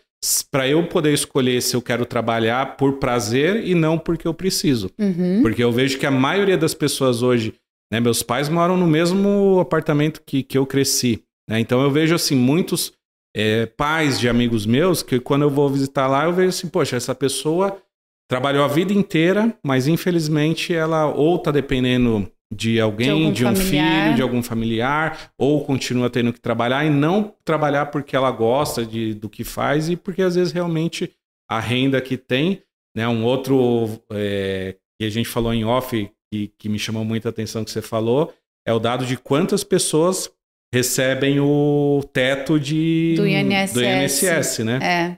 para 0.51 0.67
eu 0.67 0.85
poder 0.87 1.13
escolher 1.13 1.61
se 1.61 1.73
eu 1.73 1.81
quero 1.81 2.05
trabalhar 2.05 2.75
por 2.75 2.97
prazer 2.97 3.65
e 3.65 3.73
não 3.73 3.97
porque 3.97 4.27
eu 4.27 4.33
preciso. 4.33 4.91
Uhum. 4.99 5.41
Porque 5.41 5.63
eu 5.63 5.71
vejo 5.71 5.97
que 5.97 6.05
a 6.05 6.11
maioria 6.11 6.57
das 6.57 6.73
pessoas 6.73 7.23
hoje, 7.23 7.53
né, 7.89 8.01
meus 8.01 8.21
pais 8.21 8.49
moram 8.49 8.75
no 8.75 8.87
mesmo 8.87 9.57
apartamento 9.61 10.21
que, 10.25 10.43
que 10.43 10.57
eu 10.57 10.65
cresci. 10.65 11.23
Né? 11.49 11.61
Então 11.61 11.81
eu 11.81 11.89
vejo 11.89 12.13
assim, 12.13 12.35
muitos 12.35 12.91
é, 13.35 13.65
pais 13.65 14.19
de 14.19 14.27
amigos 14.27 14.65
meus 14.65 15.03
que 15.03 15.19
quando 15.19 15.43
eu 15.43 15.49
vou 15.49 15.69
visitar 15.69 16.07
lá, 16.07 16.25
eu 16.25 16.33
vejo 16.33 16.49
assim, 16.49 16.67
poxa, 16.67 16.95
essa 16.95 17.13
pessoa 17.13 17.81
trabalhou 18.29 18.63
a 18.63 18.67
vida 18.67 18.93
inteira, 18.93 19.55
mas 19.63 19.87
infelizmente 19.87 20.73
ela 20.73 21.07
ou 21.07 21.35
está 21.35 21.51
dependendo 21.51 22.31
de 22.51 22.79
alguém, 22.79 23.31
de, 23.31 23.39
de 23.39 23.45
um 23.45 23.55
familiar. 23.55 24.03
filho, 24.03 24.15
de 24.15 24.21
algum 24.21 24.43
familiar, 24.43 25.31
ou 25.37 25.63
continua 25.63 26.09
tendo 26.09 26.33
que 26.33 26.41
trabalhar 26.41 26.85
e 26.85 26.89
não 26.89 27.35
trabalhar 27.45 27.87
porque 27.87 28.15
ela 28.15 28.31
gosta 28.31 28.85
de, 28.85 29.13
do 29.13 29.29
que 29.29 29.43
faz 29.43 29.89
e 29.89 29.95
porque 29.95 30.21
às 30.21 30.35
vezes 30.35 30.51
realmente 30.51 31.11
a 31.49 31.59
renda 31.59 32.01
que 32.01 32.17
tem, 32.17 32.63
né, 32.95 33.07
um 33.07 33.23
outro 33.23 34.01
é, 34.11 34.75
que 34.99 35.05
a 35.05 35.09
gente 35.09 35.29
falou 35.29 35.53
em 35.53 35.63
off 35.63 36.09
que, 36.31 36.51
que 36.57 36.69
me 36.69 36.79
chamou 36.79 37.03
muita 37.03 37.29
atenção 37.29 37.63
que 37.63 37.71
você 37.71 37.81
falou 37.81 38.33
é 38.65 38.73
o 38.73 38.79
dado 38.79 39.05
de 39.05 39.17
quantas 39.17 39.63
pessoas 39.63 40.31
recebem 40.73 41.39
o 41.39 42.03
teto 42.13 42.59
de, 42.59 43.15
do 43.17 43.27
INSS, 43.27 43.73
do 43.73 43.83
INSS 43.83 44.59
né? 44.59 44.79
É. 44.81 45.17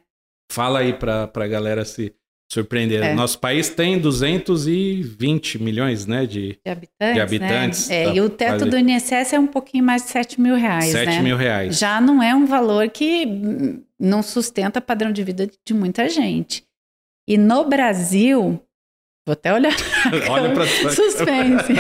Fala 0.52 0.80
aí 0.80 0.94
para 0.94 1.30
a 1.34 1.48
galera 1.48 1.86
se 1.86 2.14
surpreender. 2.52 3.02
É. 3.02 3.14
Nosso 3.14 3.40
país 3.40 3.70
tem 3.70 3.98
220 3.98 5.64
milhões 5.64 6.06
né, 6.06 6.26
de, 6.26 6.60
de 6.66 6.70
habitantes. 6.70 7.14
De 7.14 7.22
habitantes 7.22 7.90
né? 7.90 7.96
é, 7.96 8.06
tá, 8.06 8.14
e 8.14 8.22
o 8.22 8.30
teto 8.30 8.66
do 8.66 8.78
INSS 8.78 9.34
é 9.34 9.40
um 9.40 9.48
pouquinho 9.48 9.84
mais 9.84 10.04
de 10.04 10.10
7 10.10 10.42
mil 10.42 10.56
reais. 10.56 10.92
7 10.92 11.06
né? 11.06 11.22
mil 11.22 11.38
reais. 11.38 11.80
Já 11.80 12.02
não 12.02 12.22
é 12.22 12.36
um 12.36 12.46
valor 12.46 12.90
que 12.90 13.26
não 13.98 14.22
sustenta 14.22 14.82
padrão 14.82 15.14
de 15.14 15.24
vida 15.24 15.50
de 15.66 15.74
muita 15.74 16.10
gente. 16.10 16.66
E 17.26 17.38
no 17.38 17.64
Brasil, 17.64 18.62
vou 19.26 19.34
até 19.34 19.54
olhar. 19.54 19.74
Olha 20.30 20.54
para 20.54 20.66
Suspense. 20.92 21.74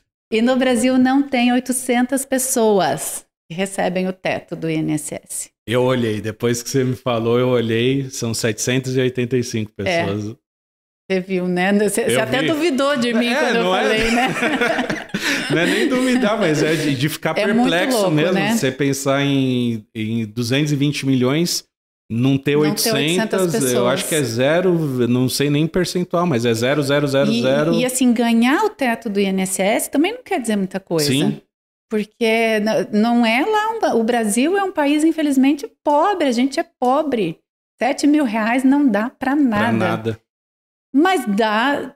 e 0.32 0.42
no 0.42 0.56
Brasil 0.56 0.98
não 0.98 1.22
tem 1.22 1.52
800 1.52 2.24
pessoas 2.24 3.24
que 3.48 3.56
recebem 3.56 4.08
o 4.08 4.12
teto 4.12 4.56
do 4.56 4.68
INSS. 4.68 5.50
Eu 5.66 5.82
olhei, 5.82 6.20
depois 6.20 6.62
que 6.62 6.70
você 6.70 6.84
me 6.84 6.96
falou, 6.96 7.38
eu 7.38 7.48
olhei, 7.48 8.08
são 8.10 8.34
785 8.34 9.72
é. 9.78 9.84
pessoas. 9.84 10.30
É. 10.30 10.46
Você 11.08 11.20
viu, 11.20 11.46
né? 11.46 11.72
Você, 11.72 12.04
você 12.04 12.16
até 12.16 12.42
duvidou 12.42 12.96
de 12.96 13.12
mim 13.14 13.28
é, 13.28 13.38
quando 13.38 13.56
eu 13.56 13.74
é? 13.74 13.82
falei, 13.82 14.00
é... 14.02 14.10
né? 14.10 14.28
não 15.50 15.58
é 15.58 15.66
nem 15.66 15.88
duvidar, 15.88 16.38
mas 16.38 16.62
é 16.62 16.74
de, 16.74 16.96
de 16.96 17.08
ficar 17.08 17.30
é 17.38 17.44
perplexo 17.44 17.98
louco, 17.98 18.10
mesmo. 18.10 18.34
Né? 18.34 18.56
Você 18.56 18.72
pensar 18.72 19.22
em, 19.22 19.86
em 19.94 20.26
220 20.26 21.06
milhões 21.06 21.64
não 22.10 22.38
ter, 22.38 22.54
não 22.54 22.62
800, 22.62 23.28
ter 23.28 23.36
800 23.36 23.72
eu 23.72 23.88
acho 23.88 24.08
que 24.08 24.14
é 24.14 24.22
zero, 24.22 24.72
não 25.08 25.28
sei 25.28 25.50
nem 25.50 25.66
percentual, 25.66 26.26
mas 26.26 26.44
é 26.44 26.54
zero, 26.54 26.82
zero, 26.82 27.06
zero, 27.06 27.30
e, 27.30 27.42
zero. 27.42 27.74
E 27.74 27.84
assim, 27.84 28.12
ganhar 28.12 28.64
o 28.64 28.70
teto 28.70 29.10
do 29.10 29.18
INSS 29.18 29.88
também 29.88 30.12
não 30.12 30.22
quer 30.22 30.40
dizer 30.40 30.56
muita 30.56 30.78
coisa. 30.78 31.06
Sim. 31.06 31.40
Porque 31.88 32.60
não 32.92 33.24
é 33.24 33.44
lá, 33.44 33.94
um, 33.94 34.00
o 34.00 34.04
Brasil 34.04 34.56
é 34.56 34.62
um 34.62 34.72
país, 34.72 35.04
infelizmente, 35.04 35.70
pobre, 35.84 36.26
a 36.26 36.32
gente 36.32 36.58
é 36.58 36.64
pobre. 36.78 37.40
7 37.78 38.06
mil 38.06 38.24
reais 38.24 38.64
não 38.64 38.88
dá 38.88 39.10
para 39.10 39.36
nada. 39.36 39.58
Pra 39.58 39.72
nada. 39.72 40.20
Mas 40.92 41.26
dá. 41.26 41.94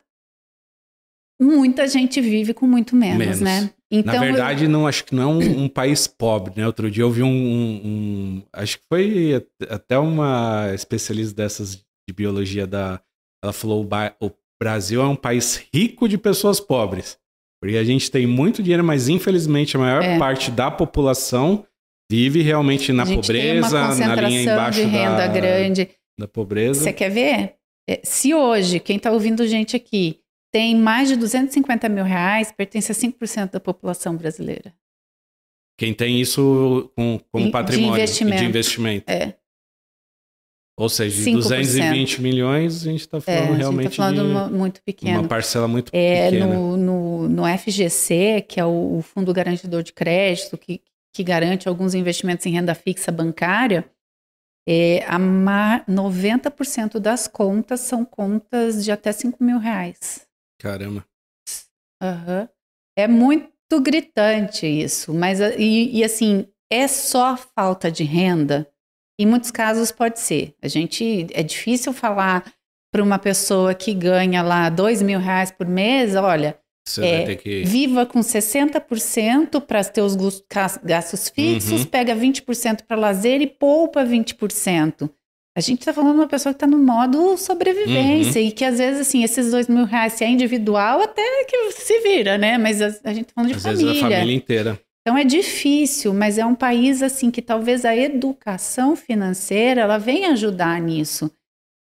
Muita 1.40 1.86
gente 1.88 2.20
vive 2.20 2.52
com 2.52 2.66
muito 2.66 2.94
menos, 2.94 3.18
menos. 3.18 3.40
né? 3.40 3.70
Então, 3.90 4.14
Na 4.14 4.20
verdade, 4.20 4.64
eu... 4.64 4.70
não 4.70 4.86
acho 4.86 5.04
que 5.04 5.14
não 5.14 5.22
é 5.22 5.26
um, 5.26 5.64
um, 5.64 5.68
país 5.68 6.06
pobre, 6.06 6.52
né? 6.56 6.66
Outro 6.66 6.90
dia 6.90 7.02
eu 7.02 7.10
vi 7.10 7.24
um, 7.24 7.28
um, 7.28 8.42
Acho 8.52 8.78
que 8.78 8.84
foi 8.88 9.46
até 9.68 9.98
uma 9.98 10.70
especialista 10.72 11.34
dessas 11.34 11.74
de 11.74 12.14
biologia 12.14 12.66
da. 12.66 13.00
Ela 13.42 13.52
falou: 13.52 13.88
o 14.20 14.30
Brasil 14.62 15.02
é 15.02 15.06
um 15.06 15.16
país 15.16 15.66
rico 15.74 16.08
de 16.08 16.16
pessoas 16.16 16.60
pobres. 16.60 17.18
Porque 17.60 17.76
a 17.76 17.84
gente 17.84 18.10
tem 18.10 18.26
muito 18.26 18.62
dinheiro, 18.62 18.82
mas 18.82 19.08
infelizmente 19.08 19.76
a 19.76 19.80
maior 19.80 20.02
é. 20.02 20.18
parte 20.18 20.50
da 20.50 20.70
população 20.70 21.66
vive 22.10 22.42
realmente 22.42 22.92
na 22.92 23.04
pobreza, 23.04 23.94
na 23.96 24.14
linha 24.14 24.42
embaixo 24.42 24.80
de 24.80 24.86
renda 24.86 25.16
da, 25.16 25.28
grande. 25.28 25.90
da 26.18 26.26
pobreza. 26.26 26.80
Você 26.80 26.92
quer 26.92 27.10
ver? 27.10 27.54
É, 27.88 28.00
se 28.02 28.34
hoje, 28.34 28.80
quem 28.80 28.96
está 28.96 29.12
ouvindo 29.12 29.46
gente 29.46 29.76
aqui, 29.76 30.20
tem 30.50 30.76
mais 30.76 31.08
de 31.08 31.16
250 31.16 31.88
mil 31.88 32.04
reais, 32.04 32.52
pertence 32.52 32.90
a 32.90 32.94
5% 32.94 33.52
da 33.52 33.60
população 33.60 34.16
brasileira. 34.16 34.74
Quem 35.78 35.94
tem 35.94 36.20
isso 36.20 36.90
com, 36.94 37.18
como 37.32 37.50
patrimônio 37.50 37.94
de 37.94 38.00
investimento. 38.00 38.38
de 38.38 38.44
investimento. 38.44 39.10
É. 39.10 39.34
Ou 40.78 40.88
seja, 40.88 41.22
de 41.22 41.32
220 41.32 42.22
milhões, 42.22 42.82
a 42.82 42.90
gente 42.90 43.00
está 43.00 43.20
falando 43.20 43.54
é, 43.54 43.56
realmente 43.56 43.90
tá 43.90 43.96
falando 43.96 44.24
de 44.24 44.30
uma, 44.30 44.48
muito 44.48 44.82
pequeno. 44.82 45.20
uma 45.20 45.28
parcela 45.28 45.68
muito 45.68 45.90
é, 45.94 46.30
pequena. 46.30 46.46
No, 46.46 46.76
no, 46.76 47.28
no 47.28 47.58
FGC, 47.58 48.44
que 48.48 48.58
é 48.58 48.64
o, 48.64 48.98
o 48.98 49.02
Fundo 49.02 49.32
Garantidor 49.32 49.82
de 49.82 49.92
Crédito, 49.92 50.56
que, 50.56 50.80
que 51.14 51.22
garante 51.22 51.68
alguns 51.68 51.94
investimentos 51.94 52.46
em 52.46 52.52
renda 52.52 52.74
fixa 52.74 53.12
bancária, 53.12 53.84
é, 54.66 55.04
a 55.06 55.18
90% 55.18 56.98
das 56.98 57.28
contas 57.28 57.80
são 57.80 58.04
contas 58.04 58.82
de 58.84 58.90
até 58.90 59.12
5 59.12 59.42
mil 59.42 59.58
reais. 59.58 60.29
Caramba. 60.60 61.04
Uhum. 62.02 62.48
É 62.96 63.08
muito 63.08 63.80
gritante 63.80 64.66
isso, 64.66 65.14
mas 65.14 65.40
e, 65.40 65.90
e, 65.98 66.04
assim, 66.04 66.46
é 66.70 66.86
só 66.86 67.36
falta 67.36 67.90
de 67.90 68.04
renda? 68.04 68.70
Em 69.18 69.26
muitos 69.26 69.50
casos 69.50 69.90
pode 69.90 70.20
ser. 70.20 70.54
A 70.62 70.68
gente 70.68 71.26
é 71.32 71.42
difícil 71.42 71.92
falar 71.92 72.52
para 72.92 73.02
uma 73.02 73.18
pessoa 73.18 73.74
que 73.74 73.94
ganha 73.94 74.42
lá 74.42 74.68
dois 74.68 75.00
mil 75.00 75.18
reais 75.18 75.50
por 75.50 75.66
mês, 75.66 76.14
olha, 76.14 76.58
é, 76.98 77.36
que... 77.36 77.62
viva 77.62 78.04
com 78.04 78.20
60% 78.20 79.60
para 79.60 79.84
ter 79.84 80.02
os 80.02 80.16
gastos 80.82 81.28
fixos, 81.28 81.82
uhum. 81.82 81.86
pega 81.86 82.16
20% 82.16 82.84
para 82.86 82.96
lazer 82.96 83.40
e 83.40 83.46
poupa 83.46 84.04
20%. 84.04 85.10
A 85.56 85.60
gente 85.60 85.80
está 85.80 85.92
falando 85.92 86.12
de 86.12 86.20
uma 86.20 86.28
pessoa 86.28 86.52
que 86.52 86.56
está 86.56 86.66
no 86.66 86.78
modo 86.78 87.36
sobrevivência 87.36 88.40
uhum. 88.40 88.48
e 88.48 88.52
que 88.52 88.64
às 88.64 88.78
vezes, 88.78 89.00
assim, 89.00 89.24
esses 89.24 89.50
dois 89.50 89.66
mil 89.66 89.84
reais, 89.84 90.12
se 90.12 90.24
é 90.24 90.28
individual, 90.28 91.00
até 91.00 91.22
que 91.44 91.72
se 91.72 92.00
vira, 92.00 92.38
né? 92.38 92.56
Mas 92.56 92.80
a, 92.80 92.86
a 93.04 93.12
gente 93.12 93.28
está 93.28 93.34
falando 93.34 93.50
de 93.50 93.56
às 93.56 93.62
família. 93.62 93.86
Vezes 93.86 94.02
a 94.02 94.08
família 94.08 94.36
inteira. 94.36 94.80
Então 95.00 95.18
é 95.18 95.24
difícil, 95.24 96.14
mas 96.14 96.38
é 96.38 96.46
um 96.46 96.54
país, 96.54 97.02
assim, 97.02 97.30
que 97.30 97.42
talvez 97.42 97.84
a 97.84 97.96
educação 97.96 98.94
financeira, 98.94 99.80
ela 99.80 99.98
venha 99.98 100.32
ajudar 100.32 100.80
nisso. 100.80 101.30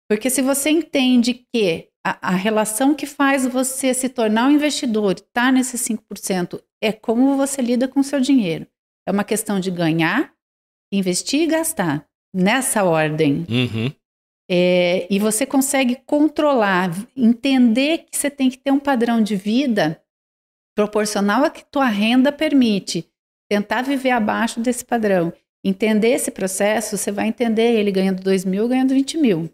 Porque 0.08 0.30
se 0.30 0.42
você 0.44 0.70
entende 0.70 1.46
que 1.52 1.88
a, 2.06 2.34
a 2.34 2.36
relação 2.36 2.94
que 2.94 3.08
faz 3.08 3.48
você 3.48 3.96
se 3.96 4.10
tornar 4.10 4.48
um 4.48 4.52
investidor, 4.52 5.20
tá 5.20 5.52
nesses 5.52 5.82
5%, 5.82 6.62
é 6.84 6.92
como 6.92 7.36
você 7.36 7.64
lida 7.64 7.88
com 7.88 8.02
o 8.02 8.04
seu 8.04 8.20
dinheiro. 8.20 8.68
É 9.08 9.12
uma 9.12 9.24
questão 9.24 9.60
de 9.60 9.72
ganhar, 9.72 10.32
investir 10.92 11.42
e 11.42 11.48
gastar 11.48 12.08
nessa 12.36 12.84
ordem. 12.84 13.46
Uhum. 13.50 13.92
É, 14.50 15.08
e 15.10 15.18
você 15.18 15.46
consegue 15.46 15.98
controlar, 16.06 16.92
entender 17.16 18.06
que 18.10 18.18
você 18.18 18.30
tem 18.30 18.50
que 18.50 18.58
ter 18.58 18.72
um 18.72 18.80
padrão 18.80 19.22
de 19.22 19.36
vida 19.36 20.00
proporcional 20.76 21.44
a 21.44 21.50
que 21.50 21.64
tua 21.66 21.88
renda 21.88 22.32
permite. 22.32 23.10
Tentar 23.50 23.82
viver 23.82 24.12
abaixo 24.12 24.60
desse 24.60 24.84
padrão. 24.84 25.32
Entender 25.64 26.10
esse 26.10 26.30
processo, 26.30 26.98
você 26.98 27.12
vai 27.12 27.28
entender 27.28 27.74
ele 27.74 27.92
ganhando 27.92 28.22
2 28.22 28.46
mil, 28.46 28.68
ganhando 28.68 28.94
20 28.94 29.18
mil. 29.18 29.50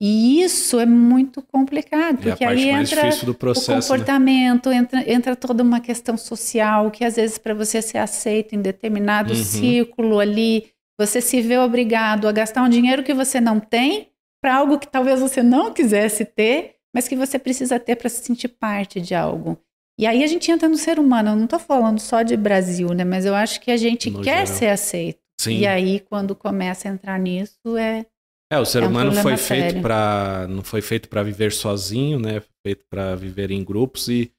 E 0.00 0.42
isso 0.42 0.78
é 0.78 0.86
muito 0.86 1.42
complicado, 1.42 2.18
porque 2.18 2.44
aí 2.44 2.68
entra 2.68 3.10
processo, 3.34 3.72
o 3.72 3.74
né? 3.74 3.80
comportamento, 3.80 4.70
né? 4.70 4.76
entra, 4.76 5.12
entra 5.12 5.36
toda 5.36 5.62
uma 5.62 5.80
questão 5.80 6.16
social, 6.16 6.88
que 6.90 7.04
às 7.04 7.16
vezes 7.16 7.36
para 7.36 7.52
você 7.52 7.82
ser 7.82 7.98
aceito 7.98 8.54
em 8.54 8.62
determinado 8.62 9.32
uhum. 9.32 9.42
círculo 9.42 10.20
ali, 10.20 10.70
você 10.98 11.20
se 11.20 11.40
vê 11.40 11.56
obrigado 11.58 12.26
a 12.26 12.32
gastar 12.32 12.62
um 12.62 12.68
dinheiro 12.68 13.04
que 13.04 13.14
você 13.14 13.40
não 13.40 13.60
tem 13.60 14.10
para 14.42 14.56
algo 14.56 14.78
que 14.78 14.86
talvez 14.86 15.20
você 15.20 15.42
não 15.42 15.72
quisesse 15.72 16.24
ter, 16.24 16.76
mas 16.94 17.06
que 17.06 17.16
você 17.16 17.38
precisa 17.38 17.78
ter 17.78 17.96
para 17.96 18.08
se 18.08 18.22
sentir 18.24 18.48
parte 18.48 19.00
de 19.00 19.14
algo. 19.14 19.58
E 19.98 20.06
aí 20.06 20.22
a 20.22 20.26
gente 20.26 20.50
entra 20.50 20.68
no 20.68 20.76
ser 20.76 20.98
humano. 20.98 21.30
Eu 21.30 21.36
não 21.36 21.44
estou 21.44 21.58
falando 21.58 21.98
só 21.98 22.22
de 22.22 22.36
Brasil, 22.36 22.88
né? 22.94 23.04
Mas 23.04 23.24
eu 23.24 23.34
acho 23.34 23.60
que 23.60 23.70
a 23.70 23.76
gente 23.76 24.10
no 24.10 24.22
quer 24.22 24.46
geral. 24.46 24.58
ser 24.58 24.66
aceito. 24.68 25.18
Sim. 25.40 25.58
E 25.58 25.66
aí 25.66 26.00
quando 26.00 26.34
começa 26.34 26.88
a 26.88 26.92
entrar 26.92 27.18
nisso 27.18 27.76
é 27.76 28.06
é, 28.50 28.58
o 28.58 28.64
ser 28.64 28.82
é 28.82 28.86
um 28.86 28.90
humano 28.90 29.12
foi 29.14 29.36
feito 29.36 29.80
para 29.82 30.46
não 30.48 30.62
foi 30.62 30.80
feito 30.80 31.08
para 31.08 31.22
viver 31.22 31.52
sozinho, 31.52 32.18
né? 32.18 32.40
Foi 32.40 32.50
feito 32.66 32.84
para 32.90 33.14
viver 33.14 33.50
em 33.50 33.62
grupos 33.62 34.08
e 34.08 34.32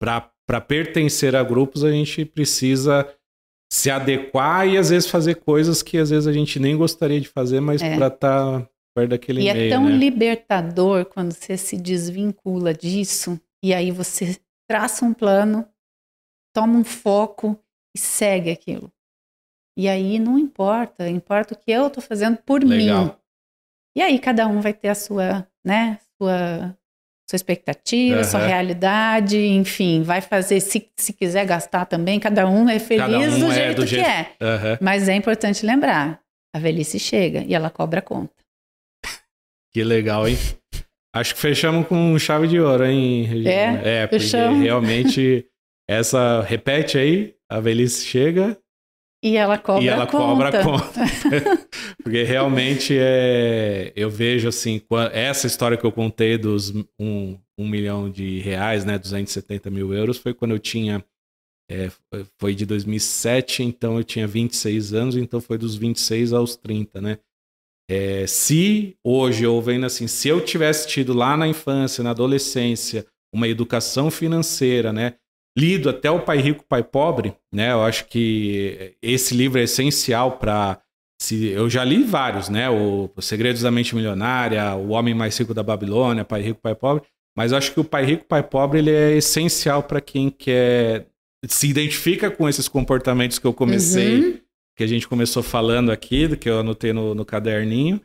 para 0.00 0.60
pertencer 0.60 1.34
a 1.34 1.42
grupos 1.42 1.82
a 1.82 1.90
gente 1.90 2.24
precisa 2.24 3.06
se 3.72 3.90
adequar 3.90 4.66
e 4.66 4.78
às 4.78 4.90
vezes 4.90 5.08
fazer 5.08 5.36
coisas 5.36 5.82
que 5.82 5.98
às 5.98 6.10
vezes 6.10 6.26
a 6.26 6.32
gente 6.32 6.58
nem 6.58 6.76
gostaria 6.76 7.20
de 7.20 7.28
fazer, 7.28 7.60
mas 7.60 7.82
é. 7.82 7.96
para 7.96 8.06
estar 8.08 8.60
tá 8.60 8.68
perto 8.94 9.10
daquele 9.10 9.40
e 9.42 9.52
meio, 9.52 9.66
é 9.66 9.68
tão 9.68 9.84
né? 9.84 9.96
libertador 9.96 11.04
quando 11.06 11.32
você 11.32 11.56
se 11.56 11.76
desvincula 11.76 12.72
disso 12.72 13.40
e 13.62 13.74
aí 13.74 13.90
você 13.90 14.38
traça 14.68 15.04
um 15.04 15.12
plano, 15.12 15.68
toma 16.54 16.78
um 16.78 16.84
foco 16.84 17.58
e 17.94 17.98
segue 17.98 18.50
aquilo. 18.50 18.92
E 19.78 19.88
aí 19.88 20.18
não 20.18 20.38
importa, 20.38 21.08
importa 21.08 21.54
o 21.54 21.58
que 21.58 21.70
eu 21.70 21.88
estou 21.88 22.02
fazendo 22.02 22.38
por 22.38 22.64
Legal. 22.64 23.04
mim. 23.04 23.12
E 23.96 24.02
aí 24.02 24.18
cada 24.18 24.46
um 24.46 24.60
vai 24.60 24.72
ter 24.72 24.88
a 24.88 24.94
sua, 24.94 25.46
né, 25.64 25.98
sua 26.16 26.76
sua 27.28 27.36
expectativa, 27.36 28.18
uhum. 28.18 28.24
sua 28.24 28.46
realidade, 28.46 29.36
enfim, 29.36 30.02
vai 30.02 30.20
fazer, 30.20 30.60
se, 30.60 30.88
se 30.96 31.12
quiser 31.12 31.44
gastar 31.44 31.84
também, 31.84 32.20
cada 32.20 32.48
um 32.48 32.68
é 32.68 32.78
feliz 32.78 33.34
um 33.34 33.40
do, 33.40 33.52
é 33.52 33.54
jeito 33.54 33.82
do, 33.82 33.86
jeito 33.86 34.04
que 34.04 34.10
é. 34.10 34.32
Uhum. 34.40 34.78
Mas 34.80 35.08
é 35.08 35.14
importante 35.14 35.66
lembrar, 35.66 36.20
a 36.54 36.58
velhice 36.58 36.98
chega 37.00 37.42
e 37.44 37.54
ela 37.54 37.68
cobra 37.68 37.98
a 37.98 38.02
conta. 38.02 38.32
Que 39.72 39.82
legal, 39.82 40.26
hein? 40.28 40.38
Acho 41.14 41.34
que 41.34 41.40
fechamos 41.40 41.86
com 41.88 42.18
chave 42.18 42.46
de 42.46 42.60
ouro, 42.60 42.84
hein, 42.84 43.24
Regina? 43.24 43.50
É, 43.50 44.02
é 44.02 44.06
porque 44.06 44.24
fechamos. 44.24 44.62
realmente 44.62 45.46
essa 45.88 46.42
repete 46.42 46.96
aí, 46.96 47.34
a 47.50 47.58
velhice 47.58 48.04
chega 48.04 48.56
e 49.26 49.36
ela 49.36 49.58
cobra 49.58 49.82
e 49.82 49.88
ela 49.88 50.04
a 50.04 50.06
conta. 50.06 50.62
cobra 50.62 50.62
conta. 50.62 51.00
Porque 52.00 52.22
realmente 52.22 52.96
é, 52.96 53.92
eu 53.96 54.08
vejo 54.08 54.46
assim, 54.46 54.80
essa 55.12 55.48
história 55.48 55.76
que 55.76 55.84
eu 55.84 55.90
contei 55.90 56.38
dos 56.38 56.72
um, 56.96 57.36
um 57.58 57.68
milhão 57.68 58.08
de 58.08 58.38
reais, 58.38 58.84
né, 58.84 58.96
270 58.96 59.68
mil 59.68 59.92
euros, 59.92 60.16
foi 60.16 60.32
quando 60.32 60.52
eu 60.52 60.60
tinha, 60.60 61.04
é, 61.68 61.90
foi 62.38 62.54
de 62.54 62.64
2007, 62.64 63.64
então 63.64 63.96
eu 63.96 64.04
tinha 64.04 64.28
26 64.28 64.94
anos, 64.94 65.16
então 65.16 65.40
foi 65.40 65.58
dos 65.58 65.74
26 65.74 66.32
aos 66.32 66.54
30, 66.54 67.00
né? 67.00 67.18
É, 67.90 68.28
se 68.28 68.96
hoje 69.04 69.42
eu 69.42 69.60
vendo 69.60 69.86
assim, 69.86 70.06
se 70.06 70.28
eu 70.28 70.40
tivesse 70.40 70.86
tido 70.86 71.12
lá 71.12 71.36
na 71.36 71.48
infância, 71.48 72.04
na 72.04 72.10
adolescência, 72.10 73.04
uma 73.34 73.48
educação 73.48 74.08
financeira, 74.08 74.92
né? 74.92 75.14
Lido 75.56 75.88
até 75.88 76.10
o 76.10 76.20
Pai 76.20 76.38
Rico, 76.38 76.64
Pai 76.68 76.82
Pobre, 76.82 77.34
né? 77.52 77.72
Eu 77.72 77.82
acho 77.82 78.06
que 78.06 78.94
esse 79.00 79.34
livro 79.34 79.58
é 79.58 79.62
essencial 79.62 80.32
para 80.38 80.78
se 81.20 81.46
eu 81.46 81.70
já 81.70 81.82
li 81.82 82.02
vários, 82.04 82.48
né? 82.48 82.68
O, 82.68 83.10
o 83.16 83.22
Segredos 83.22 83.62
da 83.62 83.70
Mente 83.70 83.94
Milionária, 83.94 84.74
O 84.74 84.90
Homem 84.90 85.14
Mais 85.14 85.36
Rico 85.38 85.54
da 85.54 85.62
Babilônia, 85.62 86.24
Pai 86.24 86.42
Rico, 86.42 86.60
Pai 86.60 86.74
Pobre. 86.74 87.04
Mas 87.34 87.52
eu 87.52 87.58
acho 87.58 87.72
que 87.72 87.80
o 87.80 87.84
Pai 87.84 88.04
Rico, 88.04 88.24
Pai 88.24 88.42
Pobre 88.42 88.78
ele 88.78 88.90
é 88.90 89.16
essencial 89.16 89.82
para 89.82 90.00
quem 90.00 90.30
quer 90.30 91.06
se 91.48 91.68
identifica 91.68 92.30
com 92.30 92.48
esses 92.48 92.68
comportamentos 92.68 93.38
que 93.38 93.46
eu 93.46 93.52
comecei, 93.52 94.20
uhum. 94.20 94.38
que 94.76 94.82
a 94.82 94.86
gente 94.86 95.06
começou 95.06 95.42
falando 95.42 95.92
aqui, 95.92 96.36
que 96.36 96.48
eu 96.48 96.60
anotei 96.60 96.92
no, 96.92 97.14
no 97.14 97.24
caderninho. 97.24 98.00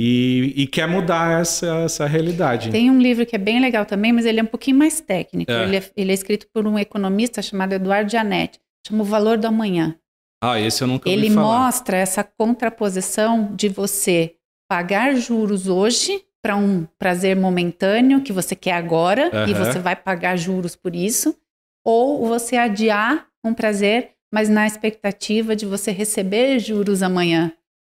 E, 0.00 0.52
e, 0.56 0.66
quer 0.68 0.86
mudar 0.86 1.40
essa, 1.40 1.66
essa 1.78 2.06
realidade. 2.06 2.70
Tem 2.70 2.88
um 2.88 3.00
livro 3.00 3.26
que 3.26 3.34
é 3.34 3.38
bem 3.38 3.58
legal 3.58 3.84
também, 3.84 4.12
mas 4.12 4.24
ele 4.26 4.38
é 4.38 4.42
um 4.44 4.46
pouquinho 4.46 4.76
mais 4.76 5.00
técnico. 5.00 5.50
É. 5.50 5.64
Ele, 5.64 5.76
é, 5.76 5.90
ele, 5.96 6.12
é, 6.12 6.14
escrito 6.14 6.46
por 6.54 6.68
um 6.68 6.78
economista 6.78 7.42
chamado 7.42 7.72
Eduardo 7.72 8.08
Janetti, 8.08 8.60
chama 8.86 9.02
O 9.02 9.04
Valor 9.04 9.36
do 9.36 9.48
Amanhã. 9.48 9.96
Ah, 10.40 10.60
esse 10.60 10.82
eu 10.84 10.86
nunca 10.86 11.10
Ele 11.10 11.28
mostra 11.28 11.96
essa 11.96 12.22
contraposição 12.22 13.52
de 13.56 13.68
você 13.68 14.36
pagar 14.70 15.16
juros 15.16 15.66
hoje 15.66 16.22
para 16.40 16.54
um 16.54 16.86
prazer 16.96 17.34
momentâneo 17.34 18.22
que 18.22 18.32
você 18.32 18.54
quer 18.54 18.74
agora 18.74 19.30
uhum. 19.34 19.48
e 19.48 19.54
você 19.54 19.80
vai 19.80 19.96
pagar 19.96 20.36
juros 20.36 20.76
por 20.76 20.94
isso, 20.94 21.36
ou 21.84 22.28
você 22.28 22.56
adiar 22.56 23.26
um 23.44 23.52
prazer, 23.52 24.12
mas 24.32 24.48
na 24.48 24.64
expectativa 24.64 25.56
de 25.56 25.66
você 25.66 25.90
receber 25.90 26.60
juros 26.60 27.02
amanhã. 27.02 27.52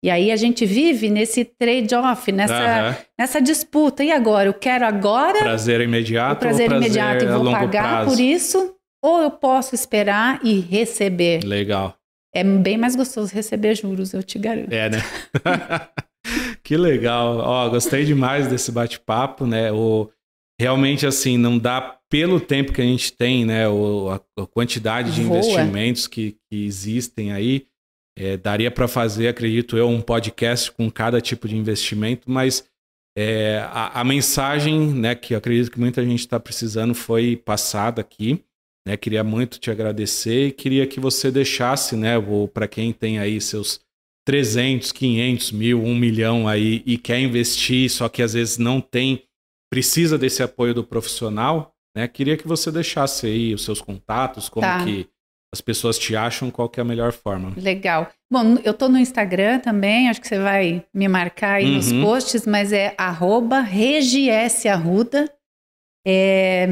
E 0.04 0.10
aí 0.10 0.32
a 0.32 0.36
gente 0.38 0.66
vive 0.66 1.10
nesse 1.10 1.44
trade-off, 1.44 2.32
nessa, 2.32 2.90
uhum. 2.90 3.06
nessa 3.20 3.42
disputa. 3.42 4.04
E 4.04 4.12
agora? 4.12 4.48
Eu 4.48 4.54
quero 4.54 4.86
agora. 4.86 5.40
Prazer 5.40 5.82
imediato. 5.82 6.36
O 6.36 6.40
prazer, 6.40 6.70
prazer 6.70 6.88
imediato 6.88 7.26
e 7.26 7.28
vou 7.28 7.52
pagar 7.52 8.04
prazo. 8.04 8.12
por 8.12 8.20
isso. 8.20 8.76
Ou 9.04 9.22
eu 9.22 9.32
posso 9.32 9.76
esperar 9.76 10.40
e 10.44 10.60
receber. 10.60 11.44
Legal. 11.44 11.96
É 12.34 12.44
bem 12.44 12.78
mais 12.78 12.96
gostoso 12.96 13.34
receber 13.34 13.76
juros, 13.76 14.14
eu 14.14 14.22
te 14.22 14.38
garanto. 14.38 14.72
É, 14.72 14.90
né? 14.90 15.00
que 16.64 16.78
legal. 16.78 17.38
Ó, 17.38 17.70
gostei 17.70 18.06
demais 18.06 18.48
desse 18.48 18.72
bate-papo, 18.72 19.46
né? 19.46 19.72
O, 19.72 20.10
realmente, 20.60 21.06
assim, 21.06 21.38
não 21.38 21.58
dá 21.58 21.98
pelo 22.10 22.40
tempo 22.40 22.72
que 22.72 22.82
a 22.82 22.86
gente 22.86 23.12
tem, 23.14 23.46
né? 23.46 23.68
O, 23.68 24.10
a, 24.10 24.42
a 24.42 24.48
quantidade 24.48 25.12
de 25.12 25.24
Voa. 25.24 25.40
investimentos 25.40 26.08
que, 26.08 26.38
que 26.50 26.66
existem 26.66 27.32
aí. 27.32 27.66
É, 28.20 28.36
daria 28.36 28.70
para 28.70 28.86
fazer, 28.86 29.30
acredito 29.30 29.78
eu, 29.78 29.88
um 29.88 30.02
podcast 30.02 30.70
com 30.74 30.92
cada 30.92 31.22
tipo 31.22 31.48
de 31.48 31.56
investimento, 31.56 32.30
mas 32.30 32.66
é, 33.18 33.60
a, 33.72 34.02
a, 34.02 34.04
mensagem 34.04 34.94
né, 34.94 35.16
que 35.16 35.34
eu 35.34 35.38
acredito 35.38 35.72
que 35.72 35.80
muita 35.80 36.04
gente 36.04 36.20
está 36.20 36.38
precisando 36.38 36.94
foi 36.94 37.38
passada 37.38 38.02
aqui. 38.02 38.44
Né? 38.86 38.98
Queria 38.98 39.24
muito 39.24 39.58
te 39.58 39.72
agradecer 39.72 40.48
e 40.48 40.52
queria 40.52 40.86
que 40.86 41.00
você 41.00 41.32
deixasse, 41.32 41.96
né, 41.96 42.16
para 42.54 42.68
quem 42.68 42.92
tem 42.92 43.20
aí 43.20 43.40
seus 43.40 43.80
300, 44.26 44.92
500 44.92 45.52
mil, 45.54 45.82
1 45.82 45.96
milhão 45.96 46.46
aí 46.46 46.84
e 46.86 46.98
quer 46.98 47.22
investir, 47.22 47.90
só 47.90 48.10
que 48.10 48.22
às 48.22 48.34
vezes 48.34 48.58
não 48.58 48.82
tem, 48.82 49.24
precisa 49.72 50.18
desse 50.18 50.44
apoio 50.44 50.74
do 50.74 50.84
profissional, 50.84 51.74
né? 51.96 52.08
Queria 52.08 52.38
que 52.38 52.48
você 52.48 52.72
deixasse 52.72 53.26
aí 53.26 53.54
os 53.54 53.64
seus 53.64 53.82
contatos, 53.82 54.48
como 54.50 54.68
tá. 54.68 54.84
que 54.84 55.08
as 55.54 55.62
pessoas 55.62 55.98
te 55.98 56.16
acham, 56.16 56.52
qual 56.52 56.70
que 56.70 56.80
é 56.80 56.84
a 56.84 56.86
melhor 56.86 57.12
forma. 57.12 57.54
Legal. 57.58 58.12
Bom, 58.32 58.58
eu 58.64 58.74
tô 58.74 58.88
no 58.88 59.00
Instagram 59.00 59.60
também, 59.60 60.08
acho 60.08 60.22
que 60.22 60.28
você 60.28 60.38
vai 60.38 60.86
me 60.94 61.08
marcar 61.08 61.56
aí 61.56 61.66
uhum. 61.66 61.76
nos 61.76 61.92
posts, 61.92 62.46
mas 62.46 62.72
é 62.72 62.94
arroba 62.98 63.60
regiesarruda. 63.62 65.32
É, 66.06 66.68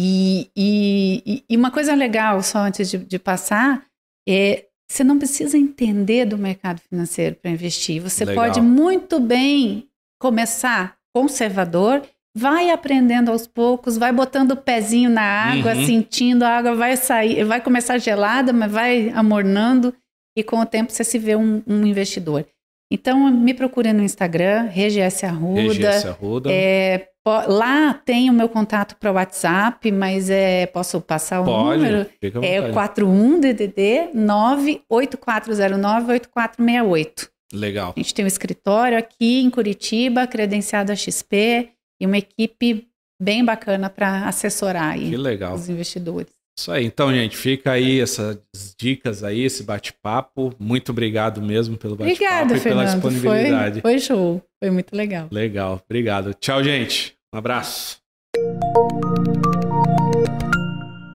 e, 0.00 0.50
e, 0.56 1.44
e, 1.48 1.56
uma 1.56 1.70
coisa 1.70 1.94
legal, 1.94 2.42
só 2.42 2.60
antes 2.60 2.90
de, 2.90 2.98
de, 2.98 3.18
passar, 3.18 3.84
é 4.28 4.66
você 4.90 5.04
não 5.04 5.18
precisa 5.18 5.56
entender 5.56 6.24
do 6.24 6.36
mercado 6.36 6.80
financeiro 6.80 7.36
para 7.36 7.50
investir. 7.50 8.00
Você 8.00 8.24
legal. 8.24 8.44
pode 8.44 8.60
muito 8.60 9.20
bem 9.20 9.88
começar 10.18 10.96
conservador, 11.14 12.02
vai 12.34 12.70
aprendendo 12.70 13.30
aos 13.30 13.46
poucos, 13.46 13.98
vai 13.98 14.12
botando 14.12 14.52
o 14.52 14.56
pezinho 14.56 15.10
na 15.10 15.22
água, 15.22 15.74
uhum. 15.74 15.86
sentindo 15.86 16.44
a 16.44 16.48
água 16.48 16.74
vai 16.74 16.96
sair, 16.96 17.44
vai 17.44 17.60
começar 17.60 17.98
gelada, 17.98 18.52
mas 18.52 18.70
vai 18.70 19.10
amornando 19.10 19.94
e 20.36 20.42
com 20.42 20.60
o 20.60 20.66
tempo 20.66 20.92
você 20.92 21.04
se 21.04 21.18
vê 21.18 21.36
um, 21.36 21.62
um 21.66 21.86
investidor. 21.86 22.46
Então 22.90 23.30
me 23.30 23.54
procure 23.54 23.92
no 23.92 24.02
Instagram, 24.02 24.68
RGS 24.68 25.24
Arruda. 25.24 26.08
Arruda. 26.08 26.52
É, 26.52 27.08
Lá 27.24 27.94
tem 27.94 28.28
o 28.28 28.32
meu 28.32 28.48
contato 28.48 28.96
para 28.96 29.12
o 29.12 29.14
WhatsApp, 29.14 29.92
mas 29.92 30.28
é, 30.28 30.66
posso 30.66 31.00
passar 31.00 31.40
o 31.40 31.44
Pode, 31.44 31.80
número? 31.80 32.04
É 32.42 32.60
o 32.60 32.74
41DDD 32.74 34.10
98409-8468. 34.90 37.28
Legal. 37.52 37.92
A 37.96 38.00
gente 38.00 38.12
tem 38.12 38.24
um 38.24 38.28
escritório 38.28 38.98
aqui 38.98 39.40
em 39.40 39.50
Curitiba, 39.50 40.26
credenciado 40.26 40.90
a 40.90 40.96
XP, 40.96 41.68
e 42.02 42.06
uma 42.06 42.18
equipe 42.18 42.88
bem 43.22 43.44
bacana 43.44 43.88
para 43.88 44.26
assessorar 44.26 44.94
aí 44.94 45.14
os 45.54 45.68
investidores. 45.68 46.32
Isso 46.58 46.70
aí. 46.70 46.84
Então, 46.84 47.14
gente, 47.14 47.36
fica 47.36 47.70
aí 47.70 48.00
essas 48.00 48.38
dicas 48.78 49.22
aí, 49.22 49.42
esse 49.42 49.62
bate-papo. 49.62 50.52
Muito 50.58 50.90
obrigado 50.90 51.40
mesmo 51.40 51.78
pelo 51.78 51.94
bate-papo 51.94 52.54
e 52.56 52.60
pela 52.60 52.84
disponibilidade. 52.84 53.80
Foi, 53.80 53.92
foi 53.92 54.00
show. 54.00 54.42
Foi 54.62 54.70
muito 54.70 54.94
legal. 54.94 55.28
Legal. 55.30 55.80
Obrigado. 55.84 56.34
Tchau, 56.34 56.62
gente. 56.62 57.14
Um 57.32 57.38
abraço. 57.38 58.01